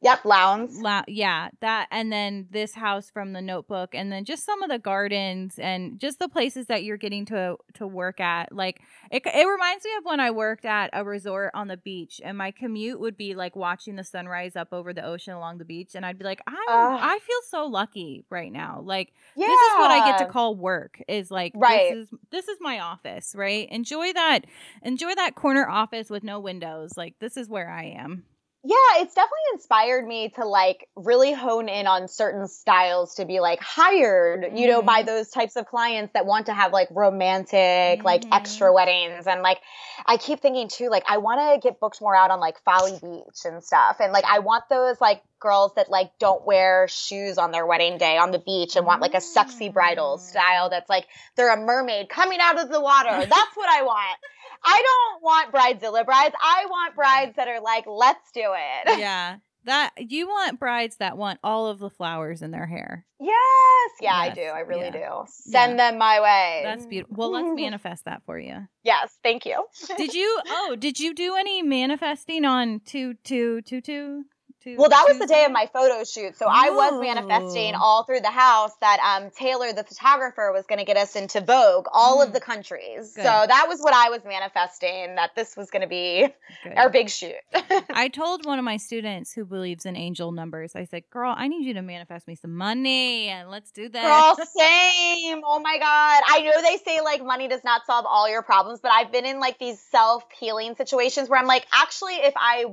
Yep, 0.03 0.25
Lowndes. 0.25 0.81
La- 0.81 1.03
yeah, 1.09 1.51
that 1.61 1.87
and 1.91 2.11
then 2.11 2.47
this 2.51 2.75
house 2.75 3.11
from 3.11 3.35
the 3.35 3.43
Notebook, 3.43 3.95
and 3.95 4.11
then 4.11 4.25
just 4.25 4.47
some 4.47 4.63
of 4.63 4.71
the 4.71 4.79
gardens 4.79 5.59
and 5.59 6.01
just 6.01 6.19
the 6.19 6.29
places 6.29 6.69
that 6.69 6.85
you're 6.85 6.97
getting 6.97 7.27
to 7.27 7.59
to 7.75 7.87
work 7.87 8.19
at. 8.19 8.51
Like 8.51 8.81
it, 9.11 9.23
it 9.27 9.47
reminds 9.47 9.85
me 9.85 9.91
of 9.99 10.05
when 10.07 10.19
I 10.19 10.31
worked 10.31 10.65
at 10.65 10.89
a 10.95 11.05
resort 11.05 11.51
on 11.53 11.69
the 11.69 11.77
beach, 11.77 12.19
and 12.25 12.39
my 12.39 12.51
commute 12.51 12.99
would 12.99 13.19
be 13.19 13.35
like 13.35 13.55
watching 13.57 13.97
the 13.97 14.05
sunrise 14.05 14.57
up 14.57 14.69
over 14.73 14.95
the 14.95 15.05
ocean 15.05 15.35
along 15.35 15.59
the 15.59 15.67
beach, 15.67 15.95
and 15.95 16.07
I'd 16.07 16.19
be 16.19 16.25
like, 16.25 16.41
I 16.47 16.65
Ugh. 16.71 16.99
I 17.03 17.19
feel 17.19 17.41
so 17.51 17.67
lucky 17.67 18.25
right 18.31 18.51
now. 18.51 18.81
Like 18.83 19.13
Yeah. 19.37 19.49
this 19.49 19.61
is 19.61 19.79
what 19.79 19.91
I 19.91 20.11
get 20.11 20.19
to 20.21 20.33
call 20.33 20.55
work. 20.55 21.03
Is 21.09 21.31
like 21.31 21.53
Right. 21.55 21.91
this 21.95 22.09
is 22.09 22.15
this 22.31 22.49
is 22.49 22.57
my 22.63 22.81
office, 22.81 23.35
right? 23.37 23.69
Enjoy 23.71 24.15
that 24.15 24.47
enjoy 24.83 25.15
that 25.17 25.35
corner 25.35 25.69
office 25.69 26.09
with 26.09 26.25
no 26.25 26.41
windows. 26.41 26.93
Like 26.97 27.19
this 27.19 27.37
is 27.37 27.51
where 27.51 27.69
I 27.69 27.85
am. 27.99 28.25
Yeah, 28.63 28.77
it's 28.99 29.15
definitely 29.15 29.39
inspired 29.55 30.07
me 30.07 30.29
to 30.37 30.45
like 30.45 30.87
really 30.95 31.33
hone 31.33 31.71
in 31.71 31.87
on 31.87 32.09
certain 32.09 32.47
styles 32.47 33.15
to 33.15 33.25
be 33.25 33.41
like 33.41 33.59
hired, 33.61 34.53
you 34.55 34.67
know, 34.67 34.83
by 34.83 35.03
Mhm. 35.03 35.07
those 35.07 35.31
types 35.31 35.57
of 35.57 35.65
clients 35.65 36.13
that 36.13 36.27
want 36.27 36.45
to 36.47 36.53
have 36.53 36.71
like 36.71 36.89
romantic, 36.91 38.05
like 38.05 38.21
Mhm. 38.27 38.35
extra 38.37 38.71
weddings. 38.71 39.27
And 39.27 39.41
like, 39.41 39.63
I 40.05 40.19
keep 40.19 40.41
thinking 40.41 40.69
too, 40.69 40.91
like, 40.91 41.05
I 41.09 41.17
want 41.17 41.41
to 41.41 41.67
get 41.67 41.81
booked 41.81 42.03
more 42.03 42.15
out 42.15 42.31
on 42.31 42.39
like 42.39 42.63
Folly 42.63 42.99
Beach 43.01 43.47
and 43.47 43.65
stuff. 43.65 43.97
And 43.99 44.13
like, 44.13 44.27
I 44.27 44.41
want 44.41 44.65
those 44.69 45.01
like 45.01 45.23
girls 45.39 45.73
that 45.77 45.89
like 45.91 46.13
don't 46.19 46.45
wear 46.45 46.87
shoes 46.87 47.39
on 47.39 47.53
their 47.53 47.65
wedding 47.65 47.97
day 47.97 48.19
on 48.19 48.31
the 48.31 48.39
beach 48.39 48.77
and 48.77 48.85
want 48.85 49.01
like 49.01 49.15
a 49.15 49.23
sexy 49.23 49.71
bridal 49.71 50.19
Mm. 50.19 50.21
style 50.21 50.69
that's 50.69 50.91
like 50.91 51.07
they're 51.35 51.51
a 51.55 51.57
mermaid 51.57 52.11
coming 52.11 52.41
out 52.43 52.59
of 52.59 52.69
the 52.69 52.79
water. 52.81 53.09
That's 53.25 53.57
what 53.57 53.71
I 53.71 53.83
want. 53.85 54.19
I 54.65 54.83
don't 54.83 55.23
want 55.23 55.53
bridezilla 55.53 56.05
brides. 56.05 56.35
I 56.41 56.67
want 56.69 56.95
brides 56.95 57.37
that 57.37 57.49
are 57.49 57.61
like, 57.61 57.85
let's 57.87 58.31
do 58.33 58.43
it. 58.43 58.99
yeah. 58.99 59.37
That 59.65 59.91
you 59.99 60.27
want 60.27 60.59
brides 60.59 60.97
that 60.97 61.19
want 61.19 61.39
all 61.45 61.67
of 61.67 61.79
the 61.79 61.91
flowers 61.91 62.41
in 62.41 62.51
their 62.51 62.67
hair. 62.67 63.05
Yes. 63.21 63.91
Yeah, 64.01 64.15
I 64.15 64.31
do. 64.31 64.41
I 64.41 64.61
really 64.61 64.87
yeah. 64.87 65.11
do. 65.11 65.25
Send 65.29 65.79
them 65.79 65.99
my 65.99 66.21
way. 66.21 66.63
That's 66.65 66.87
beautiful. 66.87 67.17
Well, 67.17 67.33
let's 67.33 67.55
manifest 67.61 68.07
that 68.07 68.23
for 68.25 68.39
you. 68.39 68.67
Yes. 68.83 69.19
Thank 69.23 69.45
you. 69.45 69.67
Did 69.97 70.15
you? 70.15 70.41
Oh, 70.49 70.77
did 70.77 70.99
you 70.99 71.15
do 71.15 71.37
any 71.37 71.63
manifesting 71.63 72.45
on 72.45 72.81
two 72.85 73.15
two 73.23 73.61
two 73.63 73.81
two? 73.81 74.25
Two 74.63 74.77
Well, 74.77 74.89
that 74.89 75.05
was 75.09 75.19
the 75.19 75.27
day 75.27 75.45
of 75.45 75.53
my 75.53 75.69
photo 75.73 76.05
shoot. 76.05 76.37
So 76.37 76.47
I 76.49 76.71
was 76.71 77.01
manifesting 77.01 77.75
all 77.75 78.05
through 78.05 78.21
the 78.21 78.31
house 78.31 78.73
that 78.81 78.99
um, 79.01 79.31
Taylor, 79.31 79.73
the 79.73 79.85
photographer, 79.85 80.53
was 80.53 80.67
going 80.67 80.79
to 80.79 80.85
get 80.85 80.97
us 80.97 81.17
into 81.17 81.41
Vogue, 81.41 81.87
all 81.93 82.19
Mm. 82.21 82.27
of 82.27 82.33
the 82.33 82.41
countries. 82.41 83.13
Good. 83.15 83.23
So 83.23 83.29
that 83.47 83.67
was 83.69 83.81
what 83.81 83.95
I 83.95 84.11
was 84.11 84.21
manifesting, 84.25 85.15
that 85.17 85.31
this 85.35 85.57
was 85.57 85.71
going 85.71 85.83
to 85.83 85.89
be 85.89 86.27
Good. 86.65 86.75
our 86.77 86.91
big 86.91 87.09
shoot. 87.11 87.35
I 87.91 88.09
told 88.09 88.45
one 88.45 88.59
of 88.59 88.65
my 88.65 88.77
students 88.77 89.33
who 89.33 89.45
believes 89.45 89.87
in 89.87 89.97
angel 89.97 90.33
numbers. 90.33 90.75
I 90.77 90.85
said, 90.85 91.03
"Girl, 91.11 91.35
I 91.37 91.49
need 91.49 91.65
you 91.65 91.75
to 91.75 91.83
manifest 91.83 92.27
me 92.29 92.35
some 92.37 92.55
money, 92.57 93.29
and 93.29 93.51
let's 93.51 93.71
do 93.71 93.89
that." 93.89 94.37
Girl, 94.37 94.47
same. 94.57 95.41
Oh 95.45 95.59
my 95.61 95.79
God. 95.79 96.23
I 96.29 96.41
know 96.43 96.63
they 96.63 96.77
say 96.85 97.01
like 97.01 97.25
money 97.25 97.49
does 97.49 97.65
not 97.65 97.87
solve 97.87 98.07
all 98.09 98.29
your 98.29 98.43
problems, 98.43 98.81
but 98.81 98.93
I've 98.93 99.11
been 99.13 99.27
in 99.27 99.41
like 99.41 99.59
these 99.59 99.81
self 99.91 100.25
healing 100.39 100.75
situations 100.77 101.29
where 101.29 101.39
I'm 101.39 101.47
like, 101.47 101.67
actually, 101.73 102.15
if 102.15 102.35
I 102.37 102.67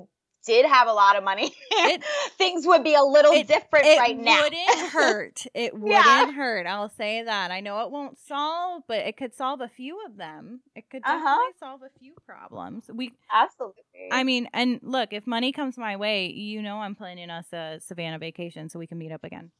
did 0.47 0.65
have 0.65 0.87
a 0.87 0.93
lot 0.93 1.15
of 1.15 1.23
money, 1.23 1.53
It- 1.71 2.03
things 2.39 2.65
would 2.65 2.83
be 2.83 2.95
a 2.95 3.03
little 3.03 3.33
it- 3.33 3.47
different 3.47 3.85
it 3.85 3.99
right 3.99 4.17
now. 4.17 4.39
It 4.39 4.43
wouldn't 4.53 4.89
hurt. 4.91 5.45
It 5.53 5.73
wouldn't 5.77 5.91
Yeah. 5.91 6.31
hurt. 6.31 6.65
I'll 6.65 6.89
say 6.89 7.21
that. 7.21 7.51
I 7.51 7.59
know 7.59 7.81
it 7.85 7.91
won't 7.91 8.17
solve, 8.17 8.81
but 8.87 8.99
it 8.99 9.17
could 9.17 9.35
solve 9.35 9.61
a 9.61 9.67
few 9.67 10.03
of 10.07 10.17
them. 10.17 10.61
It 10.75 10.89
could 10.89 11.03
Uh-huh. 11.05 11.17
definitely 11.19 11.53
solve 11.59 11.81
a 11.83 11.99
few 11.99 12.15
problems. 12.25 12.89
We 12.91 13.13
Absolutely. 13.31 13.83
I 14.11 14.23
mean, 14.23 14.49
and 14.53 14.79
look, 14.81 15.13
if 15.13 15.27
money 15.27 15.51
comes 15.51 15.77
my 15.77 15.97
way, 15.97 16.27
you 16.31 16.61
know 16.61 16.77
I'm 16.77 16.95
planning 16.95 17.29
us 17.29 17.51
a 17.53 17.79
Savannah 17.79 18.17
vacation 18.19 18.69
so 18.69 18.79
we 18.79 18.87
can 18.87 18.97
meet 18.97 19.11
up 19.11 19.23
again. 19.23 19.51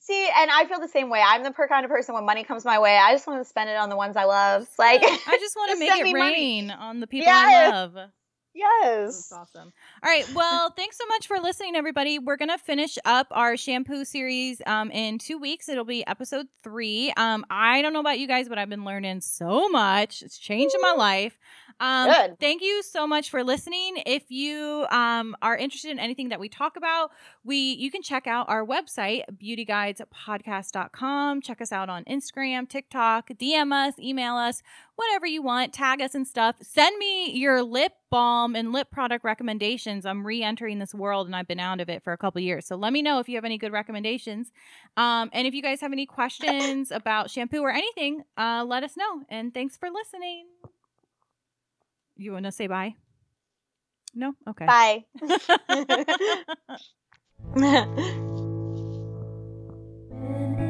See, 0.00 0.28
and 0.36 0.50
I 0.50 0.64
feel 0.66 0.80
the 0.80 0.88
same 0.88 1.10
way. 1.10 1.22
I'm 1.24 1.44
the 1.44 1.52
per 1.52 1.68
kind 1.68 1.84
of 1.84 1.90
person 1.90 2.16
when 2.16 2.24
money 2.26 2.42
comes 2.42 2.64
my 2.64 2.80
way, 2.80 2.96
I 2.96 3.12
just 3.12 3.24
want 3.28 3.40
to 3.40 3.48
spend 3.48 3.70
it 3.70 3.76
on 3.76 3.88
the 3.88 3.96
ones 3.96 4.16
I 4.16 4.24
love. 4.24 4.66
Like, 4.76 5.00
I 5.04 5.36
just 5.38 5.54
want 5.56 5.70
to 5.74 5.78
make 5.78 5.94
it 5.96 6.02
me 6.02 6.12
money. 6.12 6.32
rain 6.34 6.70
on 6.72 6.98
the 6.98 7.06
people 7.06 7.28
I 7.30 7.68
love. 7.70 7.96
Yes. 8.54 9.28
That's 9.30 9.32
awesome. 9.32 9.72
All 10.02 10.10
right. 10.10 10.26
Well, 10.34 10.70
thanks 10.70 10.98
so 10.98 11.06
much 11.06 11.26
for 11.26 11.38
listening, 11.40 11.74
everybody. 11.74 12.18
We're 12.18 12.36
gonna 12.36 12.58
finish 12.58 12.98
up 13.04 13.28
our 13.30 13.56
shampoo 13.56 14.04
series 14.04 14.60
um, 14.66 14.90
in 14.90 15.18
two 15.18 15.38
weeks. 15.38 15.68
It'll 15.68 15.84
be 15.84 16.06
episode 16.06 16.46
three. 16.62 17.12
Um, 17.16 17.46
I 17.48 17.80
don't 17.80 17.94
know 17.94 18.00
about 18.00 18.18
you 18.18 18.28
guys, 18.28 18.48
but 18.48 18.58
I've 18.58 18.68
been 18.68 18.84
learning 18.84 19.22
so 19.22 19.68
much. 19.70 20.22
It's 20.22 20.38
changing 20.38 20.80
my 20.82 20.92
life. 20.92 21.38
Um, 21.80 22.10
Good. 22.10 22.40
Thank 22.40 22.62
you 22.62 22.82
so 22.82 23.06
much 23.06 23.30
for 23.30 23.44
listening. 23.44 24.02
If 24.06 24.30
you 24.30 24.86
um, 24.90 25.36
are 25.42 25.56
interested 25.56 25.90
in 25.90 25.98
anything 25.98 26.30
that 26.30 26.40
we 26.40 26.48
talk 26.48 26.76
about, 26.76 27.10
we 27.44 27.56
you 27.56 27.90
can 27.90 28.02
check 28.02 28.26
out 28.26 28.48
our 28.48 28.64
website, 28.64 29.22
beautyguidespodcast.com. 29.42 31.42
Check 31.42 31.60
us 31.60 31.72
out 31.72 31.88
on 31.88 32.04
Instagram, 32.04 32.68
TikTok, 32.68 33.28
DM 33.30 33.72
us, 33.72 33.98
email 33.98 34.36
us, 34.36 34.62
whatever 34.96 35.26
you 35.26 35.42
want, 35.42 35.72
tag 35.72 36.00
us 36.00 36.14
and 36.14 36.26
stuff. 36.26 36.56
Send 36.62 36.96
me 36.98 37.32
your 37.32 37.62
lip 37.62 37.92
balm 38.10 38.54
and 38.54 38.72
lip 38.72 38.90
product 38.90 39.24
recommendations. 39.24 40.04
I'm 40.04 40.26
re-entering 40.26 40.78
this 40.78 40.94
world 40.94 41.26
and 41.26 41.34
I've 41.34 41.48
been 41.48 41.60
out 41.60 41.80
of 41.80 41.88
it 41.88 42.04
for 42.04 42.12
a 42.12 42.18
couple 42.18 42.40
years. 42.40 42.66
So 42.66 42.76
let 42.76 42.92
me 42.92 43.02
know 43.02 43.18
if 43.18 43.28
you 43.28 43.36
have 43.36 43.44
any 43.44 43.58
good 43.58 43.72
recommendations. 43.72 44.52
Um, 44.96 45.30
and 45.32 45.46
if 45.46 45.54
you 45.54 45.62
guys 45.62 45.80
have 45.80 45.92
any 45.92 46.06
questions 46.06 46.90
about 46.90 47.30
shampoo 47.30 47.62
or 47.62 47.70
anything, 47.70 48.22
uh, 48.36 48.64
let 48.66 48.82
us 48.82 48.96
know. 48.96 49.22
And 49.28 49.54
thanks 49.54 49.76
for 49.76 49.88
listening. 49.90 50.46
You 52.16 52.32
want 52.32 52.46
to 52.46 52.52
say 52.52 52.66
bye? 52.66 52.94
No? 54.14 54.34
Okay. 54.48 54.66
Bye. 54.66 55.04